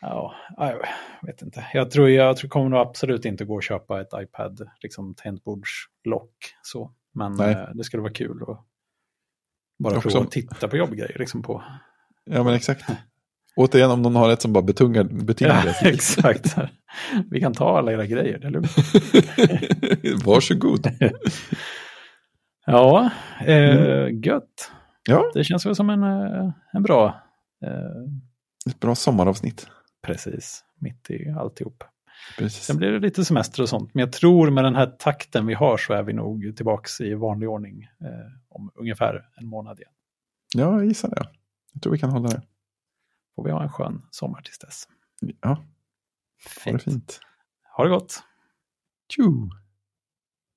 Ja, 0.00 0.34
jag 0.56 0.86
vet 1.26 1.42
inte. 1.42 1.66
Jag 1.74 1.90
tror 1.90 2.08
jag 2.10 2.36
tror 2.36 2.48
kommer 2.50 2.68
nog 2.68 2.80
absolut 2.80 3.24
inte 3.24 3.44
gå 3.44 3.58
att 3.58 3.64
köpa 3.64 4.00
ett 4.00 4.08
iPad, 4.22 4.60
liksom 4.82 5.14
tangentbordslock 5.14 6.34
så. 6.62 6.92
Men 7.14 7.32
Nej. 7.32 7.52
eh, 7.52 7.68
det 7.74 7.84
skulle 7.84 8.02
vara 8.02 8.12
kul 8.12 8.42
att 8.42 8.58
bara 9.78 9.96
Också- 9.96 10.08
prova 10.10 10.24
att 10.24 10.30
titta 10.30 10.68
på 10.68 10.76
jobbgrejer 10.76 11.16
liksom 11.18 11.42
på. 11.42 11.62
Ja, 12.24 12.42
men 12.44 12.54
exakt. 12.54 12.84
Återigen, 13.56 13.90
om 13.90 14.02
någon 14.02 14.16
har 14.16 14.30
ett 14.30 14.42
som 14.42 14.52
bara 14.52 14.64
betungar, 14.64 15.04
betingar 15.04 15.62
Ja, 15.82 15.88
exakt. 15.88 16.56
Vi 17.30 17.40
kan 17.40 17.52
ta 17.54 17.78
alla 17.78 17.92
era 17.92 18.06
grejer, 18.06 18.38
det 18.38 18.46
är 18.46 18.50
lugnt. 18.50 18.76
Varsågod. 20.24 20.86
Ja, 22.66 23.10
eh, 23.46 24.08
gött. 24.24 24.70
Ja, 25.08 25.30
Det 25.34 25.44
känns 25.44 25.66
väl 25.66 25.74
som 25.74 25.90
en, 25.90 26.02
eh, 26.02 26.50
en 26.72 26.82
bra, 26.82 27.06
eh, 27.64 28.70
ett 28.72 28.80
bra 28.80 28.94
sommaravsnitt. 28.94 29.66
Precis, 30.02 30.64
mitt 30.78 31.10
i 31.10 31.28
alltihop. 31.30 31.84
Precis. 32.38 32.62
Sen 32.64 32.76
blir 32.76 32.92
det 32.92 32.98
lite 32.98 33.24
semester 33.24 33.62
och 33.62 33.68
sånt, 33.68 33.94
men 33.94 34.00
jag 34.00 34.12
tror 34.12 34.50
med 34.50 34.64
den 34.64 34.74
här 34.74 34.86
takten 34.86 35.46
vi 35.46 35.54
har 35.54 35.76
så 35.76 35.92
är 35.92 36.02
vi 36.02 36.12
nog 36.12 36.56
tillbaks 36.56 37.00
i 37.00 37.14
vanlig 37.14 37.48
ordning 37.48 37.82
eh, 37.82 38.08
om 38.48 38.70
ungefär 38.74 39.28
en 39.36 39.46
månad 39.46 39.78
igen. 39.78 39.92
Ja, 40.54 40.72
jag 40.72 40.84
gissar 40.86 41.08
det. 41.08 41.28
Jag 41.72 41.82
tror 41.82 41.92
vi 41.92 41.98
kan 41.98 42.10
hålla 42.10 42.28
det. 42.28 42.42
Får 43.36 43.44
vi 43.44 43.50
ha 43.50 43.62
en 43.62 43.68
skön 43.68 44.02
sommar 44.10 44.42
tills 44.42 44.58
dess. 44.58 44.88
Ja, 45.40 45.48
ha 45.48 45.54
det 46.64 46.70
Fint. 46.70 46.82
fint. 46.82 47.20
Ha 47.76 47.84
det 47.84 47.90
gott! 47.90 48.22
Tjo! 49.08 49.50